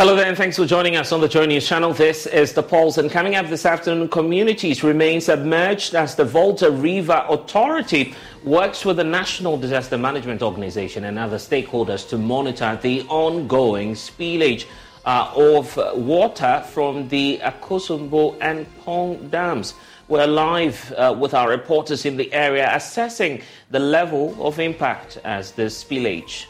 Hello 0.00 0.14
there, 0.14 0.26
and 0.26 0.36
thanks 0.36 0.54
for 0.54 0.64
joining 0.64 0.94
us 0.94 1.10
on 1.10 1.20
the 1.20 1.26
Joy 1.26 1.46
News 1.46 1.66
channel. 1.66 1.92
This 1.92 2.26
is 2.26 2.52
The 2.52 2.62
Pulse, 2.62 2.98
and 2.98 3.10
coming 3.10 3.34
up 3.34 3.48
this 3.48 3.66
afternoon, 3.66 4.08
communities 4.08 4.84
remain 4.84 5.20
submerged 5.20 5.96
as 5.96 6.14
the 6.14 6.24
Volta 6.24 6.70
River 6.70 7.26
Authority 7.28 8.14
works 8.44 8.84
with 8.84 8.98
the 8.98 9.02
National 9.02 9.58
Disaster 9.58 9.98
Management 9.98 10.40
Organization 10.40 11.02
and 11.02 11.18
other 11.18 11.36
stakeholders 11.36 12.08
to 12.10 12.16
monitor 12.16 12.78
the 12.80 13.02
ongoing 13.08 13.94
spillage 13.94 14.66
uh, 15.04 15.32
of 15.34 15.76
water 15.96 16.62
from 16.68 17.08
the 17.08 17.40
Akosombo 17.42 18.38
and 18.40 18.68
Kpong 18.84 19.28
dams. 19.32 19.74
We're 20.06 20.28
live 20.28 20.92
uh, 20.92 21.16
with 21.18 21.34
our 21.34 21.50
reporters 21.50 22.06
in 22.06 22.16
the 22.16 22.32
area 22.32 22.70
assessing 22.72 23.42
the 23.72 23.80
level 23.80 24.36
of 24.46 24.60
impact 24.60 25.18
as 25.24 25.50
the 25.50 25.64
spillage 25.64 26.44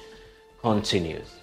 continues. 0.61 1.38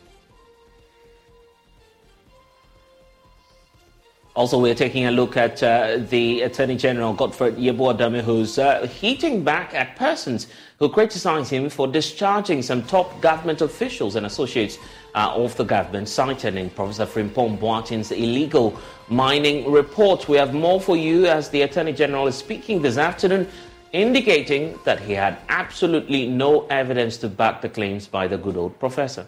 Also, 4.35 4.59
we're 4.59 4.75
taking 4.75 5.05
a 5.05 5.11
look 5.11 5.37
at 5.37 5.63
uh, 5.63 5.95
the 6.09 6.41
Attorney 6.41 6.75
General, 6.75 7.13
Godfred 7.13 7.55
Yeboah 7.55 8.21
who's 8.21 8.59
uh, 8.59 8.85
heating 8.85 9.45
back 9.45 9.73
at 9.73 9.95
persons 9.95 10.47
who 10.77 10.89
criticize 10.89 11.49
him 11.49 11.69
for 11.69 11.87
discharging 11.87 12.61
some 12.61 12.83
top 12.83 13.21
government 13.21 13.61
officials 13.61 14.17
and 14.17 14.25
associates 14.25 14.77
uh, 15.15 15.31
of 15.33 15.55
the 15.55 15.63
government, 15.63 16.09
cited 16.09 16.57
in 16.57 16.69
Professor 16.69 17.05
Frimpong 17.05 17.57
Boateng's 17.57 18.11
illegal 18.11 18.77
mining 19.07 19.71
report. 19.71 20.27
We 20.27 20.35
have 20.35 20.53
more 20.53 20.81
for 20.81 20.97
you 20.97 21.27
as 21.27 21.49
the 21.49 21.61
Attorney 21.61 21.93
General 21.93 22.27
is 22.27 22.35
speaking 22.35 22.81
this 22.81 22.97
afternoon, 22.97 23.47
indicating 23.93 24.77
that 24.83 24.99
he 24.99 25.13
had 25.13 25.37
absolutely 25.47 26.27
no 26.27 26.67
evidence 26.67 27.15
to 27.19 27.29
back 27.29 27.61
the 27.61 27.69
claims 27.69 28.05
by 28.05 28.27
the 28.27 28.37
good 28.37 28.57
old 28.57 28.77
professor. 28.79 29.25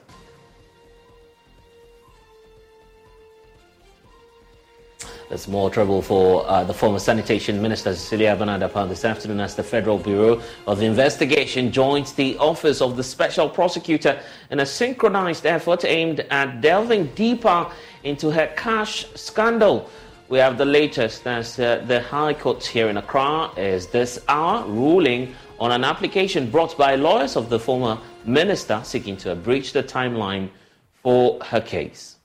There's 5.29 5.49
more 5.49 5.69
trouble 5.69 6.01
for 6.01 6.49
uh, 6.49 6.63
the 6.63 6.73
former 6.73 6.99
sanitation 6.99 7.61
minister 7.61 7.93
Cecilia 7.93 8.33
Abena 8.33 8.57
Dapaah 8.57 8.87
this 8.87 9.03
afternoon 9.03 9.41
as 9.41 9.55
the 9.55 9.63
Federal 9.63 9.97
Bureau 9.97 10.41
of 10.65 10.81
Investigation 10.81 11.69
joins 11.69 12.13
the 12.13 12.37
office 12.37 12.81
of 12.81 12.95
the 12.95 13.03
special 13.03 13.49
prosecutor 13.49 14.21
in 14.51 14.61
a 14.61 14.65
synchronized 14.65 15.45
effort 15.45 15.83
aimed 15.83 16.21
at 16.31 16.61
delving 16.61 17.07
deeper 17.07 17.69
into 18.05 18.31
her 18.31 18.47
cash 18.55 19.05
scandal. 19.15 19.89
We 20.29 20.37
have 20.37 20.57
the 20.57 20.65
latest 20.65 21.27
as 21.27 21.59
uh, 21.59 21.83
the 21.85 22.01
High 22.03 22.33
Court 22.33 22.65
here 22.65 22.87
in 22.87 22.95
Accra 22.95 23.51
is 23.57 23.87
this 23.87 24.23
hour 24.29 24.65
ruling 24.65 25.35
on 25.59 25.73
an 25.73 25.83
application 25.83 26.49
brought 26.49 26.77
by 26.77 26.95
lawyers 26.95 27.35
of 27.35 27.49
the 27.49 27.59
former 27.59 27.99
minister 28.23 28.79
seeking 28.85 29.17
to 29.17 29.33
abridge 29.33 29.73
the 29.73 29.83
timeline 29.83 30.49
for 31.03 31.37
her 31.43 31.59
case. 31.59 32.16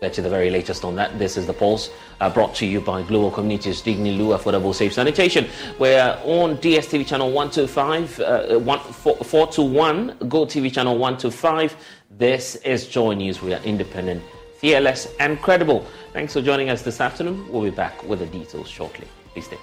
You 0.00 0.08
the 0.10 0.30
very 0.30 0.48
latest 0.48 0.84
on 0.84 0.94
that. 0.94 1.18
This 1.18 1.36
is 1.36 1.46
the 1.46 1.52
Pulse, 1.52 1.90
uh, 2.20 2.30
brought 2.30 2.54
to 2.56 2.66
you 2.66 2.80
by 2.80 3.02
Global 3.02 3.32
Communities, 3.32 3.82
Digny 3.82 4.16
Lu 4.16 4.28
Affordable 4.28 4.72
Safe 4.72 4.92
Sanitation. 4.92 5.48
We're 5.80 6.16
on 6.24 6.56
DSTV 6.58 7.04
channel 7.04 7.32
125, 7.32 8.20
uh, 8.20 8.58
1, 8.60 8.78
4, 8.78 9.16
421, 9.16 10.16
Go 10.28 10.46
TV 10.46 10.72
channel 10.72 10.96
125. 10.96 11.76
This 12.12 12.54
is 12.56 12.86
Joy 12.86 13.14
News. 13.14 13.42
We 13.42 13.54
are 13.54 13.62
independent, 13.64 14.22
fearless, 14.60 15.08
and 15.18 15.42
credible. 15.42 15.84
Thanks 16.12 16.32
for 16.32 16.42
joining 16.42 16.70
us 16.70 16.82
this 16.82 17.00
afternoon. 17.00 17.50
We'll 17.50 17.64
be 17.64 17.70
back 17.70 18.04
with 18.04 18.20
the 18.20 18.26
details 18.26 18.68
shortly. 18.68 19.08
Please 19.34 19.46
stay. 19.46 19.58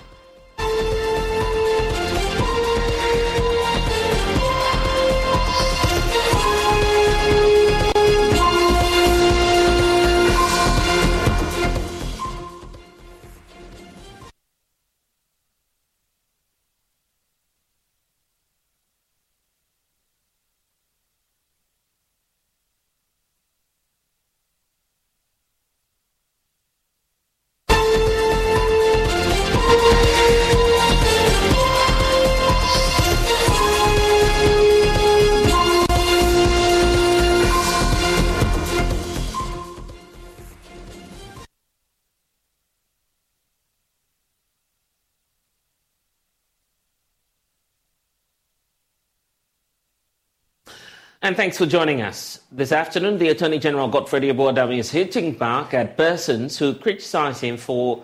And 51.25 51.35
thanks 51.35 51.57
for 51.57 51.65
joining 51.65 52.03
us. 52.03 52.39
This 52.51 52.71
afternoon, 52.71 53.17
the 53.17 53.29
Attorney 53.29 53.57
General 53.57 53.87
Godfred 53.87 54.21
Yeboah 54.21 54.77
is 54.77 54.91
hitting 54.91 55.33
back 55.33 55.73
at 55.73 55.97
persons 55.97 56.55
who 56.55 56.75
criticize 56.75 57.41
him 57.41 57.57
for 57.57 58.03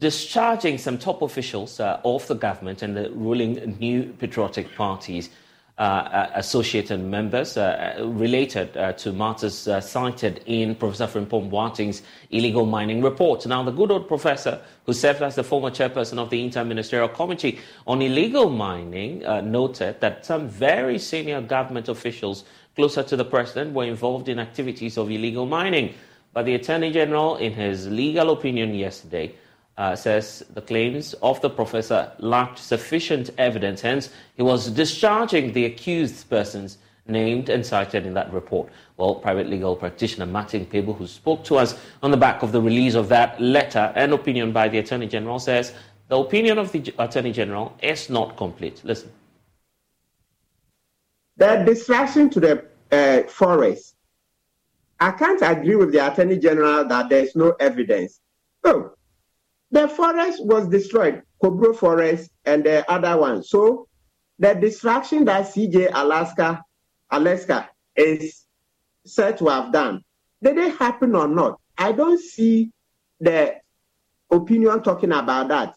discharging 0.00 0.76
some 0.76 0.98
top 0.98 1.22
officials 1.22 1.78
uh, 1.78 2.00
of 2.04 2.26
the 2.26 2.34
government 2.34 2.82
and 2.82 2.96
the 2.96 3.08
ruling 3.12 3.76
New 3.78 4.12
Patriotic 4.18 4.74
Parties 4.74 5.30
uh, 5.78 5.82
uh, 5.82 6.30
associated 6.36 6.98
members 6.98 7.58
uh, 7.58 7.96
related 8.00 8.72
to 8.96 9.12
matters 9.12 9.68
cited 9.84 10.42
in 10.46 10.74
Professor 10.74 11.06
Frimpong 11.06 11.50
Boateng's 11.50 12.00
illegal 12.30 12.64
mining 12.64 13.02
report. 13.02 13.46
Now, 13.46 13.62
the 13.62 13.72
good 13.72 13.90
old 13.90 14.08
professor, 14.08 14.58
who 14.86 14.94
served 14.94 15.20
as 15.20 15.34
the 15.34 15.44
former 15.44 15.70
chairperson 15.70 16.16
of 16.16 16.30
the 16.30 16.42
Inter-Ministerial 16.42 17.10
Committee 17.10 17.58
on 17.86 18.00
Illegal 18.00 18.48
Mining, 18.48 19.18
noted 19.50 20.00
that 20.00 20.24
some 20.24 20.48
very 20.48 20.98
senior 20.98 21.42
government 21.42 21.90
officials 21.90 22.44
closer 22.74 23.02
to 23.02 23.14
the 23.14 23.24
president 23.26 23.74
were 23.74 23.84
involved 23.84 24.30
in 24.30 24.38
activities 24.38 24.96
of 24.96 25.10
illegal 25.10 25.44
mining. 25.44 25.92
But 26.32 26.46
the 26.46 26.54
Attorney 26.54 26.90
General, 26.90 27.36
in 27.36 27.52
his 27.52 27.86
legal 27.88 28.30
opinion 28.30 28.74
yesterday, 28.74 29.34
uh, 29.78 29.94
says 29.94 30.44
the 30.54 30.62
claims 30.62 31.14
of 31.22 31.40
the 31.40 31.50
professor 31.50 32.10
lacked 32.18 32.58
sufficient 32.58 33.30
evidence, 33.38 33.80
hence, 33.80 34.10
he 34.34 34.42
was 34.42 34.70
discharging 34.70 35.52
the 35.52 35.66
accused 35.66 36.28
persons 36.30 36.78
named 37.08 37.48
and 37.48 37.64
cited 37.64 38.06
in 38.06 38.14
that 38.14 38.32
report. 38.32 38.70
Well, 38.96 39.14
private 39.14 39.48
legal 39.48 39.76
practitioner 39.76 40.26
Martin 40.26 40.66
Kpebu, 40.66 40.96
who 40.96 41.06
spoke 41.06 41.44
to 41.44 41.56
us 41.56 41.78
on 42.02 42.10
the 42.10 42.16
back 42.16 42.42
of 42.42 42.52
the 42.52 42.60
release 42.60 42.94
of 42.94 43.08
that 43.10 43.40
letter 43.40 43.92
and 43.94 44.12
opinion 44.12 44.52
by 44.52 44.68
the 44.68 44.78
Attorney 44.78 45.06
General, 45.06 45.38
says 45.38 45.72
the 46.08 46.16
opinion 46.16 46.58
of 46.58 46.72
the 46.72 46.92
Attorney 46.98 47.32
General 47.32 47.76
is 47.82 48.10
not 48.10 48.36
complete. 48.36 48.80
Listen. 48.84 49.10
The 51.36 51.62
distraction 51.66 52.30
to 52.30 52.40
the 52.40 52.64
uh, 52.90 53.28
forest. 53.28 53.94
I 54.98 55.10
can't 55.10 55.42
agree 55.42 55.76
with 55.76 55.92
the 55.92 56.10
Attorney 56.10 56.38
General 56.38 56.86
that 56.88 57.10
there's 57.10 57.36
no 57.36 57.50
evidence. 57.60 58.20
Oh, 58.64 58.95
the 59.70 59.88
forest 59.88 60.44
was 60.44 60.68
destroyed, 60.68 61.22
Kobro 61.42 61.76
Forest 61.76 62.30
and 62.44 62.64
the 62.64 62.90
other 62.90 63.16
one. 63.16 63.42
So 63.42 63.88
the 64.38 64.54
destruction 64.54 65.24
that 65.24 65.46
CJ 65.46 65.90
Alaska, 65.92 66.62
Alaska 67.10 67.68
is 67.96 68.44
said 69.04 69.38
to 69.38 69.46
have 69.48 69.72
done, 69.72 70.02
did 70.42 70.58
it 70.58 70.76
happen 70.76 71.14
or 71.14 71.28
not? 71.28 71.58
I 71.78 71.92
don't 71.92 72.20
see 72.20 72.70
the 73.20 73.54
opinion 74.30 74.82
talking 74.82 75.12
about 75.12 75.48
that. 75.48 75.74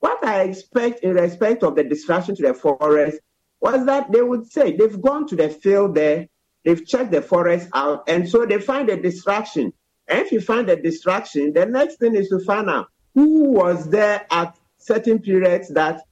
What 0.00 0.24
I 0.24 0.42
expect 0.42 1.00
in 1.00 1.14
respect 1.14 1.62
of 1.62 1.74
the 1.74 1.84
destruction 1.84 2.36
to 2.36 2.42
the 2.42 2.54
forest 2.54 3.18
was 3.60 3.84
that 3.86 4.12
they 4.12 4.22
would 4.22 4.46
say 4.50 4.76
they've 4.76 5.00
gone 5.00 5.26
to 5.28 5.36
the 5.36 5.48
field 5.48 5.94
there, 5.94 6.28
they've 6.64 6.86
checked 6.86 7.10
the 7.10 7.22
forest 7.22 7.68
out, 7.74 8.04
and 8.08 8.28
so 8.28 8.44
they 8.46 8.60
find 8.60 8.88
a 8.90 9.00
distraction. 9.00 9.72
And 10.08 10.20
if 10.20 10.30
you 10.30 10.40
find 10.40 10.68
a 10.68 10.80
distraction, 10.80 11.52
the 11.52 11.66
next 11.66 11.96
thing 11.96 12.14
is 12.14 12.28
to 12.28 12.38
find 12.40 12.70
out 12.70 12.88
who 13.16 13.50
was 13.50 13.88
there 13.88 14.26
at 14.30 14.56
certain 14.76 15.18
periods 15.18 15.70
that 15.70 16.02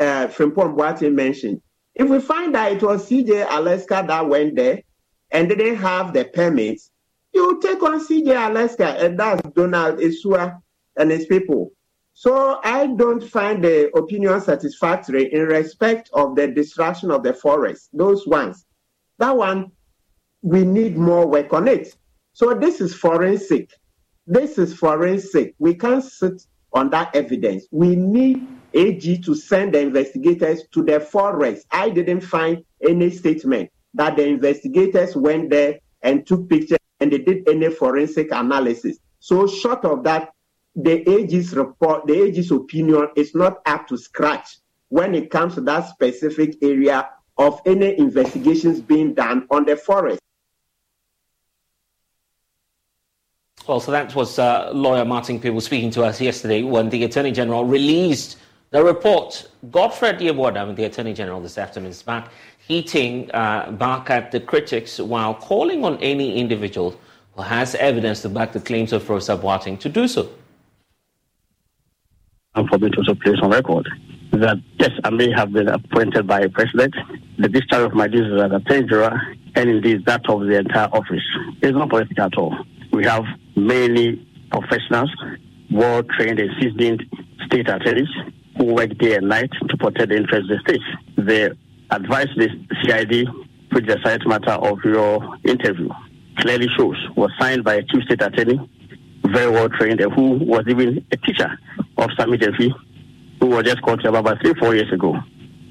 uh, 0.00 0.26
Frimpong 0.26 0.76
Boateng 0.76 1.14
mentioned. 1.14 1.62
If 1.94 2.08
we 2.08 2.18
find 2.18 2.52
that 2.56 2.72
it 2.72 2.82
was 2.82 3.08
CJ 3.08 3.46
Alaska 3.48 4.04
that 4.08 4.28
went 4.28 4.56
there 4.56 4.82
and 5.30 5.48
didn't 5.48 5.76
have 5.76 6.12
the 6.12 6.24
permits, 6.24 6.90
you 7.32 7.60
take 7.62 7.80
on 7.84 8.04
CJ 8.04 8.50
Alaska 8.50 8.88
and 8.98 9.18
that's 9.18 9.40
Donald 9.50 10.00
Isua 10.00 10.60
and 10.96 11.12
his 11.12 11.26
people. 11.26 11.70
So 12.14 12.58
I 12.64 12.88
don't 12.88 13.22
find 13.22 13.62
the 13.62 13.96
opinion 13.96 14.40
satisfactory 14.40 15.32
in 15.32 15.42
respect 15.42 16.10
of 16.12 16.34
the 16.34 16.48
destruction 16.48 17.12
of 17.12 17.22
the 17.22 17.34
forest, 17.34 17.88
those 17.92 18.26
ones. 18.26 18.66
That 19.18 19.36
one, 19.36 19.70
we 20.42 20.64
need 20.64 20.98
more 20.98 21.24
work 21.28 21.52
on 21.52 21.68
it. 21.68 21.94
So 22.32 22.52
this 22.52 22.80
is 22.80 22.94
forensic. 22.96 23.70
This 24.32 24.56
is 24.56 24.72
forensic. 24.72 25.54
We 25.58 25.74
can't 25.74 26.02
sit 26.02 26.46
on 26.72 26.88
that 26.88 27.14
evidence. 27.14 27.66
We 27.70 27.94
need 27.96 28.48
AG 28.72 29.18
to 29.18 29.34
send 29.34 29.74
the 29.74 29.80
investigators 29.80 30.62
to 30.72 30.82
the 30.82 31.00
forest. 31.00 31.66
I 31.70 31.90
didn't 31.90 32.22
find 32.22 32.64
any 32.80 33.10
statement 33.10 33.68
that 33.92 34.16
the 34.16 34.26
investigators 34.26 35.14
went 35.14 35.50
there 35.50 35.80
and 36.00 36.26
took 36.26 36.48
pictures 36.48 36.78
and 36.98 37.12
they 37.12 37.18
did 37.18 37.46
any 37.46 37.68
forensic 37.68 38.32
analysis. 38.32 38.96
So 39.20 39.46
short 39.46 39.84
of 39.84 40.02
that, 40.04 40.30
the 40.74 41.06
AG's 41.06 41.54
report, 41.54 42.06
the 42.06 42.22
AG's 42.22 42.50
opinion 42.52 43.08
is 43.14 43.34
not 43.34 43.60
up 43.66 43.86
to 43.88 43.98
scratch 43.98 44.48
when 44.88 45.14
it 45.14 45.30
comes 45.30 45.56
to 45.56 45.60
that 45.60 45.90
specific 45.90 46.56
area 46.62 47.06
of 47.36 47.60
any 47.66 47.98
investigations 47.98 48.80
being 48.80 49.12
done 49.12 49.46
on 49.50 49.66
the 49.66 49.76
forest. 49.76 50.22
Well, 53.66 53.78
so 53.80 53.92
that 53.92 54.14
was 54.14 54.38
uh, 54.38 54.70
lawyer 54.74 55.04
Martin 55.04 55.38
Kpebu 55.40 55.62
speaking 55.62 55.90
to 55.92 56.02
us 56.02 56.20
yesterday 56.20 56.62
when 56.62 56.90
the 56.90 57.04
Attorney 57.04 57.30
General 57.30 57.64
released 57.64 58.38
the 58.70 58.82
report. 58.82 59.48
Godfred 59.70 60.18
Yeboah, 60.18 60.74
the 60.74 60.84
Attorney 60.84 61.14
General 61.14 61.40
this 61.40 61.58
afternoon, 61.58 61.90
is 61.90 62.02
back 62.02 62.30
heating 62.66 63.30
uh, 63.32 63.70
back 63.72 64.10
at 64.10 64.32
the 64.32 64.40
critics 64.40 64.98
while 64.98 65.34
calling 65.34 65.84
on 65.84 65.96
any 65.98 66.38
individual 66.38 66.98
who 67.34 67.42
has 67.42 67.74
evidence 67.76 68.22
to 68.22 68.28
back 68.28 68.52
the 68.52 68.60
claims 68.60 68.92
of 68.92 69.04
Professor 69.04 69.36
Boateng 69.36 69.78
to 69.80 69.88
do 69.88 70.06
so 70.08 70.28
and 72.54 72.68
for 72.68 72.78
me 72.78 72.90
to 72.90 72.98
also 72.98 73.14
place 73.14 73.38
on 73.42 73.50
record 73.50 73.88
that 74.32 74.56
yes, 74.78 74.90
I 75.04 75.10
may 75.10 75.30
have 75.30 75.52
been 75.52 75.68
appointed 75.68 76.26
by 76.26 76.40
a 76.40 76.48
president. 76.48 76.94
The 77.38 77.48
discharge 77.48 77.84
of 77.84 77.94
my 77.94 78.08
duties 78.08 78.32
as 78.40 78.50
attorney 78.50 78.88
general 78.88 79.18
and 79.54 79.70
indeed 79.70 80.06
that 80.06 80.28
of 80.28 80.40
the 80.40 80.58
entire 80.58 80.88
office 80.88 81.22
is 81.62 81.72
not 81.72 81.90
political 81.90 82.24
at 82.24 82.36
all. 82.38 82.56
We 82.92 83.04
have 83.04 83.24
many 83.56 84.26
professionals, 84.50 85.10
well 85.70 86.02
trained 86.02 86.38
and 86.38 86.50
seasoned 86.60 87.02
state 87.46 87.68
attorneys 87.68 88.08
who 88.56 88.74
work 88.74 88.96
day 88.98 89.16
and 89.16 89.28
night 89.28 89.50
to 89.68 89.76
protect 89.76 90.10
the 90.10 90.16
interests 90.16 90.50
of 90.50 90.58
the 90.58 90.60
state. 90.68 90.80
The 91.16 91.56
advice 91.90 92.28
the 92.36 92.48
CID, 92.84 93.28
which 93.72 93.86
the 93.86 93.98
side 94.04 94.20
matter 94.26 94.52
of 94.52 94.78
your 94.84 95.36
interview, 95.44 95.88
clearly 96.38 96.68
shows 96.76 96.96
was 97.16 97.30
signed 97.40 97.64
by 97.64 97.74
a 97.74 97.82
chief 97.82 98.02
state 98.04 98.22
attorney, 98.22 98.58
very 99.26 99.50
well 99.50 99.68
trained, 99.68 100.00
and 100.00 100.12
who 100.12 100.38
was 100.44 100.64
even 100.68 101.04
a 101.12 101.16
teacher 101.16 101.50
of 101.98 102.10
Sammy 102.18 102.38
Gyamfi, 102.38 102.70
who 103.40 103.46
was 103.46 103.64
just 103.64 103.82
called 103.82 104.04
about 104.04 104.40
three, 104.42 104.54
four 104.58 104.74
years 104.74 104.92
ago, 104.92 105.14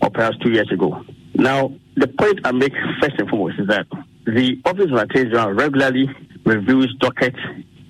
or 0.01 0.09
perhaps 0.09 0.37
two 0.43 0.51
years 0.51 0.71
ago. 0.71 1.03
Now, 1.35 1.73
the 1.95 2.07
point 2.07 2.39
I 2.43 2.51
make 2.51 2.73
first 3.01 3.15
and 3.17 3.29
foremost 3.29 3.59
is 3.59 3.67
that 3.67 3.85
the 4.25 4.61
Office 4.65 4.91
of 4.91 4.97
Attorney 4.97 5.31
General 5.31 5.53
regularly 5.53 6.09
reviews 6.45 6.93
dockets 6.99 7.39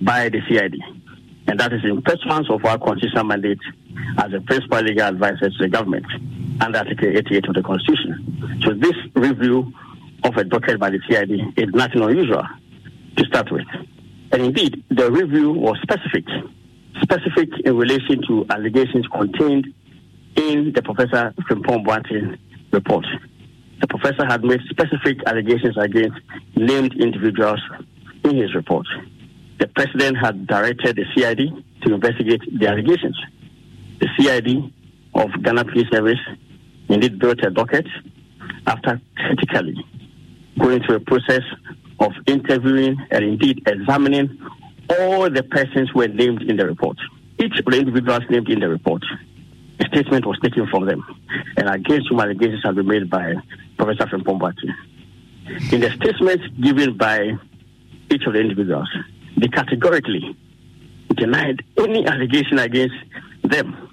by 0.02 0.30
the 0.30 0.40
CID, 0.50 0.76
and 1.48 1.60
that 1.60 1.74
is 1.74 1.82
in 1.84 2.02
pursuance 2.02 2.50
of 2.50 2.64
our 2.66 2.78
constitutional 2.78 3.26
mandate 3.26 3.60
as 4.18 4.34
a 4.34 4.42
principal 4.42 4.82
legal 4.82 5.08
advisor 5.08 5.50
to 5.50 5.58
the 5.60 5.70
government 5.70 6.06
under 6.62 6.80
Article 6.80 7.10
88 7.10 7.48
of 7.48 7.56
the 7.56 7.64
Constitution. 7.64 8.60
So 8.64 8.74
this 8.74 8.96
review 9.16 9.72
of 10.24 10.38
a 10.38 10.44
docket 10.44 10.80
by 10.80 10.90
the 10.90 11.00
CID 11.10 11.32
is 11.58 11.74
nothing 11.74 12.02
unusual 12.02 12.44
to 13.18 13.26
start 13.26 13.52
with. 13.52 13.68
And 14.32 14.42
indeed, 14.44 14.84
the 14.90 15.12
review 15.12 15.52
was 15.52 15.78
specific 15.82 16.26
specific 17.02 17.50
in 17.66 17.76
relation 17.78 18.22
to 18.28 18.46
allegations 18.50 19.08
contained 19.08 19.74
in 20.36 20.72
the 20.74 20.82
Professor 20.82 21.34
Frimpong 21.50 21.86
Boateng 21.86 22.38
report. 22.72 23.06
The 23.82 23.88
professor 23.88 24.26
had 24.26 24.44
made 24.44 24.62
specific 24.70 25.18
allegations 25.26 25.76
against 25.78 26.20
named 26.56 26.94
individuals 27.02 27.60
in 28.24 28.38
his 28.38 28.54
report. 28.54 28.86
The 29.62 29.68
president 29.68 30.18
had 30.18 30.48
directed 30.48 30.96
the 30.96 31.06
CID 31.14 31.38
to 31.84 31.94
investigate 31.94 32.42
the 32.60 32.68
allegations. 32.68 33.16
The 34.00 34.08
CID 34.18 34.74
of 35.14 35.30
Ghana 35.44 35.66
Police 35.66 35.88
Service 35.92 36.18
indeed 36.90 37.20
built 37.20 37.46
a 37.46 37.52
docket 37.52 37.86
after 38.66 39.00
critically 39.16 39.76
going 40.58 40.82
through 40.82 40.96
a 40.96 41.00
process 41.02 41.44
of 42.00 42.12
interviewing 42.26 42.98
and 43.12 43.24
indeed 43.24 43.62
examining 43.68 44.36
all 44.90 45.30
the 45.30 45.44
persons 45.44 45.92
who 45.94 46.00
were 46.00 46.08
named 46.08 46.42
in 46.42 46.58
the 46.58 46.66
report. 46.66 46.98
Each 47.38 47.60
of 47.60 47.66
the 47.66 47.78
individuals 47.78 48.24
named 48.32 48.50
in 48.50 48.62
the 48.62 48.68
report, 48.68 49.04
a 49.80 49.86
statement 49.90 50.26
was 50.26 50.40
taken 50.42 50.66
from 50.72 50.88
them, 50.88 51.06
and 51.58 51.70
against 51.70 52.10
whom 52.10 52.20
allegations 52.20 52.64
have 52.64 52.74
been 52.74 52.88
made 52.88 53.12
by 53.12 53.36
Professor 53.78 54.18
Boateng. 54.18 54.74
In 55.72 55.82
the 55.82 55.92
statements 55.92 56.48
given 56.60 56.98
by 56.98 57.38
each 58.10 58.26
of 58.26 58.34
the 58.34 58.40
individuals, 58.40 58.90
they 59.38 59.48
categorically 59.48 60.36
denied 61.16 61.62
any 61.78 62.06
allegation 62.06 62.60
against 62.60 62.96
them. 63.44 63.90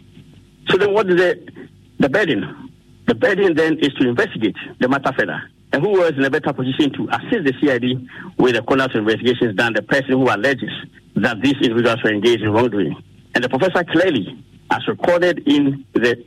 So 0.69 0.77
then, 0.77 0.93
what 0.93 1.09
is 1.09 1.17
the, 1.17 1.67
the 1.99 2.09
burden? 2.09 2.71
The 3.07 3.15
burden 3.15 3.55
then 3.55 3.79
is 3.79 3.93
to 3.95 4.09
investigate 4.09 4.57
the 4.81 4.89
matter 4.89 5.13
further 5.19 5.41
and 5.73 5.83
who 5.83 5.91
was 5.91 6.13
in 6.17 6.25
a 6.25 6.31
better 6.31 6.53
position 6.53 6.93
to 6.95 7.09
assist 7.11 7.45
the 7.45 7.53
CID 7.61 8.09
with 8.39 8.55
the 8.55 8.63
corners 8.63 8.91
investigations 8.95 9.57
than 9.57 9.75
the 9.75 9.83
person 9.83 10.13
who 10.13 10.25
alleges 10.25 10.71
that 11.17 11.41
these 11.43 11.57
individuals 11.63 12.03
were 12.03 12.13
engaged 12.13 12.43
in 12.43 12.51
wrongdoing. 12.51 12.97
And 13.35 13.45
the 13.45 13.49
professor 13.49 13.85
clearly, 13.85 14.45
as 14.71 14.87
recorded 14.89 15.47
in 15.47 15.85
the 15.95 16.25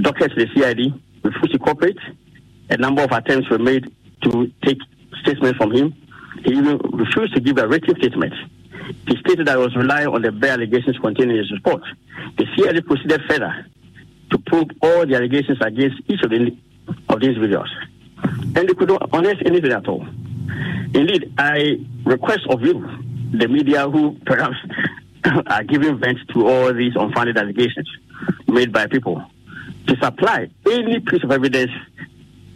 docket 0.00 0.32
of 0.32 0.38
the 0.38 0.46
CID, 0.54 0.92
refused 1.22 1.52
to 1.52 1.58
cooperate. 1.58 1.98
A 2.70 2.76
number 2.76 3.02
of 3.02 3.12
attempts 3.12 3.48
were 3.50 3.58
made 3.58 3.84
to 4.22 4.50
take 4.64 4.78
statements 5.22 5.56
from 5.58 5.72
him. 5.72 5.94
He 6.44 6.54
refused 6.60 7.34
to 7.34 7.40
give 7.40 7.58
a 7.58 7.68
written 7.68 7.96
statement. 7.96 8.34
He 9.06 9.16
stated 9.18 9.46
that 9.46 9.56
he 9.56 9.62
was 9.62 9.76
relying 9.76 10.08
on 10.08 10.22
the 10.22 10.32
bare 10.32 10.52
allegations 10.52 10.98
contained 10.98 11.30
in 11.30 11.38
his 11.38 11.52
report. 11.52 11.82
The 12.38 12.46
CID 12.56 12.86
proceeded 12.86 13.22
further 13.28 13.66
to 14.30 14.38
prove 14.38 14.64
all 14.82 15.06
the 15.06 15.14
allegations 15.16 15.58
against 15.60 16.00
each 16.08 16.22
of 16.22 16.30
the 16.30 16.56
of 17.08 17.20
these 17.20 17.30
individuals 17.30 17.68
and 18.24 18.68
they 18.68 18.74
could 18.74 18.88
not 18.88 19.08
unearth 19.12 19.38
anything 19.46 19.72
at 19.72 19.86
all. 19.88 20.06
Indeed, 20.94 21.32
I 21.38 21.76
request 22.04 22.40
of 22.48 22.62
you, 22.62 22.74
the 23.32 23.48
media 23.48 23.88
who 23.88 24.16
perhaps 24.26 24.56
are 25.46 25.64
giving 25.64 25.98
vent 25.98 26.18
to 26.34 26.46
all 26.46 26.72
these 26.74 26.92
unfounded 26.96 27.38
allegations 27.38 27.88
made 28.48 28.72
by 28.72 28.86
people, 28.86 29.22
to 29.86 29.96
supply 29.96 30.48
any 30.68 31.00
piece 31.00 31.22
of 31.22 31.30
evidence 31.30 31.70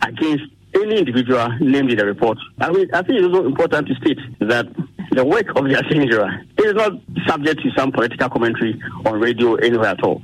against 0.03 0.45
any 0.75 0.99
individual 0.99 1.49
named 1.61 1.91
in 1.91 1.99
the 1.99 2.07
report. 2.07 2.39
I 2.61 2.71
mean, 2.71 2.89
I 2.93 3.03
think 3.03 3.19
it's 3.19 3.27
also 3.27 3.47
important 3.47 3.89
to 3.89 3.95
state 3.97 4.19
that 4.41 4.67
the 5.13 5.25
work 5.25 5.49
of 5.57 5.65
the 5.65 5.83
General 5.91 6.31
is 6.59 6.75
not 6.75 6.93
subject 7.27 7.63
to 7.63 7.71
some 7.77 7.93
political 7.93 8.29
commentary 8.29 8.81
on 9.07 9.21
radio 9.21 9.55
anywhere 9.57 9.89
at 9.89 10.03
all. 10.03 10.23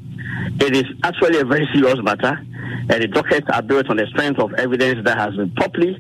It 0.60 0.76
is 0.76 0.84
actually 1.04 1.38
a 1.38 1.44
very 1.44 1.68
serious 1.72 1.98
matter, 2.02 2.38
and 2.88 3.02
the 3.02 3.08
dockets 3.08 3.46
are 3.52 3.62
built 3.62 3.88
on 3.90 3.96
the 3.96 4.06
strength 4.06 4.40
of 4.40 4.52
evidence 4.54 5.04
that 5.04 5.18
has 5.18 5.34
been 5.36 5.50
properly 5.52 5.96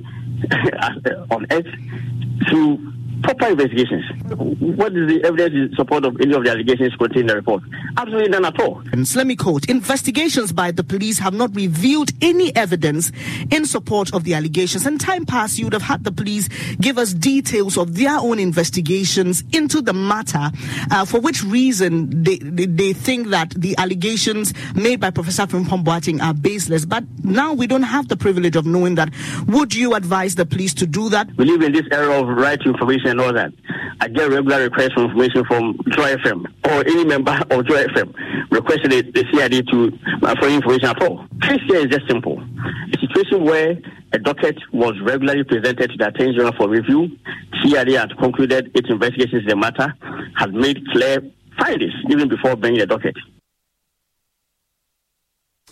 on 1.30 1.46
earth 1.50 1.66
through 2.48 2.92
proper 3.22 3.48
investigations. 3.48 4.04
What 4.60 4.92
is 4.96 5.08
the 5.08 5.20
evidence 5.24 5.54
in 5.54 5.76
support 5.76 6.04
of 6.04 6.20
any 6.20 6.34
of 6.34 6.44
the 6.44 6.50
allegations 6.50 6.94
contained 6.96 7.22
in 7.22 7.26
the 7.28 7.36
report? 7.36 7.62
Absolutely 7.96 8.28
none 8.28 8.44
at 8.44 8.60
all. 8.60 8.82
And 8.92 9.14
let 9.16 9.26
me 9.26 9.36
quote 9.36 9.68
Investigations 9.68 10.52
by 10.52 10.70
the 10.70 10.84
police 10.84 11.18
have 11.18 11.34
not 11.34 11.54
revealed 11.54 12.10
any 12.20 12.54
evidence 12.56 13.12
in 13.50 13.64
support 13.66 14.12
of 14.14 14.24
the 14.24 14.34
allegations. 14.34 14.86
And 14.86 15.00
time 15.00 15.26
past, 15.26 15.58
you 15.58 15.66
would 15.66 15.72
have 15.72 15.82
had 15.82 16.04
the 16.04 16.12
police 16.12 16.48
give 16.80 16.98
us 16.98 17.12
details 17.12 17.76
of 17.76 17.96
their 17.96 18.16
own 18.18 18.38
investigations 18.38 19.44
into 19.52 19.80
the 19.80 19.92
matter, 19.92 20.50
uh, 20.90 21.04
for 21.04 21.20
which 21.20 21.42
reason 21.44 22.22
they, 22.22 22.38
they, 22.38 22.66
they, 22.66 22.92
think 22.92 23.28
that 23.28 23.50
the 23.50 23.76
allegations 23.78 24.52
made 24.74 25.00
by 25.00 25.10
Professor 25.10 25.46
Frimpong 25.46 25.84
Boateng 25.84 26.22
are 26.22 26.34
baseless. 26.34 26.84
But 26.84 27.04
now 27.24 27.52
we 27.52 27.66
don't 27.66 27.82
have 27.82 28.08
the 28.08 28.16
privilege 28.16 28.56
of 28.56 28.66
knowing 28.66 28.96
that. 28.96 29.12
Would 29.46 29.74
you 29.74 29.94
advise 29.94 30.34
the 30.34 30.46
police 30.46 30.74
to 30.74 30.86
do 30.86 31.08
that? 31.10 31.28
We 31.36 31.44
live 31.44 31.62
in 31.62 31.72
this 31.72 31.86
era 31.90 32.20
of 32.20 32.28
right 32.28 32.60
information 32.64 33.09
and 33.10 33.20
all 33.20 33.32
that. 33.32 33.52
I 34.00 34.08
get 34.08 34.30
regular 34.30 34.62
requests 34.62 34.94
for 34.94 35.04
information 35.04 35.44
from 35.44 35.76
Joy 35.90 36.14
FM 36.16 36.46
or 36.64 36.80
any 36.86 37.04
member 37.04 37.32
of 37.50 37.66
Joy 37.66 37.84
FM 37.84 38.14
requesting 38.50 38.90
the, 38.90 39.24
CID 39.32 39.66
to 39.68 39.92
uh, 40.22 40.34
for 40.40 40.48
information 40.48 40.86
at 40.86 41.02
all. 41.02 41.26
Case 41.42 41.60
here 41.68 41.80
is 41.80 41.86
just 41.86 42.08
simple. 42.08 42.40
A 42.40 42.98
situation 42.98 43.44
where 43.44 43.78
a 44.12 44.18
docket 44.18 44.56
was 44.72 44.94
regularly 45.02 45.44
presented 45.44 45.90
to 45.90 45.96
the 45.96 46.08
Attorney 46.08 46.32
General 46.32 46.52
for 46.56 46.68
review. 46.68 47.10
CID 47.62 47.90
had 47.90 48.16
concluded 48.18 48.70
its 48.74 48.88
investigations 48.88 49.42
in 49.42 49.48
the 49.48 49.56
matter, 49.56 49.94
had 50.36 50.54
made 50.54 50.84
clear 50.92 51.20
findings 51.58 51.92
even 52.08 52.28
before 52.28 52.56
bringing 52.56 52.80
the 52.80 52.86
docket. 52.86 53.16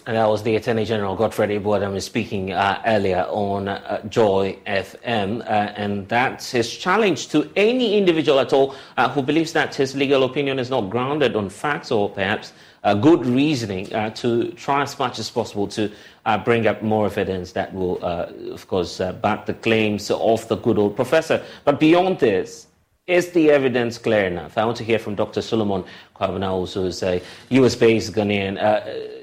And 0.09 0.17
that 0.17 0.27
was 0.27 0.43
the 0.43 0.57
Attorney 0.57 0.87
General 0.87 1.15
Godfrey 1.15 1.49
Aboudin 1.59 2.01
speaking 2.01 2.51
uh, 2.51 2.81
earlier 2.87 3.27
on 3.29 3.69
uh, 3.69 4.03
Joy 4.09 4.57
FM. 4.67 5.43
Uh, 5.43 5.75
and 5.77 6.09
that's 6.09 6.51
his 6.51 6.75
challenge 6.75 7.29
to 7.29 7.51
any 7.57 7.99
individual 7.99 8.41
at 8.41 8.55
all 8.55 8.75
uh, 8.97 9.11
who 9.11 9.21
believes 9.21 9.53
that 9.53 9.75
his 9.75 9.95
legal 9.95 10.25
opinion 10.25 10.59
is 10.59 10.71
not 10.71 10.89
grounded 10.89 11.37
on 11.37 11.51
facts 11.51 11.91
or 11.91 12.09
perhaps 12.09 12.55
uh, 12.85 12.95
good 12.95 13.27
reasoning 13.27 13.95
uh, 13.95 14.09
to 14.15 14.51
try 14.53 14.81
as 14.81 14.99
much 14.99 15.19
as 15.19 15.29
possible 15.29 15.69
to 15.69 15.93
bring 16.43 16.67
up 16.67 16.83
more 16.83 17.05
evidence 17.05 17.53
that 17.53 17.75
will, 17.75 18.03
of 18.03 18.67
course, 18.67 18.97
back 19.21 19.45
the 19.45 19.53
claims 19.53 20.11
of 20.11 20.49
the 20.49 20.57
good 20.57 20.79
old 20.79 20.97
professor. 20.97 21.45
But 21.67 21.79
beyond 21.79 22.19
this, 22.19 22.67
is 23.07 23.33
the 23.33 23.51
evidence 23.51 23.99
clear 23.99 24.25
enough? 24.25 24.57
I 24.57 24.65
want 24.65 24.77
to 24.79 24.85
hear 24.85 24.99
from 24.99 25.17
Dr. 25.17 25.43
Solomon 25.43 25.85
Kwabena, 26.17 26.73
who's 26.73 27.03
a 27.03 27.23
US 27.51 27.75
based 27.75 28.13
Ghanaian 28.13 29.18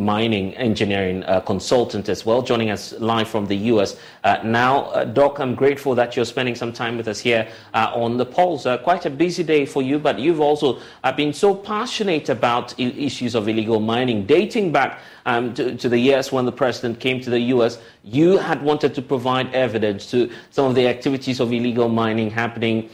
mining 0.00 0.54
engineering 0.56 1.22
uh, 1.24 1.40
consultant 1.40 2.08
as 2.08 2.24
well, 2.24 2.42
joining 2.42 2.70
us 2.70 2.92
live 2.94 3.28
from 3.28 3.46
the 3.46 3.56
US. 3.72 3.96
Uh, 4.24 4.38
now, 4.42 4.84
uh, 4.86 5.04
Doc, 5.04 5.38
I'm 5.38 5.54
grateful 5.54 5.94
that 5.94 6.16
you're 6.16 6.24
spending 6.24 6.54
some 6.54 6.72
time 6.72 6.96
with 6.96 7.06
us 7.06 7.20
here 7.20 7.46
uh, 7.74 7.92
on 7.94 8.16
the 8.16 8.24
Pulse. 8.24 8.66
Uh, 8.66 8.78
quite 8.78 9.04
a 9.04 9.10
busy 9.10 9.42
day 9.42 9.66
for 9.66 9.82
you, 9.82 9.98
but 9.98 10.18
you've 10.18 10.40
also 10.40 10.80
uh, 11.04 11.12
been 11.12 11.32
so 11.32 11.54
passionate 11.54 12.28
about 12.30 12.74
I- 12.80 12.84
issues 12.84 13.34
of 13.34 13.46
illegal 13.46 13.78
mining, 13.78 14.24
dating 14.24 14.72
back 14.72 15.00
um, 15.26 15.52
to, 15.54 15.76
to, 15.76 15.88
the 15.88 15.98
years 15.98 16.32
when 16.32 16.46
the 16.46 16.52
president 16.52 16.98
came 16.98 17.20
to 17.20 17.30
the 17.30 17.40
US. 17.54 17.78
You 18.02 18.38
had 18.38 18.62
wanted 18.62 18.94
to 18.94 19.02
provide 19.02 19.54
evidence 19.54 20.10
to 20.12 20.30
some 20.50 20.66
of 20.66 20.74
the 20.74 20.88
activities 20.88 21.40
of 21.40 21.52
illegal 21.52 21.88
mining 21.88 22.30
happening 22.30 22.88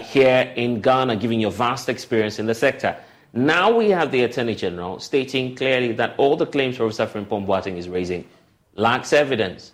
here 0.00 0.52
in 0.54 0.82
Ghana, 0.82 1.16
given 1.16 1.40
your 1.40 1.50
vast 1.50 1.88
experience 1.88 2.38
in 2.38 2.44
the 2.44 2.54
sector. 2.54 2.94
Now 3.32 3.74
we 3.74 3.88
have 3.90 4.12
the 4.12 4.24
Attorney 4.24 4.54
General 4.54 5.00
stating 5.00 5.54
clearly 5.54 5.92
that 5.92 6.14
all 6.18 6.36
the 6.36 6.46
claims 6.46 6.76
Professor 6.76 7.06
Frimpong 7.06 7.46
Boateng 7.46 7.78
is 7.78 7.88
raising 7.88 8.26
lacks 8.74 9.12
evidence. 9.12 9.72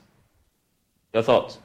Your 1.12 1.22
thoughts? 1.22 1.58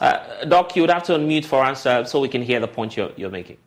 Uh, 0.00 0.44
Doc, 0.46 0.74
you 0.74 0.82
would 0.82 0.90
have 0.90 1.02
to 1.04 1.12
unmute 1.12 1.44
for 1.44 1.62
us 1.62 1.86
uh, 1.86 2.04
so 2.04 2.20
we 2.20 2.28
can 2.28 2.42
hear 2.42 2.60
the 2.60 2.68
point 2.68 2.96
you're, 2.96 3.12
you're 3.16 3.30
making. 3.30 3.58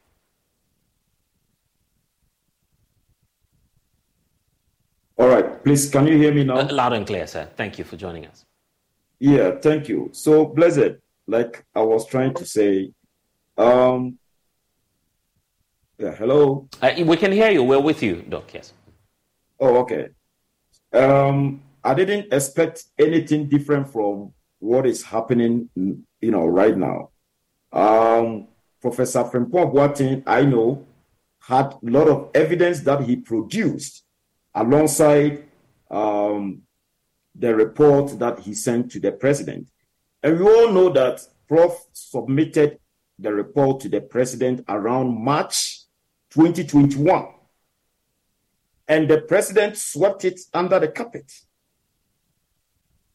All 5.18 5.30
right, 5.30 5.64
please, 5.64 5.90
can 5.90 6.06
you 6.06 6.18
hear 6.18 6.34
me 6.34 6.44
now? 6.44 6.58
Uh, 6.58 6.72
loud 6.72 6.94
and 6.94 7.08
clear, 7.08 7.26
sir. 7.26 7.48
Thank 7.56 7.80
you 7.80 7.84
for 7.84 7.96
joining 7.96 8.26
us. 8.28 8.46
Yeah, 9.20 9.52
thank 9.60 9.88
you. 9.88 10.10
So, 10.14 10.46
Blessed, 10.46 10.98
like 11.28 11.66
I 11.76 11.82
was 11.82 12.08
trying 12.08 12.34
to 12.36 12.46
say, 12.46 12.92
um, 13.58 14.18
yeah, 15.98 16.16
hello. 16.16 16.70
Uh, 16.82 16.94
we 17.06 17.18
can 17.18 17.32
hear 17.32 17.50
you. 17.50 17.64
We're 17.64 17.80
with 17.80 18.02
you, 18.02 18.24
Doc. 18.30 18.54
Yes. 18.54 18.74
Oh, 19.60 19.78
okay. 19.78 20.10
Um, 20.94 21.62
I 21.84 21.94
didn't 21.94 22.32
expect 22.34 22.86
anything 22.98 23.50
different 23.50 23.92
from 23.92 24.34
what 24.60 24.86
is 24.86 25.04
happening, 25.04 25.70
you 25.76 26.32
know, 26.32 26.46
right 26.46 26.78
now. 26.78 27.10
Um, 27.72 28.48
Professor 28.82 29.24
Frimpong 29.24 29.74
Boateng, 29.74 30.24
I 30.26 30.44
know, 30.44 30.86
had 31.42 31.74
a 31.74 31.80
lot 31.82 32.08
of 32.08 32.30
evidence 32.34 32.82
that 32.82 33.02
he 33.04 33.16
produced 33.16 34.04
alongside 34.54 35.44
um, 35.90 36.62
the 37.36 37.54
report 37.56 38.18
that 38.20 38.40
he 38.40 38.54
sent 38.54 38.92
to 38.92 39.00
the 39.00 39.12
president. 39.12 39.68
And 40.28 40.42
we 40.42 40.46
all 40.46 40.74
know 40.74 40.90
that 40.90 41.26
Prof 41.48 41.86
submitted 41.94 42.80
the 43.18 43.34
report 43.34 43.80
to 43.80 43.88
the 43.88 44.02
president 44.02 44.66
around 44.68 45.24
March 45.24 45.84
2021. 46.32 47.28
And 48.90 49.10
the 49.10 49.22
president 49.22 49.78
swept 49.78 50.26
it 50.26 50.42
under 50.54 50.82
the 50.82 50.90
carpet. 50.90 51.32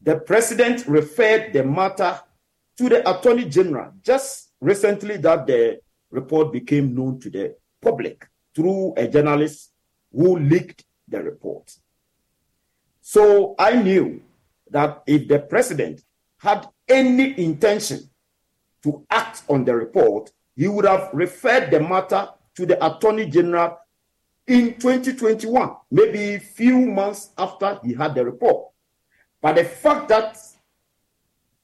The 0.01 0.21
president 0.21 0.87
referred 0.87 1.53
the 1.53 1.65
matter 1.65 2.19
to 2.79 2.89
the 2.89 3.07
attorney 3.07 3.45
general 3.45 3.93
just 4.03 4.53
recently 4.59 5.19
that 5.19 5.47
the 5.47 5.83
report 6.11 6.51
became 6.51 6.95
known 6.95 7.21
to 7.21 7.29
the 7.29 7.57
public 7.83 8.27
through 8.55 8.95
a 8.97 9.07
journalist 9.07 9.71
who 10.11 10.39
leaked 10.39 10.87
the 11.07 11.23
report. 11.23 11.77
So 13.03 13.55
I 13.59 13.83
knew 13.83 14.23
that 14.71 15.03
if 15.07 15.29
the 15.29 15.41
president 15.41 16.01
had 16.39 16.69
any 16.89 17.39
intention 17.43 18.11
to 18.83 19.05
act 19.11 19.43
on 19.49 19.65
the 19.65 19.75
report, 19.75 20.33
he 20.57 20.69
would 20.69 20.85
have 20.85 21.11
referred 21.13 21.71
the 21.71 21.81
matter 21.81 22.29
to 22.55 22.67
the 22.67 22.85
Attorney 22.85 23.27
General 23.27 23.79
in 24.47 24.75
2021, 24.75 25.77
maybe 25.91 26.35
a 26.35 26.41
few 26.41 26.79
months 26.81 27.31
after 27.39 27.79
he 27.85 27.95
had 27.95 28.15
the 28.15 28.25
report. 28.25 28.69
But 29.41 29.57
the 29.57 29.65
fact 29.65 30.09
that 30.09 30.37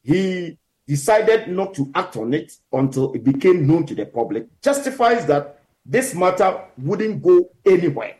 he 0.02 0.56
decided 0.86 1.48
not 1.48 1.74
to 1.74 1.90
act 1.94 2.16
on 2.16 2.32
it 2.32 2.52
until 2.72 3.12
it 3.12 3.24
became 3.24 3.66
known 3.66 3.84
to 3.86 3.94
the 3.94 4.06
public 4.06 4.46
justifies 4.62 5.26
that 5.26 5.60
this 5.84 6.14
matter 6.14 6.64
wouldn't 6.78 7.22
go 7.22 7.50
anywhere. 7.66 8.16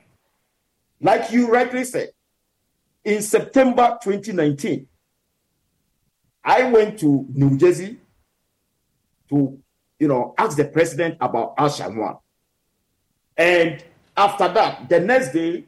Like 1.01 1.31
you 1.31 1.51
rightly 1.51 1.85
said, 1.85 2.11
in 3.05 3.23
September 3.23 3.97
2019, 4.03 4.87
I 6.49 6.63
went 6.71 6.99
to 7.01 7.27
New 7.35 7.59
Jersey 7.59 7.99
to, 9.29 9.59
you 9.99 10.09
know, 10.09 10.35
ask 10.39 10.57
the 10.57 10.65
president 10.65 11.19
about 11.21 11.55
Aisha 11.59 11.93
Huang. 11.93 12.21
And 13.37 13.85
after 14.17 14.49
that, 14.49 14.89
the 14.89 14.99
next 14.99 15.33
day, 15.33 15.67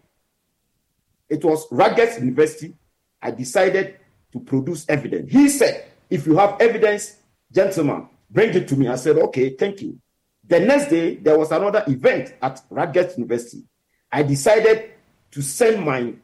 it 1.28 1.44
was 1.44 1.66
Rutgers 1.70 2.16
University. 2.16 2.72
I 3.20 3.30
decided 3.30 3.98
to 4.32 4.40
produce 4.40 4.86
evidence. 4.88 5.30
He 5.30 5.50
said, 5.50 5.84
if 6.08 6.26
you 6.26 6.38
have 6.38 6.56
evidence, 6.58 7.16
gentlemen, 7.52 8.08
bring 8.30 8.54
it 8.54 8.66
to 8.68 8.76
me. 8.76 8.88
I 8.88 8.96
said, 8.96 9.18
okay, 9.18 9.50
thank 9.50 9.82
you. 9.82 10.00
The 10.48 10.60
next 10.60 10.88
day, 10.88 11.16
there 11.16 11.38
was 11.38 11.52
another 11.52 11.84
event 11.88 12.34
at 12.40 12.62
Rutgers 12.70 13.18
University. 13.18 13.64
I 14.10 14.22
decided 14.22 14.92
to 15.32 15.42
send 15.42 15.84
my 15.84 16.14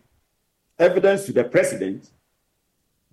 evidence 0.79 1.27
to 1.27 1.35
the 1.35 1.45
president. 1.45 2.11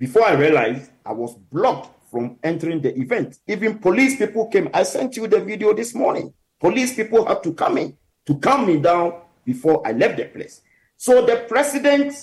Before 0.03 0.25
I 0.25 0.33
realized, 0.33 0.91
I 1.05 1.13
was 1.13 1.33
blocked 1.49 2.09
from 2.11 2.37
entering 2.43 2.81
the 2.81 2.93
event. 2.99 3.37
Even 3.47 3.79
police 3.79 4.17
people 4.17 4.47
came. 4.47 4.69
I 4.73 4.83
sent 4.83 5.15
you 5.15 5.27
the 5.27 5.39
video 5.39 5.73
this 5.73 5.95
morning. 5.95 6.33
Police 6.59 6.93
people 6.93 7.25
had 7.25 7.41
to 7.43 7.53
come 7.53 7.77
in 7.77 7.95
to 8.25 8.37
calm 8.39 8.67
me 8.67 8.81
down 8.81 9.21
before 9.45 9.81
I 9.87 9.93
left 9.93 10.17
the 10.17 10.25
place. 10.25 10.59
So 10.97 11.25
the 11.25 11.45
president 11.47 12.15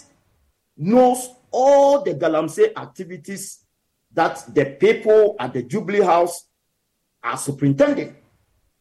knows 0.77 1.31
all 1.51 2.03
the 2.03 2.15
Galamsey 2.15 2.71
activities 2.77 3.65
that 4.13 4.45
the 4.55 4.77
people 4.79 5.37
at 5.41 5.55
the 5.55 5.63
Jubilee 5.63 6.03
House 6.05 6.49
are 7.25 7.39
superintending, 7.39 8.15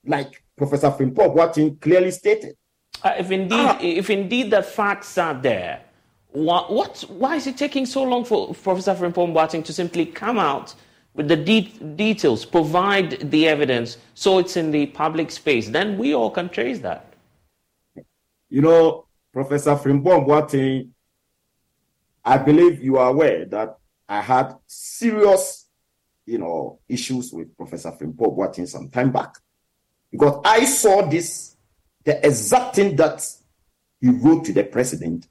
like 0.06 0.44
Professor 0.58 0.92
Frimpong 0.92 1.34
Boateng 1.34 1.80
clearly 1.80 2.12
stated. 2.12 2.58
Uh, 3.02 3.14
if 3.18 3.32
indeed, 3.32 3.66
ah. 3.66 3.78
if 3.80 4.10
indeed 4.10 4.52
the 4.52 4.62
facts 4.62 5.18
are 5.18 5.36
there, 5.36 5.86
what, 6.32 6.72
what, 6.72 7.00
why 7.10 7.36
is 7.36 7.48
it 7.48 7.58
taking 7.58 7.86
so 7.86 8.04
long 8.04 8.24
for 8.24 8.54
Professor 8.54 8.94
Frimpong 8.94 9.34
Boateng 9.34 9.64
to 9.66 9.74
simply 9.74 10.06
come 10.06 10.38
out 10.38 10.76
with 11.16 11.28
the 11.28 11.36
de- 11.36 11.74
details, 11.96 12.46
provide 12.46 13.32
the 13.32 13.48
evidence 13.48 13.98
so 14.14 14.38
it's 14.38 14.56
in 14.56 14.72
the 14.72 14.86
public 14.88 15.32
space, 15.32 15.70
then 15.70 15.98
we 15.98 16.14
all 16.14 16.30
can 16.30 16.50
trace 16.50 16.80
that. 16.80 17.14
You 18.50 18.62
know, 18.62 19.06
Professor 19.34 19.76
Frimpong 19.76 20.28
Boateng, 20.28 20.90
I 22.24 22.38
believe 22.38 22.84
you 22.84 22.98
are 22.98 23.10
aware 23.10 23.46
that 23.46 23.78
I 24.08 24.22
had 24.22 24.56
serious, 24.68 25.68
you 26.26 26.38
know, 26.38 26.80
issues 26.88 27.32
with 27.32 27.56
Professor 27.58 27.92
Frimpong 27.92 28.38
Boateng 28.38 28.68
some 28.68 28.90
time 28.90 29.12
back. 29.12 29.36
Because 30.12 30.42
I 30.46 30.66
saw 30.66 31.08
this, 31.08 31.56
the 32.04 32.26
exact 32.26 32.76
thing 32.76 32.96
that 32.98 33.26
he 34.02 34.10
wrote 34.10 34.46
to 34.46 34.54
the 34.54 34.64
president. 34.64 35.28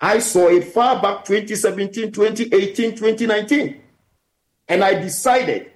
I 0.00 0.20
saw 0.20 0.48
it 0.48 0.64
far 0.64 1.02
back 1.02 1.24
2017, 1.24 2.12
2018, 2.12 2.96
2019 2.96 3.80
and 4.68 4.84
I 4.84 4.94
decided 4.94 5.72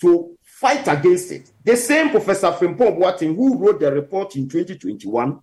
to 0.00 0.36
fight 0.42 0.88
against 0.88 1.32
it. 1.32 1.50
The 1.64 1.76
same 1.76 2.10
Professor 2.10 2.50
Frimpong 2.52 2.98
Boateng, 2.98 3.34
who 3.34 3.58
wrote 3.58 3.80
the 3.80 3.92
report 3.92 4.36
in 4.36 4.48
2021, 4.48 5.40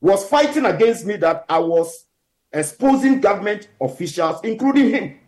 was 0.00 0.28
fighting 0.28 0.64
against 0.64 1.04
me 1.04 1.16
that 1.16 1.44
I 1.48 1.58
was 1.58 2.06
exposing 2.52 3.20
government 3.20 3.68
officials, 3.80 4.40
including 4.44 4.90
him. 4.90 5.18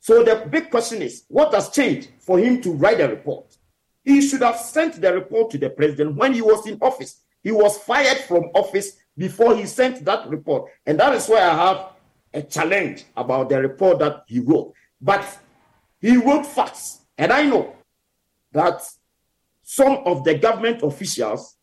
So 0.00 0.24
the 0.24 0.46
big 0.50 0.70
question 0.70 1.02
is, 1.02 1.24
what 1.28 1.54
has 1.54 1.70
changed 1.70 2.08
for 2.18 2.38
him 2.38 2.60
to 2.62 2.72
write 2.72 3.00
a 3.00 3.08
report? 3.08 3.56
He 4.02 4.20
should 4.22 4.42
have 4.42 4.56
sent 4.56 5.00
the 5.00 5.12
report 5.12 5.50
to 5.52 5.58
the 5.58 5.70
president 5.70 6.16
when 6.16 6.32
he 6.32 6.42
was 6.42 6.66
in 6.66 6.78
office. 6.80 7.20
He 7.42 7.52
was 7.52 7.78
fired 7.78 8.18
from 8.18 8.44
office 8.54 8.96
before 9.20 9.54
he 9.54 9.66
sent 9.66 10.02
that 10.06 10.26
report. 10.30 10.70
And 10.86 10.98
that 10.98 11.12
is 11.12 11.28
why 11.28 11.40
I 11.42 11.54
have 11.54 11.90
a 12.32 12.40
challenge 12.40 13.04
about 13.14 13.50
the 13.50 13.60
report 13.60 13.98
that 13.98 14.24
he 14.26 14.40
wrote. 14.40 14.72
But 14.98 15.38
he 16.00 16.16
wrote 16.16 16.46
facts. 16.46 17.00
And 17.18 17.30
I 17.30 17.42
know 17.42 17.76
that 18.52 18.80
some 19.62 19.98
of 20.06 20.24
the 20.24 20.36
government 20.38 20.82
officials 20.82 21.58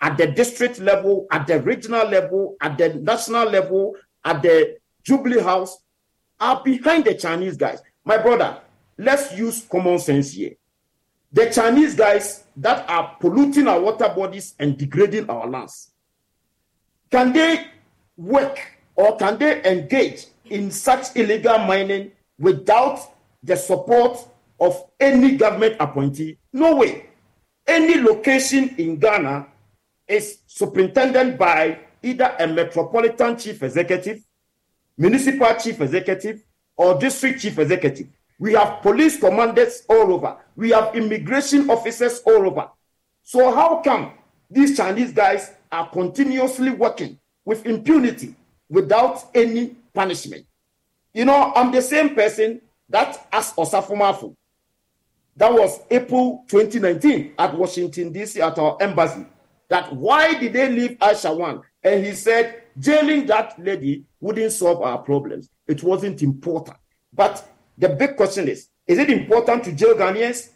at 0.00 0.18
the 0.18 0.26
district 0.26 0.80
level, 0.80 1.28
at 1.30 1.46
the 1.46 1.62
regional 1.62 2.08
level, 2.08 2.56
at 2.60 2.76
the 2.76 2.94
national 2.94 3.50
level, 3.50 3.94
at 4.24 4.42
the 4.42 4.76
Jubilee 5.04 5.40
House 5.40 5.78
are 6.40 6.60
behind 6.64 7.04
the 7.04 7.14
Chinese 7.14 7.56
guys. 7.56 7.80
My 8.04 8.18
brother, 8.18 8.58
let's 8.98 9.32
use 9.32 9.64
common 9.70 10.00
sense 10.00 10.32
here. 10.32 10.54
The 11.32 11.50
Chinese 11.50 11.94
guys 11.94 12.46
that 12.56 12.84
are 12.90 13.16
polluting 13.20 13.68
our 13.68 13.78
water 13.78 14.08
bodies 14.08 14.56
and 14.58 14.76
degrading 14.76 15.30
our 15.30 15.48
lands, 15.48 15.92
can 17.10 17.32
they 17.32 17.66
work 18.16 18.58
or 18.94 19.16
can 19.16 19.38
they 19.38 19.62
engage 19.64 20.26
in 20.46 20.70
such 20.70 21.14
illegal 21.16 21.58
mining 21.58 22.12
without 22.38 23.00
the 23.42 23.56
support 23.56 24.18
of 24.60 24.84
any 24.98 25.36
government 25.36 25.76
appointee? 25.80 26.38
No 26.52 26.76
way. 26.76 27.06
Any 27.66 28.00
location 28.00 28.74
in 28.78 28.98
Ghana 28.98 29.46
is 30.08 30.38
superintended 30.46 31.36
by 31.36 31.80
either 32.02 32.34
a 32.38 32.46
metropolitan 32.46 33.36
chief 33.36 33.62
executive, 33.62 34.22
municipal 34.96 35.52
chief 35.54 35.80
executive, 35.80 36.42
or 36.76 36.98
district 36.98 37.40
chief 37.40 37.58
executive. 37.58 38.06
We 38.38 38.52
have 38.52 38.82
police 38.82 39.18
commanders 39.18 39.82
all 39.88 40.12
over. 40.12 40.36
We 40.56 40.70
have 40.70 40.94
immigration 40.94 41.70
officers 41.70 42.20
all 42.26 42.46
over. 42.46 42.70
So 43.22 43.52
how 43.54 43.80
come 43.82 44.12
these 44.50 44.76
Chinese 44.76 45.12
guys 45.12 45.52
are 45.72 45.88
continuously 45.90 46.70
working 46.70 47.18
with 47.44 47.66
impunity 47.66 48.34
without 48.68 49.24
any 49.34 49.76
punishment? 49.94 50.46
You 51.14 51.24
know, 51.24 51.52
I'm 51.54 51.72
the 51.72 51.82
same 51.82 52.14
person 52.14 52.60
that 52.88 53.26
asked 53.32 53.56
Osafo 53.56 53.96
Maafo. 53.96 54.34
That 55.36 55.52
was 55.52 55.80
April 55.90 56.44
2019 56.48 57.34
at 57.38 57.56
Washington, 57.56 58.12
D.C. 58.12 58.40
at 58.40 58.58
our 58.58 58.76
embassy. 58.80 59.26
That 59.68 59.94
why 59.94 60.38
did 60.38 60.52
they 60.52 60.70
leave 60.70 60.92
Aisha 60.98 61.34
Huang? 61.34 61.62
And 61.82 62.04
he 62.04 62.12
said, 62.12 62.62
jailing 62.78 63.26
that 63.26 63.58
lady 63.62 64.04
wouldn't 64.20 64.52
solve 64.52 64.80
our 64.82 64.98
problems. 64.98 65.48
It 65.66 65.82
wasn't 65.82 66.22
important. 66.22 66.76
But 67.12 67.46
the 67.76 67.88
big 67.90 68.16
question 68.16 68.48
is, 68.48 68.68
is 68.86 68.98
it 68.98 69.10
important 69.10 69.64
to 69.64 69.72
jail 69.72 69.94
Ghanaians? 69.94 70.50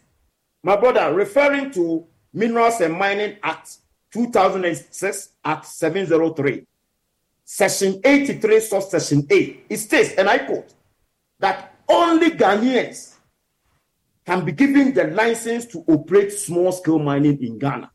My 0.63 0.75
brother, 0.75 1.13
referring 1.13 1.71
to 1.71 2.07
Minerals 2.33 2.79
and 2.81 2.93
Mining 2.93 3.37
Act 3.43 3.77
2006 4.11 5.29
Act 5.43 5.65
703, 5.65 6.65
Section 7.43 8.01
83, 8.03 8.59
subsection 8.59 9.27
A, 9.31 9.59
it 9.69 9.77
states, 9.77 10.13
and 10.13 10.29
I 10.29 10.39
quote, 10.39 10.73
that 11.39 11.75
only 11.89 12.31
Ghanaians 12.31 13.15
can 14.25 14.45
be 14.45 14.51
given 14.51 14.93
the 14.93 15.05
license 15.05 15.65
to 15.67 15.83
operate 15.87 16.31
small 16.31 16.71
scale 16.71 16.99
mining 16.99 17.41
in 17.43 17.57
Ghana. 17.57 17.91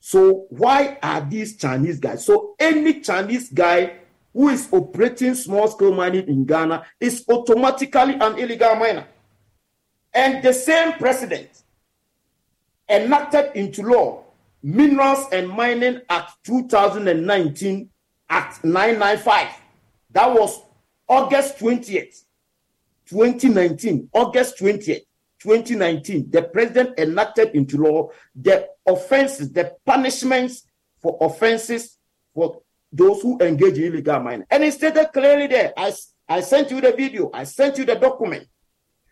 So 0.00 0.46
why 0.50 0.98
are 1.02 1.20
these 1.20 1.56
Chinese 1.56 2.00
guys? 2.00 2.26
So 2.26 2.54
any 2.58 3.00
Chinese 3.00 3.50
guy 3.50 3.98
who 4.32 4.48
is 4.48 4.68
operating 4.72 5.34
small 5.34 5.68
scale 5.68 5.94
mining 5.94 6.26
in 6.28 6.44
Ghana 6.44 6.84
is 6.98 7.24
automatically 7.28 8.14
an 8.14 8.38
illegal 8.38 8.74
miner. 8.74 9.06
And 10.12 10.42
the 10.42 10.52
same 10.52 10.94
president 10.94 11.48
enacted 12.88 13.52
into 13.54 13.82
law 13.82 14.23
Minerals 14.64 15.26
and 15.30 15.46
Mining 15.46 16.00
Act 16.08 16.42
2019, 16.44 17.90
Act 18.30 18.64
995. 18.64 19.48
That 20.10 20.32
was 20.32 20.62
August 21.06 21.58
20th, 21.58 22.22
2019. 23.06 24.08
August 24.14 24.58
20th, 24.58 25.02
2019. 25.38 26.30
The 26.30 26.44
president 26.44 26.98
enacted 26.98 27.50
into 27.50 27.76
law 27.76 28.08
the 28.34 28.66
offenses, 28.86 29.52
the 29.52 29.76
punishments 29.84 30.64
for 30.98 31.18
offenses 31.20 31.98
for 32.34 32.62
those 32.90 33.20
who 33.20 33.38
engage 33.42 33.76
in 33.76 33.92
illegal 33.92 34.18
mining. 34.20 34.46
And 34.50 34.64
it 34.64 34.72
stated 34.72 35.08
clearly 35.12 35.46
there, 35.46 35.74
I, 35.76 35.92
I 36.26 36.40
sent 36.40 36.70
you 36.70 36.80
the 36.80 36.92
video, 36.92 37.28
I 37.34 37.44
sent 37.44 37.76
you 37.76 37.84
the 37.84 37.96
document. 37.96 38.48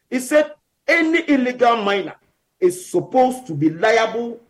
It 0.08 0.20
said 0.20 0.52
any 0.88 1.28
illegal 1.28 1.76
miner 1.76 2.14
is 2.58 2.90
supposed 2.90 3.46
to 3.48 3.54
be 3.54 3.68
liable 3.68 4.40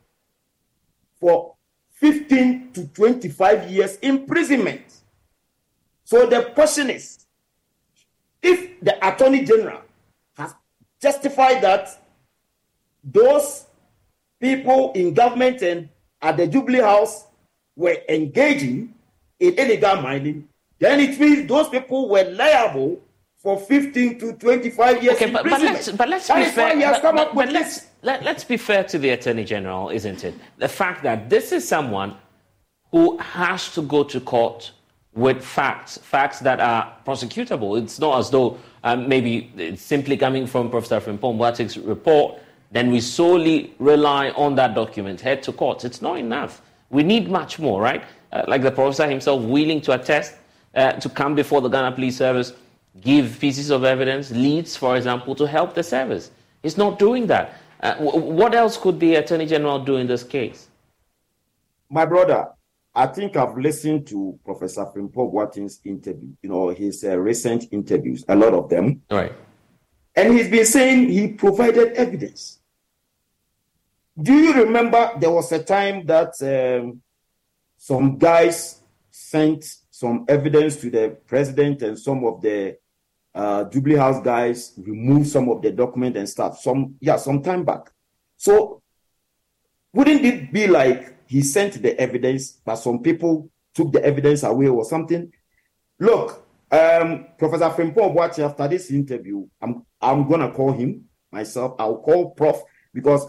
for 1.22 1.54
15 1.92 2.72
to 2.72 2.86
25 2.88 3.70
years 3.70 3.96
imprisonment. 4.02 4.82
So 6.02 6.26
the 6.26 6.50
question 6.52 6.90
is 6.90 7.26
if 8.42 8.80
the 8.80 8.98
attorney 9.06 9.44
general 9.44 9.82
has 10.36 10.52
justified 11.00 11.62
that 11.62 12.02
those 13.04 13.66
people 14.40 14.90
in 14.96 15.14
government 15.14 15.62
and 15.62 15.88
at 16.20 16.36
the 16.38 16.48
Jubilee 16.48 16.80
House 16.80 17.28
were 17.76 17.98
engaging 18.08 18.92
in 19.38 19.54
illegal 19.54 20.02
mining, 20.02 20.48
then 20.80 20.98
it 20.98 21.20
means 21.20 21.48
those 21.48 21.68
people 21.68 22.08
were 22.08 22.24
liable 22.24 23.00
for 23.36 23.60
15 23.60 24.18
to 24.18 24.32
25 24.32 25.02
years. 25.04 25.14
Okay, 25.14 25.30
but, 25.30 25.44
but 25.44 25.60
let's, 25.60 25.88
but 25.92 26.08
let's 26.08 26.26
be 26.26 26.44
fair. 26.46 26.76
But, 27.00 27.14
but, 27.14 27.34
but 27.34 27.52
let's, 27.52 27.86
let, 28.02 28.22
let's 28.22 28.44
be 28.44 28.56
fair 28.56 28.84
to 28.84 28.98
the 28.98 29.10
Attorney 29.10 29.44
General, 29.44 29.90
isn't 29.90 30.24
it? 30.24 30.34
The 30.58 30.68
fact 30.68 31.02
that 31.04 31.30
this 31.30 31.52
is 31.52 31.66
someone 31.66 32.16
who 32.90 33.16
has 33.18 33.72
to 33.74 33.82
go 33.82 34.04
to 34.04 34.20
court 34.20 34.72
with 35.14 35.44
facts, 35.44 35.98
facts 35.98 36.40
that 36.40 36.60
are 36.60 36.94
prosecutable. 37.06 37.80
It's 37.82 37.98
not 37.98 38.18
as 38.18 38.30
though 38.30 38.58
um, 38.84 39.08
maybe 39.08 39.52
it's 39.56 39.82
simply 39.82 40.16
coming 40.16 40.46
from 40.46 40.70
Professor 40.70 41.00
Frimpong 41.00 41.38
Boateng's 41.38 41.78
report, 41.78 42.38
then 42.70 42.90
we 42.90 43.00
solely 43.00 43.74
rely 43.78 44.30
on 44.30 44.54
that 44.54 44.74
document, 44.74 45.20
head 45.20 45.42
to 45.42 45.52
court. 45.52 45.84
It's 45.84 46.00
not 46.00 46.18
enough. 46.18 46.62
We 46.88 47.02
need 47.02 47.30
much 47.30 47.58
more, 47.58 47.80
right? 47.80 48.02
uh, 48.32 48.44
like 48.48 48.62
the 48.62 48.70
professor 48.70 49.08
himself, 49.08 49.42
willing 49.42 49.80
to 49.82 49.92
attest, 49.92 50.34
uh, 50.74 50.92
to 50.92 51.08
come 51.08 51.34
before 51.34 51.60
the 51.60 51.68
Ghana 51.68 51.92
Police 51.92 52.16
Service, 52.16 52.52
give 53.00 53.38
pieces 53.38 53.70
of 53.70 53.84
evidence, 53.84 54.30
leads, 54.30 54.76
for 54.76 54.96
example, 54.96 55.34
to 55.34 55.46
help 55.46 55.74
the 55.74 55.82
service. 55.82 56.30
He's 56.62 56.76
not 56.76 56.98
doing 56.98 57.26
that. 57.26 57.58
Uh, 57.82 57.96
what 57.96 58.54
else 58.54 58.76
could 58.76 59.00
the 59.00 59.16
Attorney 59.16 59.44
General 59.44 59.80
do 59.80 59.96
in 59.96 60.06
this 60.06 60.22
case? 60.22 60.68
My 61.90 62.06
brother, 62.06 62.48
I 62.94 63.06
think 63.06 63.36
I've 63.36 63.56
listened 63.56 64.06
to 64.08 64.38
Professor 64.44 64.84
Frimpong 64.84 65.32
Boateng's 65.32 65.80
interview, 65.84 66.28
you 66.42 66.48
know, 66.48 66.68
his 66.68 67.02
uh, 67.02 67.18
recent 67.18 67.64
interviews, 67.72 68.24
a 68.28 68.36
lot 68.36 68.54
of 68.54 68.68
them. 68.68 69.02
Right. 69.10 69.32
And 70.14 70.34
he's 70.34 70.48
been 70.48 70.66
saying 70.66 71.08
he 71.08 71.28
provided 71.28 71.94
evidence. 71.94 72.60
Do 74.20 74.34
you 74.34 74.52
remember 74.52 75.10
there 75.18 75.30
was 75.30 75.50
a 75.52 75.62
time 75.64 76.06
that 76.06 76.34
um, 76.42 77.02
some 77.78 78.18
guys 78.18 78.82
sent 79.10 79.64
some 79.90 80.24
evidence 80.28 80.76
to 80.76 80.90
the 80.90 81.16
president 81.26 81.82
and 81.82 81.98
some 81.98 82.24
of 82.24 82.42
the 82.42 82.76
uh, 83.34 83.64
Jubilee 83.64 83.96
House 83.96 84.22
guys 84.22 84.74
removed 84.76 85.28
some 85.28 85.48
of 85.48 85.62
the 85.62 85.70
document 85.70 86.16
and 86.16 86.28
stuff. 86.28 86.60
Some, 86.60 86.96
yeah, 87.00 87.16
some 87.16 87.42
time 87.42 87.64
back. 87.64 87.90
So 88.36 88.82
wouldn't 89.92 90.24
it 90.24 90.52
be 90.52 90.66
like 90.66 91.16
he 91.26 91.42
sent 91.42 91.82
the 91.82 91.98
evidence, 91.98 92.60
but 92.64 92.76
some 92.76 93.02
people 93.02 93.50
took 93.74 93.92
the 93.92 94.04
evidence 94.04 94.42
away 94.42 94.68
or 94.68 94.84
something? 94.84 95.32
Look, 95.98 96.46
um, 96.70 97.26
Professor 97.38 97.70
Frimpong 97.70 98.16
Boateng, 98.16 98.44
after 98.44 98.66
this 98.68 98.90
interview, 98.90 99.46
I'm 99.60 99.84
I'm 100.00 100.28
gonna 100.28 100.50
call 100.50 100.72
him 100.72 101.04
myself. 101.30 101.76
I'll 101.78 101.98
call 101.98 102.30
Prof 102.30 102.62
because 102.92 103.26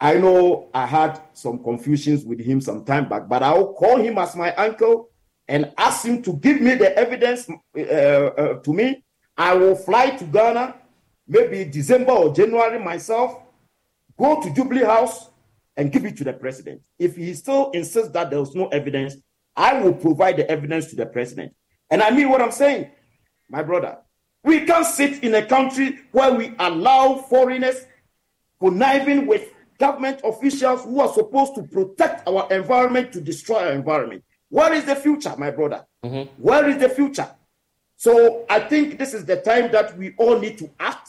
I 0.00 0.14
know 0.14 0.68
I 0.74 0.86
had 0.86 1.20
some 1.32 1.62
confusions 1.62 2.24
with 2.24 2.40
him 2.40 2.60
some 2.60 2.84
time 2.84 3.08
back, 3.08 3.28
but 3.28 3.42
I'll 3.42 3.72
call 3.72 3.98
him 3.98 4.18
as 4.18 4.34
my 4.34 4.52
uncle 4.56 5.10
and 5.46 5.72
ask 5.78 6.04
him 6.04 6.22
to 6.22 6.32
give 6.34 6.60
me 6.60 6.74
the 6.74 6.96
evidence 6.98 7.48
uh, 7.48 7.80
uh, 7.80 8.54
to 8.60 8.72
me. 8.72 9.04
I 9.42 9.54
will 9.54 9.74
fly 9.74 10.10
to 10.10 10.24
Ghana, 10.24 10.76
maybe 11.26 11.64
December 11.64 12.12
or 12.12 12.32
January 12.32 12.78
myself, 12.78 13.42
go 14.16 14.40
to 14.40 14.54
Jubilee 14.54 14.84
House 14.84 15.30
and 15.76 15.90
give 15.90 16.04
it 16.04 16.16
to 16.18 16.24
the 16.24 16.32
president. 16.32 16.82
If 16.96 17.16
he 17.16 17.34
still 17.34 17.72
insists 17.72 18.12
that 18.12 18.30
there 18.30 18.38
was 18.38 18.54
no 18.54 18.68
evidence, 18.68 19.16
I 19.56 19.80
will 19.80 19.94
provide 19.94 20.36
the 20.36 20.48
evidence 20.48 20.86
to 20.90 20.96
the 20.96 21.06
president. 21.06 21.56
And 21.90 22.04
I 22.04 22.12
mean 22.12 22.30
what 22.30 22.40
I'm 22.40 22.52
saying, 22.52 22.92
my 23.50 23.64
brother. 23.64 23.98
We 24.44 24.64
can't 24.64 24.86
sit 24.86 25.24
in 25.24 25.34
a 25.34 25.44
country 25.44 25.98
where 26.12 26.32
we 26.32 26.54
allow 26.60 27.16
foreigners 27.16 27.84
conniving 28.60 29.26
with 29.26 29.48
government 29.76 30.20
officials 30.22 30.84
who 30.84 31.00
are 31.00 31.12
supposed 31.12 31.56
to 31.56 31.64
protect 31.64 32.28
our 32.28 32.46
environment 32.52 33.12
to 33.14 33.20
destroy 33.20 33.56
our 33.56 33.72
environment. 33.72 34.22
Where 34.50 34.72
is 34.72 34.84
the 34.84 34.94
future, 34.94 35.34
my 35.36 35.50
brother? 35.50 35.84
Mm-hmm. 36.04 36.30
Where 36.40 36.68
is 36.68 36.78
the 36.78 36.88
future? 36.88 37.28
So 38.02 38.44
I 38.50 38.58
think 38.58 38.98
this 38.98 39.14
is 39.14 39.24
the 39.24 39.36
time 39.36 39.70
that 39.70 39.96
we 39.96 40.12
all 40.18 40.36
need 40.36 40.58
to 40.58 40.68
act. 40.80 41.08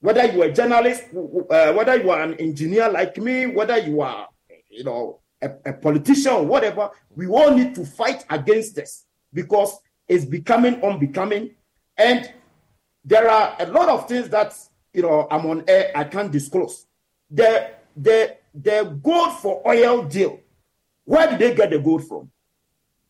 Whether 0.00 0.24
you 0.24 0.40
are 0.40 0.46
a 0.46 0.52
journalist, 0.52 1.02
uh, 1.12 1.74
whether 1.74 1.94
you 1.94 2.08
are 2.08 2.22
an 2.22 2.32
engineer 2.36 2.88
like 2.88 3.18
me, 3.18 3.44
whether 3.44 3.76
you 3.76 4.00
are, 4.00 4.28
you 4.70 4.84
know, 4.84 5.20
a, 5.42 5.50
a 5.66 5.74
politician, 5.74 6.48
whatever, 6.48 6.88
we 7.14 7.26
all 7.26 7.54
need 7.54 7.74
to 7.74 7.84
fight 7.84 8.24
against 8.30 8.76
this 8.76 9.04
because 9.34 9.78
it's 10.08 10.24
becoming 10.24 10.82
unbecoming. 10.82 11.50
And 11.98 12.32
there 13.04 13.28
are 13.28 13.54
a 13.60 13.66
lot 13.66 13.90
of 13.90 14.08
things 14.08 14.30
that 14.30 14.54
you 14.94 15.02
know 15.02 15.28
I'm 15.30 15.44
on 15.44 15.64
air 15.68 15.92
I 15.94 16.04
can't 16.04 16.32
disclose. 16.32 16.86
The 17.30 17.72
the 17.94 18.38
the 18.54 18.98
gold 19.02 19.34
for 19.40 19.60
oil 19.68 20.04
deal. 20.04 20.40
Where 21.04 21.28
did 21.28 21.40
they 21.40 21.54
get 21.54 21.68
the 21.68 21.78
gold 21.78 22.08
from? 22.08 22.30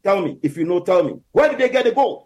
Tell 0.02 0.20
me 0.20 0.40
if 0.42 0.56
you 0.56 0.64
know. 0.64 0.80
Tell 0.80 1.04
me 1.04 1.20
where 1.30 1.50
did 1.50 1.60
they 1.60 1.68
get 1.68 1.84
the 1.84 1.92
gold? 1.92 2.24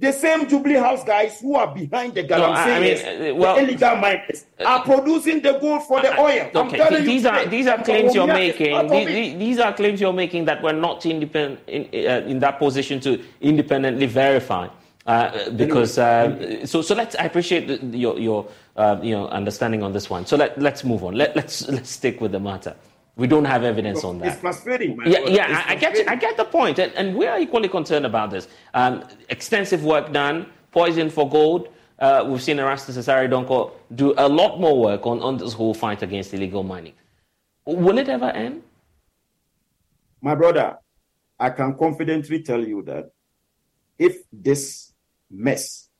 The 0.00 0.12
same 0.12 0.48
Jubilee 0.48 0.76
House 0.76 1.04
guys 1.04 1.40
who 1.40 1.56
are 1.56 1.72
behind 1.74 2.14
the 2.14 2.24
galamsey, 2.24 2.66
no, 2.66 2.74
I 2.74 2.80
mean, 2.80 3.32
uh, 3.32 3.34
well, 3.34 3.56
the 3.56 3.62
illegal 3.64 3.96
miners, 3.96 4.46
uh, 4.58 4.64
are 4.64 4.82
producing 4.82 5.42
the 5.42 5.58
gold 5.58 5.82
for 5.82 6.00
the 6.00 6.18
oil. 6.18 6.50
Okay, 6.54 7.04
these 7.04 7.26
are 7.26 7.44
these 7.44 7.66
are 7.66 7.82
claims 7.84 8.14
you're 8.14 8.26
making. 8.26 8.88
These, 8.88 9.38
these, 9.38 9.58
are 9.58 9.74
claims 9.74 10.00
you're 10.00 10.14
making 10.14 10.46
that 10.46 10.62
we're 10.62 10.72
not 10.72 11.04
independent 11.04 11.60
in, 11.66 11.82
uh, 12.06 12.26
in 12.26 12.38
that 12.38 12.58
position 12.58 12.98
to 13.00 13.22
independently 13.42 14.06
verify. 14.06 14.68
Uh, 15.06 15.50
because 15.50 15.98
uh, 15.98 16.64
so 16.64 16.80
so 16.80 16.94
let's 16.94 17.14
I 17.16 17.24
appreciate 17.24 17.66
the, 17.66 17.98
your 17.98 18.18
your 18.18 18.48
uh, 18.76 18.98
you 19.02 19.12
know 19.12 19.28
understanding 19.28 19.82
on 19.82 19.92
this 19.92 20.08
one. 20.08 20.24
So 20.24 20.36
let 20.36 20.58
let's 20.58 20.82
move 20.82 21.04
on. 21.04 21.14
Let 21.14 21.36
let's 21.36 21.68
let's 21.68 21.90
stick 21.90 22.22
with 22.22 22.32
the 22.32 22.40
matter. 22.40 22.74
We 23.20 23.26
don't 23.26 23.44
have 23.44 23.64
evidence 23.64 24.02
on 24.02 24.18
that. 24.20 24.28
It's 24.28 24.40
frustrating. 24.40 24.98
yeah, 25.04 25.18
yeah, 25.26 25.64
I, 25.68 25.74
get 25.74 26.08
I 26.08 26.16
get 26.16 26.38
the 26.38 26.44
point, 26.46 26.78
and, 26.78 26.90
and 26.94 27.14
we 27.14 27.26
are 27.26 27.38
equally 27.38 27.68
concerned 27.68 28.06
about 28.06 28.30
this. 28.30 28.48
Um, 28.72 29.04
extensive 29.28 29.84
work 29.84 30.10
done, 30.10 30.46
poison 30.72 31.10
for 31.10 31.28
gold. 31.28 31.68
Uh, 31.98 32.24
we've 32.26 32.42
seen 32.42 32.58
Erastus 32.58 32.96
Asare 32.96 33.28
Donkor 33.28 33.72
do 33.94 34.14
a 34.16 34.26
lot 34.26 34.58
more 34.58 34.80
work 34.80 35.06
on, 35.06 35.20
on 35.20 35.36
this 35.36 35.52
whole 35.52 35.74
fight 35.74 36.02
against 36.02 36.32
illegal 36.32 36.62
mining. 36.62 36.94
Will 37.66 37.98
it 37.98 38.08
ever 38.08 38.30
end? 38.30 38.62
My 40.22 40.34
brother, 40.34 40.78
I 41.38 41.50
can 41.50 41.76
confidently 41.76 42.42
tell 42.42 42.66
you 42.66 42.80
that 42.84 43.10
if 43.98 44.22
this 44.32 44.94
mess 45.30 45.90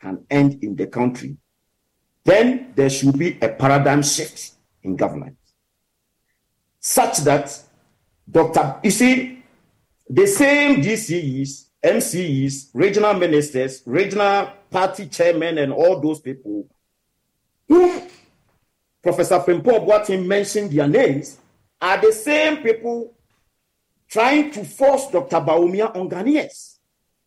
can 0.00 0.24
end 0.30 0.62
in 0.62 0.76
the 0.76 0.86
country, 0.86 1.36
then 2.24 2.72
there 2.76 2.90
should 2.90 3.18
be 3.18 3.38
a 3.42 3.48
paradigm 3.48 4.04
shift 4.04 4.52
in 4.84 4.94
government 4.94 5.36
such 6.80 7.18
that 7.18 7.62
Dr. 8.28 8.80
You 8.82 8.90
see, 8.90 9.42
the 10.08 10.26
same 10.26 10.82
DCEs, 10.82 11.66
MCEs, 11.84 12.70
regional 12.74 13.14
ministers, 13.14 13.82
regional 13.86 14.52
party 14.70 15.06
chairmen, 15.06 15.58
and 15.58 15.72
all 15.72 16.00
those 16.00 16.20
people 16.20 16.66
whom 17.68 18.02
Professor 19.02 19.38
Frimpong 19.40 19.86
Boateng 19.86 20.26
mentioned 20.26 20.72
their 20.72 20.88
names 20.88 21.38
are 21.80 21.98
the 22.00 22.12
same 22.12 22.58
people 22.58 23.14
trying 24.08 24.50
to 24.50 24.64
force 24.64 25.06
Dr. 25.10 25.40
Bawumia 25.40 25.94
on 25.96 26.08
Ghanaians. 26.10 26.78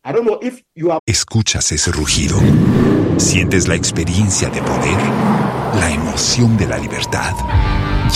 I 0.04 0.12
don't 0.12 0.26
know 0.26 0.38
if 0.42 0.62
you 0.74 0.90
have. 0.90 1.00
Escuchas 1.06 1.72
ese 1.72 1.90
rugido. 1.90 2.36
Sientes 3.18 3.66
la 3.68 3.74
experiencia 3.74 4.50
de 4.50 4.60
poder, 4.60 4.98
la 5.80 5.90
emoción 5.90 6.56
de 6.58 6.66
la 6.66 6.78
libertad. 6.78 7.32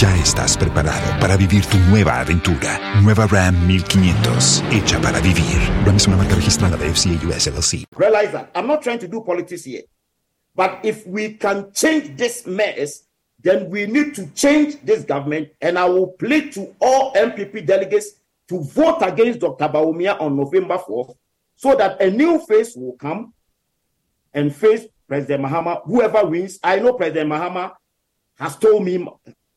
Ya 0.00 0.14
estás 0.14 0.56
preparado 0.56 1.18
para 1.20 1.36
vivir 1.36 1.66
tu 1.66 1.76
nueva 1.90 2.20
aventura. 2.20 2.78
Nueva 3.02 3.26
Ram 3.26 3.66
1500, 3.66 4.62
hecha 4.70 5.00
para 5.00 5.18
vivir. 5.18 5.58
Ram 5.84 5.96
es 5.96 6.06
una 6.06 6.16
marca 6.16 6.36
registrada 6.36 6.76
de 6.76 6.88
FCA 6.88 7.26
US 7.26 7.48
LLC. 7.48 7.84
Realize 7.96 8.30
that 8.30 8.48
I'm 8.54 8.68
not 8.68 8.80
trying 8.80 9.00
to 9.00 9.08
do 9.08 9.24
politics 9.24 9.64
here. 9.64 9.82
But 10.54 10.84
if 10.84 11.04
we 11.04 11.36
can 11.36 11.72
change 11.72 12.16
this 12.16 12.46
mess, 12.46 13.08
then 13.42 13.70
we 13.70 13.88
need 13.88 14.14
to 14.14 14.26
change 14.34 14.78
this 14.84 15.04
government. 15.04 15.48
And 15.60 15.76
I 15.76 15.86
will 15.86 16.12
plead 16.16 16.52
to 16.52 16.76
all 16.80 17.12
MPP 17.14 17.66
delegates 17.66 18.20
to 18.50 18.62
vote 18.62 19.02
against 19.02 19.40
Dr. 19.40 19.68
Bawumia 19.68 20.20
on 20.20 20.36
November 20.36 20.78
4th 20.78 21.16
so 21.56 21.74
that 21.74 22.00
a 22.00 22.08
new 22.08 22.38
face 22.46 22.76
will 22.76 22.94
come 23.00 23.34
and 24.32 24.54
face 24.54 24.86
President 25.08 25.44
Mahama, 25.44 25.82
whoever 25.86 26.24
wins. 26.24 26.60
I 26.62 26.78
know 26.78 26.92
President 26.92 27.32
Mahama 27.32 27.72
has 28.36 28.54
told 28.56 28.84
me 28.84 29.04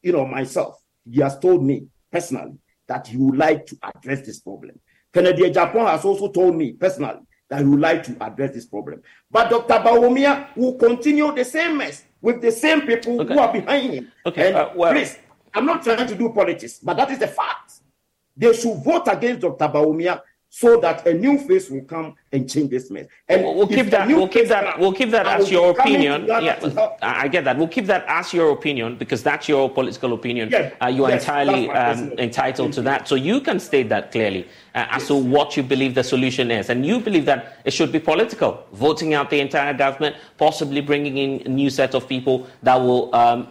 you 0.02 0.12
know, 0.12 0.26
myself, 0.26 0.82
he 1.10 1.22
has 1.22 1.38
told 1.40 1.64
me 1.64 1.88
personally 2.12 2.58
that 2.88 3.08
he 3.08 3.18
would 3.18 3.38
like 3.38 3.66
to 3.68 3.78
address 3.84 4.26
this 4.26 4.40
problem. 4.40 4.80
Kennedy 5.14 5.44
Agyapong 5.44 5.90
has 5.90 6.06
also 6.06 6.32
told 6.32 6.56
me 6.56 6.74
personally 6.74 7.20
that 7.50 7.60
he 7.60 7.66
would 7.66 7.80
like 7.80 8.04
to 8.04 8.16
address 8.22 8.54
this 8.54 8.66
problem. 8.66 9.02
But 9.30 9.50
Dr. 9.50 9.76
Bawumia 9.76 10.56
will 10.56 10.76
continue 10.76 11.34
the 11.36 11.44
same 11.44 11.78
mess 11.78 12.04
with 12.22 12.42
the 12.42 12.52
same 12.52 12.82
people 12.82 13.22
okay. 13.22 13.34
who 13.34 13.40
are 13.40 13.52
behind 13.52 13.94
him. 13.94 14.12
Okay. 14.26 14.54
Uh, 14.54 14.70
well, 14.76 14.94
please, 14.94 15.18
I'm 15.54 15.66
not 15.66 15.84
trying 15.84 16.08
to 16.08 16.16
do 16.16 16.32
politics, 16.32 16.80
but 16.82 16.96
that 16.96 17.12
is 17.12 17.20
the 17.20 17.28
fact. 17.28 17.74
They 18.38 18.54
should 18.54 18.82
vote 18.84 19.08
against 19.08 19.42
Dr. 19.42 19.68
Bawumia 19.68 20.22
so 20.54 20.78
that 20.82 21.08
a 21.08 21.14
new 21.14 21.38
face 21.40 21.70
will 21.70 21.84
come 21.86 22.14
and 22.34 22.48
change 22.48 22.70
this 22.70 22.92
mess. 22.92 23.08
And 23.30 23.42
we'll, 23.42 23.56
we'll 23.56 23.68
keep 23.68 23.88
that. 23.88 24.06
We'll 24.06 24.28
keep 24.28 24.50
that. 24.50 24.78
We'll 24.78 24.92
keep 24.92 25.10
that 25.12 25.26
as 25.26 25.50
your 25.50 25.72
opinion. 25.72 26.26
Yeah, 26.28 26.90
I 27.02 27.30
get 27.30 27.46
that. 27.46 27.58
We'll 27.58 27.70
keep 27.70 27.86
that 27.86 28.04
as 28.06 28.34
your 28.34 28.52
opinion 28.52 28.98
because 28.98 29.24
that's 29.24 29.48
your 29.48 29.70
political 29.70 30.12
opinion. 30.12 30.50
Yes, 30.52 30.74
uh, 30.84 30.88
you 30.88 31.06
are 31.06 31.12
yes, 31.12 31.24
entirely 31.24 31.70
um, 31.70 32.12
entitled 32.20 32.74
to 32.74 32.82
that. 32.82 33.08
So 33.08 33.16
you 33.16 33.40
can 33.40 33.62
state 33.62 33.88
that 33.90 34.12
clearly 34.12 34.46
uh, 34.76 34.88
as 34.90 35.04
yes. 35.04 35.08
to 35.08 35.16
what 35.16 35.56
you 35.56 35.64
believe 35.64 35.96
the 35.96 36.04
solution 36.04 36.52
is, 36.52 36.70
and 36.70 36.86
you 36.86 37.00
believe 37.00 37.26
that 37.28 37.60
it 37.64 37.72
should 37.72 37.94
be 37.94 38.00
political, 38.00 38.66
voting 38.74 39.14
out 39.14 39.30
the 39.30 39.40
entire 39.40 39.74
government, 39.74 40.18
possibly 40.38 40.82
bringing 40.82 41.18
in 41.18 41.48
a 41.48 41.50
new 41.50 41.70
set 41.70 41.96
of 41.96 42.10
people 42.10 42.46
that 42.62 42.76
will 42.76 43.16
um, 43.16 43.48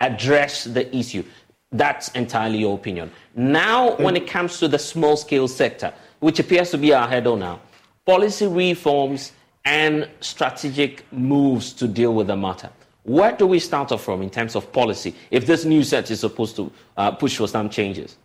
address 0.00 0.64
the 0.64 0.84
issue. 0.94 1.22
That's 1.70 2.08
entirely 2.16 2.58
your 2.58 2.74
opinion. 2.74 3.12
Now, 3.36 3.94
when 3.98 4.16
it 4.16 4.26
comes 4.26 4.58
to 4.58 4.66
the 4.66 4.80
small 4.80 5.16
scale 5.16 5.46
sector 5.46 5.94
which 6.20 6.38
appears 6.38 6.70
to 6.70 6.78
be 6.78 6.94
our 6.94 7.08
head 7.08 7.26
on 7.26 7.40
now, 7.40 7.60
policy 8.06 8.46
reforms 8.46 9.32
and 9.64 10.08
strategic 10.20 11.10
moves 11.12 11.72
to 11.72 11.88
deal 11.88 12.14
with 12.14 12.28
the 12.28 12.36
matter. 12.36 12.70
Where 13.02 13.32
do 13.32 13.46
we 13.46 13.58
start 13.58 13.92
off 13.92 14.04
from 14.04 14.22
in 14.22 14.30
terms 14.30 14.54
of 14.54 14.72
policy 14.72 15.14
if 15.30 15.46
this 15.46 15.64
new 15.64 15.82
set 15.82 16.10
is 16.10 16.20
supposed 16.20 16.56
to 16.56 16.70
uh, 16.96 17.10
push 17.12 17.36
for 17.36 17.48
some 17.48 17.70
changes? 17.70 18.16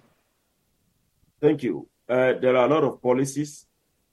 Thank 1.41 1.63
you. 1.63 1.88
Uh, 2.08 2.34
there 2.41 2.55
are 2.55 2.65
a 2.65 2.69
lot 2.69 2.84
of 2.84 3.01
policies, 3.01 3.65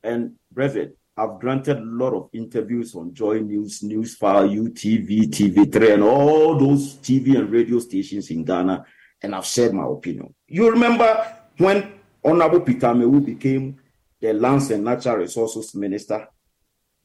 and 0.03 0.33
Blessed, 0.51 0.93
I've 1.17 1.39
granted 1.41 1.79
a 1.79 1.85
lot 1.85 2.15
of 2.15 2.31
interviews 2.33 2.95
on 2.95 3.13
Joy 3.13 3.41
News, 3.41 3.81
Newsfile, 3.81 4.49
UTV, 4.49 5.29
TV3, 5.29 5.95
and 5.95 6.03
all 6.03 6.59
those 6.59 6.95
TV 6.97 7.37
and 7.39 7.51
radio 7.51 7.79
stations 7.81 8.31
in 8.31 8.45
Ghana, 8.45 8.87
and 9.21 9.35
I've 9.35 9.45
shared 9.45 9.75
my 9.75 9.85
opinion. 9.85 10.35
You 10.49 10.71
remember 10.71 11.37
when 11.59 11.93
Honorable 12.25 12.61
Peter 12.61 12.87
Amewu 12.87 13.25
became 13.25 13.79
the 14.21 14.33
Lands 14.33 14.71
and 14.71 14.85
Natural 14.85 15.17
Resources 15.17 15.75
Minister. 15.75 16.29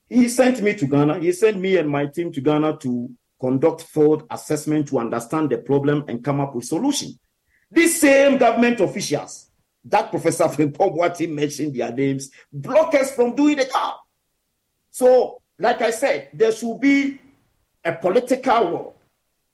He 0.08 0.30
sent 0.30 0.62
me 0.62 0.76
to 0.76 0.86
Ghana. 0.86 1.20
He 1.20 1.32
sent 1.32 1.58
me 1.58 1.78
and 1.78 1.90
my 1.90 2.06
team 2.06 2.32
to 2.32 2.42
Ghana 2.42 2.78
to 2.78 3.10
conduct 3.40 3.82
field 3.84 4.24
assessment 4.30 4.88
to 4.90 5.00
understand 5.00 5.50
the 5.50 5.58
problem 5.58 6.06
and 6.08 6.24
come 6.24 6.40
up 6.40 6.56
with 6.56 6.66
solution. 6.66 7.18
These 7.70 8.00
same 8.00 8.38
government 8.38 8.80
officials 8.80 9.50
that 9.86 10.10
Professor 10.12 10.44
Frimpong 10.46 10.98
Boateng 10.98 11.34
mentioned 11.34 11.76
their 11.76 11.92
names 11.92 12.30
block 12.52 12.94
us 12.94 13.12
from 13.12 13.36
doing 13.36 13.58
the 13.58 13.66
job. 13.66 13.96
So, 14.92 15.42
like 15.60 15.82
I 15.82 15.92
said, 15.92 16.30
there 16.34 16.52
should 16.52 16.80
be 16.80 17.20
a 17.84 17.94
political 17.94 18.72
will, 18.72 18.96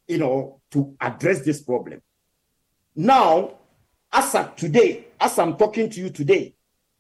you 0.08 0.18
know, 0.18 0.62
to 0.72 0.96
address 1.00 1.42
this 1.42 1.62
problem. 1.62 2.02
Now, 2.96 3.56
as 4.14 4.36
of 4.36 4.56
today, 4.56 5.08
as 5.20 5.40
I'm 5.40 5.58
talking 5.58 5.90
to 5.90 6.00
you 6.00 6.10
today, 6.12 6.54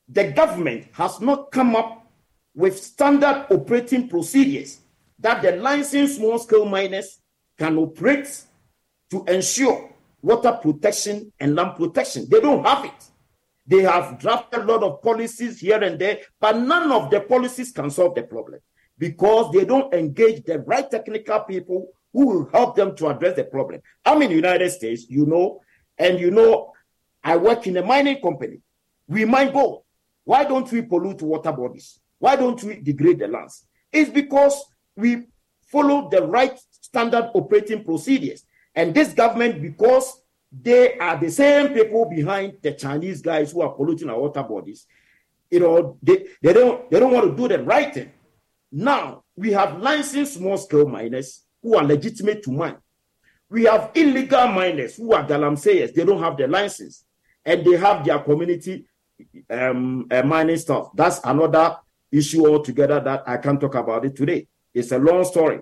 the 0.09 0.31
government 0.31 0.87
has 0.93 1.21
not 1.21 1.51
come 1.51 1.75
up 1.75 2.07
with 2.55 2.81
standard 2.81 3.45
operating 3.51 4.09
procedures 4.09 4.81
that 5.19 5.41
the 5.41 5.53
licensed 5.53 6.17
small 6.17 6.39
scale 6.39 6.65
miners 6.65 7.19
can 7.57 7.77
operate 7.77 8.27
to 9.11 9.23
ensure 9.25 9.91
water 10.21 10.57
protection 10.61 11.31
and 11.39 11.55
land 11.55 11.75
protection. 11.75 12.27
They 12.29 12.39
don't 12.39 12.65
have 12.65 12.85
it. 12.85 12.91
They 13.65 13.83
have 13.83 14.19
drafted 14.19 14.61
a 14.61 14.65
lot 14.65 14.83
of 14.83 15.01
policies 15.01 15.59
here 15.59 15.81
and 15.81 15.97
there, 15.97 16.19
but 16.39 16.57
none 16.57 16.91
of 16.91 17.09
the 17.09 17.21
policies 17.21 17.71
can 17.71 17.89
solve 17.89 18.15
the 18.15 18.23
problem 18.23 18.59
because 18.97 19.53
they 19.53 19.65
don't 19.65 19.93
engage 19.93 20.43
the 20.43 20.59
right 20.59 20.89
technical 20.89 21.39
people 21.41 21.87
who 22.11 22.27
will 22.27 22.49
help 22.51 22.75
them 22.75 22.95
to 22.95 23.07
address 23.07 23.35
the 23.35 23.45
problem. 23.45 23.81
I'm 24.05 24.21
in 24.21 24.29
the 24.29 24.35
United 24.35 24.69
States, 24.71 25.05
you 25.09 25.25
know, 25.25 25.61
and 25.97 26.19
you 26.19 26.31
know 26.31 26.72
I 27.23 27.37
work 27.37 27.67
in 27.67 27.77
a 27.77 27.83
mining 27.83 28.21
company. 28.21 28.59
We 29.07 29.25
mine 29.25 29.53
gold. 29.53 29.83
Why 30.25 30.43
don't 30.43 30.71
we 30.71 30.81
pollute 30.81 31.21
water 31.21 31.51
bodies? 31.51 31.99
Why 32.19 32.35
don't 32.35 32.61
we 32.63 32.75
degrade 32.75 33.19
the 33.19 33.27
lands? 33.27 33.65
It's 33.91 34.09
because 34.09 34.63
we 34.95 35.27
follow 35.67 36.09
the 36.09 36.23
right 36.23 36.57
standard 36.69 37.31
operating 37.33 37.83
procedures. 37.83 38.45
And 38.75 38.93
this 38.93 39.13
government, 39.13 39.61
because 39.61 40.21
they 40.51 40.97
are 40.97 41.17
the 41.17 41.29
same 41.29 41.73
people 41.73 42.05
behind 42.09 42.57
the 42.61 42.73
Chinese 42.73 43.21
guys 43.21 43.51
who 43.51 43.61
are 43.61 43.73
polluting 43.73 44.09
our 44.09 44.19
water 44.19 44.43
bodies, 44.43 44.85
you 45.49 45.59
know, 45.59 45.97
they, 46.01 46.25
they 46.41 46.53
don't 46.53 46.89
they 46.89 46.99
don't 46.99 47.13
want 47.13 47.29
to 47.29 47.35
do 47.35 47.47
the 47.47 47.63
right 47.63 47.93
thing. 47.93 48.11
Now 48.71 49.23
we 49.35 49.51
have 49.51 49.79
licensed 49.79 50.35
small 50.35 50.57
scale 50.57 50.87
miners 50.87 51.43
who 51.61 51.75
are 51.75 51.83
legitimate 51.83 52.43
to 52.43 52.51
mine. 52.51 52.77
We 53.49 53.65
have 53.65 53.91
illegal 53.93 54.47
miners 54.47 54.95
who 54.95 55.13
are 55.13 55.25
galamseyers. 55.25 55.93
They 55.93 56.05
don't 56.05 56.21
have 56.21 56.37
the 56.37 56.47
license, 56.47 57.05
and 57.45 57.65
they 57.65 57.77
have 57.77 58.05
their 58.05 58.19
community 58.19 58.85
um, 59.49 60.07
uh, 60.11 60.23
mining 60.23 60.57
stuff. 60.57 60.89
That's 60.95 61.19
another 61.23 61.77
issue 62.11 62.47
altogether 62.47 62.99
that 62.99 63.23
I 63.27 63.37
can't 63.37 63.59
talk 63.59 63.75
about 63.75 64.05
it 64.05 64.15
today. 64.15 64.47
It's 64.73 64.91
a 64.91 64.97
long 64.97 65.23
story. 65.25 65.61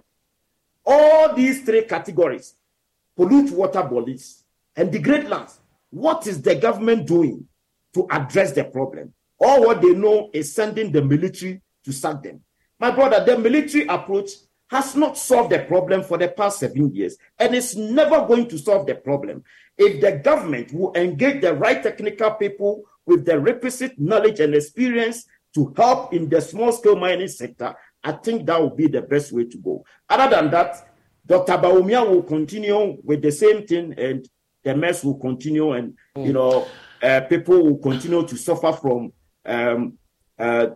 All 0.86 1.34
these 1.36 1.64
three 1.64 1.84
categories 1.84 2.56
pollute 3.16 3.52
water 3.52 3.84
bodies 3.84 4.44
and 4.76 4.92
degrade 4.92 5.28
lands. 5.28 5.60
What 5.90 6.28
is 6.28 6.42
the 6.42 6.56
government 6.56 7.08
doing 7.08 7.48
to 7.94 8.08
address 8.10 8.54
the 8.54 8.64
problem? 8.64 9.14
All 9.40 9.66
what 9.66 9.82
they 9.82 9.94
know 9.94 10.30
is 10.34 10.54
sending 10.54 10.92
the 10.92 11.02
military 11.04 11.62
to 11.84 11.92
sack 11.92 12.24
them. 12.24 12.42
My 12.80 12.92
brother, 12.92 13.24
the 13.24 13.38
military 13.38 13.86
approach 13.88 14.30
has 14.70 14.96
not 14.96 15.18
solved 15.18 15.52
the 15.52 15.60
problem 15.60 16.02
for 16.02 16.18
the 16.18 16.30
past 16.30 16.60
seven 16.60 16.96
years 16.96 17.18
and 17.38 17.54
it's 17.54 17.76
never 17.76 18.26
going 18.26 18.48
to 18.48 18.58
solve 18.58 18.88
the 18.88 18.96
problem. 18.96 19.44
If 19.78 20.02
the 20.02 20.14
government 20.24 20.74
will 20.74 20.94
engage 20.96 21.42
the 21.42 21.54
right 21.54 21.82
technical 21.82 22.32
people 22.32 22.84
with 23.06 23.26
the 23.26 23.40
requisite 23.40 24.00
knowledge 24.00 24.40
and 24.40 24.54
experience 24.54 25.26
to 25.56 25.74
help 25.76 26.14
in 26.14 26.30
the 26.30 26.42
small 26.42 26.72
scale 26.72 26.96
mining 26.96 27.28
sector, 27.28 27.76
I 28.04 28.14
think 28.14 28.46
that 28.46 28.62
would 28.62 28.78
be 28.78 28.88
the 28.88 29.02
best 29.02 29.32
way 29.32 29.46
to 29.46 29.58
go. 29.58 29.84
Other 30.10 30.36
than 30.36 30.52
that, 30.52 30.90
Dr. 31.26 31.54
Bawumia 31.54 32.08
will 32.08 32.24
continue 32.24 32.98
with 33.04 33.22
the 33.22 33.32
same 33.32 33.66
thing 33.66 33.94
and 33.98 34.28
the 34.64 34.76
mess 34.76 35.04
will 35.04 35.18
continue 35.18 35.72
and, 35.74 35.94
mm. 36.16 36.26
you 36.26 36.34
know, 36.34 36.68
uh, 37.02 37.22
people 37.22 37.64
will 37.64 37.78
continue 37.78 38.26
to 38.26 38.38
suffer 38.38 38.74
from 38.74 39.12
um, 39.46 39.98
uh, 40.38 40.68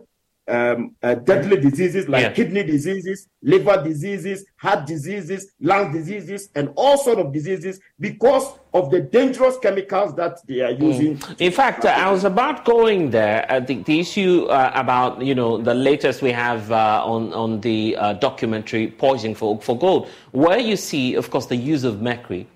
um, 0.48 0.94
uh, 1.02 1.14
deadly 1.14 1.60
diseases 1.60 2.08
like 2.08 2.22
yeah. 2.22 2.32
kidney 2.32 2.62
diseases, 2.62 3.28
liver 3.42 3.82
diseases, 3.82 4.44
heart 4.56 4.86
diseases, 4.86 5.52
lung 5.60 5.92
diseases, 5.92 6.50
and 6.54 6.70
all 6.76 6.96
sort 6.98 7.18
of 7.18 7.32
diseases 7.32 7.80
because 7.98 8.58
of 8.76 8.90
the 8.90 9.00
dangerous 9.00 9.56
chemicals 9.58 10.14
that 10.16 10.46
they 10.46 10.60
are 10.60 10.70
using. 10.70 11.16
Mm. 11.16 11.40
In 11.40 11.52
fact, 11.52 11.84
uh, 11.84 11.88
I 11.88 12.10
was 12.10 12.24
about 12.24 12.64
going 12.64 13.10
there. 13.10 13.46
Uh, 13.48 13.60
the, 13.60 13.82
the, 13.82 14.00
issue 14.00 14.44
uh, 14.44 14.70
about 14.74 15.22
you 15.22 15.34
know 15.34 15.58
the 15.58 15.74
latest 15.74 16.22
we 16.22 16.32
have 16.32 16.70
uh, 16.70 17.02
on 17.04 17.32
on 17.32 17.60
the 17.60 17.96
uh, 17.96 18.12
documentary 18.14 18.88
"Poison 18.88 19.34
for 19.34 19.60
for 19.60 19.78
Gold," 19.78 20.08
where 20.32 20.58
you 20.58 20.76
see, 20.76 21.14
of 21.14 21.30
course, 21.30 21.46
the 21.46 21.56
use 21.56 21.84
of 21.84 22.02
mercury 22.02 22.46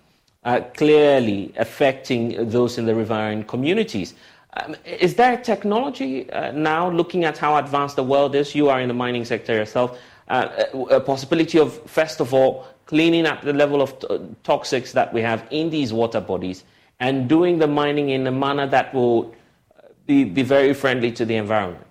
clearly 0.75 1.53
affecting 1.59 2.49
those 2.49 2.79
in 2.79 2.87
the 2.87 2.95
riverine 2.95 3.45
communities. 3.45 4.15
Um, 4.55 4.75
is 4.85 5.15
there 5.15 5.37
technology 5.37 6.31
uh, 6.33 6.51
now, 6.53 6.91
looking 6.91 7.25
at 7.25 7.39
how 7.39 7.57
advanced 7.57 7.97
the 7.97 8.03
world 8.03 8.35
is? 8.35 8.55
You 8.55 8.69
are 8.71 8.81
in 8.81 8.89
the 8.89 8.95
mining 8.95 9.25
sector 9.25 9.55
yourself. 9.55 9.99
Uh, 10.29 10.49
a 10.91 11.01
possibility 11.01 11.59
of, 11.59 11.75
first 11.91 12.21
of 12.21 12.33
all, 12.33 12.67
cleaning 12.91 13.25
up 13.25 13.41
the 13.43 13.53
level 13.53 13.81
of 13.81 13.97
toxics 14.43 14.91
that 14.91 15.15
we 15.15 15.23
have 15.23 15.47
in 15.53 15.71
these 15.71 15.93
water 15.93 16.21
bodies 16.21 16.65
and 16.99 17.29
doing 17.29 17.57
the 17.57 17.69
mining 17.69 18.09
in 18.11 18.27
a 18.27 18.33
manner 18.33 18.67
that 18.67 18.93
will 18.93 19.33
uh, 19.79 19.83
be, 20.07 20.25
be 20.25 20.43
very 20.43 20.75
friendly 20.75 21.13
to 21.13 21.25
the 21.25 21.37
environment. 21.37 21.87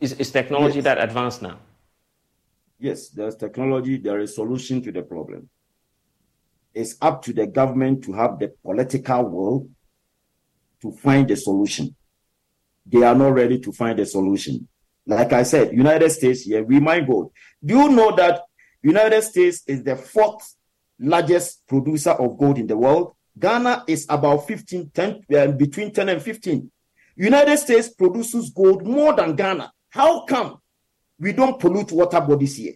Is, 0.00 0.14
is 0.14 0.30
technology 0.30 0.76
yes. 0.76 0.84
that 0.84 0.98
advanced 0.98 1.42
now? 1.42 1.58
Yes, 2.78 3.10
there's 3.10 3.36
technology, 3.36 3.98
there 3.98 4.18
is 4.18 4.34
solution 4.34 4.80
to 4.84 4.90
the 4.90 5.02
problem. 5.02 5.50
It's 6.72 6.96
up 7.02 7.20
to 7.24 7.34
the 7.34 7.46
government 7.46 8.02
to 8.04 8.14
have 8.14 8.38
the 8.38 8.48
political 8.64 9.28
will 9.28 9.68
to 10.80 10.90
find 10.90 11.30
a 11.30 11.36
solution. 11.36 11.94
They 12.86 13.02
are 13.02 13.14
not 13.14 13.34
ready 13.34 13.58
to 13.58 13.72
find 13.72 14.00
a 14.00 14.06
solution. 14.06 14.68
Like 15.06 15.34
I 15.34 15.42
said, 15.42 15.76
United 15.76 16.08
States, 16.10 16.46
yeah, 16.46 16.62
we 16.62 16.80
might 16.80 17.06
go. 17.06 17.30
Do 17.62 17.74
you 17.76 17.88
know 17.90 18.16
that 18.16 18.40
United 18.84 19.22
States 19.22 19.62
is 19.66 19.82
the 19.82 19.96
fourth 19.96 20.56
largest 20.98 21.66
producer 21.66 22.10
of 22.10 22.36
gold 22.36 22.58
in 22.58 22.66
the 22.66 22.76
world? 22.76 23.14
Ghana 23.38 23.84
is 23.88 24.04
about 24.10 24.46
15, 24.46 24.90
10, 24.90 25.22
uh, 25.34 25.46
between 25.52 25.90
10 25.90 26.10
and 26.10 26.22
15. 26.22 26.70
United 27.16 27.56
States 27.56 27.88
produces 27.88 28.50
gold 28.50 28.86
more 28.86 29.14
than 29.14 29.34
Ghana. 29.34 29.72
How 29.88 30.26
come 30.26 30.58
we 31.18 31.32
don't 31.32 31.58
pollute 31.58 31.92
water 31.92 32.20
bodies 32.20 32.58
here 32.58 32.74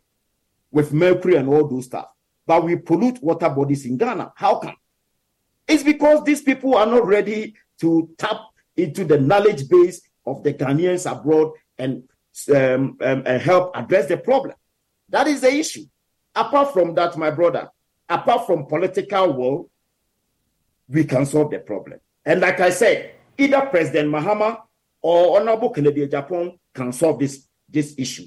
with 0.71 0.95
mercury 0.95 1.37
and 1.37 1.47
all 1.47 1.69
those 1.69 1.85
stuff, 1.85 2.07
but 2.47 2.65
we 2.65 2.77
pollute 2.77 3.23
water 3.23 3.51
bodies 3.51 3.85
in 3.85 3.99
Ghana? 3.99 4.33
How 4.35 4.61
come? 4.61 4.77
It's 5.69 5.83
because 5.83 6.25
these 6.25 6.41
people 6.41 6.75
are 6.75 6.87
not 6.87 7.07
ready 7.07 7.55
to 7.81 8.09
tap 8.17 8.41
into 8.79 9.05
the 9.05 9.21
knowledge 9.21 9.69
base 9.69 10.01
of 10.25 10.43
the 10.43 10.55
Ghanaians 10.55 11.11
abroad 11.11 11.53
and, 11.77 12.05
um, 12.49 12.97
um, 13.03 13.23
and 13.27 13.43
help 13.43 13.77
address 13.77 14.07
the 14.07 14.17
problem. 14.17 14.55
That 15.11 15.27
is 15.27 15.43
the 15.43 15.53
issue. 15.53 15.85
Apart 16.39 16.73
from 16.73 16.95
that, 16.95 17.17
my 17.17 17.33
brother, 17.33 17.69
apart 18.09 18.47
from 18.47 18.67
political 18.67 19.33
will, 19.33 19.71
we 20.89 21.03
can 21.03 21.27
solve 21.27 21.51
the 21.51 21.59
problem. 21.59 21.99
And 22.25 22.41
like 22.41 22.61
I 22.61 22.71
said, 22.71 23.15
either 23.37 23.61
President 23.63 24.09
Mahama 24.09 24.63
or 25.03 25.41
Honorable 25.41 25.71
Kennedy 25.71 26.07
Agyapong 26.07 26.57
can 26.73 26.93
solve 26.93 27.19
this, 27.19 27.49
this 27.69 27.93
issue. 27.99 28.27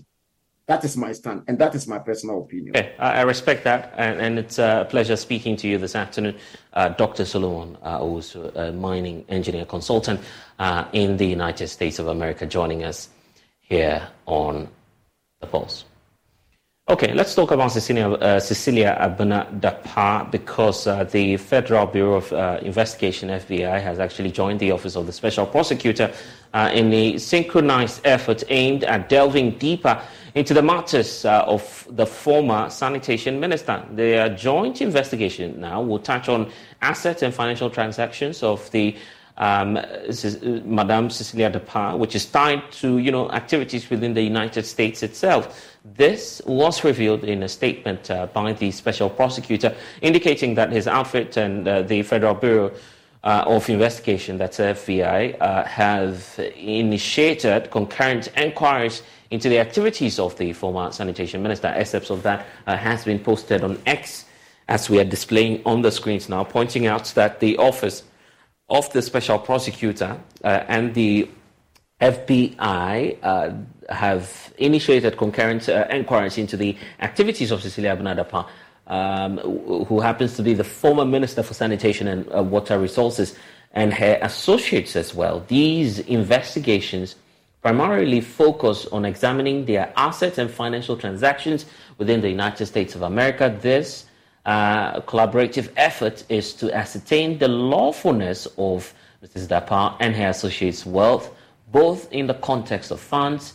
That 0.68 0.84
is 0.84 0.98
my 0.98 1.14
stand, 1.14 1.44
and 1.48 1.58
that 1.60 1.74
is 1.74 1.88
my 1.88 2.00
personal 2.00 2.42
opinion. 2.42 2.76
Okay, 2.76 2.94
I 3.00 3.22
respect 3.22 3.64
that, 3.64 3.94
and, 3.98 4.20
and, 4.20 4.40
it's 4.40 4.60
a 4.60 4.86
pleasure 4.90 5.16
speaking 5.16 5.56
to 5.58 5.68
you 5.68 5.78
this 5.78 5.96
afternoon. 5.96 6.36
Uh, 6.74 6.90
Dr. 6.90 7.26
Solomon, 7.26 7.78
uh, 7.82 8.00
who's 8.00 8.36
a 8.36 8.72
mining 8.72 9.26
engineer 9.28 9.66
consultant 9.66 10.20
uh, 10.60 10.86
in 10.94 11.18
the 11.18 11.26
United 11.26 11.68
States 11.68 11.98
of 12.00 12.08
America, 12.08 12.46
joining 12.46 12.84
us 12.84 13.10
here 13.60 14.08
on 14.28 14.70
The 15.40 15.48
Pulse. 15.48 15.86
Okay, 16.92 17.14
let's 17.14 17.34
talk 17.34 17.52
about 17.52 17.72
Cecilia, 17.72 18.10
uh, 18.10 18.38
Cecilia 18.38 19.16
because 20.30 20.88
uh, 20.88 21.06
the 21.06 21.38
Federal 21.38 21.86
Bureau 21.86 22.16
of 22.16 22.34
uh, 22.34 22.60
Investigation, 22.64 23.30
FBI, 23.30 23.82
has 23.82 23.98
actually 23.98 24.30
joined 24.30 24.60
the 24.60 24.72
Office 24.72 24.98
of 24.98 25.06
the 25.06 25.14
Special 25.14 25.46
Prosecutor 25.46 26.14
uh, 26.54 26.70
in 26.74 26.92
a 26.92 27.18
synchronized 27.18 28.02
effort 28.04 28.44
aimed 28.50 28.84
at 28.84 29.08
delving 29.08 29.52
deeper 29.52 30.02
into 30.36 30.54
the 30.54 30.62
matters 30.62 31.24
uh, 31.24 31.46
of 31.48 31.88
the 31.92 32.06
former 32.06 32.70
sanitation 32.70 33.40
minister. 33.40 33.86
The 33.96 34.36
joint 34.38 34.82
investigation 34.82 35.62
now 35.62 35.82
will 35.82 36.00
touch 36.00 36.28
on 36.28 36.52
asset 36.82 37.22
and 37.22 37.34
financial 37.34 37.70
transactions 37.70 38.44
of 38.44 38.70
the 38.72 38.98
um, 39.38 39.80
Madame 40.66 41.10
Cecilia 41.10 41.50
Dapaah, 41.50 41.98
which 41.98 42.16
is 42.16 42.26
tied 42.26 42.70
to 42.74 42.98
you 42.98 43.12
know 43.12 43.32
activities 43.32 43.90
within 43.90 44.14
the 44.14 44.22
United 44.22 44.66
States 44.66 45.04
itself. 45.04 45.71
This 45.84 46.44
was 46.46 46.84
revealed 46.84 47.24
in 47.24 47.42
a 47.42 47.50
statement 47.50 48.12
uh, 48.12 48.28
by 48.28 48.54
the 48.54 48.70
special 48.70 49.10
prosecutor, 49.10 49.76
indicating 50.02 50.54
that 50.56 50.72
his 50.72 50.88
outfit 50.88 51.38
and 51.38 51.68
uh, 51.68 51.82
the 51.82 52.04
Federal 52.04 52.36
Bureau 52.36 52.72
uh, 53.24 53.46
of 53.48 53.68
Investigation, 53.68 54.38
that's 54.38 54.60
FBI, 54.60 55.42
uh, 55.42 55.64
have 55.64 56.40
initiated 56.56 57.72
concurrent 57.72 58.30
inquiries 58.38 59.02
into 59.32 59.50
the 59.50 59.58
activities 59.58 60.20
of 60.20 60.38
the 60.38 60.54
former 60.54 60.92
sanitation 60.92 61.42
minister. 61.42 61.68
Excerpts 61.68 62.12
of 62.12 62.22
that 62.22 62.46
uh, 62.68 62.78
has 62.78 63.04
been 63.04 63.20
posted 63.20 63.64
on 63.64 63.82
X, 63.88 64.26
as 64.68 64.88
we 64.88 65.00
are 65.00 65.04
displaying 65.04 65.64
on 65.66 65.82
the 65.82 65.92
screens 65.92 66.30
now, 66.30 66.44
pointing 66.44 66.86
out 66.86 67.06
that 67.16 67.40
the 67.40 67.58
office 67.58 68.04
of 68.70 68.92
the 68.94 69.02
special 69.02 69.40
prosecutor 69.40 70.20
uh, 70.44 70.64
and 70.68 70.94
the 70.94 71.28
FBI 72.00 73.18
have 73.92 74.54
initiated 74.58 75.18
concurrent 75.18 75.68
uh, 75.70 75.88
inquiries 75.90 76.38
into 76.38 76.58
the 76.58 76.78
activities 77.00 77.52
of 77.52 77.62
Cecilia 77.62 77.96
Abena 77.96 78.16
Dapaah, 78.16 78.48
um, 78.88 79.38
who 79.86 80.00
happens 80.00 80.36
to 80.36 80.44
be 80.44 80.54
the 80.54 80.64
former 80.64 81.06
Minister 81.06 81.44
for 81.44 81.54
Sanitation 81.54 82.08
and 82.08 82.34
uh, 82.34 82.42
Water 82.44 82.80
Resources, 82.80 83.36
and 83.74 83.94
her 83.94 84.20
associates 84.22 84.96
as 84.96 85.14
well. 85.14 85.44
These 85.48 86.00
investigations 86.00 87.16
primarily 87.62 88.22
focus 88.22 88.88
on 88.88 89.06
examining 89.06 89.66
their 89.66 89.94
assets 89.96 90.38
and 90.38 90.50
financial 90.50 90.98
transactions 90.98 91.66
within 91.98 92.22
the 92.22 92.30
United 92.30 92.66
States 92.66 92.96
of 92.96 93.04
America. 93.04 93.56
This 93.62 94.06
uh, 94.46 95.00
collaborative 95.02 95.72
effort 95.78 96.24
is 96.28 96.54
to 96.54 96.76
ascertain 96.76 97.38
the 97.38 97.48
lawfulness 97.48 98.48
of 98.58 98.94
Mrs. 99.24 99.48
Dapaah 99.48 99.96
and 100.00 100.16
her 100.16 100.30
associates' 100.30 100.86
wealth, 100.86 101.34
both 101.72 102.12
in 102.12 102.26
the 102.26 102.34
context 102.34 102.90
of 102.90 103.00
funds 103.00 103.54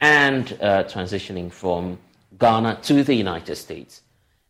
and 0.00 0.56
uh, 0.60 0.84
transitioning 0.84 1.50
from 1.50 1.98
Ghana 2.38 2.78
to 2.82 3.02
the 3.02 3.14
United 3.14 3.56
States 3.56 4.02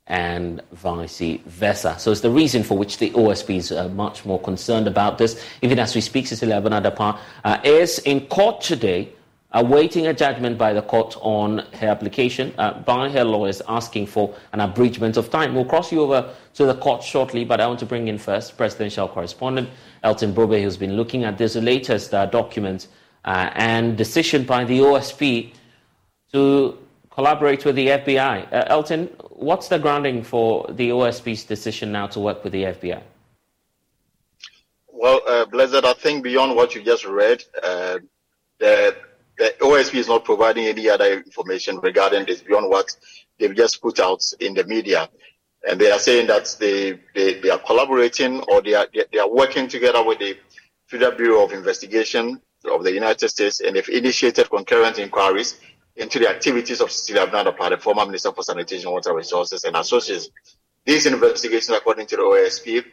and 0.09 0.63
vice 0.73 1.39
versa. 1.47 1.97
So 1.99 2.11
it's 2.11 2.23
the 2.23 2.31
reason 2.31 2.63
for 2.63 2.77
which 2.77 2.99
the 2.99 3.11
OSP 3.11 3.57
is 3.57 3.73
uh, 3.73 3.89
much 3.91 4.25
more 4.25 4.41
concerned 4.41 4.87
about 4.87 5.19
this. 5.19 5.43
Even 5.63 5.79
as 5.79 5.95
we 5.95 6.01
speak, 6.01 6.27
Cecilia 6.27 6.61
Abena 6.61 6.83
Dapaah 6.83 7.19
uh, 7.45 7.61
is 7.63 7.99
in 8.01 8.27
court 8.27 8.63
today, 8.63 9.11
awaiting 9.53 10.07
a 10.07 10.15
judgment 10.15 10.59
by 10.59 10.73
the 10.73 10.83
court 10.83 11.15
on 11.21 11.59
her 11.75 11.89
application 11.89 12.55
uh, 12.59 12.73
by 12.81 13.09
her 13.09 13.25
lawyers 13.25 13.63
asking 13.69 14.07
for 14.07 14.35
an 14.53 14.61
abridgment 14.61 15.17
of 15.17 15.31
time. 15.31 15.55
We'll 15.55 15.65
cross 15.65 15.93
you 15.93 16.03
over 16.03 16.35
to 16.55 16.67
the 16.67 16.75
court 16.75 17.03
shortly, 17.03 17.45
but 17.45 17.61
I 17.61 17.67
want 17.67 17.79
to 17.81 17.87
bring 17.87 18.09
in 18.09 18.19
first 18.19 18.57
presidential 18.57 19.09
correspondent 19.09 19.69
Elton 20.03 20.35
Brobbey, 20.35 20.63
who's 20.63 20.77
been 20.77 20.97
looking 20.97 21.25
at 21.25 21.37
this 21.37 21.55
latest 21.55 22.15
uh, 22.15 22.27
document 22.27 22.89
uh, 23.29 23.51
and 23.57 23.99
decision 23.99 24.43
by 24.43 24.65
the 24.65 24.79
OSP 24.79 25.53
to 26.33 26.79
collaborate 27.11 27.63
with 27.67 27.77
the 27.77 27.89
FBI. 27.89 28.51
Uh, 28.51 28.65
Elton, 28.69 29.11
what's 29.29 29.69
the 29.69 29.79
grounding 29.79 30.23
for 30.23 30.67
the 30.71 30.89
OSP's 30.89 31.45
decision 31.45 31.93
now 31.93 32.07
to 32.07 32.21
work 32.21 32.43
with 32.43 32.55
the 32.55 32.63
FBI? 32.63 33.03
Well, 34.91 35.21
uh, 35.29 35.45
Blessed, 35.45 35.85
I 35.85 35.93
think 35.93 36.25
beyond 36.25 36.57
what 36.57 36.75
you 36.75 36.83
just 36.83 37.05
read, 37.05 37.45
uh, 37.63 37.99
the, 38.61 38.97
the 39.37 39.55
OSP 39.61 39.97
is 39.97 40.09
not 40.09 40.25
providing 40.25 40.65
any 40.65 40.89
other 40.89 41.13
information 41.13 41.81
regarding 41.81 42.25
this 42.25 42.41
beyond 42.41 42.71
what 42.71 42.97
they've 43.39 43.55
just 43.55 43.83
put 43.83 44.01
out 44.01 44.23
in 44.41 44.55
the 44.55 44.65
media. 44.65 45.07
And 45.69 45.79
they 45.79 45.91
are 45.91 45.99
saying 45.99 46.29
that 46.29 46.57
they, 46.59 46.99
they, 47.15 47.41
they 47.41 47.51
are 47.51 47.59
collaborating 47.59 48.41
or 48.49 48.63
they 48.63 48.73
are, 48.73 48.87
they 49.13 49.19
are 49.19 49.31
working 49.31 49.69
together 49.69 50.03
with 50.03 50.19
the 50.19 50.39
Federal 50.87 51.13
Bureau 51.13 51.45
of 51.45 51.53
Investigation 51.53 52.41
of 52.69 52.85
the 52.85 52.93
United 52.93 53.29
States 53.29 53.61
and 53.61 53.77
they've 53.77 53.89
initiated 53.89 54.51
concurrent 54.51 54.99
inquiries 54.99 55.61
into 55.97 56.19
the 56.19 56.29
activities 56.29 56.81
of 56.81 56.91
Cecilia 56.91 57.27
Abena 57.27 57.53
Dapaah, 57.53 57.71
the 57.71 57.79
former 57.79 58.07
Minister 58.07 58.33
for 58.33 58.43
Sanitation, 58.43 58.91
Water 58.91 59.15
Resources 59.15 59.65
and 59.65 59.77
Associates. 59.77 60.31
These 60.85 61.07
investigations, 61.07 61.77
according 61.77 62.07
to 62.07 62.17
the 62.17 62.23
OSP, 62.23 62.85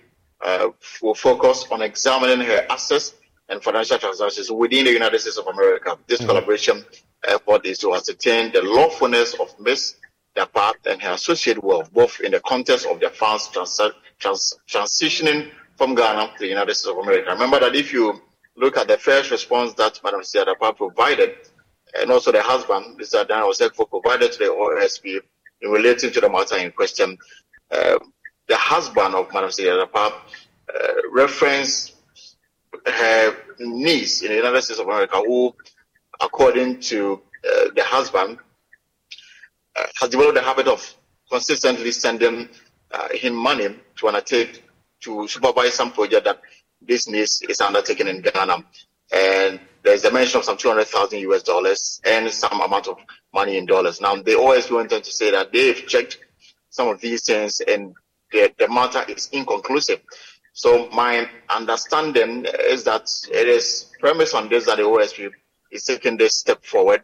uh, 0.44 0.70
will 1.02 1.16
focus 1.16 1.66
on 1.72 1.82
examining 1.82 2.46
her 2.46 2.66
assets 2.70 3.16
and 3.48 3.62
financial 3.64 3.98
transactions 3.98 4.52
within 4.52 4.86
the 4.86 4.92
United 4.92 5.20
States 5.20 5.38
of 5.38 5.48
America. 5.48 5.98
This 6.08 6.20
mm-hmm. 6.20 6.30
collaboration 6.30 6.84
effort 7.28 7.66
is 7.66 7.78
to 7.80 7.94
ascertain 7.94 8.52
the 8.52 8.62
lawfulness 8.64 9.36
of 9.36 9.58
Ms. 9.60 9.96
Dapaah 10.36 10.74
and 10.86 11.02
her 11.02 11.12
associate 11.12 11.64
wealth, 11.64 11.94
both 11.94 12.20
in 12.20 12.32
the 12.32 12.40
context 12.42 12.86
of 12.88 13.00
their 13.00 13.12
funds 13.12 13.48
trans- 13.50 13.80
trans- 14.20 14.58
transitioning 14.68 15.52
from 15.78 15.96
Ghana 15.96 16.34
to 16.34 16.40
the 16.40 16.48
United 16.48 16.74
States 16.76 16.90
of 16.90 16.98
America. 16.98 17.32
Remember 17.32 17.60
that 17.60 17.76
if 17.76 17.94
you 17.94 18.22
look 18.56 18.78
at 18.78 18.88
the 18.88 18.98
first 18.98 19.32
response 19.32 19.74
that 19.74 20.00
Madam 20.04 20.22
Dapaah 20.22 20.76
provided, 20.76 21.36
and 22.00 22.12
also 22.12 22.32
the 22.32 22.42
husband, 22.42 23.00
Mr. 23.00 23.28
Dan 23.28 23.44
Osei 23.44 23.70
Kuffour, 23.70 23.90
provided 23.90 24.32
to 24.34 24.40
the 24.40 24.46
OSP 24.46 25.20
in 25.62 25.70
relating 25.72 26.12
to 26.12 26.22
the 26.22 26.30
matter 26.30 26.58
in 26.58 26.72
question. 26.72 27.18
Uh, 27.72 28.00
the 28.48 28.56
husband 28.56 29.16
of 29.16 29.34
Madam 29.34 29.50
Siyadapa 29.50 30.14
uh, 30.14 30.94
referenced 31.12 31.96
her 32.86 33.36
niece 33.60 34.22
in 34.22 34.30
the 34.30 34.36
United 34.36 34.62
States 34.62 34.80
of 34.80 34.88
America, 34.88 35.18
who, 35.18 35.54
according 36.22 36.80
to 36.80 37.22
uh, 37.44 37.70
the 37.76 37.84
husband, 37.84 38.38
uh, 39.76 39.86
has 40.00 40.10
developed 40.10 40.36
the 40.36 40.42
habit 40.42 40.68
of 40.68 40.96
consistently 41.30 41.92
sending 41.92 42.48
uh, 42.92 43.08
him 43.14 43.34
money 43.34 43.76
to 43.96 44.08
undertake 44.08 44.64
to 45.02 45.28
supervise 45.28 45.74
some 45.74 45.92
project 45.92 46.26
that 46.26 46.42
niece 46.82 47.42
is 47.44 47.62
undertaken 47.62 48.08
in 48.08 48.22
Ghana. 48.22 48.64
And 49.14 49.60
there's 49.84 50.04
a 50.04 50.12
mention 50.12 50.40
of 50.40 50.46
some 50.46 50.58
200,000 50.58 51.20
US 51.20 51.44
dollars 51.44 52.02
and 52.06 52.30
some 52.32 52.60
amount 52.62 52.88
of 52.88 52.98
money 53.34 53.58
in 53.58 53.66
dollars. 53.66 54.02
Now, 54.02 54.16
they 54.16 54.36
always 54.36 54.70
went 54.70 54.92
on 54.94 55.02
to 55.02 55.12
say 55.12 55.32
that 55.32 55.52
they've 55.52 55.86
checked 55.88 56.20
some 56.70 56.88
of 56.88 57.00
these 57.00 57.26
things 57.26 57.62
and 57.62 57.96
the, 58.32 58.52
the 58.58 58.68
matter 58.68 59.04
is 59.08 59.30
inconclusive. 59.32 60.02
So 60.54 60.90
my 60.90 61.30
understanding 61.50 62.46
is 62.70 62.84
that 62.86 63.10
it 63.32 63.48
is 63.48 63.92
premise 64.00 64.34
on 64.34 64.50
this 64.50 64.66
that 64.66 64.78
the 64.78 64.84
OSP 64.84 65.32
is 65.72 65.84
taking 65.84 66.18
this 66.18 66.38
step 66.40 66.64
forward 66.64 67.04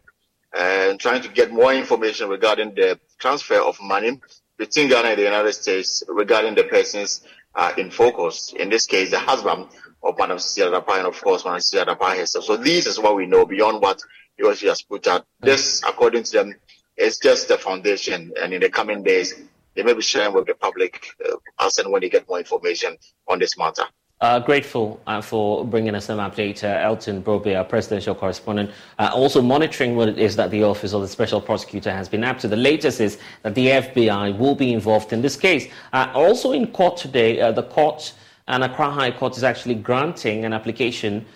and 0.56 0.98
trying 0.98 1.22
to 1.22 1.28
get 1.28 1.52
more 1.52 1.72
information 1.72 2.28
regarding 2.28 2.74
the 2.74 2.98
transfer 3.18 3.60
of 3.60 3.80
money 3.80 4.20
between 4.58 4.88
Ghana 4.88 5.08
and 5.10 5.18
the 5.18 5.24
United 5.24 5.52
States 5.52 6.02
regarding 6.08 6.54
the 6.54 6.64
persons 6.64 7.22
uh, 7.54 7.72
in 7.76 7.90
focus. 7.90 8.52
In 8.56 8.68
this 8.68 8.86
case, 8.86 9.10
the 9.10 9.18
husband 9.18 9.66
of 10.02 10.18
Madam 10.18 10.38
Cecilia 10.38 10.80
Dapaah 10.80 10.98
and 10.98 11.06
of 11.06 11.20
course 11.20 11.44
Madam 11.44 11.60
Cecilia 11.60 11.94
Dapaah 11.94 12.16
herself. 12.16 12.44
So 12.44 12.56
this 12.56 12.86
is 12.86 12.98
what 12.98 13.16
we 13.16 13.26
know 13.26 13.46
beyond 13.46 13.80
what 13.80 14.00
USG 14.40 14.68
has 14.68 14.82
put 14.82 15.06
out. 15.06 15.24
This, 15.40 15.82
according 15.86 16.24
to 16.24 16.32
them, 16.32 16.54
is 16.96 17.18
just 17.18 17.48
the 17.48 17.58
foundation 17.58 18.32
and 18.40 18.52
in 18.52 18.60
the 18.60 18.70
coming 18.70 19.02
days, 19.02 19.34
they 19.74 19.82
may 19.82 19.94
be 19.94 20.02
sharing 20.02 20.34
with 20.34 20.46
the 20.46 20.54
public 20.54 21.06
uh, 21.24 21.36
as 21.60 21.78
and 21.78 21.90
when 21.90 22.02
they 22.02 22.10
get 22.10 22.28
more 22.28 22.38
information 22.38 22.96
on 23.28 23.38
this 23.38 23.56
matter. 23.56 23.84
Uh, 24.22 24.38
grateful 24.38 25.00
uh, 25.08 25.20
for 25.20 25.64
bringing 25.64 25.96
us 25.96 26.08
an 26.08 26.18
update, 26.18 26.62
uh, 26.62 26.80
Elton 26.80 27.20
Brobbey, 27.20 27.58
our 27.58 27.64
presidential 27.64 28.14
correspondent. 28.14 28.70
Uh, 29.00 29.10
also 29.12 29.42
monitoring 29.42 29.96
what 29.96 30.08
it 30.08 30.16
is 30.16 30.36
that 30.36 30.48
the 30.52 30.62
Office 30.62 30.92
of 30.92 31.02
the 31.02 31.08
Special 31.08 31.40
Prosecutor 31.40 31.90
has 31.90 32.08
been 32.08 32.22
up 32.22 32.38
to. 32.38 32.46
The 32.46 32.54
latest 32.54 33.00
is 33.00 33.18
that 33.42 33.56
the 33.56 33.66
FBI 33.66 34.38
will 34.38 34.54
be 34.54 34.72
involved 34.72 35.12
in 35.12 35.22
this 35.22 35.34
case. 35.34 35.66
Uh, 35.92 36.08
also 36.14 36.52
in 36.52 36.68
court 36.68 36.96
today, 36.96 37.40
uh, 37.40 37.50
the 37.50 37.64
court 37.64 38.12
and 38.46 38.62
Accra 38.62 38.92
High 38.92 39.10
Court 39.10 39.36
is 39.36 39.42
actually 39.42 39.74
granting 39.74 40.44
an 40.44 40.52
application 40.52 41.26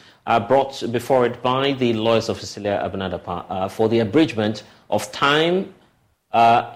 brought 0.47 0.85
before 0.93 1.27
it 1.27 1.43
by 1.43 1.73
the 1.73 1.93
lawyers 1.93 2.29
of 2.29 2.39
Cecilia 2.39 2.81
Abena 2.85 3.11
Dapaah 3.11 3.47
uh, 3.49 3.69
for 3.69 3.89
the 3.89 3.99
abridgment 3.99 4.63
of 4.91 5.11
time 5.11 5.75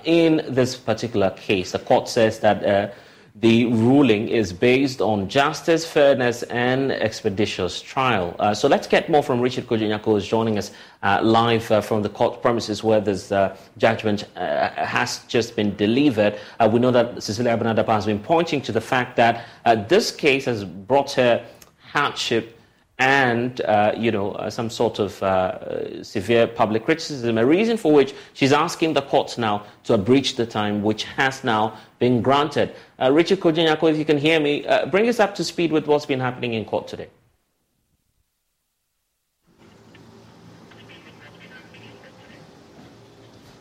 in 0.05 0.43
this 0.49 0.75
particular 0.75 1.31
case. 1.31 1.71
The 1.71 1.79
court 1.79 2.09
says 2.09 2.41
that 2.41 2.95
the 3.41 3.67
ruling 3.67 4.29
is 4.29 4.53
based 4.53 5.01
on 5.01 5.27
justice, 5.29 5.87
fairness, 5.87 6.43
and 6.45 6.93
expeditious 6.93 7.81
trial. 7.81 8.37
Uh, 8.39 8.53
so 8.53 8.69
let's 8.69 8.87
get 8.87 9.09
more 9.09 9.23
from 9.23 9.41
Richard 9.41 9.67
Kojo-Nyarko, 9.67 10.05
who's 10.05 10.29
joining 10.29 10.59
us 10.59 10.73
uh, 11.03 11.21
live 11.23 11.71
uh, 11.71 11.81
from 11.81 12.03
the 12.03 12.11
court 12.11 12.43
premises 12.43 12.85
where 12.85 13.01
this 13.01 13.33
uh, 13.33 13.57
judgment 13.79 14.27
uh, 14.37 14.69
has 14.71 15.21
just 15.27 15.57
been 15.57 15.75
delivered. 15.77 16.39
Uh, 16.59 16.69
we 16.71 16.79
know 16.79 16.91
that 16.91 17.23
Cecilia 17.23 17.57
Abena 17.57 17.75
Dapaah 17.75 17.95
has 17.95 18.07
been 18.07 18.21
pointing 18.21 18.61
to 18.61 18.73
the 18.73 18.81
fact 18.81 19.17
that 19.17 19.47
this 19.89 20.11
case 20.11 20.45
has 20.45 20.65
brought 20.65 21.13
her 21.13 21.43
hardship 21.79 22.61
and 23.01 23.63
uh, 23.63 23.93
you 23.97 24.13
know 24.13 24.33
uh, 24.33 24.51
some 24.51 24.69
sort 24.69 24.99
of 24.99 25.21
uh, 25.23 26.05
severe 26.05 26.47
public 26.47 26.85
criticism. 26.85 27.39
A 27.39 27.47
reason 27.47 27.77
for 27.79 27.93
which 27.93 28.15
she's 28.35 28.53
asking 28.53 28.93
the 28.93 29.03
courts 29.03 29.39
now 29.39 29.65
to 29.85 29.95
abridge 29.95 30.37
the 30.37 30.47
time, 30.47 30.83
which 30.83 31.05
has 31.05 31.43
now 31.43 31.79
been 32.01 32.21
granted. 32.21 32.75
Uh, 33.01 33.13
Richard 33.13 33.39
Kojo-Nyarko, 33.39 33.93
if 33.93 33.97
you 33.97 34.05
can 34.05 34.19
hear 34.19 34.41
me, 34.41 34.67
uh, 34.67 34.87
bring 34.87 35.09
us 35.09 35.21
up 35.21 35.37
to 35.37 35.45
speed 35.45 35.71
with 35.71 35.87
what's 35.87 36.07
been 36.07 36.19
happening 36.19 36.55
in 36.55 36.65
court 36.65 36.89
today. 36.89 37.09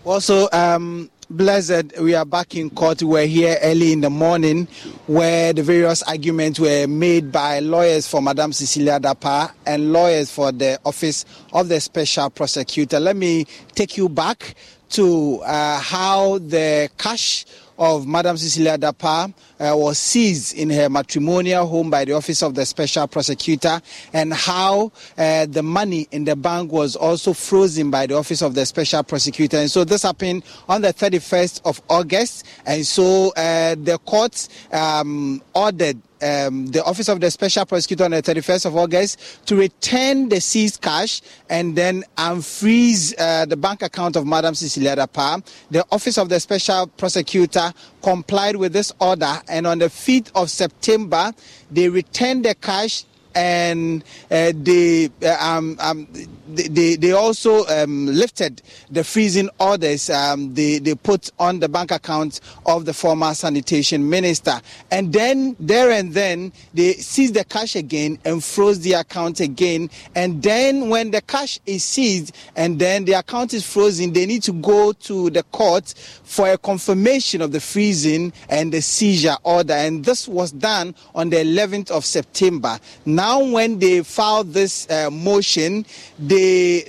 Also, 0.05 0.49
um, 0.53 1.11
Blessed, 1.31 1.99
we 2.01 2.15
are 2.15 2.25
back 2.25 2.55
in 2.55 2.71
court. 2.71 3.03
We 3.03 3.09
were 3.09 3.25
here 3.25 3.59
early 3.61 3.91
in 3.91 4.01
the 4.01 4.09
morning 4.09 4.67
where 5.05 5.53
the 5.53 5.61
various 5.61 6.01
arguments 6.01 6.59
were 6.59 6.87
made 6.87 7.31
by 7.31 7.59
lawyers 7.59 8.07
for 8.07 8.19
Madame 8.19 8.51
Cecilia 8.51 8.99
Dapaah 8.99 9.51
and 9.67 9.93
lawyers 9.93 10.31
for 10.31 10.51
the 10.51 10.79
Office 10.83 11.25
of 11.53 11.69
the 11.69 11.79
Special 11.79 12.31
Prosecutor. 12.31 12.99
Let 12.99 13.15
me 13.15 13.45
take 13.75 13.95
you 13.95 14.09
back 14.09 14.55
to 14.91 15.39
uh, 15.41 15.79
how 15.79 16.39
the 16.39 16.89
cash 16.97 17.45
of 17.79 18.05
Madam 18.05 18.37
Cecilia 18.37 18.77
Dapaah 18.77 19.33
uh, 19.59 19.75
was 19.75 19.97
seized 19.97 20.55
in 20.55 20.69
her 20.69 20.89
matrimonial 20.89 21.65
home 21.65 21.89
by 21.89 22.03
the 22.05 22.11
Office 22.11 22.43
of 22.43 22.53
the 22.53 22.65
Special 22.65 23.07
Prosecutor, 23.07 23.81
and 24.13 24.33
how 24.33 24.91
uh, 25.17 25.45
the 25.45 25.63
money 25.63 26.07
in 26.11 26.25
the 26.25 26.35
bank 26.35 26.71
was 26.71 26.95
also 26.95 27.33
frozen 27.33 27.89
by 27.89 28.05
the 28.05 28.15
Office 28.15 28.41
of 28.41 28.53
the 28.53 28.65
Special 28.65 29.01
Prosecutor. 29.01 29.57
And 29.57 29.71
so 29.71 29.85
this 29.85 30.03
happened 30.03 30.43
on 30.67 30.81
the 30.81 30.93
31st 30.93 31.61
of 31.63 31.81
August, 31.89 32.45
and 32.65 32.85
so 32.85 33.31
uh, 33.37 33.75
the 33.75 33.97
court 34.05 34.47
um, 34.71 35.41
ordered 35.55 35.97
um, 36.21 36.67
the 36.67 36.83
Office 36.83 37.09
of 37.09 37.19
the 37.19 37.31
Special 37.31 37.65
Prosecutor 37.65 38.05
on 38.05 38.11
the 38.11 38.21
31st 38.21 38.65
of 38.65 38.75
August 38.75 39.45
to 39.47 39.55
return 39.55 40.29
the 40.29 40.41
seized 40.41 40.81
cash 40.81 41.21
and 41.49 41.75
then 41.75 42.03
unfreeze 42.17 43.13
uh, 43.17 43.45
the 43.45 43.57
bank 43.57 43.81
account 43.81 44.15
of 44.15 44.25
Madam 44.25 44.55
Cecilia 44.55 44.95
Dapaah. 44.95 45.45
The 45.71 45.85
Office 45.91 46.17
of 46.17 46.29
the 46.29 46.39
Special 46.39 46.87
Prosecutor 46.87 47.73
complied 48.01 48.55
with 48.55 48.73
this 48.73 48.91
order, 48.99 49.41
and 49.47 49.67
on 49.67 49.79
the 49.79 49.85
5th 49.87 50.31
of 50.35 50.49
September, 50.49 51.31
they 51.71 51.89
returned 51.89 52.45
the 52.45 52.55
cash 52.55 53.05
and 53.35 54.03
uh, 54.31 54.51
they, 54.55 55.09
uh, 55.23 55.37
um, 55.39 55.77
um, 55.79 56.07
they, 56.55 56.95
they 56.95 57.11
also 57.11 57.65
um, 57.67 58.07
lifted 58.07 58.61
the 58.91 59.03
freezing 59.03 59.49
orders 59.59 60.09
um, 60.09 60.53
they, 60.53 60.79
they 60.79 60.95
put 60.95 61.31
on 61.39 61.59
the 61.59 61.69
bank 61.69 61.91
account 61.91 62.41
of 62.65 62.85
the 62.85 62.93
former 62.93 63.33
sanitation 63.33 64.09
minister. 64.09 64.59
And 64.91 65.11
then, 65.13 65.55
there 65.59 65.91
and 65.91 66.13
then, 66.13 66.51
they 66.73 66.93
seized 66.93 67.33
the 67.33 67.43
cash 67.43 67.75
again 67.75 68.19
and 68.25 68.43
froze 68.43 68.79
the 68.81 68.93
account 68.93 69.39
again. 69.39 69.89
And 70.15 70.41
then, 70.41 70.89
when 70.89 71.11
the 71.11 71.21
cash 71.21 71.59
is 71.65 71.83
seized 71.83 72.35
and 72.55 72.79
then 72.79 73.05
the 73.05 73.13
account 73.13 73.53
is 73.53 73.65
frozen, 73.65 74.13
they 74.13 74.25
need 74.25 74.43
to 74.43 74.53
go 74.53 74.91
to 74.93 75.29
the 75.29 75.43
court 75.43 75.93
for 76.23 76.51
a 76.51 76.57
confirmation 76.57 77.41
of 77.41 77.51
the 77.51 77.59
freezing 77.59 78.33
and 78.49 78.71
the 78.71 78.81
seizure 78.81 79.37
order. 79.43 79.73
And 79.73 80.03
this 80.03 80.27
was 80.27 80.51
done 80.51 80.95
on 81.15 81.29
the 81.29 81.37
11th 81.37 81.91
of 81.91 82.05
September. 82.05 82.79
Now, 83.05 83.43
when 83.43 83.79
they 83.79 84.03
filed 84.03 84.53
this 84.53 84.89
uh, 84.89 85.09
motion, 85.09 85.85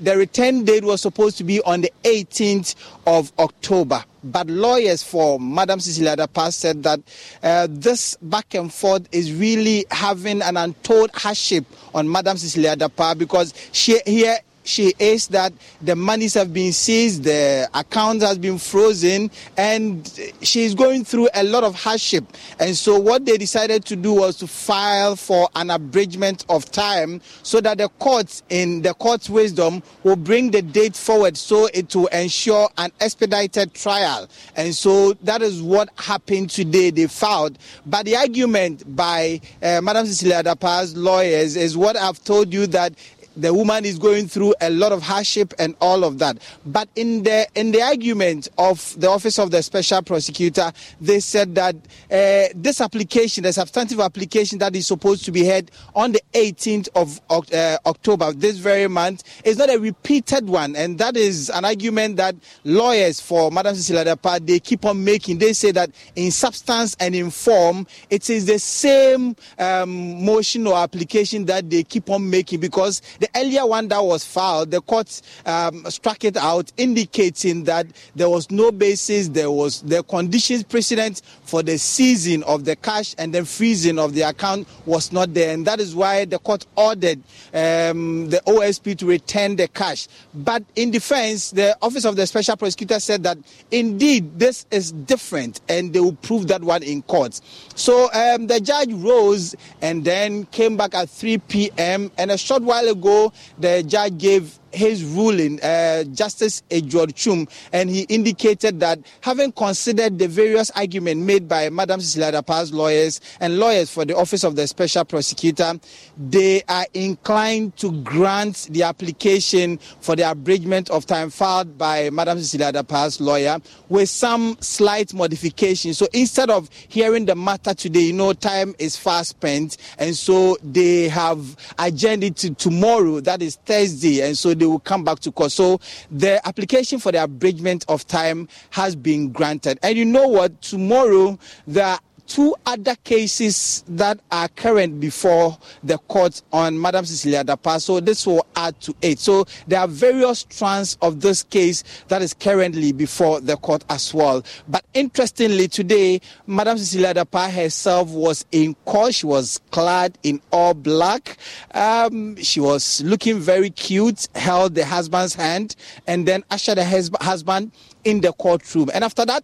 the, 0.00 0.16
return 0.16 0.64
date 0.64 0.84
was 0.84 1.00
supposed 1.00 1.38
to 1.38 1.44
be 1.44 1.60
on 1.62 1.80
the 1.80 1.92
18th 2.04 2.74
of 3.06 3.32
October. 3.38 4.04
But 4.22 4.48
lawyers 4.48 5.02
for 5.02 5.40
Madam 5.40 5.80
Cecilia 5.80 6.16
Dapaah 6.16 6.52
said 6.52 6.82
that 6.82 7.00
uh, 7.42 7.66
this 7.70 8.16
back 8.20 8.54
and 8.54 8.72
forth 8.72 9.08
is 9.12 9.32
really 9.32 9.86
having 9.90 10.42
an 10.42 10.56
untold 10.56 11.10
hardship 11.14 11.64
on 11.94 12.10
Madam 12.10 12.36
Cecilia 12.36 12.76
Dapaah 12.76 13.16
because 13.16 13.54
she 13.72 13.98
here 14.04 14.38
she 14.64 14.94
is 14.98 15.28
that 15.28 15.52
the 15.80 15.96
monies 15.96 16.34
have 16.34 16.52
been 16.52 16.72
seized, 16.72 17.24
the 17.24 17.68
account 17.74 18.22
has 18.22 18.38
been 18.38 18.58
frozen, 18.58 19.30
and 19.56 20.32
she's 20.42 20.74
going 20.74 21.04
through 21.04 21.28
a 21.34 21.42
lot 21.44 21.64
of 21.64 21.74
hardship. 21.74 22.24
And 22.58 22.76
so, 22.76 22.98
what 22.98 23.24
they 23.24 23.38
decided 23.38 23.84
to 23.86 23.96
do 23.96 24.12
was 24.14 24.36
to 24.38 24.46
file 24.46 25.16
for 25.16 25.48
an 25.54 25.70
abridgment 25.70 26.44
of 26.48 26.70
time 26.70 27.20
so 27.42 27.60
that 27.60 27.78
the 27.78 27.88
courts, 27.88 28.42
in 28.50 28.82
the 28.82 28.94
court's 28.94 29.30
wisdom, 29.30 29.82
will 30.02 30.16
bring 30.16 30.50
the 30.50 30.62
date 30.62 30.96
forward 30.96 31.36
so 31.36 31.68
it 31.72 31.94
will 31.94 32.08
ensure 32.08 32.68
an 32.78 32.92
expedited 33.00 33.72
trial. 33.74 34.28
And 34.56 34.74
so, 34.74 35.14
that 35.22 35.42
is 35.42 35.62
what 35.62 35.88
happened 35.96 36.50
today. 36.50 36.90
They 36.90 37.06
filed. 37.06 37.58
But 37.86 38.04
the 38.04 38.16
argument 38.16 38.94
by 38.94 39.40
uh, 39.62 39.80
Madam 39.80 40.06
Cecilia 40.06 40.42
Dapaah's 40.42 40.96
lawyers 40.96 41.56
is 41.56 41.76
what 41.76 41.96
I've 41.96 42.22
told 42.24 42.52
you 42.52 42.66
that 42.68 42.94
the 43.40 43.52
woman 43.52 43.84
is 43.84 43.98
going 43.98 44.28
through 44.28 44.54
a 44.60 44.70
lot 44.70 44.92
of 44.92 45.02
hardship 45.02 45.54
and 45.58 45.74
all 45.80 46.04
of 46.04 46.18
that. 46.18 46.38
But 46.66 46.88
in 46.96 47.22
the 47.22 47.46
in 47.54 47.72
the 47.72 47.82
argument 47.82 48.48
of 48.58 48.94
the 48.98 49.08
office 49.08 49.38
of 49.38 49.50
the 49.50 49.62
special 49.62 50.02
prosecutor, 50.02 50.72
they 51.00 51.20
said 51.20 51.54
that 51.54 51.74
uh, 51.74 52.52
this 52.54 52.80
application, 52.80 53.44
the 53.44 53.52
substantive 53.52 54.00
application 54.00 54.58
that 54.58 54.76
is 54.76 54.86
supposed 54.86 55.24
to 55.24 55.32
be 55.32 55.44
heard 55.46 55.70
on 55.94 56.12
the 56.12 56.22
18th 56.32 56.88
of 56.94 57.20
uh, 57.30 57.78
October, 57.86 58.32
this 58.32 58.58
very 58.58 58.88
month, 58.88 59.24
is 59.44 59.58
not 59.58 59.70
a 59.70 59.78
repeated 59.78 60.48
one, 60.48 60.76
and 60.76 60.98
that 60.98 61.16
is 61.16 61.50
an 61.50 61.64
argument 61.64 62.16
that 62.16 62.34
lawyers 62.64 63.20
for 63.20 63.50
Madam 63.50 63.74
Cecilia 63.74 64.04
Dapaah 64.04 64.44
they 64.46 64.58
keep 64.58 64.84
on 64.84 65.02
making. 65.02 65.38
They 65.38 65.52
say 65.52 65.70
that 65.72 65.90
in 66.16 66.30
substance 66.30 66.96
and 67.00 67.14
in 67.14 67.30
form, 67.30 67.86
it 68.10 68.28
is 68.30 68.46
the 68.46 68.58
same 68.58 69.36
um, 69.58 70.24
motion 70.24 70.66
or 70.66 70.76
application 70.76 71.44
that 71.46 71.68
they 71.70 71.82
keep 71.82 72.10
on 72.10 72.28
making 72.28 72.60
because 72.60 73.00
the 73.20 73.29
earlier 73.34 73.66
one 73.66 73.88
that 73.88 74.02
was 74.02 74.24
filed, 74.24 74.70
the 74.70 74.80
court 74.80 75.20
um, 75.46 75.84
struck 75.90 76.24
it 76.24 76.36
out, 76.36 76.72
indicating 76.76 77.64
that 77.64 77.86
there 78.14 78.28
was 78.28 78.50
no 78.50 78.70
basis, 78.72 79.28
there 79.28 79.50
was 79.50 79.82
the 79.82 80.02
conditions 80.04 80.62
precedent 80.62 81.22
for 81.50 81.62
the 81.62 81.76
seizing 81.78 82.42
of 82.44 82.64
the 82.64 82.76
cash 82.76 83.14
and 83.18 83.34
then 83.34 83.44
freezing 83.44 83.98
of 83.98 84.14
the 84.14 84.22
account 84.22 84.68
was 84.86 85.12
not 85.12 85.34
there, 85.34 85.52
and 85.52 85.66
that 85.66 85.80
is 85.80 85.94
why 85.94 86.24
the 86.24 86.38
court 86.38 86.64
ordered 86.76 87.18
um, 87.52 88.30
the 88.30 88.40
OSP 88.46 88.96
to 88.98 89.06
return 89.06 89.56
the 89.56 89.68
cash. 89.68 90.08
But 90.32 90.62
in 90.76 90.90
defense, 90.90 91.50
the 91.50 91.76
office 91.82 92.04
of 92.04 92.16
the 92.16 92.26
special 92.26 92.56
prosecutor 92.56 93.00
said 93.00 93.24
that 93.24 93.38
indeed 93.70 94.38
this 94.38 94.66
is 94.70 94.92
different, 94.92 95.60
and 95.68 95.92
they 95.92 96.00
will 96.00 96.12
prove 96.12 96.46
that 96.46 96.62
one 96.62 96.82
in 96.82 97.02
court. 97.02 97.40
So 97.74 98.10
um, 98.12 98.46
the 98.46 98.60
judge 98.60 98.92
rose 98.92 99.54
and 99.82 100.04
then 100.04 100.46
came 100.46 100.76
back 100.76 100.94
at 100.94 101.10
3 101.10 101.38
p.m. 101.38 102.12
and 102.16 102.30
a 102.30 102.38
short 102.38 102.62
while 102.62 102.88
ago 102.88 103.00
ago, 103.00 103.32
the 103.58 103.82
judge 103.82 104.18
gave 104.18 104.58
his 104.72 105.04
ruling, 105.04 105.60
uh, 105.62 106.04
Justice 106.04 106.62
Edward 106.70 107.10
Twum, 107.14 107.48
and 107.72 107.90
he 107.90 108.02
indicated 108.02 108.80
that 108.80 108.98
having 109.20 109.52
considered 109.52 110.18
the 110.18 110.28
various 110.28 110.70
arguments 110.70 111.24
made 111.24 111.48
by 111.48 111.70
Madam 111.70 112.00
Cecilia 112.00 112.40
Dapaah's 112.40 112.72
lawyers 112.72 113.20
and 113.40 113.58
lawyers 113.58 113.90
for 113.90 114.04
the 114.04 114.16
Office 114.16 114.44
of 114.44 114.56
the 114.56 114.66
Special 114.66 115.04
Prosecutor, 115.04 115.78
they 116.18 116.62
are 116.68 116.86
inclined 116.94 117.76
to 117.76 117.92
grant 118.02 118.68
the 118.70 118.82
application 118.82 119.78
for 120.00 120.16
the 120.16 120.30
abridgment 120.30 120.90
of 120.90 121.06
time 121.06 121.30
filed 121.30 121.76
by 121.76 122.10
Madam 122.10 122.38
Cecilia 122.38 122.72
Dapaah's 122.72 123.20
lawyer 123.20 123.58
with 123.88 124.08
some 124.08 124.56
slight 124.60 125.12
modifications. 125.14 125.98
So 125.98 126.06
instead 126.12 126.50
of 126.50 126.68
hearing 126.88 127.26
the 127.26 127.34
matter 127.34 127.74
today, 127.74 128.00
you 128.00 128.12
know, 128.12 128.32
time 128.32 128.74
is 128.78 128.96
fast 128.96 129.30
spent, 129.30 129.76
and 129.98 130.16
so 130.16 130.56
they 130.62 131.08
have 131.08 131.56
it 131.78 132.36
to 132.36 132.54
tomorrow, 132.54 133.20
that 133.20 133.42
is 133.42 133.56
Thursday, 133.56 134.26
and 134.26 134.36
so 134.36 134.54
they 134.60 134.66
will 134.66 134.78
come 134.78 135.02
back 135.02 135.18
to 135.20 135.32
court. 135.32 135.52
So 135.52 135.80
the 136.10 136.46
application 136.46 136.98
for 137.00 137.10
the 137.10 137.22
abridgment 137.22 137.84
of 137.88 138.06
time 138.06 138.48
has 138.70 138.94
been 138.94 139.32
granted. 139.32 139.78
And 139.82 139.96
you 139.98 140.04
know 140.04 140.28
what? 140.28 140.60
Tomorrow, 140.62 141.38
the 141.66 141.98
two 142.30 142.54
other 142.64 142.94
cases 143.02 143.82
that 143.88 144.20
are 144.30 144.46
current 144.46 145.00
before 145.00 145.58
the 145.82 145.98
court 145.98 146.40
on 146.52 146.80
Madam 146.80 147.04
Cecilia 147.04 147.42
Dapaah. 147.42 147.82
So 147.82 147.98
this 147.98 148.24
will 148.24 148.46
add 148.54 148.80
to 148.82 148.94
eight. 149.02 149.18
So 149.18 149.46
there 149.66 149.80
are 149.80 149.88
various 149.88 150.46
strands 150.48 150.96
of 151.02 151.20
this 151.20 151.42
case 151.42 151.82
that 152.06 152.22
is 152.22 152.32
currently 152.32 152.92
before 152.92 153.40
the 153.40 153.56
court 153.56 153.84
as 153.90 154.14
well. 154.14 154.44
But 154.68 154.84
interestingly, 154.94 155.66
today, 155.66 156.20
Madam 156.46 156.78
Cecilia 156.78 157.14
Dapaah 157.14 157.50
herself 157.50 158.10
was 158.10 158.46
in 158.52 158.76
court. 158.84 159.12
She 159.12 159.26
was 159.26 159.60
clad 159.72 160.16
in 160.22 160.40
all 160.52 160.74
black. 160.74 161.36
Um, 161.74 162.36
she 162.36 162.60
was 162.60 163.02
looking 163.02 163.40
very 163.40 163.70
cute, 163.70 164.28
held 164.36 164.76
the 164.76 164.84
husband's 164.84 165.34
hand, 165.34 165.74
and 166.06 166.28
then 166.28 166.44
ushered 166.48 166.78
the 166.78 167.16
husband 167.20 167.72
in 168.04 168.20
the 168.20 168.32
courtroom. 168.34 168.88
And 168.94 169.02
after 169.02 169.26
that, 169.26 169.42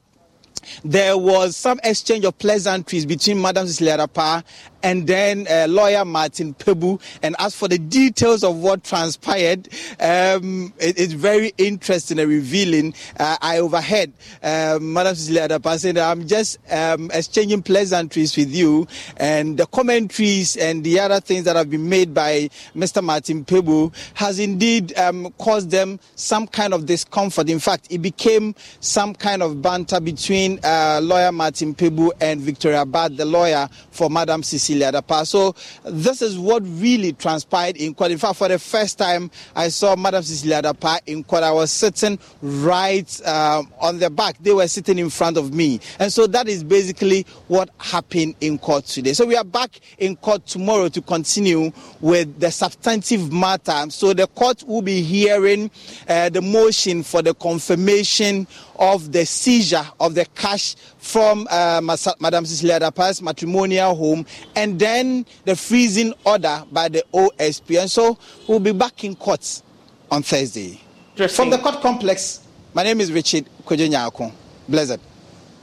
there 0.85 1.17
was 1.17 1.57
some 1.57 1.81
exchange 1.85 2.25
of 2.25 2.39
pleasantries 2.39 3.07
between 3.07 3.41
Madam 3.41 3.67
Dapaah 3.67 4.45
and 4.87 5.07
then 5.07 5.49
uh, 5.51 5.67
lawyer 5.69 6.05
Martin 6.05 6.55
Kpebu. 6.55 7.01
And 7.21 7.35
as 7.41 7.57
for 7.57 7.67
the 7.67 7.79
details 7.79 8.45
of 8.45 8.59
what 8.59 8.85
transpired, 8.85 9.69
um, 9.99 10.73
it, 10.79 10.99
it's 10.99 11.13
very 11.13 11.53
interesting 11.59 12.21
and 12.21 12.29
revealing. 12.29 12.95
Uh, 13.19 13.37
I 13.41 13.59
overheard 13.59 14.13
uh, 14.45 14.79
Madam 14.81 15.17
Cecilia 15.17 15.49
Dapaah 15.49 15.79
saying 15.81 15.99
I'm 15.99 16.29
just 16.29 16.59
um, 16.71 17.11
exchanging 17.13 17.63
pleasantries 17.63 18.37
with 18.37 18.55
you, 18.55 18.87
and 19.17 19.59
the 19.59 19.67
commentaries 19.67 20.57
and 20.57 20.85
the 20.85 21.01
other 21.01 21.21
things 21.21 21.45
that 21.47 21.57
have 21.57 21.69
been 21.69 21.89
made 21.89 22.15
by 22.15 22.49
Mr. 22.77 23.03
Martin 23.03 23.45
Kpebu 23.45 23.93
has 24.15 24.39
indeed 24.39 24.97
um, 24.99 25.33
caused 25.39 25.71
them 25.71 25.99
some 26.15 26.47
kind 26.47 26.73
of 26.73 26.87
discomfort. 26.87 27.51
In 27.51 27.59
fact, 27.59 27.89
it 27.91 27.99
became 27.99 28.55
some 28.79 29.15
kind 29.15 29.43
of 29.43 29.61
banter 29.61 29.99
between 29.99 30.56
uh, 30.65 31.01
lawyer 31.03 31.33
Martin 31.33 31.75
Kpebu 31.75 32.11
and 32.21 32.41
Victoria 32.41 32.85
Barth, 32.85 33.17
the 33.17 33.25
lawyer 33.25 33.69
for 33.91 34.11
Madam 34.11 34.43
Cecilia. 34.43 34.93
Dapaah. 34.93 35.27
So 35.27 35.55
this 35.85 36.23
is 36.23 36.39
what 36.39 36.63
really 36.65 37.13
transpired 37.13 37.77
in 37.77 37.95
court. 37.95 38.11
In 38.11 38.19
fact, 38.19 38.37
for 38.37 38.49
the 38.49 38.59
first 38.59 38.99
time, 38.99 39.31
I 39.55 39.69
saw 39.69 39.97
Madam 39.97 40.23
Cecilia 40.23 40.63
Dapaah 40.63 41.01
in 41.07 41.25
court. 41.25 41.43
I 41.43 41.53
was 41.53 41.71
sitting 41.71 42.19
right 42.43 43.27
um, 43.27 43.73
on 43.81 43.99
the 43.99 44.11
back. 44.11 44.37
They 44.41 44.53
were 44.53 44.69
sitting 44.69 44.99
in 44.99 45.11
front 45.11 45.37
of 45.37 45.53
me. 45.53 45.81
And 45.99 46.13
so 46.13 46.27
that 46.29 46.49
is 46.49 46.65
basically 46.65 47.27
what 47.49 47.71
happened 47.79 48.35
in 48.41 48.59
court 48.59 48.85
today. 48.87 49.13
So 49.13 49.27
we 49.27 49.37
are 49.37 49.45
back 49.45 49.81
in 49.99 50.17
court 50.17 50.47
tomorrow 50.47 50.89
to 50.89 51.01
continue 51.01 51.73
with 52.01 52.39
the 52.41 52.51
substantive 52.51 53.33
matter. 53.33 53.87
So 53.91 54.13
the 54.13 54.27
court 54.27 54.63
will 54.65 54.83
be 54.83 55.03
hearing 55.03 55.71
uh, 56.09 56.29
the 56.29 56.43
motion 56.43 57.03
for 57.03 57.23
the 57.23 57.35
confirmation 57.35 58.47
of 58.79 59.13
the 59.13 59.25
seizure 59.27 59.87
of 60.01 60.15
the 60.15 60.25
cash 60.35 60.75
from 60.99 61.47
uh, 61.51 61.81
Madam 62.21 62.47
Cecilia 62.47 62.81
Dapaah's 62.81 63.23
matrimonial 63.23 63.95
home 63.95 64.27
and 64.55 64.79
then 64.79 65.27
the 65.45 65.57
freezing 65.57 66.13
order 66.25 66.63
by 66.73 66.89
the 66.89 67.05
OSP. 67.13 67.81
And 67.81 67.91
so 67.91 68.19
we'll 68.49 68.61
be 68.61 68.73
back 68.73 69.05
in 69.05 69.15
court 69.15 69.63
on 70.11 70.23
Thursday. 70.23 70.81
From 71.29 71.51
the 71.51 71.59
court 71.59 71.81
complex, 71.81 72.47
my 72.75 72.83
name 72.83 73.01
is 73.01 73.11
Richard 73.13 73.47
Kojo-Nyarko. 73.65 74.33
Blessed. 74.69 74.99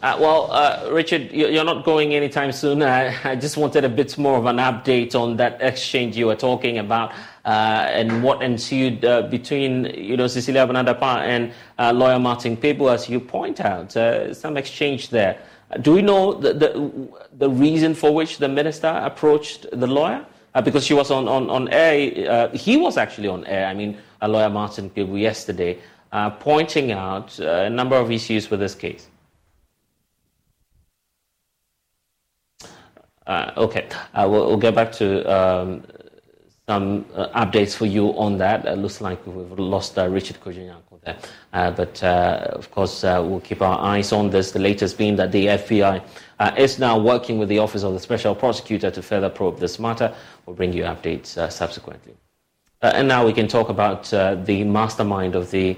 Uh, 0.01 0.17
well, 0.19 0.51
uh, 0.51 0.89
Richard, 0.91 1.31
you're 1.31 1.63
not 1.63 1.85
going 1.85 2.13
anytime 2.13 2.51
soon. 2.51 2.81
Uh, 2.81 3.13
I 3.23 3.37
just 3.37 3.55
wanted 3.55 3.85
a 3.85 3.89
bit 3.89 4.17
more 4.17 4.37
of 4.37 4.45
an 4.47 4.57
update 4.57 5.15
on 5.15 5.37
that 5.37 5.61
exchange 5.61 6.17
you 6.17 6.27
were 6.27 6.35
talking 6.35 6.79
about 6.79 7.13
and 7.45 8.23
what 8.23 8.41
ensued 8.41 9.03
uh, 9.03 9.23
between, 9.23 9.85
you 9.95 10.17
know, 10.17 10.27
Cecilia 10.27 10.65
Dapaah 10.65 11.19
and 11.19 11.51
uh, 11.77 11.91
lawyer 11.91 12.19
Martin 12.19 12.57
Kpebu, 12.57 12.93
as 12.93 13.09
you 13.09 13.19
point 13.19 13.59
out. 13.61 13.91
some 14.35 14.57
exchange 14.57 15.09
there. 15.09 15.37
Do 15.81 15.93
we 15.93 16.01
know 16.01 16.33
the, 16.33 16.53
the, 16.53 17.09
the, 17.37 17.49
reason 17.49 17.95
for 17.95 18.13
which 18.13 18.37
the 18.37 18.47
minister 18.47 18.87
approached 18.87 19.65
the 19.71 19.87
lawyer? 19.87 20.25
because 20.63 20.85
she 20.85 20.93
was 20.93 21.09
on, 21.09 21.27
on, 21.27 21.49
on 21.49 21.67
air. 21.69 22.47
he 22.53 22.77
was 22.77 22.95
actually 22.95 23.27
on 23.27 23.43
air. 23.45 23.65
I 23.65 23.73
mean, 23.73 23.97
a 24.21 24.27
lawyer 24.27 24.51
Martin 24.51 24.91
Kpebu 24.91 25.19
yesterday, 25.19 25.79
pointing 26.39 26.91
out 26.91 27.39
a 27.39 27.71
number 27.71 27.95
of 27.95 28.11
issues 28.11 28.51
with 28.51 28.59
this 28.59 28.75
case. 28.75 29.09
Uh, 33.25 33.51
okay, 33.55 33.87
uh, 34.13 34.27
we'll, 34.29 34.47
we'll, 34.47 34.57
get 34.57 34.75
back 34.75 34.91
to 34.91 35.23
um, 35.31 35.81
some 36.67 37.05
uh, 37.13 37.27
updates 37.45 37.75
for 37.75 37.85
you 37.85 38.17
on 38.17 38.37
that. 38.37 38.65
It 38.65 38.77
looks 38.77 39.01
like 39.01 39.25
we've 39.27 39.59
lost 39.59 39.97
uh, 39.97 40.07
Richard 40.07 40.39
Kojo-Nyarko 40.39 41.01
there. 41.03 41.17
Uh, 41.51 41.71
but 41.71 42.01
uh, 42.01 42.47
of 42.51 42.71
course, 42.71 43.03
we'll 43.03 43.41
keep 43.41 43.61
our 43.61 43.77
eyes 43.79 44.13
on 44.13 44.29
this. 44.29 44.51
The 44.51 44.59
latest 44.59 44.97
being 44.97 45.17
that 45.17 45.31
the 45.33 45.47
FBI 45.47 46.01
is 46.57 46.79
now 46.79 46.97
working 46.97 47.37
with 47.37 47.49
the 47.49 47.59
Office 47.59 47.83
of 47.83 47.93
the 47.93 47.99
Special 47.99 48.33
Prosecutor 48.33 48.89
to 48.91 49.01
further 49.01 49.29
probe 49.29 49.59
this 49.59 49.77
matter. 49.77 50.15
We'll 50.45 50.55
bring 50.55 50.71
you 50.71 50.83
updates 50.83 51.51
subsequently. 51.51 52.15
and 52.81 53.07
now 53.07 53.25
we 53.25 53.33
can 53.33 53.47
talk 53.47 53.69
about 53.69 54.03
the 54.45 54.63
mastermind 54.63 55.35
of 55.35 55.51
the 55.51 55.77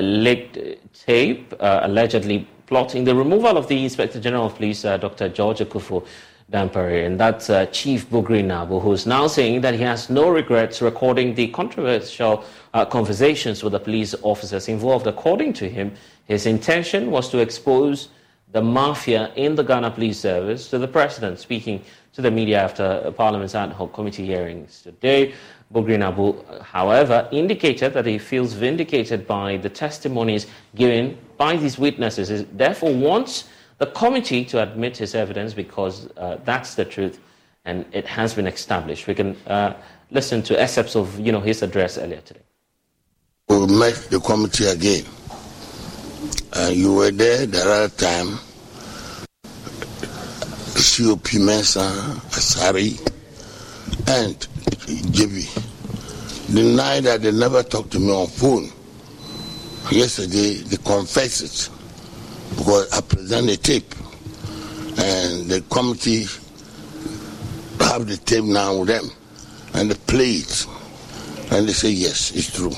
leaked 0.00 0.58
tape 1.04 1.52
allegedly 1.58 2.46
plotting 2.66 3.04
the 3.04 3.14
removal 3.14 3.56
of 3.56 3.66
the 3.66 3.82
Inspector 3.82 4.20
General 4.20 4.46
of 4.46 4.54
Police, 4.54 4.82
Dr. 4.82 5.28
George 5.28 5.58
Akuffo 5.58 6.06
Dampare. 6.52 7.04
And 7.04 7.18
that's 7.18 7.50
uh, 7.50 7.66
Chief 7.66 8.08
Bugri 8.08 8.44
Naabu, 8.44 8.80
who's 8.80 9.04
now 9.04 9.26
saying 9.26 9.62
that 9.62 9.74
he 9.74 9.82
has 9.82 10.08
no 10.08 10.28
regrets 10.28 10.80
recording 10.80 11.34
the 11.34 11.48
controversial 11.48 12.44
uh, 12.72 12.84
conversations 12.84 13.64
with 13.64 13.72
the 13.72 13.80
police 13.80 14.14
officers 14.22 14.68
involved. 14.68 15.06
According 15.06 15.54
to 15.54 15.68
him, 15.68 15.92
his 16.26 16.46
intention 16.46 17.10
was 17.10 17.28
to 17.30 17.38
expose 17.38 18.08
the 18.52 18.62
mafia 18.62 19.32
in 19.34 19.56
the 19.56 19.64
Ghana 19.64 19.90
Police 19.90 20.20
Service 20.20 20.68
to 20.70 20.78
the 20.78 20.86
president, 20.86 21.40
speaking 21.40 21.82
to 22.12 22.22
the 22.22 22.30
media 22.30 22.62
after 22.62 23.12
Parliament's 23.16 23.56
ad 23.56 23.72
hoc 23.72 23.92
committee 23.92 24.24
hearings 24.24 24.82
today. 24.82 25.34
Bugri 25.74 25.98
Naabu, 25.98 26.62
however, 26.62 27.28
indicated 27.32 27.92
that 27.92 28.06
he 28.06 28.18
feels 28.18 28.52
vindicated 28.52 29.26
by 29.26 29.56
the 29.56 29.68
testimonies 29.68 30.46
given 30.76 31.18
by 31.36 31.56
these 31.56 31.76
witnesses. 31.76 32.28
He 32.28 32.46
therefore 32.52 32.94
wants 32.94 33.48
the 33.78 33.86
committee 33.86 34.44
to 34.46 34.62
admit 34.62 34.96
his 34.96 35.14
evidence 35.14 35.54
because 35.54 36.08
uh, 36.16 36.38
that's 36.44 36.74
the 36.74 36.84
truth 36.84 37.20
and 37.64 37.84
it 37.92 38.06
has 38.06 38.34
been 38.34 38.46
established. 38.46 39.06
We 39.06 39.14
can 39.14 39.36
uh, 39.46 39.74
listen 40.10 40.42
to 40.44 40.60
excerpts 40.60 40.96
of 40.96 41.18
you 41.18 41.32
know, 41.32 41.40
his 41.40 41.62
address 41.62 41.98
earlier 41.98 42.20
today. 42.20 42.40
We 43.48 43.66
met 43.66 43.94
the 44.10 44.20
committee 44.20 44.66
again. 44.66 45.04
Uh, 46.52 46.70
you 46.72 46.94
were 46.94 47.10
there 47.10 47.46
the 47.46 47.60
other 47.60 47.88
time. 47.88 48.38
COP 50.76 51.40
Mensah, 51.40 51.90
Asare, 52.32 52.98
and 54.08 54.36
JB 54.86 56.54
denied 56.54 57.04
that 57.04 57.22
they 57.22 57.32
never 57.32 57.62
talked 57.62 57.90
to 57.92 57.98
me 57.98 58.10
on 58.12 58.26
phone. 58.26 58.70
Yesterday, 59.90 60.54
they 60.54 60.76
confessed 60.76 61.42
it 61.42 61.75
because 62.56 62.92
I 62.92 63.00
present 63.02 63.46
the 63.48 63.56
tape. 63.56 63.94
And 64.98 65.50
the 65.50 65.60
committee 65.70 66.24
have 67.84 68.06
the 68.06 68.16
tape 68.16 68.44
now 68.44 68.76
with 68.78 68.88
them. 68.88 69.10
And 69.74 69.90
they 69.90 69.94
play 69.94 70.30
it. 70.30 70.66
And 71.52 71.68
they 71.68 71.72
say 71.72 71.90
yes 71.90 72.32
it's 72.34 72.50
true. 72.54 72.72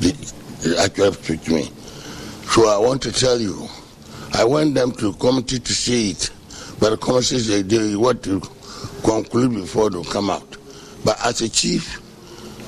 They, 0.00 0.12
they 0.68 0.76
actually 0.78 1.12
speak 1.12 1.42
to 1.42 1.52
me 1.54 1.70
so 2.54 2.68
I 2.68 2.78
want 2.78 3.02
to 3.02 3.10
tell 3.12 3.40
you 3.40 3.68
I 4.32 4.44
want 4.44 4.74
them 4.74 4.92
to 4.92 5.12
committee 5.14 5.58
to 5.58 5.72
see 5.74 6.10
it. 6.12 6.30
But 6.78 6.90
the 6.90 6.96
committee 6.96 7.38
they, 7.38 7.62
they 7.62 7.96
want 7.96 8.22
to 8.24 8.40
conclude 9.02 9.54
before 9.54 9.90
they 9.90 10.02
come 10.04 10.30
out. 10.30 10.56
But 11.04 11.18
as 11.26 11.40
a 11.42 11.48
chief 11.48 12.00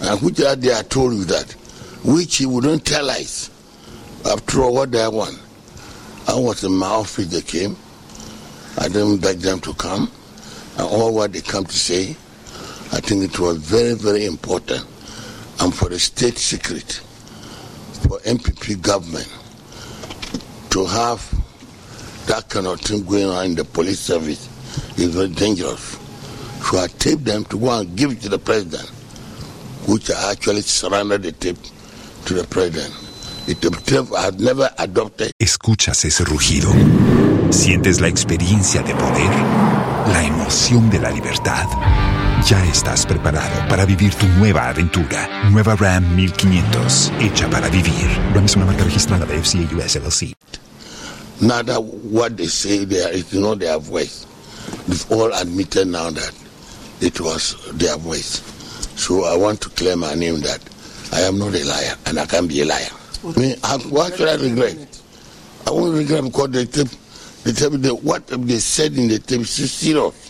and 0.03 0.21
which 0.23 0.41
are 0.41 0.57
they 0.57 0.75
I 0.77 0.83
told 0.83 1.13
you 1.15 1.25
that 1.27 1.53
which 2.05 2.37
he 2.39 2.47
wouldn't 2.47 2.85
tell 2.85 3.09
us 3.09 3.51
after 4.29 4.63
all 4.63 4.75
what 4.75 4.91
they 4.91 5.07
want 5.07 5.41
I 6.29 6.35
was 6.39 6.65
in 6.65 6.73
my 6.73 6.87
office, 6.87 7.29
they 7.29 7.41
came. 7.41 7.77
I 8.79 8.89
didn't 8.89 9.19
beg 9.19 9.39
them 9.39 9.61
to 9.61 9.73
come. 9.75 10.11
And 10.77 10.87
all 10.87 11.15
what 11.15 11.33
they 11.33 11.41
come 11.41 11.65
to 11.65 11.79
say, 11.79 12.11
I 12.93 13.01
think 13.01 13.23
it 13.25 13.39
was 13.39 13.59
very, 13.59 13.95
very 13.95 14.27
important. 14.27 14.85
And 15.61 15.75
for 15.75 15.89
the 15.89 15.99
state 15.99 16.37
secret, 16.37 17.01
for 18.03 18.19
NPP 18.21 18.83
government 18.83 19.33
to 20.71 20.85
have 20.85 21.23
that 22.27 22.49
kind 22.49 22.67
of 22.67 22.81
thing 22.81 23.05
going 23.05 23.27
on 23.27 23.47
in 23.47 23.55
the 23.55 23.65
police 23.65 24.01
service 24.01 24.49
is 24.99 25.15
very 25.15 25.29
dangerous. 25.29 25.97
So 26.69 26.79
I 26.79 26.89
taped 26.89 27.25
them 27.25 27.45
to 27.47 27.59
go 27.59 27.79
and 27.79 27.97
give 27.97 28.11
it 28.11 28.21
to 28.23 28.29
the 28.29 28.39
president, 28.39 28.89
which 29.89 30.11
I 30.11 30.33
actually 30.33 30.63
surrendered 30.63 31.23
the 31.23 31.33
tape 31.33 31.57
to 32.27 32.35
the 32.35 32.45
president. 32.45 33.06
Escuchas 35.39 36.05
ese 36.05 36.25
rugido. 36.25 36.73
Sientes 37.51 38.01
la 38.01 38.09
experiencia 38.09 38.83
de 38.83 38.93
poder, 38.95 39.31
la 40.09 40.25
emoción 40.25 40.91
de 40.91 40.99
la 40.99 41.11
libertad. 41.11 41.67
Ya 42.45 42.65
estás 42.67 43.07
preparado 43.07 43.69
para 43.69 43.85
vivir 43.85 44.13
tu 44.15 44.27
nueva 44.39 44.69
aventura. 44.69 45.49
Nueva 45.51 45.77
Ram 45.77 46.17
1500, 46.17 47.13
hecha 47.21 47.49
para 47.49 47.69
vivir. 47.69 48.09
Ram 48.35 48.47
es 48.47 48.57
una 48.57 48.67
marca 48.67 48.83
registrada 48.83 49.25
de 49.27 49.41
FCA 49.41 49.77
US 49.77 49.95
LLC. 49.95 50.35
Nada 51.41 51.79
what 51.79 52.37
they 52.37 52.49
say 52.49 52.85
there 52.85 53.13
is 53.17 53.33
not 53.33 53.61
their 53.61 53.79
voice. 53.79 54.27
They've 54.89 55.13
all 55.13 55.33
admitted 55.33 55.87
now 55.87 56.11
that 56.11 56.33
it 57.01 57.21
was 57.21 57.57
their 57.75 57.97
voice. 57.97 58.43
So 58.97 59.25
I 59.25 59.37
want 59.37 59.61
to 59.61 59.69
claim 59.71 60.01
my 60.01 60.15
name 60.15 60.41
that 60.41 60.61
I 61.13 61.21
am 61.21 61.39
not 61.39 61.55
a 61.55 61.65
liar 61.65 61.97
and 62.07 62.19
I 62.19 62.27
can 62.27 62.49
be 62.49 62.63
a 62.63 62.65
liar. 62.65 62.96
Me, 63.25 63.55
why 63.89 64.11
should 64.11 64.29
I 64.29 64.37
regret? 64.37 65.01
I 65.67 65.71
won't 65.71 65.97
regret 65.97 66.25
because 66.25 66.51
the 66.51 66.67
tape, 66.67 66.89
the 67.45 67.53
tape, 67.53 67.81
the, 67.81 67.95
what 67.95 68.27
they 68.27 68.59
said 68.59 68.97
in 68.97 69.09
the 69.09 69.19
tape 69.19 69.41
is 69.41 69.73
serious. 69.73 70.29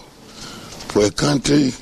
For 0.89 1.05
a 1.05 1.11
country 1.11 1.73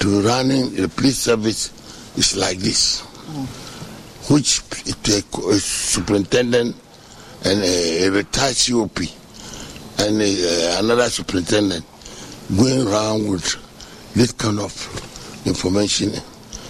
to 0.00 0.20
running 0.22 0.74
the 0.74 0.88
police 0.88 1.18
service 1.18 1.72
is 2.16 2.36
like 2.36 2.58
this, 2.58 3.02
mm. 3.02 4.30
which 4.30 4.60
a, 4.86 5.48
a 5.50 5.54
superintendent 5.58 6.76
and 7.44 7.60
a, 7.62 8.04
a 8.06 8.10
retired 8.10 8.56
COP 8.56 8.98
and 9.98 10.20
a, 10.22 10.78
another 10.78 11.08
superintendent 11.08 11.84
going 12.56 12.86
around 12.86 13.28
with 13.28 13.56
this 14.14 14.32
kind 14.32 14.60
of 14.60 14.72
information 15.46 16.12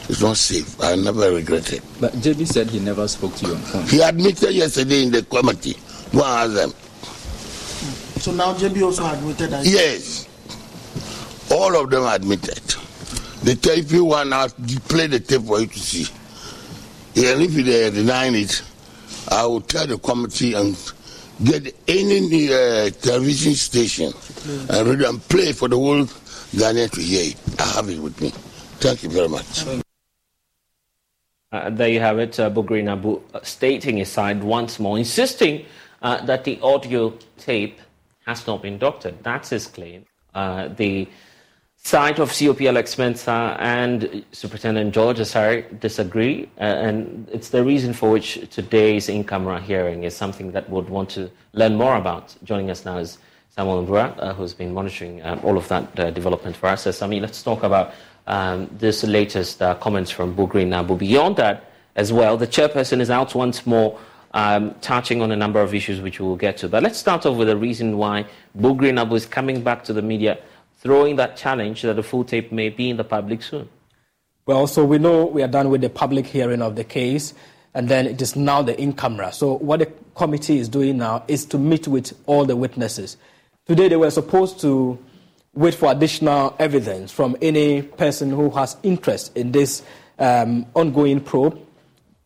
it's 0.09 0.23
not 0.23 0.37
safe. 0.37 0.81
I 0.83 0.97
never 0.97 1.33
regret 1.33 1.73
it. 1.73 1.83
But 2.01 2.13
JB 2.15 2.47
said 2.47 2.71
he 2.71 2.81
never 2.81 3.07
spoke 3.09 3.35
to 3.37 3.47
you 3.47 3.55
on 3.55 3.61
phone. 3.61 3.87
He 3.87 4.01
admitted 4.01 4.53
yesterday 4.55 5.03
in 5.03 5.11
the 5.13 5.23
committee. 5.23 5.77
Go 6.13 6.25
ask 6.25 6.55
them. 6.55 6.71
So 8.21 8.33
now 8.33 8.55
JB 8.55 8.83
also 8.83 9.07
admitted 9.07 9.51
that? 9.51 9.65
Yes. 9.67 10.27
All 11.51 11.77
of 11.83 11.91
them 11.91 12.05
admitted. 12.05 12.61
They 13.43 13.55
tell 13.55 13.79
if 13.79 13.93
you 13.93 14.05
want 14.05 14.31
to 14.31 14.81
play 14.89 15.07
the 15.07 15.21
tape 15.21 15.43
for 15.43 15.61
you 15.61 15.67
to 15.67 15.79
see. 15.79 16.07
And 17.17 17.43
if 17.43 17.53
they 17.53 17.85
are 17.87 17.91
denying 17.91 18.35
it, 18.35 18.63
I 19.31 19.45
will 19.47 19.61
tell 19.61 19.87
the 19.87 19.99
committee 19.99 20.55
and 20.55 20.77
get 21.45 21.75
any 21.87 22.53
uh, 22.53 22.91
television 22.91 23.55
station 23.55 24.13
and 24.71 24.89
read 24.89 25.03
and 25.03 25.23
play 25.29 25.53
for 25.53 25.69
the 25.69 25.77
whole 25.77 26.05
Ghanaian 26.05 26.91
to 26.93 27.01
hear 27.01 27.31
it. 27.31 27.61
I 27.61 27.65
have 27.77 27.89
it 27.89 27.99
with 27.99 28.21
me. 28.21 28.31
Thank 28.81 29.03
you 29.03 29.11
very 29.11 29.29
much. 29.29 29.65
Uh, 31.51 31.71
there 31.71 31.89
you 31.89 31.99
have 31.99 32.19
it, 32.19 32.39
uh, 32.39 32.51
Bugri 32.51 32.83
Naabu 32.83 33.23
uh, 33.33 33.41
stating 33.43 33.97
his 33.97 34.11
side 34.11 34.45
once 34.45 34.79
more, 34.79 34.99
insisting 34.99 35.65
uh, 36.03 36.23
that 36.27 36.45
the 36.45 36.61
audio 36.61 37.17
tape 37.39 37.81
has 38.27 38.47
not 38.47 38.61
been 38.61 38.77
doctored. 38.77 39.15
That's 39.23 39.49
his 39.49 39.67
claim. 39.67 40.05
Uh, 40.35 40.69
the 40.69 41.09
side 41.79 42.19
of 42.19 42.29
COP 42.39 42.61
Alex 42.61 42.97
Mensah 42.97 43.57
and 43.61 44.23
Superintendent 44.31 44.93
George 44.93 45.21
Asare 45.21 45.81
disagree, 45.81 46.51
uh, 46.59 46.65
and 46.65 47.27
it's 47.33 47.49
the 47.49 47.65
reason 47.65 47.95
for 47.95 48.11
which 48.11 48.47
today's 48.51 49.09
in-camera 49.09 49.59
hearing 49.63 50.05
is 50.05 50.15
something 50.15 50.53
that 50.53 50.69
would 50.69 50.91
want 50.91 51.09
to 51.09 51.31
learn 51.55 51.77
more 51.77 51.97
about. 51.97 52.37
Joining 52.45 52.71
us 52.71 52.85
now 52.85 52.99
is 52.99 53.17
Samuel 53.49 53.87
Mbura, 53.87 54.35
who's 54.37 54.53
been 54.53 54.75
monitoring 54.75 55.23
all 55.23 55.57
of 55.57 55.67
that 55.69 55.95
development 56.15 56.57
for 56.57 56.67
us. 56.67 56.83
So, 56.83 56.91
Sami, 56.91 57.21
let's 57.21 57.43
talk 57.43 57.63
about 57.63 57.95
um, 58.29 58.71
this 58.79 59.03
latest 59.03 59.61
uh, 59.61 59.75
comments 59.77 60.11
from 60.11 60.37
Bugri 60.37 60.65
Naabu. 60.67 60.97
Beyond 60.97 61.37
that, 61.37 61.73
as 61.97 62.13
well, 62.13 62.37
the 62.37 62.47
chairperson 62.47 63.01
is 63.01 63.11
out 63.11 63.35
once 63.35 63.67
more 63.67 63.99
um, 64.35 64.75
touching 64.81 65.23
on 65.23 65.33
a 65.33 65.37
number 65.37 65.61
of 65.61 65.75
issues 65.75 66.01
which 66.01 66.21
we 66.21 66.27
will 66.27 66.37
get 66.37 66.59
to. 66.59 66.69
But 66.69 66.83
let's 66.83 66.99
start 66.99 67.27
off 67.27 67.37
with 67.37 67.49
the 67.49 67.57
reason 67.57 67.97
why 67.97 68.27
Bugri 68.57 68.93
Naabu 68.93 69.17
is 69.17 69.27
coming 69.27 69.63
back 69.63 69.83
to 69.85 69.93
the 69.93 70.03
media, 70.03 70.39
throwing 70.77 71.17
that 71.17 71.37
challenge 71.37 71.83
that 71.83 71.97
the 71.97 72.03
full 72.03 72.23
tape 72.23 72.53
may 72.53 72.69
be 72.69 72.91
in 72.91 72.99
the 72.99 73.05
public 73.05 73.43
soon. 73.43 73.69
Well, 74.47 74.67
so 74.67 74.85
we 74.85 74.99
know 74.99 75.25
we 75.27 75.43
are 75.43 75.49
done 75.49 75.71
with 75.71 75.81
the 75.81 75.91
public 75.91 76.27
hearing 76.27 76.63
of 76.63 76.77
the 76.77 76.85
case, 76.85 77.35
and 77.75 77.89
then 77.89 78.07
it 78.07 78.21
is 78.21 78.37
now 78.37 78.63
the 78.63 78.79
in 78.81 78.93
camera. 78.93 79.33
So 79.33 79.55
what 79.59 79.81
the 79.81 79.93
committee 80.15 80.59
is 80.59 80.69
doing 80.69 80.99
now 80.99 81.25
is 81.29 81.47
to 81.47 81.59
meet 81.59 81.89
with 81.89 82.13
all 82.27 82.45
the 82.45 82.57
witnesses. 82.57 83.17
Today 83.67 83.89
they 83.89 83.97
were 83.97 84.11
supposed 84.11 84.61
to 84.61 84.99
wait 85.55 85.75
for 85.75 85.91
additional 85.91 86.55
evidence 86.59 87.13
from 87.13 87.37
any 87.43 87.83
person 87.83 88.31
who 88.31 88.51
has 88.51 88.77
interest 88.83 89.37
in 89.37 89.53
this 89.53 89.83
um, 90.19 90.67
ongoing 90.75 91.21
probe, 91.21 91.59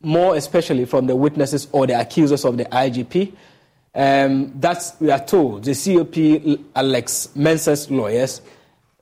more 0.03 0.37
especially 0.37 0.85
from 0.85 1.07
the 1.07 1.17
witnesses 1.17 1.69
or 1.73 1.87
the 1.87 1.99
accusers 1.99 2.45
of 2.45 2.57
the 2.57 2.65
IGP. 2.67 3.33
Um, 3.95 4.53
that's, 4.59 4.99
we 5.01 5.11
are 5.11 5.25
told, 5.25 5.65
the 5.65 5.75
COP 5.75 6.61
Alex 6.75 7.29
Mensah's 7.35 7.91
lawyers 7.91 8.41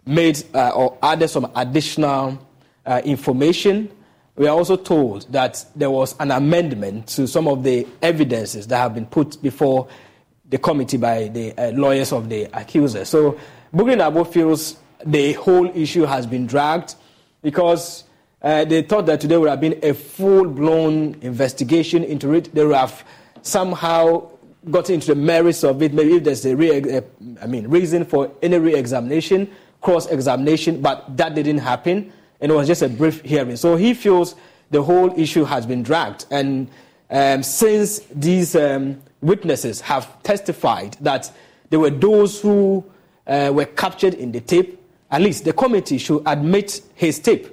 made 0.04 0.42
uh, 0.54 0.70
or 0.70 0.98
added 1.02 1.28
some 1.28 1.50
additional 1.54 2.38
uh, 2.84 3.00
information. 3.04 3.90
We 4.36 4.48
are 4.48 4.56
also 4.56 4.76
told 4.76 5.30
that 5.32 5.64
there 5.76 5.90
was 5.90 6.16
an 6.18 6.30
amendment 6.30 7.08
to 7.08 7.26
some 7.26 7.46
of 7.46 7.62
the 7.62 7.86
evidences 8.02 8.66
that 8.68 8.78
have 8.78 8.94
been 8.94 9.06
put 9.06 9.40
before 9.42 9.88
the 10.48 10.58
committee 10.58 10.96
by 10.96 11.28
the 11.28 11.52
uh, 11.56 11.70
lawyers 11.72 12.12
of 12.12 12.28
the 12.28 12.44
accusers. 12.52 13.08
So 13.08 13.38
Bugri 13.74 13.94
Naabu 13.96 14.26
feels 14.26 14.76
the 15.06 15.32
whole 15.34 15.66
issue 15.76 16.02
has 16.02 16.26
been 16.26 16.46
dragged 16.46 16.96
because 17.40 18.04
uh, 18.42 18.64
they 18.64 18.82
thought 18.82 19.06
that 19.06 19.20
today 19.20 19.36
would 19.36 19.48
have 19.48 19.60
been 19.60 19.78
a 19.82 19.94
full 19.94 20.48
blown 20.48 21.16
investigation 21.20 22.02
into 22.02 22.32
it. 22.34 22.52
They 22.52 22.64
would 22.64 22.74
have 22.74 23.04
somehow 23.42 24.28
got 24.70 24.90
into 24.90 25.06
the 25.06 25.14
merits 25.14 25.62
of 25.62 25.80
it, 25.82 25.94
maybe 25.94 26.16
if 26.16 26.24
there's 26.24 26.44
a 26.44 26.56
re- 26.56 27.00
I 27.40 27.46
mean, 27.46 27.68
reason 27.68 28.04
for 28.04 28.32
any 28.42 28.58
re-examination, 28.58 29.48
cross-examination, 29.80 30.82
but 30.82 31.16
that 31.16 31.34
didn't 31.34 31.58
happen, 31.58 32.12
and 32.40 32.52
it 32.52 32.54
was 32.54 32.66
just 32.66 32.82
a 32.82 32.88
brief 32.88 33.22
hearing. 33.22 33.56
So 33.56 33.76
he 33.76 33.94
feels 33.94 34.34
the 34.70 34.82
whole 34.82 35.18
issue 35.18 35.44
has 35.44 35.64
been 35.64 35.82
dragged, 35.82 36.26
and 36.30 36.68
um, 37.10 37.42
since 37.42 38.00
these 38.14 38.54
um, 38.56 39.00
witnesses 39.20 39.80
have 39.80 40.22
testified 40.22 40.96
that 41.00 41.30
there 41.70 41.80
were 41.80 41.90
those 41.90 42.40
who 42.40 42.84
uh, 43.30 43.50
were 43.54 43.64
captured 43.64 44.14
in 44.14 44.32
the 44.32 44.40
tape, 44.40 44.78
at 45.10 45.22
least 45.22 45.44
the 45.44 45.52
committee 45.52 45.98
should 45.98 46.22
admit 46.26 46.82
his 46.94 47.18
tape 47.20 47.46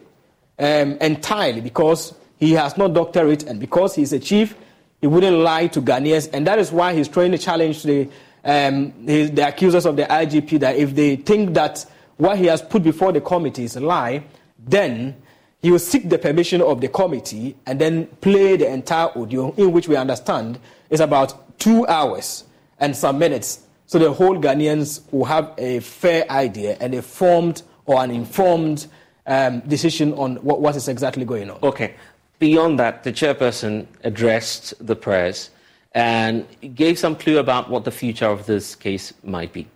um, 0.59 0.97
entirely 0.99 1.61
because 1.61 2.15
he 2.39 2.53
has 2.53 2.77
not 2.77 2.93
doctored 2.93 3.29
it, 3.29 3.43
and 3.43 3.59
because 3.59 3.95
he's 3.95 4.11
a 4.11 4.19
chief, 4.19 4.55
he 4.99 5.07
wouldn't 5.07 5.37
lie 5.37 5.67
to 5.67 5.81
Ghanaians, 5.81 6.29
and 6.33 6.45
that 6.47 6.59
is 6.59 6.71
why 6.71 6.93
he's 6.93 7.07
trying 7.07 7.31
to 7.31 7.37
challenge 7.37 7.83
the, 7.83 8.09
um, 8.43 8.91
his, 9.05 9.31
the 9.31 9.47
accusers 9.47 9.85
of 9.85 9.95
the 9.95 10.03
IGP 10.03 10.59
that 10.59 10.75
if 10.75 10.95
they 10.95 11.15
think 11.15 11.53
that 11.53 11.85
what 12.17 12.37
he 12.37 12.45
has 12.45 12.61
put 12.61 12.83
before 12.83 13.11
the 13.11 13.21
committee 13.21 13.63
is 13.63 13.75
a 13.75 13.79
lie, 13.79 14.23
then 14.59 15.15
he 15.61 15.71
will 15.71 15.79
seek 15.79 16.09
the 16.09 16.17
permission 16.17 16.61
of 16.61 16.81
the 16.81 16.87
committee 16.87 17.55
and 17.65 17.79
then 17.79 18.07
play 18.21 18.57
the 18.57 18.67
entire 18.67 19.09
audio, 19.17 19.51
in 19.53 19.71
which 19.71 19.87
we 19.87 19.95
understand 19.95 20.59
is 20.89 20.99
about 20.99 21.59
two 21.59 21.85
hours 21.87 22.43
and 22.79 22.95
some 22.95 23.19
minutes. 23.19 23.66
So 23.87 23.97
the 23.99 24.11
whole 24.11 24.37
Ghanaians 24.37 25.01
will 25.11 25.25
have 25.25 25.53
a 25.57 25.79
fair 25.79 26.29
idea 26.29 26.77
and 26.81 26.93
a 26.93 27.01
formed 27.01 27.63
or 27.85 28.03
an 28.03 28.11
informed 28.11 28.87
um, 29.25 29.61
decision 29.61 30.13
on 30.13 30.35
what, 30.37 30.59
what 30.59 30.75
is 30.75 30.89
exactly 30.89 31.23
going 31.23 31.49
on. 31.49 31.59
Okay. 31.63 31.95
Beyond 32.39 32.79
that, 32.79 33.03
the 33.03 33.13
chairperson 33.13 33.87
addressed 34.03 34.73
the 34.85 34.95
press 34.95 35.49
and 35.93 36.45
gave 36.75 36.99
some 36.99 37.15
clue 37.15 37.39
about 37.39 37.69
what 37.69 37.85
the 37.85 37.91
future 37.91 38.27
of 38.27 38.45
this 38.45 38.75
case 38.75 39.13
might 39.23 39.53
be. 39.53 39.67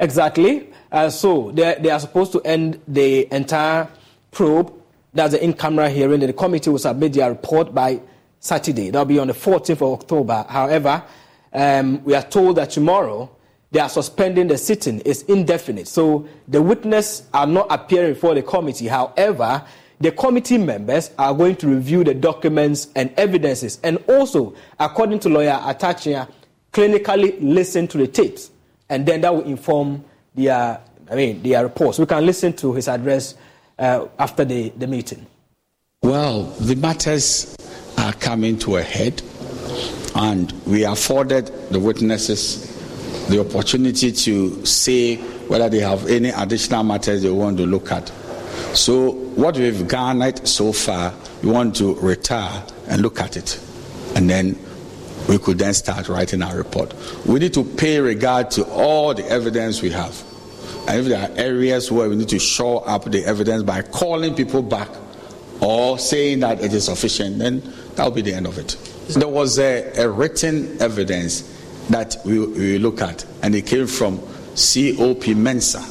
Exactly. 0.00 0.68
Uh, 0.90 1.08
so 1.08 1.52
they, 1.52 1.76
they 1.80 1.90
are 1.90 2.00
supposed 2.00 2.32
to 2.32 2.40
end 2.42 2.80
the 2.88 3.32
entire 3.32 3.88
probe. 4.32 4.72
That's 5.14 5.32
the 5.32 5.42
in-camera 5.42 5.90
hearing. 5.90 6.20
The 6.20 6.32
committee 6.32 6.70
will 6.70 6.78
submit 6.78 7.12
their 7.12 7.30
report 7.30 7.72
by 7.72 8.00
Saturday. 8.40 8.90
That'll 8.90 9.06
be 9.06 9.20
on 9.20 9.28
the 9.28 9.32
14th 9.32 9.70
of 9.70 10.00
October. 10.00 10.44
However, 10.48 11.04
um, 11.52 12.02
we 12.02 12.16
are 12.16 12.22
told 12.22 12.56
that 12.56 12.70
tomorrow 12.70 13.33
they 13.74 13.80
are 13.80 13.88
suspending 13.88 14.46
the 14.46 14.56
sitting. 14.56 15.02
It's 15.04 15.22
indefinite. 15.22 15.88
So 15.88 16.28
the 16.46 16.62
witnesses 16.62 17.26
are 17.34 17.44
not 17.46 17.66
appearing 17.70 18.14
before 18.14 18.36
the 18.36 18.42
committee. 18.42 18.86
However, 18.86 19.64
the 19.98 20.12
committee 20.12 20.58
members 20.58 21.10
are 21.18 21.34
going 21.34 21.56
to 21.56 21.66
review 21.66 22.04
the 22.04 22.14
documents 22.14 22.86
and 22.94 23.12
evidences 23.16 23.80
and 23.82 23.98
also, 24.08 24.54
according 24.78 25.18
to 25.20 25.28
lawyer 25.28 25.60
Atta 25.60 25.86
Akyea, 25.86 26.28
clinically 26.72 27.36
listen 27.40 27.88
to 27.88 27.98
the 27.98 28.06
tapes. 28.06 28.52
And 28.88 29.04
then 29.04 29.22
that 29.22 29.34
will 29.34 29.42
inform 29.42 30.04
their, 30.36 30.80
I 31.10 31.14
mean, 31.16 31.42
their 31.42 31.64
reports. 31.64 31.98
We 31.98 32.06
can 32.06 32.24
listen 32.24 32.52
to 32.52 32.74
his 32.74 32.86
address 32.86 33.34
uh, 33.76 34.06
after 34.20 34.44
the, 34.44 34.68
the 34.68 34.86
meeting. 34.86 35.26
Well, 36.00 36.44
the 36.44 36.76
matters 36.76 37.56
are 37.98 38.12
coming 38.12 38.56
to 38.60 38.76
a 38.76 38.82
head, 38.82 39.20
and 40.14 40.52
we 40.64 40.84
afforded 40.84 41.46
the 41.70 41.80
witnesses 41.80 42.73
the 43.28 43.40
opportunity 43.40 44.12
to 44.12 44.64
say 44.66 45.16
whether 45.48 45.68
they 45.68 45.80
have 45.80 46.06
any 46.06 46.30
additional 46.30 46.82
matters 46.82 47.22
they 47.22 47.30
want 47.30 47.56
to 47.58 47.66
look 47.66 47.90
at. 47.90 48.08
So, 48.74 49.12
what 49.12 49.56
we've 49.56 49.86
garnered 49.88 50.46
so 50.46 50.72
far, 50.72 51.14
we 51.42 51.50
want 51.50 51.76
to 51.76 51.94
retire 51.96 52.64
and 52.88 53.02
look 53.02 53.20
at 53.20 53.36
it. 53.36 53.60
And 54.14 54.28
then 54.28 54.58
we 55.28 55.38
could 55.38 55.58
then 55.58 55.74
start 55.74 56.08
writing 56.08 56.42
our 56.42 56.56
report. 56.56 56.94
We 57.26 57.40
need 57.40 57.54
to 57.54 57.64
pay 57.64 57.98
regard 58.00 58.50
to 58.52 58.64
all 58.66 59.14
the 59.14 59.26
evidence 59.26 59.80
we 59.80 59.90
have. 59.90 60.22
And 60.86 61.00
if 61.00 61.06
there 61.06 61.30
are 61.30 61.34
areas 61.36 61.90
where 61.90 62.08
we 62.08 62.16
need 62.16 62.28
to 62.28 62.38
shore 62.38 62.82
up 62.86 63.04
the 63.04 63.24
evidence 63.24 63.62
by 63.62 63.82
calling 63.82 64.34
people 64.34 64.62
back 64.62 64.88
or 65.60 65.98
saying 65.98 66.40
that 66.40 66.60
it 66.60 66.72
is 66.74 66.84
sufficient, 66.84 67.38
then 67.38 67.62
that 67.94 68.04
will 68.04 68.10
be 68.10 68.20
the 68.20 68.34
end 68.34 68.46
of 68.46 68.58
it. 68.58 68.76
There 69.08 69.28
was 69.28 69.58
a, 69.58 69.92
a 69.98 70.08
written 70.08 70.80
evidence 70.80 71.53
that 71.90 72.16
we, 72.24 72.38
we 72.38 72.78
look 72.78 73.00
at, 73.02 73.24
and 73.42 73.54
it 73.54 73.66
came 73.66 73.86
from 73.86 74.18
COP 74.18 75.34
Mensah. 75.34 75.90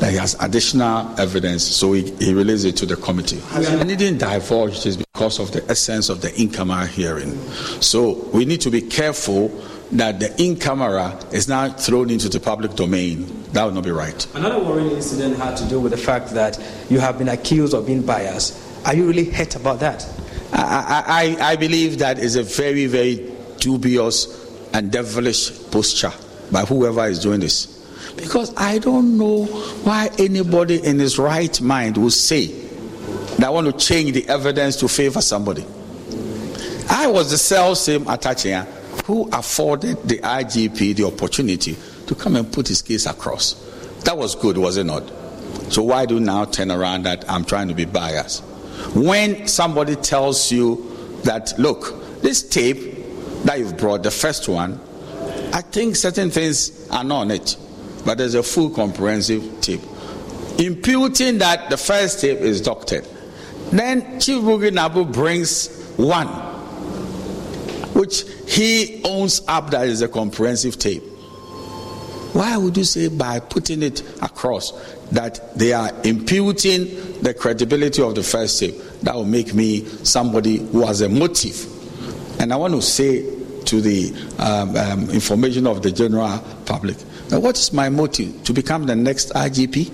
That 0.00 0.10
he 0.10 0.16
has 0.16 0.34
additional 0.40 1.18
evidence, 1.20 1.62
so 1.62 1.92
he, 1.92 2.10
he 2.16 2.34
released 2.34 2.64
it 2.64 2.76
to 2.78 2.86
the 2.86 2.96
committee. 2.96 3.40
And 3.52 3.88
he 3.88 3.94
didn't 3.94 4.18
divulge 4.18 4.82
this 4.82 4.96
because 4.96 5.38
of 5.38 5.52
the 5.52 5.64
essence 5.70 6.08
of 6.08 6.20
the 6.20 6.34
in 6.40 6.50
camera 6.50 6.86
hearing. 6.86 7.38
So 7.80 8.14
we 8.32 8.44
need 8.44 8.60
to 8.62 8.70
be 8.70 8.80
careful 8.80 9.48
that 9.92 10.18
the 10.18 10.42
in 10.42 10.56
camera 10.56 11.20
is 11.32 11.48
now 11.48 11.68
thrown 11.68 12.10
into 12.10 12.28
the 12.28 12.40
public 12.40 12.74
domain. 12.74 13.44
That 13.52 13.64
would 13.64 13.74
not 13.74 13.84
be 13.84 13.92
right. 13.92 14.26
Another 14.34 14.58
worrying 14.58 14.90
incident 14.90 15.36
had 15.36 15.56
to 15.58 15.68
do 15.68 15.78
with 15.78 15.92
the 15.92 15.98
fact 15.98 16.30
that 16.30 16.58
you 16.90 16.98
have 16.98 17.18
been 17.18 17.28
accused 17.28 17.74
of 17.74 17.86
being 17.86 18.02
biased. 18.02 18.58
Are 18.84 18.94
you 18.94 19.06
really 19.06 19.30
hurt 19.30 19.54
about 19.54 19.80
that? 19.80 20.04
I, 20.52 21.36
I, 21.40 21.52
I 21.52 21.56
believe 21.56 21.98
that 21.98 22.18
is 22.18 22.36
a 22.36 22.42
very, 22.42 22.86
very 22.86 23.32
dubious 23.58 24.41
and 24.72 24.90
devilish 24.90 25.50
posture 25.70 26.12
by 26.50 26.62
whoever 26.64 27.06
is 27.06 27.18
doing 27.18 27.40
this. 27.40 27.66
Because 28.16 28.54
I 28.56 28.78
don't 28.78 29.16
know 29.16 29.44
why 29.84 30.10
anybody 30.18 30.84
in 30.84 30.98
his 30.98 31.18
right 31.18 31.58
mind 31.60 31.96
would 31.96 32.12
say 32.12 32.46
that 32.46 33.44
I 33.44 33.50
want 33.50 33.66
to 33.66 33.72
change 33.72 34.12
the 34.12 34.28
evidence 34.28 34.76
to 34.76 34.88
favor 34.88 35.20
somebody. 35.20 35.64
I 36.90 37.06
was 37.06 37.30
the 37.30 37.38
self 37.38 37.78
same 37.78 38.06
Atta 38.06 38.30
Akyea 38.30 38.66
who 39.06 39.28
afforded 39.32 40.02
the 40.04 40.18
IGP 40.18 40.96
the 40.96 41.04
opportunity 41.04 41.76
to 42.06 42.14
come 42.14 42.36
and 42.36 42.52
put 42.52 42.68
his 42.68 42.82
case 42.82 43.06
across. 43.06 43.54
That 44.04 44.16
was 44.16 44.34
good, 44.34 44.58
was 44.58 44.76
it 44.76 44.84
not? 44.84 45.10
So 45.72 45.82
why 45.82 46.06
do 46.06 46.20
now 46.20 46.44
turn 46.44 46.70
around 46.70 47.04
that 47.04 47.28
I'm 47.30 47.44
trying 47.44 47.68
to 47.68 47.74
be 47.74 47.84
biased? 47.84 48.42
When 48.94 49.46
somebody 49.48 49.96
tells 49.96 50.52
you 50.52 51.20
that, 51.24 51.54
look, 51.58 52.20
this 52.20 52.42
tape 52.42 52.91
that 53.44 53.58
you've 53.58 53.76
brought, 53.76 54.02
the 54.02 54.10
first 54.10 54.48
one, 54.48 54.80
I 55.52 55.60
think 55.60 55.96
certain 55.96 56.30
things 56.30 56.88
are 56.90 57.04
not 57.04 57.20
on 57.22 57.30
it, 57.30 57.56
but 58.04 58.18
there's 58.18 58.34
a 58.34 58.42
full 58.42 58.70
comprehensive 58.70 59.60
tape. 59.60 59.82
Imputing 60.58 61.38
that 61.38 61.70
the 61.70 61.76
first 61.76 62.20
tape 62.20 62.38
is 62.38 62.60
doctored. 62.60 63.06
Then 63.70 64.20
Chief 64.20 64.42
Bugri 64.42 64.70
Naabu 64.70 65.12
brings 65.12 65.94
one, 65.96 66.28
which 67.94 68.24
he 68.46 69.02
owns 69.04 69.42
up 69.48 69.70
that 69.70 69.88
is 69.88 70.02
a 70.02 70.08
comprehensive 70.08 70.78
tape. 70.78 71.02
Why 72.32 72.56
would 72.56 72.76
you 72.76 72.84
say 72.84 73.08
by 73.08 73.40
putting 73.40 73.82
it 73.82 74.00
across 74.22 74.72
that 75.10 75.54
they 75.58 75.74
are 75.74 75.90
imputing 76.04 76.84
the 77.20 77.34
credibility 77.34 78.02
of 78.02 78.14
the 78.14 78.22
first 78.22 78.58
tape? 78.58 78.76
That 79.02 79.14
will 79.14 79.26
make 79.26 79.52
me 79.52 79.84
somebody 80.04 80.58
who 80.58 80.86
has 80.86 81.02
a 81.02 81.08
motive 81.10 81.81
and 82.42 82.52
I 82.52 82.56
want 82.56 82.74
to 82.74 82.82
say 82.82 83.22
to 83.66 83.80
the 83.80 84.12
um, 84.38 84.76
um, 84.76 85.10
information 85.10 85.66
of 85.68 85.80
the 85.80 85.92
general 85.92 86.38
public 86.66 86.96
what 87.30 87.56
is 87.56 87.72
my 87.72 87.88
motive 87.88 88.44
to 88.44 88.52
become 88.52 88.84
the 88.84 88.94
next 88.96 89.30
IGP? 89.30 89.88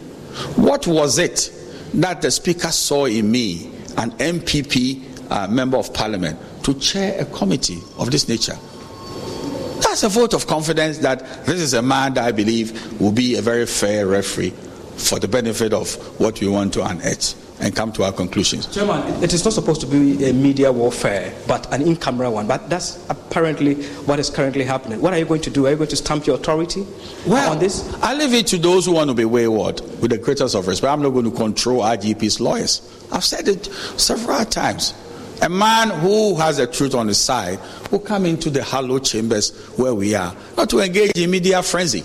What 0.56 0.86
was 0.86 1.18
it 1.18 1.52
that 1.94 2.20
the 2.20 2.30
Speaker 2.30 2.68
saw 2.68 3.04
in 3.04 3.30
me, 3.30 3.66
an 3.96 4.10
NPP 4.12 5.30
uh, 5.30 5.46
member 5.46 5.76
of 5.76 5.92
parliament, 5.94 6.38
to 6.64 6.74
chair 6.74 7.20
a 7.20 7.24
committee 7.26 7.80
of 7.98 8.10
this 8.10 8.28
nature? 8.28 8.58
That's 9.80 10.02
a 10.02 10.08
vote 10.08 10.34
of 10.34 10.46
confidence 10.46 10.98
that 10.98 11.20
this 11.46 11.60
is 11.60 11.74
a 11.74 11.82
man 11.82 12.14
that 12.14 12.24
I 12.24 12.32
believe 12.32 13.00
will 13.00 13.12
be 13.12 13.36
a 13.36 13.42
very 13.42 13.66
fair 13.66 14.06
referee 14.06 14.52
for 14.98 15.18
the 15.18 15.28
benefit 15.28 15.72
of 15.72 15.94
what 16.20 16.40
we 16.40 16.48
want 16.48 16.74
to 16.74 16.82
unearth 16.84 17.34
and 17.60 17.74
come 17.74 17.92
to 17.92 18.04
our 18.04 18.12
conclusions. 18.12 18.66
Chairman, 18.66 19.22
it 19.22 19.32
is 19.32 19.44
not 19.44 19.52
supposed 19.52 19.80
to 19.80 19.86
be 19.86 20.28
a 20.28 20.32
media 20.32 20.70
warfare, 20.70 21.34
but 21.46 21.72
an 21.72 21.82
in-camera 21.82 22.30
one. 22.30 22.46
But 22.46 22.68
that's 22.70 23.04
apparently 23.08 23.82
what 24.06 24.18
is 24.18 24.30
currently 24.30 24.64
happening. 24.64 25.00
What 25.00 25.12
are 25.12 25.18
you 25.18 25.24
going 25.24 25.40
to 25.42 25.50
do? 25.50 25.66
Are 25.66 25.70
you 25.70 25.76
going 25.76 25.90
to 25.90 25.96
stamp 25.96 26.26
your 26.26 26.36
authority 26.36 26.86
well, 27.26 27.52
on 27.52 27.58
this? 27.58 27.92
I 28.02 28.14
leave 28.14 28.34
it 28.34 28.46
to 28.48 28.58
those 28.58 28.86
who 28.86 28.92
want 28.92 29.10
to 29.10 29.14
be 29.14 29.24
wayward 29.24 29.80
with 30.00 30.10
the 30.10 30.18
greatest 30.18 30.54
of 30.54 30.66
respect. 30.66 30.92
I'm 30.92 31.02
not 31.02 31.10
going 31.10 31.24
to 31.24 31.36
control 31.36 31.82
IGP's 31.82 32.40
lawyers. 32.40 32.82
I've 33.10 33.24
said 33.24 33.48
it 33.48 33.66
several 33.96 34.44
times. 34.44 34.94
A 35.40 35.48
man 35.48 35.90
who 35.90 36.34
has 36.36 36.56
the 36.56 36.66
truth 36.66 36.94
on 36.94 37.06
his 37.06 37.18
side 37.18 37.60
will 37.92 38.00
come 38.00 38.26
into 38.26 38.50
the 38.50 38.62
hollow 38.62 38.98
chambers 38.98 39.56
where 39.76 39.94
we 39.94 40.14
are, 40.14 40.34
not 40.56 40.68
to 40.70 40.80
engage 40.80 41.12
in 41.16 41.30
media 41.30 41.62
frenzy 41.62 42.04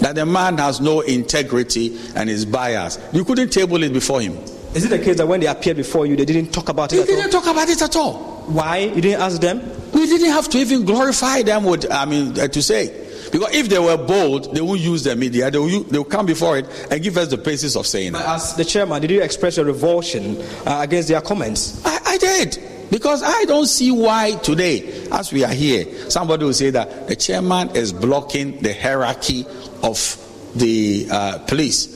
that 0.00 0.14
the 0.14 0.26
man 0.26 0.58
has 0.58 0.80
no 0.80 1.00
integrity 1.00 1.98
and 2.14 2.28
is 2.30 2.44
biased. 2.44 3.00
You 3.12 3.24
couldn't 3.24 3.50
table 3.50 3.82
it 3.82 3.92
before 3.92 4.20
him. 4.20 4.36
Is 4.74 4.84
it 4.84 4.88
the 4.88 4.98
case 4.98 5.16
that 5.16 5.26
when 5.26 5.40
they 5.40 5.46
appeared 5.46 5.78
before 5.78 6.04
you, 6.04 6.16
they 6.16 6.26
didn't 6.26 6.52
talk 6.52 6.68
about 6.68 6.92
it? 6.92 6.96
They 6.96 7.06
didn't 7.06 7.34
all? 7.34 7.40
talk 7.40 7.50
about 7.50 7.68
it 7.68 7.80
at 7.80 7.96
all. 7.96 8.44
Why? 8.46 8.78
You 8.78 9.00
didn't 9.00 9.22
ask 9.22 9.40
them? 9.40 9.60
We 9.92 10.06
didn't 10.06 10.30
have 10.30 10.48
to 10.50 10.58
even 10.58 10.84
glorify 10.84 11.42
them. 11.42 11.64
With 11.64 11.90
I 11.90 12.04
mean, 12.04 12.38
uh, 12.38 12.48
to 12.48 12.62
say. 12.62 13.04
Because 13.32 13.54
if 13.54 13.68
they 13.68 13.78
were 13.78 13.96
bold, 13.96 14.54
they 14.54 14.60
won't 14.60 14.80
use 14.80 15.02
the 15.02 15.16
media. 15.16 15.50
They 15.50 15.58
will, 15.58 15.82
they 15.84 15.98
will 15.98 16.04
come 16.04 16.26
before 16.26 16.58
it 16.58 16.88
and 16.90 17.02
give 17.02 17.16
us 17.16 17.28
the 17.28 17.36
basis 17.36 17.74
of 17.74 17.86
saying 17.86 18.12
but 18.12 18.24
As 18.24 18.54
the 18.54 18.64
chairman, 18.64 19.00
did 19.00 19.10
you 19.10 19.22
express 19.22 19.56
your 19.56 19.66
revulsion 19.66 20.40
uh, 20.66 20.80
against 20.82 21.08
their 21.08 21.20
comments? 21.20 21.84
I 21.84 22.00
I 22.04 22.18
did. 22.18 22.58
Because 22.90 23.22
I 23.22 23.44
don't 23.44 23.66
see 23.66 23.90
why 23.90 24.32
today, 24.42 25.06
as 25.10 25.32
we 25.32 25.44
are 25.44 25.52
here, 25.52 26.10
somebody 26.10 26.44
will 26.44 26.52
say 26.52 26.70
that 26.70 27.08
the 27.08 27.16
chairman 27.16 27.74
is 27.74 27.92
blocking 27.92 28.60
the 28.62 28.72
hierarchy 28.72 29.44
of 29.82 30.22
the 30.54 31.08
uh, 31.10 31.38
police 31.46 31.92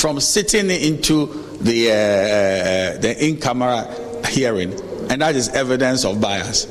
from 0.00 0.20
sitting 0.20 0.70
into 0.70 1.26
the, 1.60 1.90
uh, 1.90 1.94
uh 1.94 3.00
the 3.00 3.16
in 3.26 3.40
camera 3.40 3.88
hearing, 4.28 4.72
and 5.10 5.22
that 5.22 5.34
is 5.34 5.48
evidence 5.50 6.04
of 6.04 6.20
bias. 6.20 6.66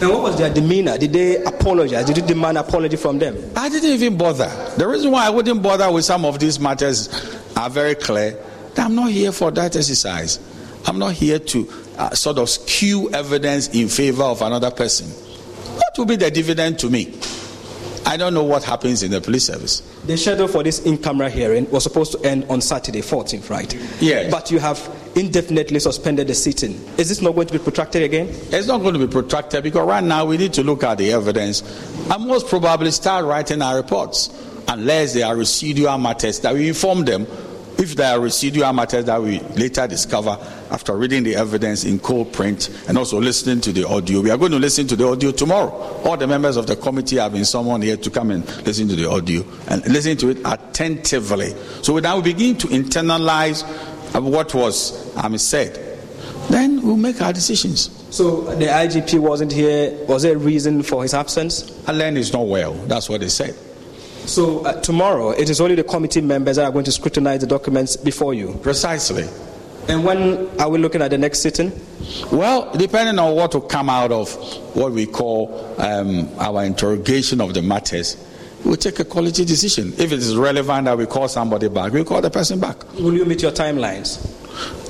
And 0.00 0.10
what 0.10 0.22
was 0.22 0.36
their 0.38 0.52
demeanor? 0.52 0.98
Did 0.98 1.12
they 1.12 1.42
apologize? 1.44 2.04
Did 2.04 2.16
you 2.18 2.24
demand 2.24 2.58
apology 2.58 2.96
from 2.96 3.18
them? 3.20 3.36
I 3.56 3.68
didn't 3.68 3.90
even 3.90 4.18
bother. 4.18 4.48
The 4.76 4.86
reason 4.86 5.12
why 5.12 5.26
I 5.26 5.30
wouldn't 5.30 5.62
bother 5.62 5.90
with 5.90 6.04
some 6.04 6.24
of 6.24 6.38
these 6.40 6.58
matters 6.58 7.08
are 7.56 7.70
very 7.70 7.94
clear. 7.94 8.36
I'm 8.76 8.94
not 8.96 9.10
here 9.10 9.30
for 9.32 9.50
that 9.52 9.76
exercise. 9.76 10.40
I'm 10.86 10.98
not 10.98 11.12
here 11.12 11.38
to 11.38 11.64
uh, 11.98 12.10
sort 12.10 12.38
of 12.38 12.48
skew 12.48 13.10
evidence 13.10 13.68
in 13.68 13.88
favor 13.88 14.24
of 14.24 14.42
another 14.42 14.70
person. 14.70 15.08
What 15.08 15.98
will 15.98 16.06
be 16.06 16.16
the 16.16 16.30
dividend 16.30 16.78
to 16.80 16.90
me? 16.90 17.18
I 18.06 18.16
don't 18.16 18.34
know 18.34 18.42
what 18.44 18.62
happens 18.64 19.02
in 19.02 19.10
the 19.10 19.20
police 19.20 19.46
service. 19.46 19.80
The 20.04 20.16
schedule 20.18 20.46
for 20.46 20.62
this 20.62 20.84
in 20.84 20.98
camera 20.98 21.30
hearing 21.30 21.70
was 21.70 21.84
supposed 21.84 22.12
to 22.12 22.20
end 22.28 22.44
on 22.50 22.60
Saturday, 22.60 23.00
14th, 23.00 23.48
right? 23.48 23.72
Yes. 24.00 24.30
But 24.30 24.50
you 24.50 24.58
have 24.58 24.78
indefinitely 25.16 25.80
suspended 25.80 26.26
the 26.26 26.34
sitting. 26.34 26.72
Is 26.98 27.08
this 27.08 27.22
not 27.22 27.34
going 27.34 27.46
to 27.46 27.52
be 27.54 27.58
protracted 27.58 28.02
again? 28.02 28.28
It's 28.28 28.66
not 28.66 28.82
going 28.82 28.94
to 28.94 29.00
be 29.00 29.10
protracted 29.10 29.62
because 29.64 29.86
right 29.86 30.04
now 30.04 30.26
we 30.26 30.36
need 30.36 30.52
to 30.54 30.62
look 30.62 30.84
at 30.84 30.98
the 30.98 31.12
evidence 31.12 31.62
and 32.10 32.26
most 32.26 32.48
probably 32.48 32.90
start 32.90 33.24
writing 33.24 33.62
our 33.62 33.76
reports 33.76 34.28
unless 34.68 35.14
there 35.14 35.26
are 35.26 35.36
residual 35.36 35.96
matters 35.96 36.40
that 36.40 36.54
we 36.54 36.68
inform 36.68 37.04
them 37.04 37.26
if 37.78 37.96
there 37.96 38.14
are 38.14 38.20
residual 38.20 38.72
matters 38.72 39.04
that 39.06 39.20
we 39.22 39.40
later 39.40 39.86
discover 39.86 40.38
after 40.70 40.94
reading 40.96 41.22
the 41.22 41.36
evidence 41.36 41.84
in 41.84 41.98
cold 41.98 42.32
print 42.32 42.68
and 42.88 42.96
also 42.96 43.20
listening 43.20 43.60
to 43.62 43.72
the 43.72 43.86
audio, 43.86 44.20
we 44.20 44.30
are 44.30 44.36
going 44.36 44.52
to 44.52 44.58
listen 44.58 44.86
to 44.86 44.96
the 44.96 45.06
audio 45.06 45.32
tomorrow. 45.32 45.70
All 46.04 46.16
the 46.16 46.26
members 46.26 46.56
of 46.56 46.66
the 46.66 46.76
committee 46.76 47.16
have 47.16 47.32
been 47.32 47.44
summoned 47.44 47.84
here 47.84 47.96
to 47.96 48.10
come 48.10 48.30
and 48.30 48.46
listen 48.66 48.88
to 48.88 48.96
the 48.96 49.08
audio 49.10 49.44
and 49.68 49.86
listen 49.86 50.16
to 50.18 50.30
it 50.30 50.38
attentively. 50.44 51.54
So 51.82 51.98
now 51.98 52.16
we 52.16 52.32
begin 52.32 52.56
to 52.58 52.68
internalize 52.68 53.62
what 54.20 54.54
was 54.54 55.16
um, 55.16 55.36
said. 55.38 55.74
Then 56.50 56.82
we'll 56.82 56.96
make 56.96 57.20
our 57.22 57.32
decisions. 57.32 57.90
So 58.14 58.42
the 58.42 58.66
IGP 58.66 59.18
wasn't 59.18 59.52
here. 59.52 59.92
Was 60.06 60.22
there 60.22 60.36
a 60.36 60.38
reason 60.38 60.82
for 60.82 61.02
his 61.02 61.14
absence? 61.14 61.70
Alain 61.88 62.16
is 62.16 62.32
not 62.32 62.46
well. 62.46 62.74
That's 62.86 63.08
what 63.08 63.20
they 63.20 63.28
said. 63.28 63.56
So 64.26 64.64
uh, 64.64 64.80
tomorrow, 64.80 65.30
it 65.30 65.50
is 65.50 65.60
only 65.60 65.74
the 65.74 65.84
committee 65.84 66.20
members 66.20 66.56
that 66.56 66.64
are 66.64 66.72
going 66.72 66.84
to 66.86 66.92
scrutinize 66.92 67.40
the 67.40 67.46
documents 67.46 67.96
before 67.96 68.34
you. 68.34 68.58
Precisely. 68.62 69.28
And 69.86 70.02
when 70.02 70.48
are 70.58 70.70
we 70.70 70.78
looking 70.78 71.02
at 71.02 71.10
the 71.10 71.18
next 71.18 71.40
sitting? 71.40 71.70
Well, 72.32 72.72
depending 72.74 73.18
on 73.18 73.34
what 73.34 73.52
will 73.52 73.60
come 73.60 73.90
out 73.90 74.12
of 74.12 74.32
what 74.74 74.92
we 74.92 75.04
call 75.06 75.74
um, 75.78 76.28
our 76.38 76.64
interrogation 76.64 77.40
of 77.42 77.52
the 77.52 77.60
matters, 77.60 78.16
we'll 78.64 78.76
take 78.76 78.98
a 78.98 79.04
quality 79.04 79.44
decision. 79.44 79.92
If 79.98 80.10
it 80.10 80.12
is 80.12 80.36
relevant 80.36 80.86
that 80.86 80.96
we 80.96 81.04
call 81.04 81.28
somebody 81.28 81.68
back, 81.68 81.92
we'll 81.92 82.06
call 82.06 82.22
the 82.22 82.30
person 82.30 82.58
back. 82.58 82.82
Will 82.94 83.12
you 83.14 83.26
meet 83.26 83.42
your 83.42 83.52
timelines? 83.52 84.30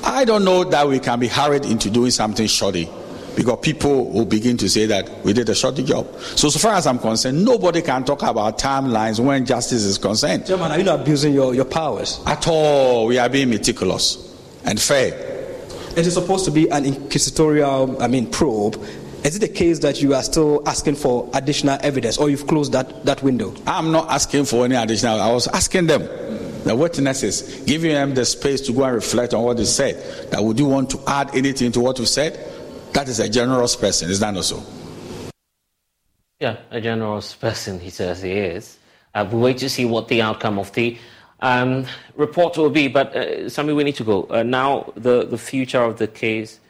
I 0.03 0.23
don't 0.23 0.45
know 0.45 0.63
that 0.63 0.87
we 0.87 0.99
can 0.99 1.19
be 1.19 1.27
hurried 1.27 1.65
into 1.65 1.89
doing 1.89 2.11
something 2.11 2.47
shoddy 2.47 2.89
because 3.35 3.59
people 3.61 4.11
will 4.11 4.25
begin 4.25 4.57
to 4.57 4.69
say 4.69 4.85
that 4.85 5.23
we 5.23 5.33
did 5.33 5.49
a 5.49 5.55
shoddy 5.55 5.83
job. 5.83 6.07
So, 6.19 6.49
so 6.49 6.59
far 6.59 6.75
as 6.75 6.87
I'm 6.87 6.99
concerned, 6.99 7.43
nobody 7.43 7.81
can 7.81 8.03
talk 8.03 8.23
about 8.23 8.57
timelines 8.57 9.19
when 9.19 9.45
justice 9.45 9.83
is 9.83 9.97
concerned. 9.97 10.47
Chairman, 10.47 10.71
are 10.71 10.77
you 10.77 10.83
not 10.83 11.01
abusing 11.01 11.33
your, 11.33 11.53
your 11.53 11.65
powers? 11.65 12.21
At 12.25 12.47
all. 12.47 13.07
We 13.07 13.17
are 13.17 13.29
being 13.29 13.49
meticulous 13.49 14.35
and 14.63 14.79
fair. 14.79 15.13
It 15.97 16.05
is 16.05 16.13
supposed 16.13 16.45
to 16.45 16.51
be 16.51 16.69
an 16.69 16.85
inquisitorial, 16.85 18.01
I 18.01 18.07
mean, 18.07 18.29
probe. 18.29 18.75
Is 19.23 19.37
it 19.37 19.39
the 19.39 19.47
case 19.47 19.79
that 19.79 20.01
you 20.01 20.13
are 20.13 20.21
still 20.21 20.61
asking 20.67 20.95
for 20.95 21.29
additional 21.33 21.79
evidence 21.81 22.17
or 22.17 22.29
you've 22.29 22.45
closed 22.47 22.73
that, 22.73 23.05
that 23.05 23.23
window? 23.23 23.55
I'm 23.65 23.91
not 23.91 24.09
asking 24.09 24.45
for 24.45 24.65
any 24.65 24.75
additional. 24.75 25.19
I 25.19 25.31
was 25.31 25.47
asking 25.47 25.87
them, 25.87 26.01
the 26.63 26.75
witnesses, 26.75 27.63
giving 27.65 27.91
them 27.91 28.13
the 28.13 28.25
space 28.25 28.59
to 28.61 28.73
go 28.73 28.83
and 28.83 28.95
reflect 28.95 29.33
on 29.33 29.43
what 29.43 29.57
they 29.57 29.65
said. 29.65 30.31
That 30.31 30.43
would 30.43 30.59
you 30.59 30.65
want 30.65 30.89
to 30.91 30.99
add 31.07 31.35
anything 31.35 31.71
to 31.73 31.79
what 31.79 31.97
you 31.99 32.05
said? 32.05 32.54
That 32.95 33.09
is 33.09 33.19
a 33.19 33.27
generous 33.27 33.75
person, 33.75 34.09
is 34.09 34.21
that 34.21 34.33
not 34.33 34.45
so? 34.45 34.63
Yeah, 36.39 36.55
a 36.71 36.79
generous 36.79 37.35
person, 37.35 37.77
he 37.77 37.89
says 37.89 38.21
he 38.21 38.31
is. 38.31 38.77
Uh, 39.13 39.27
we 39.29 39.37
wait 39.37 39.57
to 39.57 39.69
see 39.69 39.83
what 39.83 40.07
the 40.07 40.21
outcome 40.21 40.57
of 40.57 40.71
the 40.71 40.97
um, 41.41 41.85
report 42.15 42.57
will 42.57 42.69
be. 42.69 42.87
But, 42.87 43.13
uh, 43.13 43.49
Sammy, 43.49 43.73
we 43.73 43.83
need 43.83 43.95
to 43.95 44.05
go. 44.05 44.27
Uh, 44.29 44.43
now, 44.43 44.93
the, 44.95 45.25
the 45.25 45.37
future 45.37 45.81
of 45.81 45.97
the 45.97 46.07
case, 46.07 46.61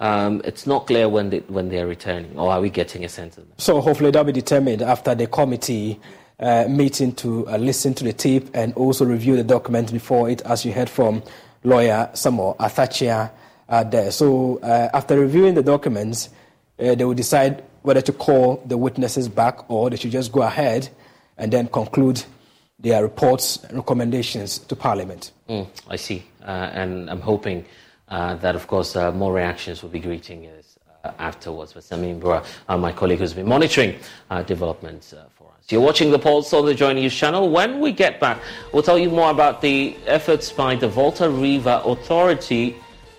um, 0.00 0.42
it's 0.44 0.66
not 0.66 0.88
clear 0.88 1.08
when, 1.08 1.30
they, 1.30 1.38
when 1.46 1.68
they're 1.68 1.86
returning, 1.86 2.36
or 2.36 2.50
are 2.50 2.60
we 2.60 2.70
getting 2.70 3.04
a 3.04 3.08
sense 3.08 3.38
of 3.38 3.48
that? 3.48 3.60
So, 3.60 3.80
hopefully, 3.80 4.10
that'll 4.10 4.24
be 4.24 4.32
determined 4.32 4.82
after 4.82 5.14
the 5.14 5.28
committee 5.28 6.00
uh, 6.40 6.64
meeting 6.68 7.12
to 7.12 7.48
uh, 7.48 7.56
listen 7.56 7.94
to 7.94 8.02
the 8.02 8.12
tape 8.12 8.50
and 8.52 8.74
also 8.74 9.04
review 9.04 9.36
the 9.36 9.44
document 9.44 9.92
before 9.92 10.28
it, 10.28 10.42
as 10.42 10.64
you 10.64 10.72
heard 10.72 10.90
from 10.90 11.22
lawyer 11.62 12.10
Samo 12.14 12.56
Atta 12.58 12.82
Akyea 12.82 13.30
are 13.68 13.84
there. 13.84 14.10
So 14.10 14.58
uh, 14.58 14.88
after 14.92 15.18
reviewing 15.18 15.54
the 15.54 15.62
documents, 15.62 16.30
uh, 16.78 16.94
they 16.94 17.04
will 17.04 17.14
decide 17.14 17.62
whether 17.82 18.00
to 18.00 18.12
call 18.12 18.62
the 18.66 18.76
witnesses 18.76 19.28
back 19.28 19.70
or 19.70 19.90
they 19.90 19.96
should 19.96 20.10
just 20.10 20.32
go 20.32 20.42
ahead 20.42 20.88
and 21.36 21.52
then 21.52 21.68
conclude 21.68 22.24
their 22.78 23.02
reports 23.02 23.62
and 23.64 23.78
recommendations 23.78 24.58
to 24.58 24.76
Parliament. 24.76 25.32
Mm, 25.48 25.66
I 25.88 25.96
see. 25.96 26.24
Uh, 26.42 26.70
and 26.72 27.10
I'm 27.10 27.20
hoping 27.20 27.64
uh, 28.08 28.36
that, 28.36 28.54
of 28.54 28.66
course, 28.66 28.96
uh, 28.96 29.12
more 29.12 29.32
reactions 29.32 29.82
will 29.82 29.90
be 29.90 30.00
greeting 30.00 30.46
us 30.46 30.78
uh, 31.04 31.12
afterwards. 31.18 31.72
But 31.72 31.82
Samin 31.82 32.20
Bura, 32.20 32.44
my 32.78 32.92
colleague 32.92 33.18
who's 33.18 33.34
been 33.34 33.48
monitoring 33.48 33.96
developments 34.46 35.12
for 35.36 35.48
us. 35.48 35.64
You're 35.68 35.80
watching 35.80 36.10
the 36.10 36.18
Pulse 36.18 36.52
on 36.52 36.66
the 36.66 36.74
Joy 36.74 36.92
News 36.94 37.14
channel. 37.14 37.50
When 37.50 37.80
we 37.80 37.92
get 37.92 38.20
back, 38.20 38.40
we'll 38.72 38.82
tell 38.82 38.98
you 38.98 39.10
more 39.10 39.30
about 39.30 39.60
the 39.60 39.96
efforts 40.06 40.50
by 40.52 40.76
the 40.76 40.88
Volta 40.88 41.28
River 41.28 41.82
Authority 41.84 42.76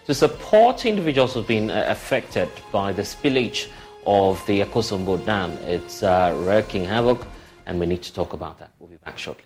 to 0.10 0.16
support 0.16 0.88
individuals 0.88 1.36
who've 1.36 1.46
been 1.46 1.70
uh, 1.70 1.86
affected 1.88 2.50
by 2.72 2.92
the 2.92 3.04
spillage 3.04 3.68
of 4.08 4.44
the 4.48 4.62
Akosombo 4.62 5.24
Dam. 5.24 5.52
It's 5.68 6.02
uh, 6.02 6.36
wreaking 6.36 6.84
havoc, 6.84 7.28
and 7.68 7.80
we 7.80 7.86
need 7.86 8.02
to 8.02 8.12
talk 8.12 8.34
about 8.34 8.58
that. 8.58 8.72
We'll 8.80 8.90
be 8.90 8.96
back 8.96 9.20
shortly. 9.20 9.46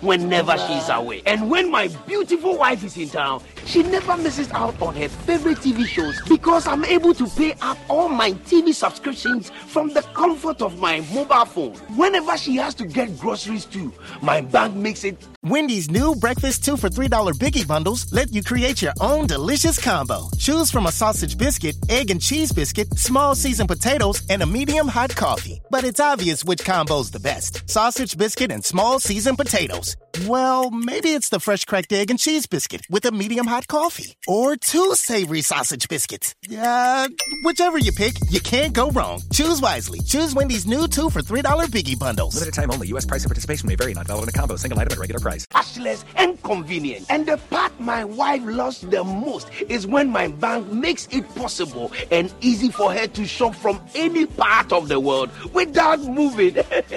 whenever 0.00 0.56
she's 0.58 0.88
away. 0.88 1.22
And 1.26 1.50
when 1.50 1.70
my 1.70 1.88
beautiful 2.06 2.56
wife 2.56 2.84
is 2.84 2.96
in 2.96 3.08
town, 3.08 3.42
she 3.66 3.82
never 3.82 4.16
misses 4.16 4.50
out 4.52 4.80
on 4.80 4.94
her 4.96 5.08
favorite 5.08 5.58
TV 5.58 5.86
shows 5.86 6.20
because 6.28 6.66
I'm 6.66 6.84
able 6.84 7.14
to 7.14 7.26
pay 7.26 7.54
up 7.60 7.78
all 7.88 8.08
my 8.08 8.32
TV 8.32 8.74
subscriptions 8.74 9.50
from 9.50 9.88
the 9.90 10.02
comfort 10.14 10.62
of 10.62 10.78
my 10.78 11.00
mobile 11.12 11.44
phone. 11.44 11.74
Whenever 11.96 12.36
she 12.36 12.56
has 12.56 12.74
to 12.76 12.86
get 12.86 13.18
groceries 13.18 13.64
too, 13.64 13.92
my 14.22 14.40
bank 14.40 14.74
makes 14.74 15.04
it. 15.04 15.16
Wendy's 15.44 15.90
new 15.90 16.14
breakfast 16.16 16.64
2 16.64 16.76
for 16.76 16.88
$3 16.88 17.08
biggie 17.34 17.66
bundles 17.66 18.12
let 18.12 18.32
you 18.32 18.42
create 18.42 18.82
your 18.82 18.92
own 19.00 19.26
delicious 19.26 19.78
combo. 19.82 20.28
Choose 20.38 20.70
from 20.70 20.86
a 20.86 20.92
sausage 20.92 21.38
biscuit, 21.38 21.76
egg 21.88 22.10
and 22.10 22.20
cheese 22.20 22.52
biscuit, 22.52 22.92
small 22.98 23.34
seasoned 23.34 23.68
potatoes, 23.68 24.22
and 24.30 24.42
a 24.42 24.46
medium 24.46 24.88
hot 24.88 25.14
coffee. 25.14 25.60
But 25.70 25.84
it's 25.84 26.00
obvious 26.00 26.44
which 26.44 26.64
combo's 26.64 27.10
the 27.10 27.20
best 27.20 27.68
sausage 27.70 28.16
biscuit 28.16 28.50
and 28.50 28.64
small 28.64 28.98
seasoned 28.98 29.38
potatoes. 29.38 29.87
Well, 30.26 30.70
maybe 30.70 31.10
it's 31.10 31.30
the 31.30 31.40
fresh 31.40 31.64
cracked 31.64 31.92
egg 31.92 32.10
and 32.10 32.18
cheese 32.18 32.46
biscuit 32.46 32.82
with 32.90 33.04
a 33.04 33.10
medium 33.10 33.46
hot 33.46 33.66
coffee. 33.66 34.16
Or 34.26 34.56
two 34.56 34.94
savory 34.94 35.42
sausage 35.42 35.88
biscuits. 35.88 36.34
Uh, 36.56 37.08
whichever 37.44 37.78
you 37.78 37.92
pick, 37.92 38.14
you 38.30 38.40
can't 38.40 38.72
go 38.72 38.90
wrong. 38.90 39.22
Choose 39.32 39.60
wisely. 39.60 40.00
Choose 40.00 40.34
Wendy's 40.34 40.66
new 40.66 40.86
two 40.86 41.10
for 41.10 41.22
$3 41.22 41.42
biggie 41.66 41.98
bundles. 41.98 42.34
Limited 42.34 42.54
time 42.54 42.70
only. 42.70 42.88
U.S. 42.88 43.04
price 43.04 43.22
and 43.24 43.30
participation 43.30 43.66
may 43.68 43.74
vary. 43.74 43.94
Not 43.94 44.06
valid 44.06 44.24
in 44.24 44.28
a 44.28 44.32
combo. 44.32 44.56
Single 44.56 44.78
item 44.78 44.92
at 44.92 44.98
regular 44.98 45.20
price. 45.20 45.46
Cashless 45.46 46.04
and 46.16 46.40
convenient. 46.42 47.06
And 47.10 47.26
the 47.26 47.38
part 47.50 47.72
my 47.80 48.04
wife 48.04 48.42
loves 48.44 48.82
the 48.82 49.02
most 49.02 49.50
is 49.68 49.86
when 49.86 50.10
my 50.10 50.28
bank 50.28 50.70
makes 50.72 51.08
it 51.10 51.28
possible 51.34 51.92
and 52.12 52.32
easy 52.40 52.70
for 52.70 52.92
her 52.92 53.06
to 53.08 53.26
shop 53.26 53.48
shop 53.48 53.60
from 53.60 53.80
any 53.94 54.26
part 54.26 54.72
of 54.72 54.88
the 54.88 54.98
world 54.98 55.30
without 55.52 56.00
moving. 56.00 56.56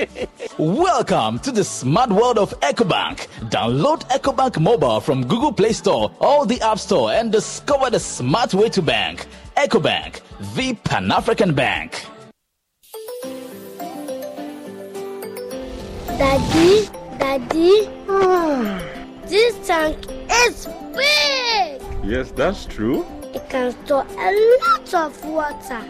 Welcome 0.57 1.39
to 1.39 1.51
the 1.51 1.63
smart 1.63 2.09
world 2.09 2.37
of 2.37 2.53
EcoBank. 2.81 3.27
Download 3.49 4.01
EcoBank 4.09 4.59
mobile 4.59 4.99
from 4.99 5.27
Google 5.27 5.53
Play 5.53 5.71
Store 5.71 6.11
or 6.19 6.47
the 6.47 6.59
App 6.61 6.79
Store 6.79 7.11
and 7.11 7.31
discover 7.31 7.91
the 7.91 7.99
smart 7.99 8.55
way 8.55 8.69
to 8.69 8.81
bank. 8.81 9.27
EcoBank, 9.55 10.21
the 10.55 10.73
Pan 10.73 11.11
African 11.11 11.53
Bank. 11.53 12.03
Daddy, 16.07 16.89
Daddy, 17.19 17.89
ah, 18.09 18.81
this 19.27 19.67
tank 19.67 19.97
is 20.31 20.67
big. 20.95 21.81
Yes, 22.03 22.31
that's 22.31 22.65
true. 22.65 23.05
It 23.35 23.47
can 23.47 23.73
store 23.85 24.07
a 24.09 24.57
lot 24.65 24.93
of 24.95 25.25
water. 25.25 25.81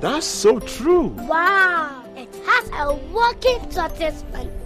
That's 0.00 0.26
so 0.26 0.60
true. 0.60 1.08
Wow, 1.28 2.04
it 2.16 2.34
has 2.46 2.70
a 2.70 2.94
working 3.12 3.60
tortoise 3.68 4.22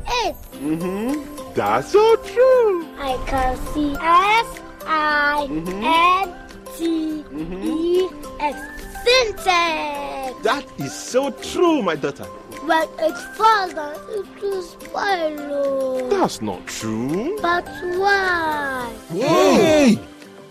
it. 0.07 0.37
Mm-hmm. 0.53 1.55
That's 1.55 1.93
so 1.93 2.17
true. 2.17 2.87
I 2.99 3.17
can 3.27 3.57
see 3.75 3.93
S 4.01 4.61
I 4.87 5.47
N 5.51 6.35
T 6.77 7.25
E 7.37 8.09
X 8.41 8.59
Sintex. 9.05 10.43
That 10.43 10.65
is 10.79 10.93
so 10.93 11.31
true, 11.31 11.83
my 11.83 11.97
daughter. 11.97 12.27
But 12.67 12.89
it's 13.01 13.39
down, 13.39 13.95
it 14.11 14.43
will 14.43 14.63
spoil. 14.63 15.39
oh. 15.51 16.09
That's 16.09 16.41
not 16.41 16.67
true. 16.67 17.37
But 17.43 17.67
why? 17.99 18.93
Hey! 19.11 19.99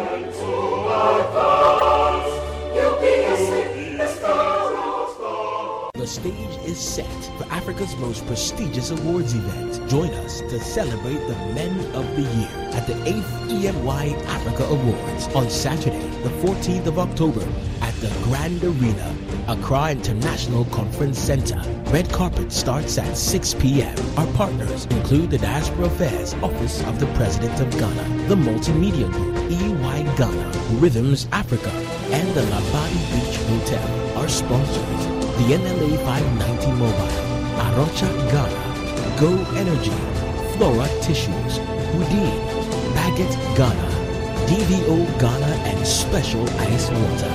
The 6.04 6.10
stage 6.10 6.58
is 6.66 6.78
set 6.78 7.24
for 7.38 7.46
Africa's 7.46 7.96
most 7.96 8.28
prestigious 8.28 8.92
awards 8.92 9.34
event. 9.36 9.90
Join 9.90 10.10
us 10.16 10.42
to 10.42 10.60
celebrate 10.60 11.26
the 11.30 11.36
Men 11.56 11.80
of 11.96 12.06
the 12.18 12.24
Year 12.24 12.50
at 12.74 12.86
the 12.88 12.94
8th 13.10 13.50
EMY 13.50 14.14
Africa 14.26 14.66
Awards 14.66 15.28
on 15.34 15.50
Saturday, 15.50 16.06
the 16.24 16.30
14th 16.44 16.88
of 16.88 17.00
October 17.00 17.48
at 17.82 17.94
the 18.02 18.10
Grand 18.26 18.62
Arena, 18.66 19.16
Accra 19.48 19.92
International 19.92 20.66
Conference 20.66 21.18
Center. 21.18 21.62
Red 21.90 22.12
carpet 22.12 22.52
starts 22.52 22.98
at 22.98 23.16
6 23.16 23.54
p.m. 23.54 23.96
Our 24.18 24.28
partners 24.34 24.88
include 24.88 25.32
the 25.32 25.38
Diaspora 25.38 25.86
Affairs 25.86 26.34
Office 26.44 26.84
of 26.84 27.00
the 27.00 27.08
President 27.16 27.58
of 27.62 27.72
Ghana, 27.80 28.28
the 28.28 28.36
Multimedia 28.36 29.10
Group, 29.10 29.38
EY 29.50 30.04
Ghana, 30.18 30.52
Rhythms 30.82 31.30
Africa, 31.32 31.72
and 32.12 32.28
the 32.36 32.42
Labadi 32.42 33.04
Beach 33.14 33.38
Hotel. 33.38 34.18
Our 34.18 34.28
sponsors 34.28 35.13
the 35.38 35.56
NLA 35.58 35.98
590 36.06 36.72
Mobile, 36.74 37.10
Arocha 37.66 38.10
Ghana, 38.32 38.64
Go 39.20 39.32
Energy, 39.58 39.98
Flora 40.56 40.88
Tissues, 41.02 41.58
Houdin, 41.92 42.38
Baguette 42.94 43.38
Ghana, 43.58 43.90
DVO 44.48 44.98
Ghana, 45.20 45.52
and 45.70 45.88
Special 45.88 46.48
Ice 46.60 46.90
Water. 46.92 47.34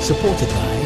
Supported 0.00 0.48
by 0.48 0.78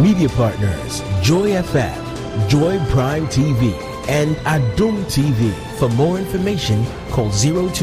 Media 0.00 0.28
Partners, 0.30 1.02
Joy 1.20 1.50
FM, 1.50 2.48
Joy 2.48 2.78
Prime 2.90 3.26
TV, 3.26 3.74
and 4.08 4.34
Adom 4.46 5.04
TV. 5.04 5.52
For 5.78 5.90
more 5.90 6.18
information, 6.18 6.86
call 7.10 7.30
020 7.30 7.74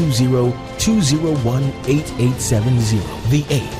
201 0.78 1.62
8870. 1.86 2.98
The 3.30 3.42
8th 3.44 3.79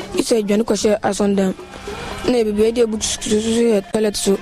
sɛ 0.19 0.43
adwane 0.43 0.63
kɔhyɛ 0.63 0.99
asɔndam 1.01 1.53
na 2.27 2.37
yɛbibia 2.37 2.73
de 2.73 2.81
abu 2.81 2.97
susu 2.97 3.39
yɛ 3.39 3.81
toilet 3.91 4.15
so 4.15 4.37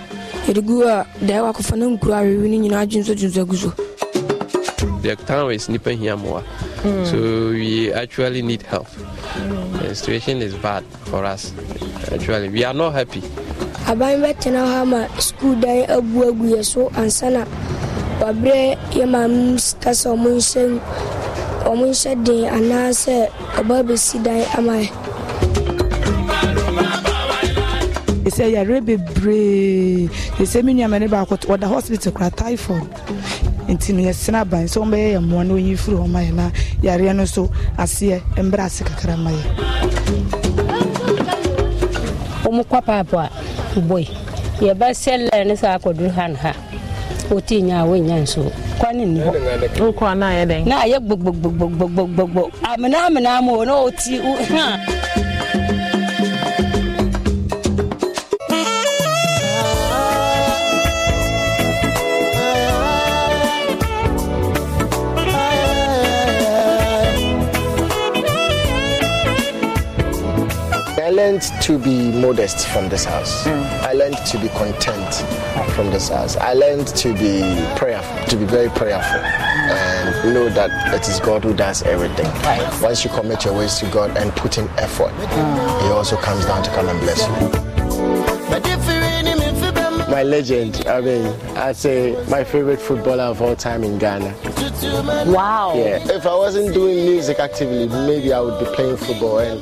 yɛde 0.47 0.65
gu 0.65 0.83
a 0.83 1.05
daɛ 1.21 1.41
wakɔfa 1.53 1.77
na 1.77 1.85
nkuro 1.85 2.13
awewe 2.13 2.47
no 2.49 2.57
nyinaa 2.57 2.85
dwonso 2.85 3.13
agu 3.13 3.55
so 3.55 3.73
The 5.01 5.15
town 5.15 5.51
is 5.51 5.69
nipa 5.69 5.91
here 5.95 6.17
more. 6.17 6.43
Mm. 6.83 7.05
So 7.07 7.17
we 7.55 7.91
actually 7.93 8.41
need 8.41 8.61
help. 8.63 8.87
The 9.79 9.95
situation 9.95 10.41
is 10.41 10.53
bad 10.55 10.83
for 11.07 11.23
us. 11.23 11.53
Actually, 12.11 12.49
we 12.49 12.65
are 12.67 12.73
not 12.73 12.91
happy. 12.93 13.23
aban 13.89 14.21
bɛtena 14.21 14.61
hɔ 14.69 14.75
ama 14.85 15.01
skul 15.17 15.55
dan 15.57 15.81
abu 15.89 16.21
agu 16.21 16.45
yɛ 16.53 16.61
so 16.61 16.89
ansa 16.93 17.31
na 17.33 17.41
waberɛ 18.21 18.77
yɛ 18.93 19.05
maame 19.09 19.57
sika 19.57 19.89
sɛ 19.97 20.13
ɔmo 20.13 20.29
nhyɛ 20.37 20.63
ɔmo 21.65 21.85
nhyɛ 21.89 22.11
den 22.23 22.43
anaasɛ 22.53 23.15
ɔba 23.57 23.81
bɛsi 23.87 24.21
dan 24.21 24.45
ama 24.57 24.77
yɛ 24.85 24.93
ɛsɛ 28.29 28.45
yareɛ 28.53 28.79
bebree 28.85 30.07
ɛsɛ 30.37 30.63
me 30.63 30.73
nuama 30.73 30.99
ne 30.99 31.07
baako 31.07 31.35
ɔda 31.49 31.67
hospital 31.67 32.11
kora 32.11 32.29
typhoid. 32.29 32.85
Nti 33.67 33.93
no 33.93 34.01
yɛsena 34.05 34.41
aban 34.45 34.65
sɛ 34.69 34.77
wɔmbɛyɛ 34.81 35.13
yɛ 35.15 35.19
mmoa 35.19 35.43
na 35.47 35.53
ɔnyi 35.55 35.77
firi 35.77 35.97
hɔ 35.97 36.07
ma 36.07 36.19
yɛ 36.19 36.33
na 36.33 36.49
yareɛ 36.83 37.15
no 37.15 37.25
so 37.25 37.49
aseɛ 37.77 38.21
mbrɛ 38.37 38.65
ase 38.65 38.83
kakra 38.83 39.17
ma 39.17 39.31
yɛ 39.31 39.43
wɔn 42.43 42.63
kɔ 42.69 42.81
paapo 42.85 43.17
a 43.17 43.29
bɔi 43.81 44.05
yɛbɛsɛ 44.61 45.29
lɛ 45.29 45.47
ne 45.47 45.53
sɛ 45.55 45.67
akɔduru 45.79 46.11
ha 46.13 46.27
ne 46.27 46.35
ha. 46.43 46.53
Wɔti 47.29 47.61
nya 47.63 47.81
a 47.81 47.85
wɔnya 47.85 48.21
nsuo 48.25 48.51
kwane 48.79 49.05
nni 49.05 49.21
hɔ 49.21 50.17
na 50.17 50.27
ayɛ 50.33 50.45
dɛn 50.49 50.65
na 50.67 50.81
ayɛ 50.85 50.97
gbogbogbogbogbogbo 51.01 52.49
amena 52.63 53.05
amena 53.07 53.39
o 53.41 53.63
na 53.65 53.73
ɔti 53.85 54.17
ha 54.53 54.98
learned 71.19 71.41
to 71.61 71.77
be 71.77 72.13
modest 72.13 72.65
from 72.67 72.87
this 72.87 73.03
house. 73.03 73.43
Mm. 73.43 73.61
I 73.81 73.91
learned 73.91 74.15
to 74.27 74.37
be 74.39 74.47
content 74.49 75.13
from 75.75 75.87
this 75.91 76.07
house. 76.07 76.37
I 76.37 76.53
learned 76.53 76.87
to 77.03 77.09
be 77.13 77.41
prayerful, 77.75 78.25
to 78.27 78.37
be 78.37 78.45
very 78.45 78.69
prayerful, 78.69 79.19
and 79.19 80.33
know 80.33 80.47
that 80.47 80.71
it 80.93 81.09
is 81.09 81.19
God 81.19 81.43
who 81.43 81.53
does 81.53 81.83
everything. 81.83 82.31
Right. 82.43 82.81
Once 82.81 83.03
you 83.03 83.09
commit 83.09 83.43
your 83.43 83.53
ways 83.53 83.79
to 83.79 83.85
God 83.91 84.15
and 84.15 84.31
put 84.31 84.57
in 84.57 84.69
effort, 84.77 85.11
mm. 85.11 85.81
He 85.83 85.89
also 85.89 86.15
comes 86.15 86.45
down 86.45 86.63
to 86.63 86.69
come 86.69 86.87
and 86.87 86.99
bless 87.01 87.19
you 87.27 87.69
my 90.09 90.23
legend. 90.23 90.87
I 90.87 91.01
mean, 91.01 91.27
I'd 91.55 91.75
say 91.75 92.17
my 92.29 92.43
favorite 92.43 92.81
footballer 92.81 93.25
of 93.25 93.41
all 93.43 93.55
time 93.55 93.83
in 93.83 93.99
Ghana. 93.99 94.33
Wow. 95.31 95.73
Yeah. 95.75 96.15
If 96.17 96.25
I 96.25 96.35
wasn't 96.35 96.73
doing 96.73 97.05
music 97.05 97.39
actively, 97.39 97.87
maybe 98.07 98.33
I 98.33 98.39
would 98.39 98.59
be 98.59 98.65
playing 98.73 98.97
football 98.97 99.37
and 99.37 99.61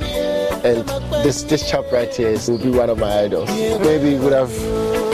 and 0.67 0.87
this 1.23 1.43
this 1.43 1.69
chap 1.69 1.85
right 1.91 2.13
here 2.13 2.37
would 2.47 2.61
be 2.61 2.69
one 2.69 2.89
of 2.89 2.97
my 2.97 3.21
idols. 3.21 3.49
Maybe 3.49 4.15
would 4.17 4.33
have 4.33 4.51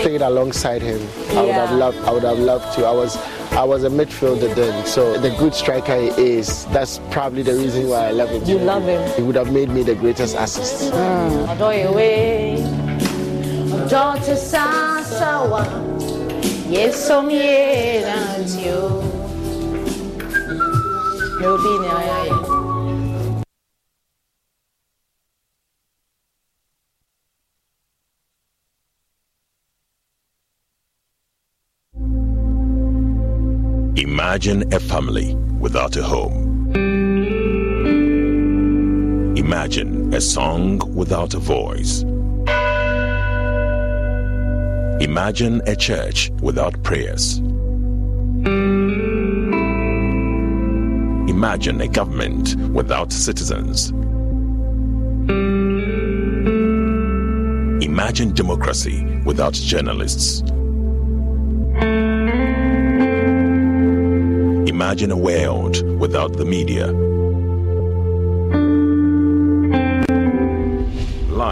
played 0.02 0.22
alongside 0.22 0.82
him. 0.82 1.02
I 1.38 1.42
would 1.42 1.54
have 1.54 1.72
loved 1.78 1.98
I 2.00 2.12
would 2.12 2.24
have 2.24 2.40
loved 2.40 2.76
to. 2.76 2.86
I 2.86 2.92
was 2.92 3.18
I 3.54 3.64
was 3.64 3.84
a 3.84 3.90
midfielder 3.90 4.56
then, 4.56 4.86
so 4.88 5.16
the 5.20 5.30
good 5.38 5.54
striker 5.54 5.96
he 5.96 6.08
is, 6.08 6.66
that's 6.68 7.00
probably 7.12 7.44
the 7.44 7.54
reason 7.54 7.88
why 7.88 8.08
I 8.08 8.12
love 8.12 8.30
him. 8.30 8.44
You 8.46 8.58
love 8.58 8.84
him. 8.84 9.08
He 9.16 9.22
would 9.22 9.36
have 9.36 9.54
made 9.54 9.70
me 9.70 9.84
the 9.84 9.94
greatest 9.94 10.36
assist. 10.36 10.92
Mm. 10.92 11.48
Imagine 34.24 34.74
a 34.74 34.80
family 34.80 35.36
without 35.60 35.98
a 35.98 36.02
home. 36.02 36.72
Imagine 39.36 40.14
a 40.14 40.22
song 40.22 40.80
without 40.96 41.34
a 41.34 41.40
voice. 41.40 42.04
Imagine 45.04 45.62
a 45.68 45.76
church 45.76 46.32
without 46.42 46.82
prayers. 46.84 47.40
Imagine 51.28 51.82
a 51.82 51.90
government 51.90 52.56
without 52.72 53.12
citizens. 53.12 53.90
Imagine 57.84 58.34
democracy 58.34 59.04
without 59.26 59.54
journalists. 59.54 60.44
Imagine 64.74 65.12
a 65.12 65.16
world 65.16 65.76
without 66.00 66.34
the 66.34 66.46
media. 66.46 66.88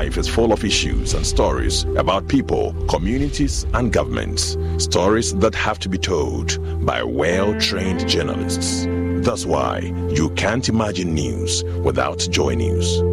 life 0.02 0.18
is 0.18 0.28
full 0.28 0.52
of 0.52 0.64
issues 0.64 1.14
and 1.14 1.24
stories 1.24 1.84
about 1.96 2.28
people, 2.28 2.74
communities, 2.88 3.68
and 3.76 3.94
governments. 3.94 4.58
Stories 4.80 5.36
that 5.36 5.54
have 5.54 5.78
to 5.80 5.90
be 5.90 6.00
told 6.00 6.48
by 6.84 7.04
well 7.04 7.54
trained 7.60 8.08
journalists. 8.08 8.88
That's 9.24 9.46
why 9.46 9.94
you 10.10 10.32
can't 10.32 10.68
imagine 10.68 11.14
news 11.14 11.64
without 11.84 12.20
Joy 12.32 12.56
News. 12.56 13.11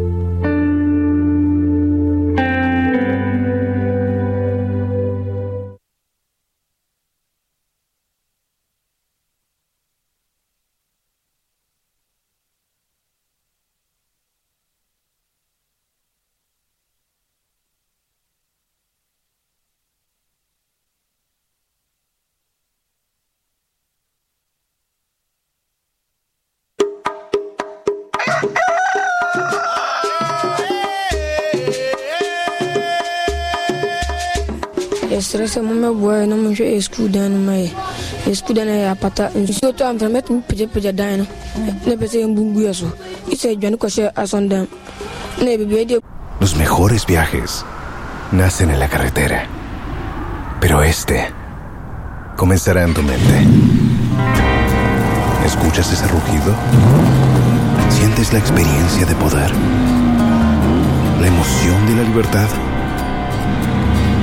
Yɛsrɛ 35.39 35.47
sɛ 35.47 35.61
mommɛboa 35.61 36.27
na 36.27 36.35
monhwɛ 36.35 36.65
yɛ 36.75 36.81
skul 36.81 37.07
dan 37.09 37.31
no 37.31 37.39
ma 37.39 37.53
yɛ 37.53 37.69
yɛ 38.27 38.35
skul 38.35 38.55
dan 38.55 38.67
no 38.67 38.73
yɛ 38.73 38.91
apata 38.91 39.31
nsuo 39.35 39.71
tɔ 39.71 39.83
amfra 39.87 40.09
mɛtumi 40.09 40.41
pagyapagya 40.47 40.91
dan 40.91 41.19
no 41.19 41.25
na 41.85 41.93
ɛpɛ 41.95 42.05
sɛ 42.11 42.17
yɛmbungu 42.23 42.59
yɛ 42.67 42.73
so 42.73 42.87
isɛ 43.31 43.55
adwane 43.55 43.77
kɔhyɛ 43.77 44.11
asɔndam 44.15 44.67
na 45.39 45.49
yɛbibia 45.55 45.87
de 45.87 45.99
Los 46.41 46.55
mejores 46.55 47.05
viajes 47.05 47.63
nacen 48.31 48.69
en 48.69 48.79
la 48.79 48.87
carretera, 48.87 49.47
pero 50.59 50.81
este 50.83 51.31
comenzará 52.35 52.83
en 52.83 52.93
tu 52.93 53.01
mente. 53.01 53.37
¿Escuchas 55.45 55.91
ese 55.91 56.07
rugido? 56.07 56.53
¿Sientes 57.89 58.31
la 58.33 58.39
experiencia 58.39 59.05
de 59.05 59.15
poder? 59.15 59.51
¿La 61.21 61.27
emoción 61.27 61.85
de 61.87 61.95
la 61.95 62.03
libertad? 62.03 62.68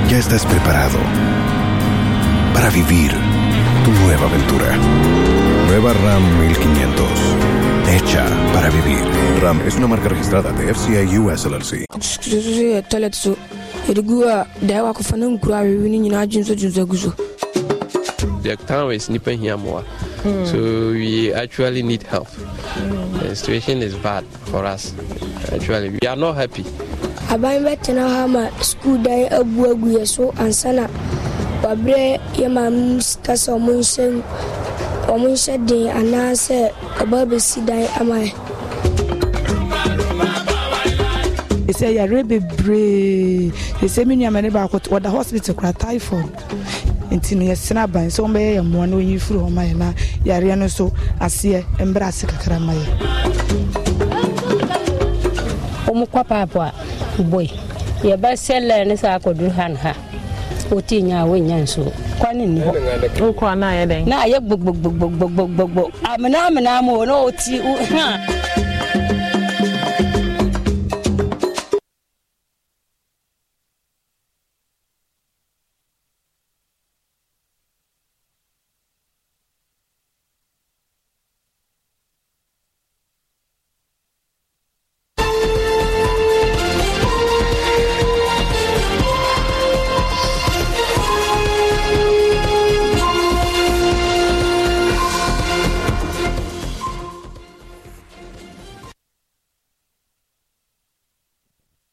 Ya 0.09 0.19
estás 0.19 0.45
preparado 0.45 0.97
para 2.53 2.69
vivir 2.69 3.11
tu 3.83 3.91
nueva 3.91 4.25
aventura. 4.25 4.77
Nueva 5.67 5.93
RAM 5.93 6.39
1500. 6.47 7.05
Hecha 7.89 8.25
para 8.53 8.69
vivir. 8.69 8.99
RAM 9.41 9.61
es 9.67 9.75
una 9.75 9.87
marca 9.87 10.07
registrada 10.07 10.53
de 10.53 10.73
FCI 10.73 11.17
US 11.19 11.45
LLC. 11.45 11.85
The 18.43 18.55
town 18.65 18.93
is 18.93 19.09
nipa 19.09 19.31
here 19.31 19.57
more. 19.57 19.83
So 20.45 20.91
we 20.91 21.33
actually 21.33 21.83
need 21.83 22.03
help. 22.03 22.29
The 23.19 23.35
situation 23.35 23.81
is 23.81 23.93
bad 23.95 24.23
for 24.51 24.65
us. 24.65 24.93
Actually, 25.51 25.89
we 25.89 26.07
are 26.07 26.15
not 26.15 26.37
happy. 26.37 26.63
Aban 27.33 27.63
bɛtena 27.65 28.03
hɔ 28.07 28.23
ama 28.23 28.43
skul 28.61 28.97
dan 29.03 29.27
abu 29.31 29.65
agu 29.67 29.87
yɛ 29.99 30.07
so 30.07 30.31
ansa 30.39 30.71
na 30.73 30.87
waberɛ 31.63 32.19
yɛ 32.39 32.47
ma 32.51 32.67
m 32.69 33.01
sika 33.01 33.33
sɛ 33.33 33.51
ɔmo 33.57 33.71
nhyɛ 33.79 34.21
ɔmo 35.11 35.27
nhyɛ 35.35 35.65
den 35.67 35.87
anaasɛ 35.99 36.71
ɔba 37.03 37.25
bɛsi 37.29 37.65
dan 37.65 37.83
ama 37.99 38.15
yɛ. 38.23 38.31
Ɛsɛ 41.67 41.87
yareɛ 41.99 42.23
bebree. 42.23 43.51
Ɛsɛ 43.83 44.05
me 44.07 44.15
nuama 44.15 44.41
ne 44.41 44.49
baako 44.49 44.79
wɔda 44.87 45.11
hospital 45.11 45.53
kora 45.53 45.73
typhoid. 45.73 46.31
Nti 47.11 47.35
no 47.35 47.43
yɛsena 47.51 47.83
aban 47.83 48.07
sɛ 48.07 48.23
wɔmbɛyɛ 48.23 48.55
yɛ 48.55 48.61
mmoa 48.63 48.87
na 48.87 48.95
ɔnyi 48.95 49.19
firi 49.19 49.39
hɔ 49.43 49.49
ma 49.51 49.61
yɛ 49.63 49.75
na 49.75 49.91
yareɛ 50.23 50.57
no 50.57 50.65
nso 50.65 50.91
aseɛ 51.19 51.63
mbrɛ 51.79 52.07
ase 52.07 52.25
kakra 52.25 52.57
ma 52.59 52.71
yɛ. 52.71 52.85
Wɔn 55.87 56.07
kɔ 56.07 56.23
paapo 56.27 56.59
a 56.61 56.71
boy 57.23 57.47
ya 58.03 58.17
bar 58.17 58.37
sallar 58.37 58.85
ni 58.85 58.97
sa 58.97 59.19
ko 59.19 59.33
durhan 59.33 59.75
ha. 59.77 59.93
Oti 60.71 61.01
nya 61.01 61.23
wo 61.25 61.37
nya 61.37 61.57
nso. 61.63 61.87
Kwani 62.19 62.45
ni 62.45 62.59
ho. 62.61 62.73
Ko 63.33 63.55
na 63.55 63.73
ya 63.73 63.85
den. 63.85 64.03
Na 64.09 64.25
ya 64.25 64.39
gbog 64.39 64.59
gbog 64.59 64.75
gbog 64.83 65.11
gbog 65.15 65.31
gbog 65.31 65.71
gbog 65.71 65.91
amina 66.03 66.47
amina 66.47 66.81
mo 66.81 67.05
no 67.05 67.25
oti 67.25 67.57
ha. 67.95 68.19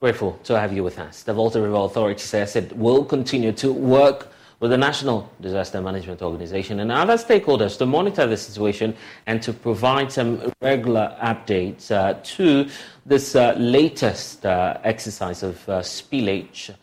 Grateful 0.05 0.39
to 0.45 0.61
have 0.61 0.71
you 0.71 0.85
with 0.85 0.99
us. 0.99 1.23
The 1.23 1.33
Volta 1.33 1.63
River 1.63 1.77
Authority 1.77 2.21
says 2.21 2.57
it 2.57 2.77
will 2.77 3.07
continue 3.07 3.53
to 3.53 3.73
work 3.73 4.29
with 4.61 4.71
the 4.71 4.77
National 4.77 5.33
Disaster 5.41 5.81
Management 5.81 6.21
Organization 6.21 6.81
and 6.81 6.93
other 6.93 7.15
stakeholders 7.15 7.79
to 7.79 7.87
monitor 7.87 8.27
the 8.27 8.37
situation 8.37 8.95
and 9.25 9.41
to 9.41 9.55
provide 9.55 10.13
some 10.13 10.53
regular 10.61 11.17
updates 11.23 11.91
uh, 11.91 12.21
to 12.23 12.69
this 13.07 13.35
uh, 13.35 13.55
latest 13.57 14.45
uh, 14.45 14.77
exercise 14.85 15.43
of 15.43 15.67
uh, 15.71 15.81
spillage 15.81 16.75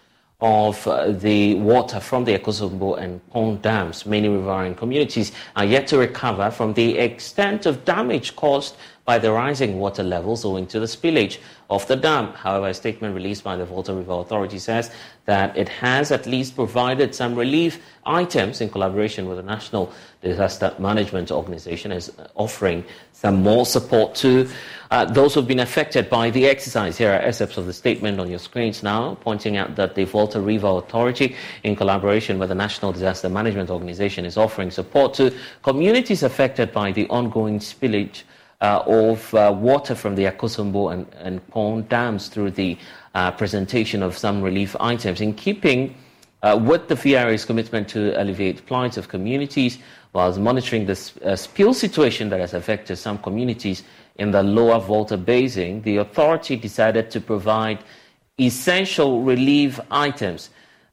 of 0.41 0.88
uh, 0.88 1.11
the 1.11 1.53
water 1.55 1.99
from 1.99 2.26
the 2.26 2.36
Akosombo 2.36 2.97
and 2.97 3.22
Kpong 3.30 3.61
dams. 3.61 4.07
Many 4.07 4.30
riverine 4.30 4.74
communities 4.74 5.32
are 5.55 5.65
yet 5.65 5.86
to 5.88 5.99
recover 5.99 6.49
from 6.49 6.74
the 6.74 6.97
extent 6.97 7.67
of 7.67 7.86
damage 7.86 8.36
caused 8.36 8.76
by 9.05 9.19
the 9.19 9.32
rising 9.32 9.78
water 9.78 10.03
levels 10.03 10.43
owing 10.43 10.65
to 10.67 10.80
the 10.80 10.86
spillage 10.86 11.38
of 11.72 11.88
the 11.88 11.95
dam. 11.95 12.34
However, 12.34 12.67
a 12.67 12.74
statement 12.74 13.15
released 13.15 13.45
by 13.45 13.55
the 13.55 13.65
Volta 13.65 13.93
River 13.93 14.11
Authority 14.11 14.59
says 14.59 14.91
that 15.26 15.55
it 15.57 15.69
has 15.69 16.11
at 16.11 16.26
least 16.26 16.53
provided 16.55 17.15
some 17.15 17.34
relief 17.34 17.80
items 18.05 18.59
in 18.59 18.69
collaboration 18.69 19.26
with 19.28 19.38
the 19.38 19.43
National 19.43 19.91
Disaster 20.22 20.76
Management 20.80 21.32
Organization, 21.32 21.93
is 21.93 22.11
offering 22.36 22.84
some 23.13 23.41
more 23.41 23.65
support 23.65 24.15
to 24.15 24.49
uh, 24.89 25.05
those 25.05 25.34
who've 25.34 25.47
been 25.47 25.61
affected 25.61 26.09
by 26.09 26.30
the 26.30 26.45
exercise. 26.45 26.97
Here 26.97 27.11
are 27.11 27.22
excerpts 27.22 27.57
of 27.57 27.67
the 27.67 27.74
statement 27.74 28.19
on 28.19 28.30
your 28.30 28.39
screens 28.39 28.84
now, 28.84 29.15
pointing 29.22 29.55
out 29.55 29.78
that 29.78 29.95
the 29.95 30.03
Volta 30.03 30.41
River 30.41 30.67
Authority, 30.67 31.38
in 31.63 31.78
collaboration 31.78 32.38
with 32.38 32.49
the 32.49 32.55
National 32.55 32.91
Disaster 32.91 33.30
Management 33.30 33.69
Organization, 33.69 34.26
is 34.26 34.36
offering 34.36 34.72
support 34.72 35.13
to 35.13 35.34
communities 35.63 36.22
affected 36.22 36.74
by 36.74 36.91
the 36.91 37.07
ongoing 37.07 37.59
spillage 37.59 38.24
uh, 38.62 38.84
of 38.86 39.34
uh, 39.34 39.53
water 39.55 39.95
from 39.95 40.16
the 40.16 40.26
Akosombo 40.26 40.93
and, 40.93 41.05
and 41.16 41.45
Kpong 41.49 41.88
dams 41.89 42.28
through 42.28 42.51
the 42.51 42.78
uh, 43.16 43.32
presentation 43.32 44.03
of 44.03 44.18
some 44.18 44.41
relief 44.41 44.76
items 44.80 45.20
in 45.20 45.34
keeping 45.34 45.95
uh, 46.43 46.59
with 46.62 46.88
the 46.88 46.95
VRA's 46.95 47.45
commitment 47.45 47.88
to 47.89 48.20
alleviate 48.22 48.66
plight 48.66 48.97
of 48.97 49.07
communities 49.07 49.80
whilst 50.14 50.39
monitoring 50.39 50.86
the 50.86 51.12
uh, 51.24 51.36
spill 51.36 51.74
situation 51.74 52.30
that 52.30 52.39
has 52.39 52.53
affected 52.53 52.97
some 52.97 53.18
communities 53.18 53.84
in 54.16 54.32
the 54.32 54.43
lower 54.43 54.80
Volta 54.80 55.18
Basin, 55.18 55.82
the 55.84 55.97
authority 55.97 56.55
decided 56.55 57.09
to 57.12 57.22
provide 57.22 57.80
essential 58.39 59.22
relief 59.22 59.80
items 59.89 60.49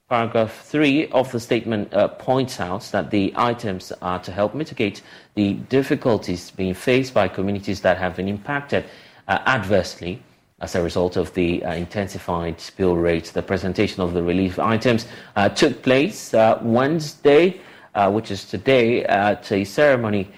Paragraph 0.08 0.64
3 0.64 1.08
of 1.08 1.30
the 1.32 1.38
statement 1.38 1.92
uh, 1.92 2.08
points 2.08 2.60
out 2.60 2.80
that 2.92 3.10
the 3.10 3.30
items 3.36 3.92
are 4.00 4.18
to 4.20 4.32
help 4.32 4.54
mitigate 4.54 5.02
the 5.34 5.52
difficulties 5.68 6.50
being 6.50 6.72
faced 6.72 7.12
by 7.12 7.28
communities 7.28 7.82
that 7.82 7.98
have 7.98 8.16
been 8.16 8.26
impacted 8.26 8.86
uh, 9.28 9.38
adversely 9.44 10.22
as 10.60 10.74
a 10.74 10.82
result 10.82 11.18
of 11.18 11.34
the 11.34 11.62
uh, 11.62 11.74
intensified 11.74 12.58
spill 12.58 12.96
rates. 12.96 13.32
The 13.32 13.42
presentation 13.42 14.00
of 14.00 14.14
the 14.14 14.22
relief 14.22 14.58
items 14.58 15.06
uh, 15.36 15.50
took 15.50 15.82
place 15.82 16.32
uh, 16.32 16.58
Wednesday, 16.62 17.60
uh, 17.94 18.10
which 18.10 18.30
is 18.30 18.46
today, 18.46 19.04
at 19.04 19.52
a 19.52 19.62
ceremony 19.62 20.30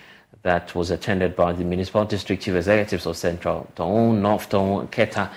that 0.42 0.74
was 0.74 0.90
attended 0.90 1.36
by 1.36 1.52
the 1.52 1.62
municipal 1.62 2.04
district 2.04 2.42
chief 2.42 2.56
executives 2.56 3.06
of 3.06 3.16
Central 3.16 3.70
Tongu, 3.76 4.20
North 4.20 4.50
Tongu, 4.50 4.88
Keta, 4.88 5.30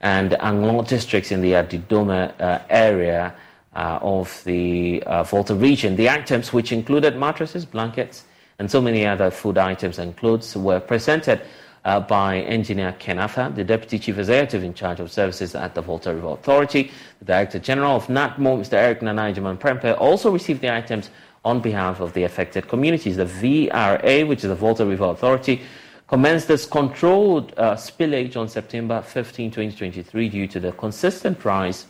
and 0.00 0.40
Anglo 0.40 0.82
districts 0.82 1.32
in 1.32 1.40
the 1.40 1.52
Adidome 1.54 2.32
area 2.70 3.34
of 3.74 4.42
the 4.44 5.02
uh, 5.06 5.22
Volta 5.22 5.54
region. 5.54 5.96
The 5.96 6.10
items, 6.10 6.52
which 6.52 6.72
included 6.72 7.16
mattresses, 7.16 7.64
blankets, 7.64 8.24
and 8.58 8.70
so 8.70 8.80
many 8.80 9.06
other 9.06 9.30
food 9.30 9.58
items 9.58 9.98
and 9.98 10.16
clothes, 10.16 10.56
were 10.56 10.80
presented 10.80 11.40
uh, 11.84 12.00
by 12.00 12.40
Engineer 12.40 12.94
Ken 12.98 13.18
Arthur, 13.18 13.50
the 13.54 13.64
Deputy 13.64 13.98
Chief 13.98 14.18
Executive 14.18 14.62
in 14.62 14.74
charge 14.74 15.00
of 15.00 15.10
services 15.10 15.54
at 15.54 15.74
the 15.74 15.80
Volta 15.80 16.14
River 16.14 16.28
Authority. 16.28 16.90
The 17.20 17.24
Director 17.24 17.58
General 17.58 17.96
of 17.96 18.06
NADMO, 18.08 18.60
Mr. 18.60 18.74
Eric 18.74 19.02
Nana 19.02 19.22
Agyemang-Prempeh, 19.22 19.98
also 19.98 20.30
received 20.30 20.60
the 20.60 20.74
items 20.74 21.10
on 21.44 21.60
behalf 21.60 22.00
of 22.00 22.12
the 22.12 22.24
affected 22.24 22.68
communities. 22.68 23.16
The 23.16 23.24
VRA, 23.24 24.28
which 24.28 24.44
is 24.44 24.48
the 24.48 24.54
Volta 24.54 24.84
River 24.84 25.04
Authority, 25.04 25.62
commenced 26.06 26.48
this 26.48 26.66
controlled 26.66 27.54
uh, 27.56 27.76
spillage 27.76 28.36
on 28.36 28.48
September 28.48 29.00
15, 29.00 29.50
2023, 29.50 30.28
due 30.28 30.46
to 30.48 30.60
the 30.60 30.72
consistent 30.72 31.42
rise 31.44 31.86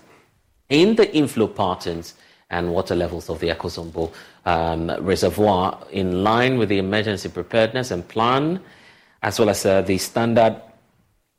in 0.70 0.96
the 0.96 1.14
inflow 1.14 1.46
patterns 1.46 2.14
and 2.48 2.72
water 2.72 2.96
levels 2.96 3.28
of 3.28 3.38
the 3.40 3.48
Akosombo 3.48 4.12
um, 4.44 4.90
reservoir 5.04 5.78
in 5.92 6.24
line 6.24 6.58
with 6.58 6.68
the 6.68 6.78
emergency 6.78 7.28
preparedness 7.28 7.90
and 7.90 8.06
plan, 8.08 8.60
as 9.22 9.38
well 9.38 9.50
as 9.50 9.66
uh, 9.66 9.82
the 9.82 9.98
standard 9.98 10.60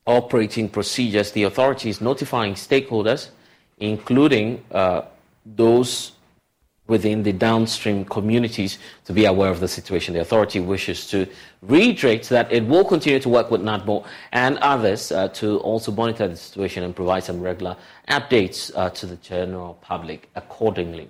operating 0.06 0.70
procedures. 0.70 1.32
The 1.32 1.44
authority 1.44 1.90
is 1.90 2.00
notifying 2.02 2.54
stakeholders, 2.54 3.30
including 3.80 4.64
uh, 4.72 5.02
those 5.46 6.14
within 6.92 7.24
the 7.24 7.32
downstream 7.32 8.04
communities 8.04 8.78
to 9.06 9.14
be 9.14 9.24
aware 9.24 9.50
of 9.50 9.62
the 9.62 9.68
situation. 9.68 10.14
The 10.14 10.20
authority 10.28 10.60
wishes 10.60 11.08
to 11.12 11.26
reiterate 11.62 12.24
that 12.36 12.52
it 12.52 12.64
will 12.72 12.84
continue 12.84 13.20
to 13.20 13.30
work 13.30 13.50
with 13.50 13.62
NADMO 13.62 14.06
and 14.34 14.58
others 14.58 15.02
uh, 15.12 15.30
to 15.39 15.60
also 15.60 15.89
monitor 15.92 16.28
the 16.28 16.36
situation 16.36 16.84
and 16.84 16.94
provide 16.94 17.24
some 17.24 17.39
regular 17.39 17.78
updates 18.10 18.60
uh, 18.76 18.89
to 18.89 19.06
the 19.06 19.16
general 19.16 19.76
public 19.82 20.30
accordingly. 20.36 21.08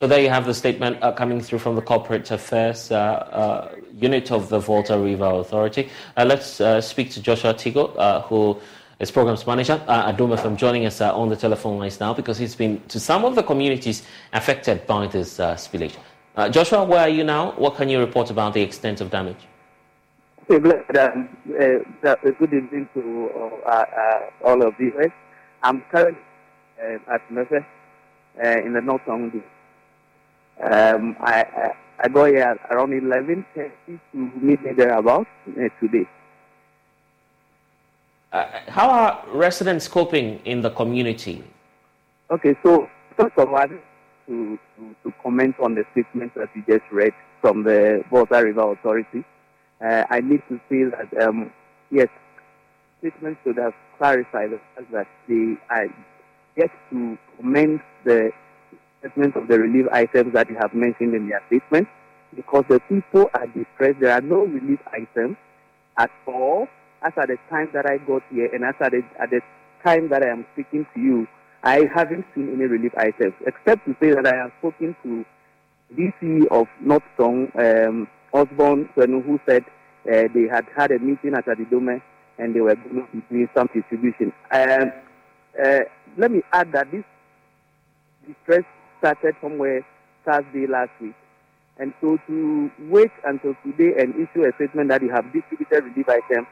So 0.00 0.06
there 0.08 0.22
you 0.22 0.30
have 0.30 0.46
the 0.46 0.54
statement 0.54 1.02
uh, 1.02 1.12
coming 1.12 1.40
through 1.40 1.60
from 1.60 1.74
the 1.74 1.82
Corporate 1.82 2.30
Affairs 2.30 2.90
uh, 2.90 2.96
uh, 2.96 3.74
unit 4.08 4.32
of 4.32 4.48
the 4.48 4.60
Volta 4.60 4.96
River 4.98 5.30
Authority. 5.42 5.88
Uh, 6.16 6.24
let's 6.24 6.60
speak 6.86 7.10
to 7.12 7.22
Joshua 7.22 7.54
Tigo, 7.54 7.84
who 8.28 8.60
as 9.02 9.10
Programs 9.10 9.44
Manager, 9.48 9.82
uh, 9.88 10.12
Adoma 10.12 10.38
from 10.38 10.56
joining 10.56 10.86
us 10.86 11.00
uh, 11.00 11.12
on 11.12 11.28
the 11.28 11.34
telephone 11.34 11.76
lines 11.76 11.98
now 11.98 12.14
because 12.14 12.38
he's 12.38 12.54
been 12.54 12.80
to 12.86 13.00
some 13.00 13.24
of 13.24 13.34
the 13.34 13.42
communities 13.42 14.06
affected 14.32 14.86
by 14.86 15.08
this 15.08 15.40
uh, 15.40 15.56
spillage. 15.56 15.96
Uh, 16.36 16.48
Joshua, 16.48 16.84
where 16.84 17.00
are 17.00 17.08
you 17.08 17.24
now? 17.24 17.50
What 17.56 17.74
can 17.74 17.88
you 17.88 17.98
report 17.98 18.30
about 18.30 18.54
the 18.54 18.62
extent 18.62 19.00
of 19.00 19.10
damage? 19.10 19.48
Um, 20.48 20.64
uh, 20.64 22.14
good 22.38 22.54
evening 22.54 22.88
to 22.94 23.28
uh, 23.66 24.20
all 24.44 24.62
of 24.62 24.74
you. 24.78 24.92
I'm 25.64 25.82
currently 25.90 26.22
at 26.80 27.28
Mepe 27.28 27.64
in 28.64 28.72
the 28.72 28.80
North 28.80 29.02
Tongu. 29.04 29.42
Um, 30.62 31.16
I, 31.20 31.42
I, 31.42 31.72
I 32.04 32.08
got 32.08 32.26
here 32.26 32.56
around 32.70 32.90
11.30 32.90 33.72
to 33.88 33.98
meet 34.40 34.62
me 34.62 34.72
there 34.74 34.94
about 34.94 35.26
today. 35.80 36.06
Uh, 38.32 38.46
how 38.68 38.88
are 38.88 39.22
residents 39.34 39.86
coping 39.86 40.40
in 40.46 40.62
the 40.62 40.70
community? 40.70 41.44
Okay, 42.30 42.56
so 42.62 42.88
first 43.14 43.36
of 43.36 43.52
all, 43.52 43.68
to, 44.26 44.58
to, 45.04 45.12
comment 45.22 45.54
on 45.60 45.74
the 45.74 45.84
statement 45.92 46.34
that 46.34 46.48
you 46.54 46.64
just 46.66 46.90
read 46.90 47.12
from 47.42 47.62
the 47.62 48.02
Volta 48.10 48.42
River 48.42 48.72
Authority, 48.72 49.22
uh, 49.84 50.04
I 50.08 50.20
need 50.20 50.42
to 50.48 50.58
say 50.70 50.84
that, 50.84 51.28
um, 51.28 51.52
yes, 51.90 52.08
statements 53.00 53.38
should 53.44 53.58
have 53.58 53.74
clarified 53.98 54.52
the 54.52 54.60
fact 54.74 54.92
that 54.92 55.06
they 55.28 55.56
are 55.68 55.88
yet 56.56 56.70
to 56.90 57.18
comment 57.36 57.82
the 58.04 58.30
statement 59.00 59.36
of 59.36 59.46
the 59.48 59.58
relief 59.58 59.86
items 59.92 60.32
that 60.32 60.48
you 60.48 60.56
have 60.56 60.72
mentioned 60.72 61.14
in 61.14 61.28
their 61.28 61.42
statement 61.48 61.86
because 62.34 62.64
the 62.70 62.80
people 62.88 63.28
are 63.34 63.46
distressed. 63.48 64.00
There 64.00 64.12
are 64.12 64.22
no 64.22 64.44
relief 64.44 64.80
items 64.90 65.36
at 65.98 66.10
all 66.26 66.66
as 67.04 67.12
at 67.16 67.28
the 67.28 67.36
time 67.50 67.68
that 67.72 67.86
I 67.86 67.98
got 67.98 68.22
here 68.30 68.48
and 68.52 68.64
as 68.64 68.74
at 68.80 68.92
the, 68.92 69.02
at 69.20 69.30
the 69.30 69.40
time 69.84 70.08
that 70.10 70.22
I 70.22 70.28
am 70.28 70.46
speaking 70.52 70.86
to 70.94 71.00
you, 71.00 71.26
I 71.62 71.88
haven't 71.94 72.24
seen 72.34 72.52
any 72.52 72.64
relief 72.64 72.92
items, 72.96 73.34
except 73.46 73.86
to 73.86 73.96
say 74.00 74.10
that 74.14 74.26
I 74.26 74.36
have 74.36 74.52
spoken 74.58 74.96
to 75.02 75.24
DC 75.96 76.46
of 76.50 76.66
North 76.80 77.02
Tongu, 77.18 77.50
um, 77.58 78.08
Osborne, 78.32 78.88
who 78.96 79.40
said 79.46 79.64
uh, 80.10 80.28
they 80.34 80.48
had 80.50 80.66
had 80.76 80.90
a 80.90 80.98
meeting 80.98 81.34
at 81.34 81.46
Adidome 81.46 82.00
and 82.38 82.54
they 82.54 82.60
were 82.60 82.74
going 82.74 83.06
to 83.30 83.48
some 83.54 83.68
distribution. 83.72 84.32
Um, 84.50 84.92
uh, 85.62 85.80
let 86.16 86.30
me 86.30 86.42
add 86.52 86.72
that 86.72 86.90
this 86.90 87.04
distress 88.26 88.64
started 88.98 89.36
somewhere 89.40 89.86
Thursday 90.24 90.66
last 90.66 90.90
week. 91.00 91.14
And 91.78 91.92
so 92.00 92.18
to 92.26 92.70
wait 92.88 93.10
until 93.24 93.54
today 93.64 94.00
and 94.00 94.14
issue 94.14 94.44
a 94.44 94.52
statement 94.56 94.88
that 94.90 95.02
you 95.02 95.10
have 95.10 95.32
distributed 95.32 95.84
relief 95.84 96.08
items 96.08 96.46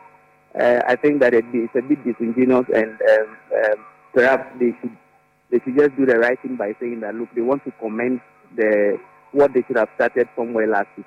uh, 0.58 0.80
I 0.86 0.96
think 0.96 1.20
that 1.20 1.34
it, 1.34 1.44
it's 1.52 1.74
a 1.76 1.82
bit 1.82 2.04
disingenuous, 2.04 2.66
and 2.74 2.98
um, 3.00 3.36
um, 3.54 3.84
perhaps 4.12 4.58
they 4.58 4.74
should 4.80 4.96
they 5.50 5.60
should 5.60 5.76
just 5.76 5.96
do 5.96 6.06
the 6.06 6.18
right 6.18 6.40
thing 6.42 6.56
by 6.56 6.74
saying 6.80 7.00
that 7.00 7.14
look, 7.14 7.28
they 7.34 7.40
want 7.40 7.64
to 7.64 7.72
commend 7.72 8.20
the 8.56 8.98
what 9.32 9.52
they 9.52 9.62
should 9.66 9.76
have 9.76 9.88
started 9.94 10.28
somewhere 10.36 10.66
last 10.66 10.88
week. 10.96 11.06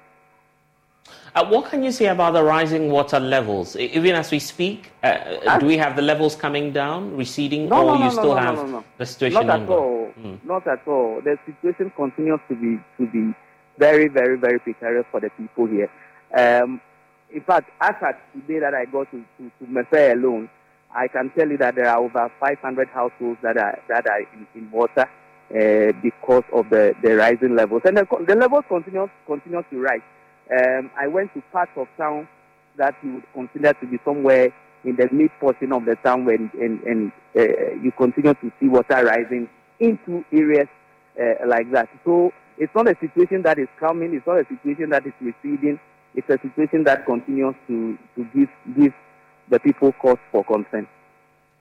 Uh, 1.36 1.46
what 1.48 1.70
can 1.70 1.84
you 1.84 1.92
say 1.92 2.06
about 2.06 2.32
the 2.34 2.44
rising 2.44 2.90
water 2.90 3.20
levels? 3.20 3.76
Even 3.76 4.16
as 4.16 4.32
we 4.32 4.40
speak, 4.40 4.92
uh, 5.04 5.58
do 5.58 5.66
we 5.66 5.76
have 5.78 5.96
the 5.96 6.02
levels 6.02 6.36
coming 6.36 6.72
down, 6.72 7.18
receding, 7.18 7.68
no, 7.68 7.82
or 7.82 7.86
no, 7.86 7.94
you 7.96 8.04
no, 8.04 8.10
still 8.10 8.36
no, 8.36 8.36
have 8.36 8.84
the 8.98 9.06
situation 9.06 9.48
Not 9.48 9.62
at 9.62 9.70
all. 9.70 10.14
Mm. 10.18 10.46
Not 10.46 10.68
at 10.68 10.88
all. 10.88 11.22
The 11.22 11.38
situation 11.46 11.92
continues 11.96 12.40
to 12.48 12.56
be 12.56 12.80
to 12.98 13.12
be 13.12 13.36
very, 13.78 14.08
very, 14.08 14.38
very 14.38 14.60
precarious 14.60 15.06
for 15.12 15.20
the 15.20 15.30
people 15.32 15.66
here. 15.66 15.90
Um, 16.38 16.80
in 17.34 17.42
fact, 17.42 17.70
as 17.82 17.96
at 18.02 18.22
today 18.34 18.60
that 18.60 18.74
I 18.74 18.86
got 18.86 19.10
to, 19.12 19.24
to, 19.38 19.52
to 19.66 20.14
alone, 20.14 20.50
I 20.96 21.08
can 21.08 21.32
tell 21.38 21.50
you 21.50 21.58
that 21.58 21.76
there 21.76 21.90
are 21.90 22.00
over 22.00 22.32
500 22.40 22.88
households 22.90 23.40
that 23.42 23.58
are, 23.58 23.80
that 23.90 24.08
are 24.08 24.20
in, 24.20 24.48
in 24.56 24.72
water. 24.72 25.10
uh, 25.54 25.92
because 26.02 26.44
of 26.52 26.70
the, 26.70 26.96
the 27.04 27.16
rising 27.16 27.56
levels. 27.56 27.82
And 27.86 27.98
the, 27.98 28.08
the 28.28 28.36
levels 28.36 28.64
continue, 28.68 29.08
continue 29.28 29.64
to 29.70 29.80
rise. 29.80 30.02
Um, 30.52 30.90
I 30.98 31.08
went 31.08 31.34
to 31.34 31.42
parts 31.52 31.72
of 31.76 31.88
town 31.98 32.28
that 32.78 32.96
you 33.04 33.16
would 33.16 33.34
consider 33.34 33.74
to 33.74 33.86
be 33.86 34.00
somewhere 34.04 34.50
in 34.84 34.96
the 34.96 35.08
mid 35.12 35.32
portion 35.40 35.72
of 35.72 35.86
the 35.86 35.96
town 36.04 36.26
when 36.26 36.52
and, 36.60 36.82
and 36.84 37.12
uh, 37.38 37.74
you 37.82 37.92
continue 37.96 38.34
to 38.34 38.52
see 38.60 38.68
water 38.68 39.06
rising 39.06 39.48
into 39.80 40.26
areas 40.34 40.68
uh, 41.22 41.48
like 41.48 41.72
that. 41.72 41.88
So 42.04 42.32
it's 42.58 42.74
not 42.76 42.88
a 42.88 42.96
situation 43.00 43.44
that 43.44 43.60
is 43.60 43.70
coming, 43.80 44.14
it's 44.14 44.28
not 44.28 44.40
a 44.40 44.46
situation 44.48 44.90
that 44.90 45.06
is 45.06 45.14
receding, 45.22 45.80
it's 46.16 46.30
a 46.30 46.40
situation 46.42 46.84
that 46.86 47.06
continues 47.06 47.56
to, 47.68 47.98
to 48.16 48.24
give, 48.36 48.50
give 48.78 48.94
the 49.50 49.60
people 49.60 49.92
cause 49.94 50.18
for 50.32 50.44
concern. 50.44 50.88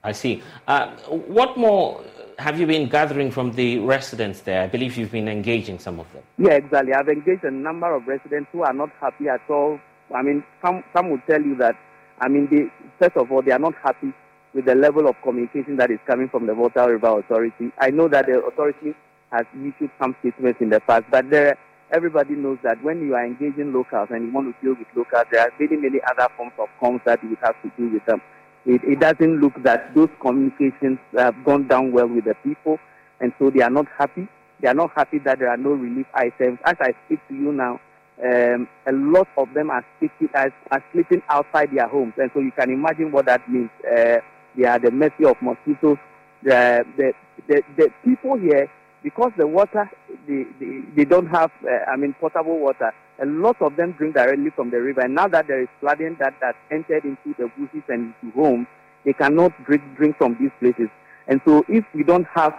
I 0.03 0.11
see. 0.11 0.43
Uh, 0.67 0.95
what 1.07 1.57
more 1.57 2.03
have 2.37 2.59
you 2.59 2.67
been 2.67 2.89
gathering 2.89 3.31
from 3.31 3.53
the 3.53 3.79
residents 3.79 4.41
there? 4.41 4.61
I 4.61 4.67
believe 4.67 4.97
you've 4.97 5.11
been 5.11 5.29
engaging 5.29 5.79
some 5.79 5.99
of 5.99 6.11
them. 6.11 6.23
Yeah, 6.37 6.53
exactly. 6.53 6.93
I've 6.93 7.07
engaged 7.07 7.43
a 7.45 7.51
number 7.51 7.93
of 7.95 8.05
residents 8.05 8.49
who 8.51 8.63
are 8.63 8.73
not 8.73 8.89
happy 8.99 9.29
at 9.29 9.41
all. 9.49 9.79
I 10.13 10.21
mean, 10.21 10.43
some, 10.63 10.83
some 10.93 11.09
would 11.11 11.21
tell 11.25 11.41
you 11.41 11.55
that, 11.55 11.77
I 12.19 12.27
mean, 12.27 12.47
they, 12.51 12.69
first 12.99 13.15
of 13.17 13.31
all, 13.31 13.41
they 13.41 13.51
are 13.51 13.59
not 13.59 13.75
happy 13.81 14.13
with 14.53 14.65
the 14.65 14.75
level 14.75 15.07
of 15.07 15.15
communication 15.23 15.77
that 15.77 15.89
is 15.89 15.99
coming 16.05 16.29
from 16.29 16.47
the 16.47 16.53
Volta 16.53 16.85
River 16.87 17.19
Authority. 17.19 17.71
I 17.79 17.89
know 17.89 18.07
that 18.09 18.27
the 18.27 18.43
authority 18.43 18.93
has 19.31 19.45
issued 19.55 19.89
some 19.99 20.15
statements 20.19 20.61
in 20.61 20.69
the 20.69 20.79
past, 20.81 21.05
but 21.09 21.29
there, 21.29 21.57
everybody 21.91 22.35
knows 22.35 22.57
that 22.63 22.83
when 22.83 23.01
you 23.01 23.15
are 23.15 23.25
engaging 23.25 23.73
locals 23.73 24.09
and 24.11 24.25
you 24.25 24.31
want 24.31 24.53
to 24.53 24.61
deal 24.65 24.75
with 24.77 24.87
locals, 24.95 25.25
there 25.31 25.41
are 25.41 25.51
many, 25.59 25.77
many 25.77 25.99
other 26.09 26.27
forms 26.35 26.53
of 26.57 26.67
comms 26.81 27.03
that 27.05 27.21
you 27.23 27.37
have 27.41 27.55
to 27.61 27.71
do 27.77 27.89
with 27.89 28.05
them 28.05 28.21
it, 28.65 28.81
it 28.83 28.99
doesn't 28.99 29.41
look 29.41 29.53
that 29.63 29.93
those 29.93 30.09
communications 30.21 30.99
have 31.17 31.35
gone 31.43 31.67
down 31.67 31.91
well 31.91 32.07
with 32.07 32.25
the 32.25 32.35
people, 32.43 32.79
and 33.19 33.33
so 33.39 33.49
they 33.49 33.61
are 33.61 33.69
not 33.69 33.87
happy. 33.97 34.27
They 34.61 34.69
are 34.69 34.73
not 34.73 34.91
happy 34.95 35.19
that 35.19 35.39
there 35.39 35.49
are 35.49 35.57
no 35.57 35.71
relief 35.71 36.07
items. 36.13 36.59
As 36.63 36.75
I 36.79 36.93
speak 37.05 37.19
to 37.27 37.33
you 37.33 37.51
now, 37.51 37.81
um, 38.23 38.67
a 38.87 38.91
lot 38.93 39.27
of 39.37 39.53
them 39.53 39.69
are, 39.69 39.85
speaking, 39.97 40.29
are, 40.33 40.53
are, 40.71 40.83
sleeping 40.93 41.21
outside 41.29 41.71
their 41.73 41.87
homes, 41.87 42.13
and 42.17 42.31
so 42.33 42.39
you 42.39 42.51
can 42.51 42.69
imagine 42.69 43.11
what 43.11 43.25
that 43.25 43.49
means. 43.49 43.69
Uh, 43.85 44.17
they 44.55 44.65
are 44.65 44.79
the 44.79 44.91
mercy 44.91 45.25
of 45.25 45.35
mosquitoes. 45.41 45.97
The, 46.43 46.85
the, 46.97 47.13
the, 47.47 47.63
the 47.77 47.89
people 48.05 48.37
here, 48.37 48.69
because 49.03 49.31
the 49.37 49.45
water, 49.45 49.89
they, 50.27 50.45
they, 50.59 50.79
they 50.95 51.05
don't 51.05 51.27
have, 51.27 51.51
uh, 51.63 51.91
I 51.91 51.97
mean, 51.97 52.15
potable 52.19 52.59
water, 52.59 52.93
a 53.21 53.25
lot 53.25 53.61
of 53.61 53.75
them 53.75 53.91
drink 53.97 54.15
directly 54.15 54.49
from 54.55 54.71
the 54.71 54.81
river. 54.81 55.01
And 55.01 55.13
now 55.13 55.27
that 55.27 55.47
there 55.47 55.61
is 55.61 55.67
flooding 55.79 56.15
that 56.19 56.33
has 56.41 56.55
entered 56.71 57.03
into 57.03 57.35
the 57.37 57.51
bushes 57.57 57.83
and 57.89 58.13
into 58.23 58.35
homes, 58.35 58.67
they 59.05 59.13
cannot 59.13 59.51
drink, 59.65 59.83
drink 59.97 60.17
from 60.17 60.37
these 60.39 60.51
places. 60.59 60.89
And 61.27 61.41
so 61.45 61.63
if 61.67 61.85
we 61.93 62.03
don't 62.03 62.27
have 62.33 62.53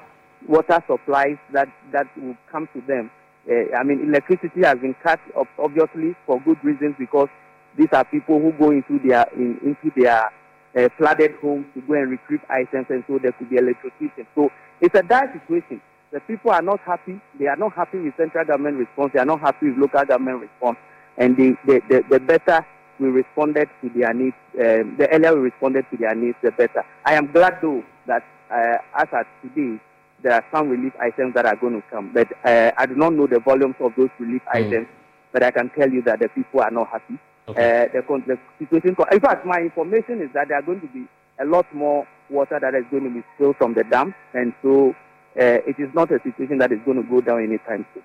water 0.47 0.83
supplies 0.87 1.39
that, 1.53 1.69
that 1.93 2.07
will 2.17 2.37
come 2.53 2.69
to 2.75 2.81
them, 2.83 3.11
uh, 3.51 3.77
I 3.77 3.83
mean, 3.83 4.09
electricity 4.09 4.63
has 4.63 4.79
been 4.79 4.95
cut, 5.03 5.21
obviously, 5.59 6.15
for 6.27 6.41
good 6.41 6.63
reasons, 6.63 6.95
because 6.99 7.29
these 7.77 7.89
are 7.93 8.05
people 8.05 8.41
who 8.41 8.53
go 8.53 8.71
into 8.71 8.99
their, 9.07 9.27
in, 9.35 9.59
into 9.63 9.91
their 10.01 10.31
uh, 10.77 10.89
flooded 10.97 11.33
homes 11.43 11.67
to 11.75 11.81
go 11.83 11.95
and 11.95 12.11
retrieve 12.11 12.41
items, 12.49 12.87
and 12.89 13.05
so 13.07 13.19
there 13.19 13.33
could 13.33 13.51
be 13.51 13.57
electrocution. 13.57 14.27
So 14.35 14.51
it's 14.81 14.95
a 14.95 15.03
dire 15.03 15.33
situation. 15.33 15.81
The 16.15 16.21
people 16.21 16.53
are 16.53 16.63
not 16.63 16.79
happy. 16.87 17.21
They 17.41 17.49
are 17.49 17.57
not 17.57 17.73
happy 17.73 17.99
with 17.99 18.15
central 18.17 18.45
government 18.45 18.79
response. 18.79 19.11
They 19.13 19.19
are 19.19 19.25
not 19.25 19.41
happy 19.41 19.71
with 19.71 19.79
local 19.79 20.05
government 20.05 20.43
response. 20.43 20.79
And 21.19 21.37
the, 21.37 21.57
the, 21.67 21.81
the, 21.91 22.05
the 22.09 22.21
better 22.21 22.65
we 23.01 23.09
responded 23.09 23.69
to 23.83 23.89
their 23.91 24.15
needs, 24.15 24.37
um, 24.55 24.95
the 24.97 25.09
earlier 25.11 25.35
we 25.35 25.51
responded 25.51 25.87
to 25.91 25.97
their 25.97 26.15
needs, 26.15 26.37
the 26.41 26.53
better. 26.53 26.85
I 27.05 27.15
am 27.15 27.33
glad, 27.33 27.59
though, 27.61 27.83
that 28.07 28.23
uh, 28.49 28.77
as 28.95 29.09
at 29.13 29.27
today, 29.43 29.83
there 30.23 30.35
are 30.35 30.45
some 30.55 30.69
relief 30.69 30.93
items 31.01 31.35
that 31.35 31.47
are 31.47 31.57
going 31.57 31.83
to 31.83 31.89
come. 31.91 32.13
But 32.15 32.29
uh, 32.45 32.71
I 32.79 32.87
do 32.87 32.95
not 32.95 33.13
know 33.15 33.27
the 33.27 33.41
volumes 33.41 33.75
of 33.81 33.91
those 33.97 34.11
relief 34.21 34.43
mm. 34.55 34.67
items, 34.67 34.87
but 35.33 35.43
I 35.43 35.51
can 35.51 35.69
tell 35.71 35.91
you 35.91 36.01
that 36.03 36.21
the 36.21 36.29
people 36.29 36.61
are 36.61 36.71
not 36.71 36.91
happy. 36.91 37.19
Okay. 37.49 37.89
Uh, 37.93 38.01
the, 38.01 38.21
the 38.29 38.39
situation, 38.61 38.95
in 39.11 39.21
fact, 39.21 39.45
my 39.45 39.59
information 39.59 40.23
is 40.23 40.31
that 40.33 40.47
there 40.47 40.59
are 40.59 40.63
going 40.63 40.81
to 40.81 40.87
be 40.87 41.09
a 41.41 41.45
lot 41.45 41.67
more 41.75 42.07
water 42.31 42.61
that 42.61 42.77
is 42.77 42.85
going 42.93 43.03
to 43.03 43.11
be 43.11 43.25
spilled 43.35 43.57
from 43.57 43.75
the 43.75 43.83
dam, 43.83 44.15
and 44.33 44.55
so 44.63 44.95
uh, 45.39 45.59
it 45.67 45.77
is 45.79 45.93
not 45.95 46.11
a 46.11 46.21
situation 46.23 46.59
that 46.59 46.73
is 46.73 46.79
going 46.85 47.03
to 47.03 47.09
go 47.09 47.21
down 47.21 47.43
anytime 47.43 47.87
soon. 47.93 48.03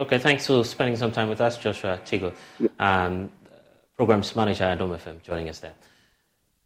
Okay, 0.00 0.18
thanks 0.18 0.46
for 0.46 0.64
spending 0.64 0.96
some 0.96 1.10
time 1.10 1.28
with 1.28 1.40
us, 1.40 1.58
Joshua 1.58 1.98
Chigo, 2.04 2.32
yeah. 2.60 2.68
um, 2.78 3.30
programs 3.96 4.34
manager 4.36 4.64
at 4.64 4.78
OMFM, 4.78 5.22
joining 5.22 5.48
us 5.48 5.58
there. 5.58 5.74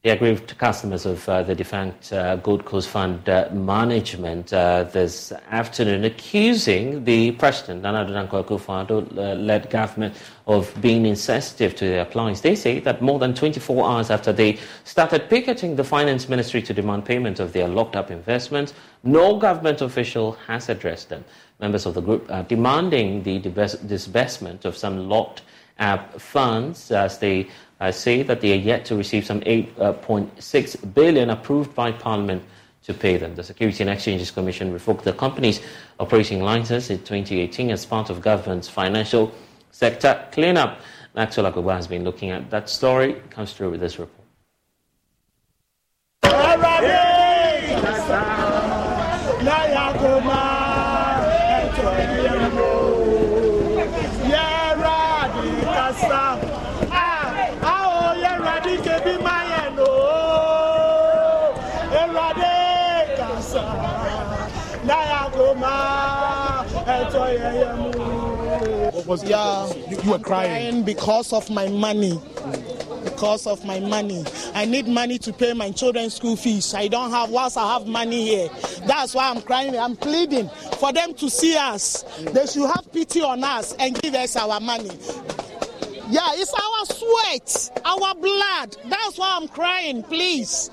The 0.05 0.11
aggrieved 0.11 0.59
customers 0.59 1.07
of 1.07 1.29
uh, 1.29 1.45
the 1.45 1.55
defunct 1.55 2.13
uh, 2.13 2.35
Gold 2.35 2.65
Coast 2.65 2.89
Fund 2.89 3.29
uh, 3.29 3.49
management 3.53 4.53
uh, 4.53 4.83
this 4.83 5.31
afternoon 5.49 6.05
accusing 6.05 7.05
the 7.05 7.31
president, 7.31 7.83
Nana 7.83 8.05
Akufo-Addo, 8.05 9.15
led 9.47 9.71
government 9.71 10.17
of 10.49 10.75
being 10.81 11.07
insensitive 11.07 11.77
to 11.77 11.85
their 11.85 12.05
plights. 12.05 12.41
They 12.41 12.57
say 12.57 12.81
that 12.81 13.01
more 13.01 13.21
than 13.21 13.33
24 13.33 13.89
hours 13.89 14.11
after 14.11 14.33
they 14.33 14.59
started 14.83 15.31
picketing 15.31 15.77
the 15.77 15.85
finance 15.85 16.29
ministry 16.29 16.63
to 16.63 16.75
demand 16.75 17.05
payment 17.05 17.39
of 17.39 17.53
their 17.53 17.69
locked 17.69 17.95
up 17.95 18.11
investments, 18.11 18.75
no 19.05 19.37
government 19.37 19.83
official 19.83 20.33
has 20.49 20.69
addressed 20.69 21.11
them. 21.11 21.25
Members 21.61 21.87
of 21.87 21.95
the 21.95 22.03
group 22.03 22.29
are 22.29 22.43
demanding 22.43 23.23
the 23.23 23.39
disbursement 23.39 24.65
of 24.65 24.77
some 24.77 25.09
locked 25.09 25.43
up 25.79 26.21
funds 26.21 26.91
as 26.91 27.19
they 27.19 27.49
say 27.91 28.23
that 28.23 28.41
they 28.41 28.53
are 28.53 28.63
yet 28.63 28.85
to 28.87 28.97
receive 28.97 29.25
some 29.25 29.41
8.6 29.41 30.95
billion 30.95 31.31
approved 31.31 31.75
by 31.75 31.93
Parliament 31.93 32.43
to 32.85 32.95
pay 32.95 33.17
them. 33.17 33.35
The 33.35 33.45
Security 33.45 33.83
and 33.83 33.91
Exchanges 33.91 34.31
Commission 34.31 34.73
revoked 34.73 35.05
the 35.05 35.13
company's 35.13 35.61
operating 36.01 36.43
license 36.43 36.91
in 36.91 36.99
2018 36.99 37.71
as 37.71 37.87
part 37.87 38.11
of 38.11 38.21
government's 38.21 38.69
financial 38.69 39.33
sector 39.71 40.27
cleanup. 40.33 40.81
Maxwell 41.15 41.51
Aguba 41.51 41.75
has 41.75 41.87
been 41.87 42.05
looking 42.05 42.31
at 42.31 42.51
that 42.51 42.69
story. 42.69 43.15
Comes 43.31 43.53
through 43.53 43.71
with 43.71 43.81
this 43.81 43.99
report. 43.99 44.19
Was 69.07 69.25
yeah, 69.25 69.73
you, 69.89 70.01
you 70.03 70.11
were 70.11 70.19
crying. 70.19 70.85
because 70.85 71.33
of 71.33 71.49
my 71.51 71.69
money. 71.69 72.21
Because 73.05 73.47
of 73.47 73.65
my 73.65 73.81
money. 73.81 74.25
I 74.55 74.65
need 74.65 74.87
money 74.87 75.19
to 75.19 75.33
pay 75.33 75.53
my 75.53 75.71
children's 75.71 76.15
school 76.15 76.37
fees. 76.37 76.73
I 76.75 76.89
don't 76.89 77.11
have, 77.11 77.31
whilst 77.31 77.57
I 77.57 77.73
have 77.75 77.87
money 77.87 78.23
here. 78.27 78.49
That's 78.87 79.15
why 79.15 79.29
I'm 79.29 79.43
crying. 79.43 79.77
I'm 79.79 79.97
pleading 79.97 80.49
for 80.79 80.93
them 80.93 81.15
to 81.15 81.29
see 81.29 81.57
us. 81.57 82.05
They 82.21 82.47
should 82.47 82.67
have 82.67 82.91
pity 82.93 83.23
on 83.23 83.45
us 83.45 83.75
and 83.79 84.01
give 84.01 84.15
us 84.15 84.37
our 84.37 84.61
money. 84.61 84.91
Yeah, 86.13 86.33
it's 86.35 86.53
our 86.53 86.85
sweat, 86.85 87.81
our 87.87 88.15
blood. 88.15 88.77
That's 88.91 89.17
why 89.17 89.39
I'm 89.41 89.49
crying, 89.49 90.03
please. 90.03 90.71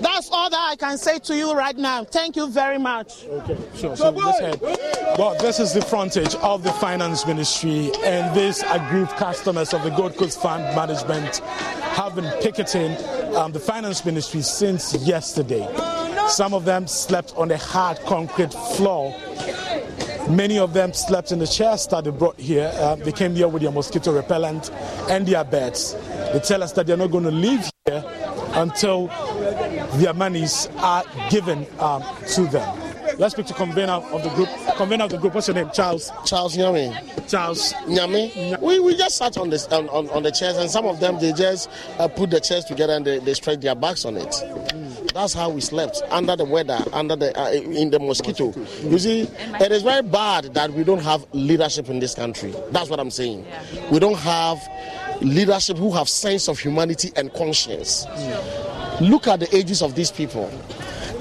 That's 0.00 0.30
all 0.32 0.48
that 0.48 0.68
I 0.70 0.74
can 0.76 0.96
say 0.96 1.18
to 1.18 1.36
you 1.36 1.52
right 1.52 1.76
now. 1.76 2.04
Thank 2.04 2.34
you 2.34 2.48
very 2.48 2.78
much. 2.78 3.26
Okay, 3.26 3.58
sure. 3.76 3.94
So 3.94 4.10
this 4.10 4.38
head. 4.38 4.58
Well, 5.18 5.36
this 5.38 5.60
is 5.60 5.74
the 5.74 5.82
frontage 5.82 6.34
of 6.36 6.62
the 6.62 6.72
finance 6.72 7.26
ministry, 7.26 7.90
and 8.04 8.34
these 8.34 8.62
aggrieved 8.62 9.10
customers 9.10 9.74
of 9.74 9.82
the 9.82 9.90
Gold 9.90 10.16
Coast 10.16 10.40
Fund 10.40 10.64
Management 10.74 11.40
have 11.92 12.14
been 12.14 12.32
picketing 12.40 12.96
um, 13.36 13.52
the 13.52 13.60
finance 13.60 14.02
ministry 14.06 14.40
since 14.40 14.94
yesterday. 14.94 15.68
Some 16.28 16.54
of 16.54 16.64
them 16.64 16.86
slept 16.86 17.34
on 17.36 17.48
the 17.48 17.58
hard 17.58 18.00
concrete 18.06 18.54
floor 18.54 19.14
Many 20.30 20.58
of 20.58 20.74
them 20.74 20.92
slept 20.92 21.32
in 21.32 21.40
the 21.40 21.46
chairs 21.46 21.86
that 21.88 22.04
they 22.04 22.10
brought 22.10 22.38
here. 22.38 22.70
Uh, 22.74 22.94
they 22.94 23.10
came 23.10 23.34
here 23.34 23.48
with 23.48 23.62
their 23.62 23.72
mosquito 23.72 24.14
repellent 24.14 24.70
and 25.10 25.26
their 25.26 25.42
beds. 25.42 25.94
They 26.32 26.40
tell 26.40 26.62
us 26.62 26.72
that 26.72 26.86
they're 26.86 26.96
not 26.96 27.10
going 27.10 27.24
to 27.24 27.32
leave 27.32 27.68
here 27.86 28.04
until 28.52 29.08
their 29.98 30.14
monies 30.14 30.68
are 30.78 31.02
given 31.30 31.66
um, 31.80 32.04
to 32.28 32.42
them. 32.44 32.78
Let's 33.18 33.34
speak 33.34 33.46
to 33.46 33.54
convener 33.54 33.92
of 33.92 34.22
the 34.22 34.30
group. 34.30 34.48
Convener 34.76 35.04
of 35.04 35.10
the 35.10 35.18
group, 35.18 35.34
what's 35.34 35.48
your 35.48 35.56
name? 35.56 35.70
Charles. 35.74 36.12
Charles 36.24 36.56
Nyami. 36.56 37.28
Charles 37.28 37.72
Nyami. 37.86 38.60
We, 38.60 38.78
we 38.78 38.96
just 38.96 39.16
sat 39.16 39.36
on, 39.36 39.50
this, 39.50 39.66
on, 39.66 39.88
on, 39.88 40.08
on 40.10 40.22
the 40.22 40.30
chairs, 40.30 40.56
and 40.56 40.70
some 40.70 40.86
of 40.86 41.00
them 41.00 41.18
they 41.18 41.32
just 41.32 41.68
uh, 41.98 42.06
put 42.08 42.30
the 42.30 42.40
chairs 42.40 42.64
together 42.64 42.94
and 42.94 43.04
they, 43.04 43.18
they 43.18 43.34
stretch 43.34 43.60
their 43.60 43.74
backs 43.74 44.04
on 44.04 44.16
it. 44.16 44.30
Mm. 44.30 44.89
That's 45.14 45.34
how 45.34 45.50
we 45.50 45.60
slept 45.60 46.02
under 46.10 46.36
the 46.36 46.44
weather, 46.44 46.78
under 46.92 47.16
the 47.16 47.38
uh, 47.40 47.50
in 47.50 47.90
the 47.90 47.98
mosquito. 47.98 48.52
You 48.82 48.98
see, 48.98 49.22
it 49.60 49.72
is 49.72 49.82
very 49.82 50.02
bad 50.02 50.54
that 50.54 50.72
we 50.72 50.84
don't 50.84 51.02
have 51.02 51.26
leadership 51.32 51.88
in 51.88 51.98
this 51.98 52.14
country. 52.14 52.54
That's 52.70 52.88
what 52.88 53.00
I'm 53.00 53.10
saying. 53.10 53.46
We 53.90 53.98
don't 53.98 54.18
have 54.18 54.58
leadership 55.20 55.76
who 55.78 55.92
have 55.92 56.08
sense 56.08 56.48
of 56.48 56.58
humanity 56.58 57.10
and 57.16 57.32
conscience. 57.34 58.06
Look 59.00 59.26
at 59.26 59.40
the 59.40 59.48
ages 59.56 59.82
of 59.82 59.94
these 59.94 60.10
people 60.10 60.50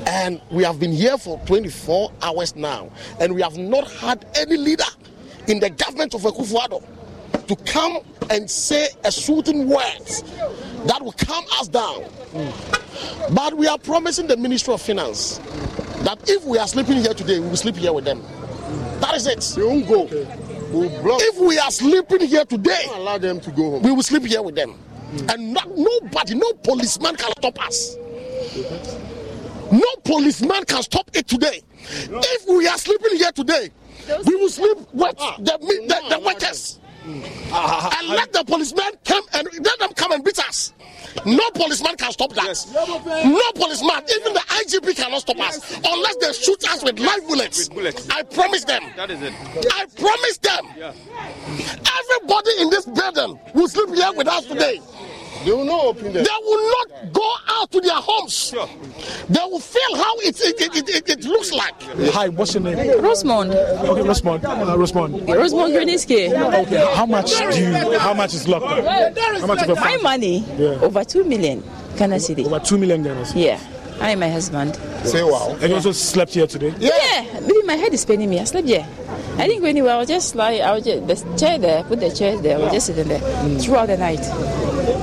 And 0.09 0.41
we 0.49 0.63
have 0.63 0.79
been 0.79 0.91
here 0.91 1.17
for 1.19 1.39
24 1.45 2.11
hours 2.23 2.55
now, 2.55 2.89
and 3.19 3.35
we 3.35 3.41
have 3.43 3.57
not 3.57 3.89
had 3.91 4.25
any 4.35 4.57
leader 4.57 4.83
in 5.47 5.59
the 5.59 5.69
government 5.69 6.15
of 6.15 6.21
Akufo-Addo 6.21 6.83
to 7.47 7.55
come 7.65 7.99
and 8.29 8.49
say 8.49 8.87
a 9.03 9.11
soothing 9.11 9.67
words 9.67 10.23
that 10.85 10.99
will 11.01 11.13
calm 11.13 11.43
us 11.59 11.67
down. 11.67 12.03
But 13.33 13.55
we 13.55 13.67
are 13.67 13.77
promising 13.77 14.27
the 14.27 14.37
Ministry 14.37 14.73
of 14.73 14.81
Finance 14.81 15.39
that 16.03 16.19
if 16.29 16.43
we 16.45 16.57
are 16.57 16.67
sleeping 16.67 16.97
here 16.97 17.13
today, 17.13 17.39
we 17.39 17.47
will 17.47 17.57
sleep 17.57 17.75
here 17.75 17.93
with 17.93 18.05
them. 18.05 18.21
That 19.01 19.15
is 19.15 19.27
it. 19.27 19.39
They 19.55 19.63
won't 19.63 19.87
go. 19.87 20.03
Okay. 20.03 20.49
We'll 20.71 21.17
If 21.19 21.39
we 21.39 21.57
are 21.57 21.71
sleeping 21.71 22.27
here 22.27 22.45
today, 22.45 22.83
allow 22.93 23.17
them 23.17 23.39
to 23.41 23.51
go 23.51 23.71
home. 23.71 23.81
We 23.81 23.91
will 23.91 24.03
sleep 24.03 24.23
here 24.25 24.41
with 24.43 24.53
them, 24.55 24.75
and 25.27 25.53
not, 25.53 25.67
nobody, 25.75 26.35
no 26.35 26.53
policeman 26.63 27.15
can 27.15 27.31
stop 27.39 27.59
us. 27.65 27.95
No 29.71 29.95
policeman 30.03 30.63
can 30.65 30.83
stop 30.83 31.09
it 31.13 31.27
today. 31.27 31.61
If 31.81 32.47
we 32.47 32.67
are 32.67 32.77
sleeping 32.77 33.17
here 33.17 33.31
today, 33.31 33.69
we 34.25 34.35
will 34.35 34.49
sleep 34.49 34.77
with 34.93 35.15
ah. 35.19 35.35
the, 35.39 35.57
the, 35.59 36.01
the 36.09 36.19
workers. 36.23 36.79
Mm. 37.09 37.99
And 37.99 38.07
let 38.09 38.31
the 38.33 38.43
policemen 38.43 38.91
come 39.03 39.23
and 39.33 39.47
let 39.65 39.79
them 39.79 39.91
come 39.95 40.11
and 40.11 40.23
beat 40.23 40.37
us. 40.39 40.73
No 41.25 41.49
policeman 41.51 41.95
can 41.97 42.11
stop 42.11 42.33
that. 42.33 42.65
No 43.25 43.51
policeman, 43.55 44.03
even 44.15 44.33
the 44.33 44.39
IGP 44.39 44.95
cannot 44.95 45.21
stop 45.21 45.39
us 45.39 45.75
unless 45.83 46.15
they 46.17 46.33
shoot 46.33 46.63
us 46.69 46.83
with 46.83 46.99
live 46.99 47.27
bullets. 47.27 47.69
I 48.11 48.21
promise 48.23 48.63
them. 48.63 48.83
That 48.95 49.09
is 49.09 49.21
it. 49.21 49.33
I 49.73 49.85
promise 49.97 50.37
them. 50.37 50.65
Everybody 50.77 52.51
in 52.61 52.69
this 52.69 52.85
building 52.85 53.39
will 53.55 53.67
sleep 53.67 53.95
here 53.95 54.13
with 54.13 54.27
us 54.27 54.45
today. 54.45 54.79
They 55.45 55.51
will 55.51 55.65
not 55.65 55.85
open 55.85 56.13
them. 56.13 56.23
They 56.23 56.39
will 56.43 56.71
not 56.71 57.13
go 57.13 57.31
out 57.47 57.71
to 57.71 57.81
their 57.81 57.95
homes. 57.95 58.51
They 59.29 59.39
will 59.41 59.59
feel 59.59 59.95
how 59.95 60.15
it, 60.19 60.39
it, 60.41 60.61
it, 60.75 60.89
it, 60.89 61.09
it 61.09 61.23
looks 61.25 61.51
like. 61.53 61.81
Hi, 62.13 62.29
what's 62.29 62.53
your 62.53 62.63
name? 62.63 62.77
Rosemond. 62.99 63.49
Okay, 63.53 64.01
Rosemond. 64.01 64.43
Uh, 64.43 64.75
Rosemond. 64.75 65.25
Rosemond 65.27 65.73
Griniski. 65.75 66.31
Okay, 66.65 66.95
how 66.95 67.05
much 67.05 67.29
do 67.37 67.59
you? 67.59 67.99
How 67.99 68.13
much 68.13 68.33
is 68.33 68.47
locked 68.47 68.65
up? 68.65 69.17
How 69.39 69.47
much 69.47 69.63
of 69.63 69.69
a 69.69 69.75
My 69.75 69.97
money, 69.97 70.43
Yeah. 70.57 70.79
over 70.81 71.03
2 71.03 71.23
million 71.23 71.63
Ghana 71.97 72.15
cedi. 72.15 72.45
Over 72.45 72.59
two 72.59 72.77
million 72.77 73.03
Ghana 73.03 73.21
cedi. 73.21 73.43
Yeah. 73.45 73.59
I 74.01 74.11
and 74.11 74.19
my 74.19 74.29
husband. 74.29 74.75
Say 75.03 75.23
wow. 75.23 75.57
And 75.59 75.69
you 75.69 75.75
also 75.75 75.91
slept 75.91 76.33
here 76.33 76.47
today. 76.47 76.73
Yeah. 76.79 77.39
Maybe 77.41 77.61
my 77.63 77.75
head 77.75 77.93
is 77.93 78.05
paining 78.05 78.29
me. 78.29 78.39
I 78.39 78.45
slept 78.45 78.67
here. 78.67 78.87
I 79.37 79.47
didn't 79.47 79.61
go 79.61 79.67
anywhere. 79.67 79.93
I 79.93 79.97
was 79.97 80.07
just 80.07 80.35
like, 80.35 80.61
I 80.61 80.71
was 80.73 80.83
just, 80.83 81.07
the 81.07 81.37
chair 81.37 81.57
there, 81.57 81.83
put 81.83 81.99
the 81.99 82.09
chair 82.11 82.37
there. 82.37 82.57
I 82.57 82.59
was 82.61 82.71
just 82.73 82.87
sitting 82.87 83.07
there 83.07 83.19
mm. 83.19 83.61
throughout 83.61 83.87
the 83.87 83.97
night. 83.97 84.19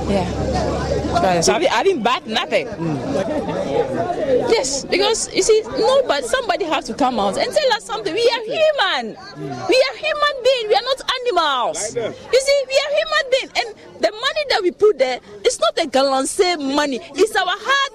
Yeah. 0.09 1.41
So 1.41 1.53
I 1.53 1.59
didn't, 1.83 1.99
I 1.99 2.03
bat 2.03 2.27
nothing. 2.27 2.67
Mm. 2.67 4.49
Yes, 4.49 4.85
because 4.85 5.33
you 5.33 5.41
see, 5.41 5.61
no, 5.61 6.03
but 6.07 6.23
somebody 6.25 6.65
has 6.65 6.85
to 6.85 6.93
come 6.93 7.19
out 7.19 7.37
and 7.37 7.51
tell 7.51 7.73
us 7.73 7.83
something. 7.83 8.13
We 8.13 8.29
are 8.29 8.43
human. 8.43 9.15
Mm. 9.15 9.67
We 9.69 9.85
are 9.89 9.95
human 9.97 10.43
beings. 10.43 10.67
We 10.69 10.75
are 10.75 10.83
not 10.83 11.01
animals. 11.21 11.95
You 11.95 12.41
see, 12.41 12.63
we 12.67 12.75
are 12.83 12.91
human 12.99 13.25
beings, 13.31 13.51
and 13.57 13.75
the 14.01 14.11
money 14.11 14.45
that 14.49 14.61
we 14.61 14.71
put 14.71 14.97
there 14.99 15.19
is 15.43 15.59
not 15.59 15.77
a 15.79 15.87
galance 15.87 16.39
money. 16.59 16.99
It's 17.15 17.35
our 17.35 17.45
hard-earned 17.47 17.86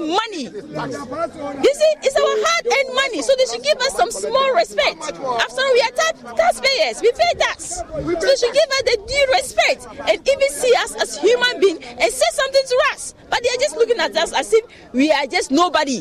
money. 0.00 0.44
You 0.44 1.72
see, 1.74 1.92
it's 2.02 2.16
our 2.16 2.34
hard-earned 2.44 2.94
money, 2.94 3.22
so 3.22 3.32
they 3.38 3.46
should 3.46 3.62
give 3.64 3.78
us 3.78 3.94
some 3.96 4.10
small 4.10 4.54
respect. 4.54 5.00
After 5.02 5.22
all, 5.22 5.72
we 5.72 5.80
are 5.82 5.94
tax- 5.94 6.22
taxpayers. 6.36 7.00
We 7.02 7.12
pay 7.12 7.32
tax, 7.38 7.76
so 7.76 7.84
they 7.84 8.36
should 8.36 8.54
give 8.54 8.70
us 8.70 8.82
the 8.84 8.96
due 9.06 9.26
respect 9.36 9.86
and 10.08 10.16
even 10.28 10.48
see 10.50 10.74
us 10.78 10.94
as 10.96 11.18
human 11.18 11.60
beings 11.60 11.84
and 11.84 12.10
say 12.12 12.30
something 12.32 12.62
to 12.68 12.76
us. 12.92 13.14
But 13.28 13.42
they 13.42 13.48
are 13.48 13.60
just 13.60 13.76
looking 13.76 13.98
at 13.98 14.16
us 14.16 14.32
as 14.32 14.52
if 14.52 14.64
we 14.92 15.12
are 15.12 15.26
just 15.26 15.50
nobody. 15.50 15.98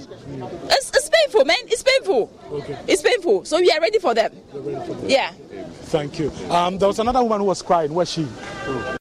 It's, 0.69 0.89
it's 0.89 1.09
painful, 1.09 1.45
man. 1.45 1.57
It's 1.65 1.83
painful. 1.83 2.31
Okay. 2.51 2.77
It's 2.87 3.01
painful. 3.01 3.45
So 3.45 3.59
we 3.59 3.69
are 3.71 3.79
ready 3.79 3.99
for 3.99 4.13
them. 4.13 4.35
Yeah. 5.05 5.31
Thank 5.89 6.19
you. 6.19 6.31
Um, 6.49 6.77
there 6.77 6.87
was 6.87 6.99
another 6.99 7.21
woman 7.21 7.39
who 7.41 7.45
was 7.45 7.61
crying. 7.61 7.93
Where's 7.93 8.11
she? 8.11 8.27
Oh, 8.65 8.95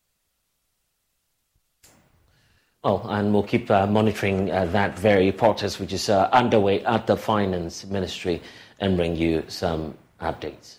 and 2.96 3.32
we'll 3.32 3.42
keep 3.42 3.70
uh, 3.70 3.86
monitoring 3.86 4.50
uh, 4.50 4.64
that 4.66 4.98
very 4.98 5.30
protest, 5.32 5.80
which 5.80 5.92
is 5.92 6.08
uh, 6.08 6.28
underway 6.32 6.82
at 6.84 7.06
the 7.06 7.16
Finance 7.16 7.86
Ministry, 7.86 8.40
and 8.80 8.96
bring 8.96 9.16
you 9.16 9.44
some 9.48 9.94
updates. 10.20 10.78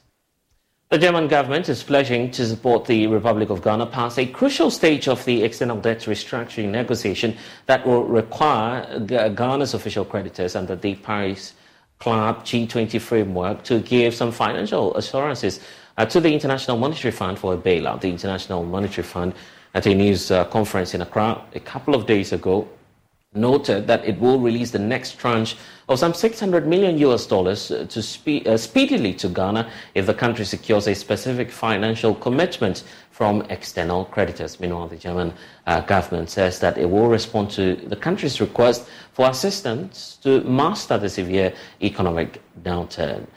The 0.90 0.98
German 0.98 1.28
government 1.28 1.70
is 1.70 1.84
pledging 1.84 2.32
to 2.32 2.46
support 2.48 2.86
the 2.86 3.06
Republic 3.06 3.52
of 3.52 3.62
Ghana 3.62 3.86
past 3.86 4.18
a 4.18 4.26
crucial 4.26 4.72
stage 4.72 5.08
of 5.08 5.24
the 5.24 5.44
external 5.44 5.80
debt 5.80 6.00
restructuring 6.00 6.70
negotiation 6.70 7.38
that 7.68 7.86
will 7.86 8.06
require 8.06 9.00
Ghana's 9.00 9.76
official 9.76 10.04
creditors 10.04 10.56
under 10.56 10.76
the 10.76 10.96
Paris 10.96 11.54
Club 12.00 12.44
G20 12.44 13.00
framework 13.00 13.64
to 13.66 13.82
give 13.82 14.16
some 14.16 14.32
financial 14.32 14.96
assurances 14.96 15.60
uh, 16.00 16.06
to 16.06 16.20
the 16.20 16.34
International 16.34 16.78
Monetary 16.78 17.12
Fund 17.12 17.38
for 17.38 17.54
a 17.54 17.58
bailout. 17.58 18.02
The 18.02 18.10
International 18.10 18.64
Monetary 18.64 19.06
Fund, 19.06 19.34
at 19.74 19.86
a 19.86 19.94
news 19.94 20.32
uh, 20.32 20.46
conference 20.46 20.94
in 20.94 21.02
Accra 21.02 21.42
a 21.54 21.60
couple 21.60 21.96
of 21.96 22.06
days 22.06 22.34
ago, 22.34 22.68
noted 23.34 23.86
that 23.86 24.04
it 24.06 24.20
will 24.20 24.40
release 24.40 24.72
the 24.72 24.80
next 24.80 25.20
tranche 25.20 25.56
of 25.88 26.00
some 26.00 26.16
600 26.16 26.66
million 26.66 26.98
US 26.98 27.28
dollars 27.28 27.70
uh, 27.70 27.86
to 27.88 28.02
spe- 28.02 28.48
uh, 28.48 28.58
speedily 28.58 29.14
to 29.14 29.30
Ghana 29.30 29.70
if 29.94 30.08
the 30.08 30.16
country 30.16 30.46
secures 30.46 30.88
a 30.88 30.96
specific 30.96 31.52
financial 31.52 32.16
commitment 32.16 32.84
from 33.12 33.44
external 33.50 34.06
creditors. 34.06 34.60
Meanwhile, 34.60 34.88
the 34.88 34.98
German 34.98 35.34
uh, 35.68 35.82
government 35.82 36.32
says 36.32 36.60
that 36.60 36.80
it 36.80 36.90
will 36.90 37.08
respond 37.08 37.52
to 37.52 37.76
the 37.76 37.96
country's 37.96 38.42
request 38.42 38.90
for 39.14 39.30
assistance 39.30 40.18
to 40.24 40.42
master 40.42 40.98
the 40.98 41.10
severe 41.10 41.54
economic 41.84 42.42
downturn. 42.64 43.28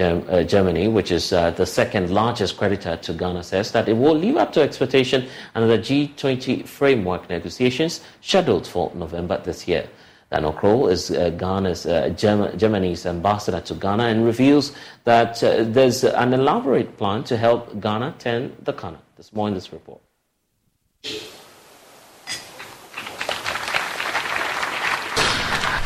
Uh, 0.00 0.42
Germany, 0.44 0.88
which 0.88 1.10
is 1.10 1.30
uh, 1.30 1.50
the 1.50 1.66
second 1.66 2.10
largest 2.10 2.56
creditor 2.56 2.96
to 2.96 3.12
Ghana, 3.12 3.42
says 3.42 3.70
that 3.72 3.86
it 3.86 3.92
will 3.92 4.14
live 4.14 4.38
up 4.38 4.52
to 4.54 4.62
expectation 4.62 5.28
under 5.54 5.68
the 5.68 5.82
G20 5.82 6.66
framework 6.66 7.28
negotiations 7.28 8.00
scheduled 8.22 8.66
for 8.66 8.90
November 8.94 9.36
this 9.44 9.68
year. 9.68 9.86
Daniel 10.30 10.54
Krull 10.54 10.90
is 10.90 11.10
uh, 11.10 11.28
Ghana's, 11.30 11.84
uh, 11.84 12.08
Germ- 12.10 12.56
Germany's 12.56 13.04
ambassador 13.04 13.60
to 13.60 13.74
Ghana 13.74 14.04
and 14.04 14.24
reveals 14.24 14.72
that 15.04 15.42
uh, 15.44 15.64
there's 15.64 16.02
an 16.04 16.32
elaborate 16.32 16.96
plan 16.96 17.22
to 17.24 17.36
help 17.36 17.78
Ghana 17.78 18.14
turn 18.18 18.56
the 18.62 18.72
corner. 18.72 19.00
There's 19.16 19.34
more 19.34 19.48
in 19.48 19.54
this 19.54 19.70
report. 19.70 20.00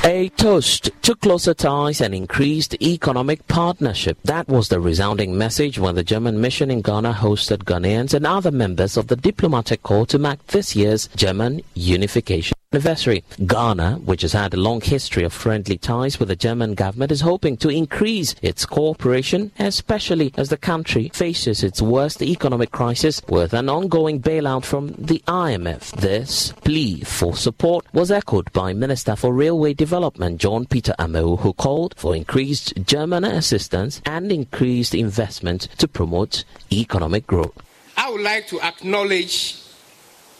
A 0.06 0.28
toast 0.28 0.90
to 1.01 1.14
closer 1.14 1.55
ties 1.55 2.02
and 2.02 2.14
increased 2.14 2.74
economic 2.82 3.48
partnership. 3.48 4.18
That 4.22 4.48
was 4.48 4.68
the 4.68 4.78
resounding 4.78 5.39
message 5.39 5.78
when 5.78 5.94
the 5.94 6.05
German 6.05 6.43
mission 6.43 6.70
in 6.70 6.82
Ghana 6.82 7.14
hosted 7.14 7.64
Ghanaians 7.64 8.12
and 8.12 8.26
other 8.26 8.51
members 8.51 8.98
of 8.98 9.06
the 9.06 9.16
diplomatic 9.16 9.82
corps 9.82 10.05
to 10.09 10.18
mark 10.18 10.47
this 10.48 10.76
year's 10.76 11.09
German 11.16 11.62
unification 11.72 12.55
anniversary. 12.74 13.22
Ghana, 13.47 14.01
which 14.05 14.22
has 14.22 14.32
had 14.32 14.52
a 14.52 14.56
long 14.56 14.81
history 14.81 15.22
of 15.22 15.32
friendly 15.32 15.78
ties 15.78 16.18
with 16.18 16.26
the 16.26 16.35
German 16.35 16.74
government, 16.74 17.12
is 17.12 17.20
hoping 17.20 17.56
to 17.59 17.68
increase 17.68 18.35
its 18.43 18.66
cooperation, 18.66 19.52
especially 19.60 20.35
as 20.36 20.48
the 20.48 20.56
country 20.56 21.09
faces 21.14 21.62
its 21.62 21.81
worst 21.81 22.20
economic 22.20 22.72
crisis 22.72 23.22
with 23.28 23.55
an 23.55 23.68
ongoing 23.68 24.20
bailout 24.20 24.64
from 24.64 24.89
the 24.98 25.22
IMF. 25.28 25.93
This 25.93 26.51
plea 26.64 27.02
for 27.02 27.36
support 27.36 27.86
was 27.94 28.10
echoed 28.10 28.52
by 28.52 28.72
Minister 28.72 29.14
for 29.14 29.32
Railway 29.32 29.72
Development 29.72 29.94
John 30.39 30.66
Peter 30.66 30.93
Amewu, 30.99 31.39
who 31.39 31.53
called 31.53 31.95
for 31.97 32.16
increased 32.16 32.75
German 32.85 33.23
assistance 33.23 34.03
and 34.05 34.33
increased 34.33 34.93
investment 34.93 35.69
to 35.79 35.87
promote 35.87 36.45
economic 36.73 37.29
growth. 37.29 37.53
I 37.97 38.11
would 38.11 38.23
like 38.23 38.49
to 38.49 38.61
acknowledge 38.61 39.57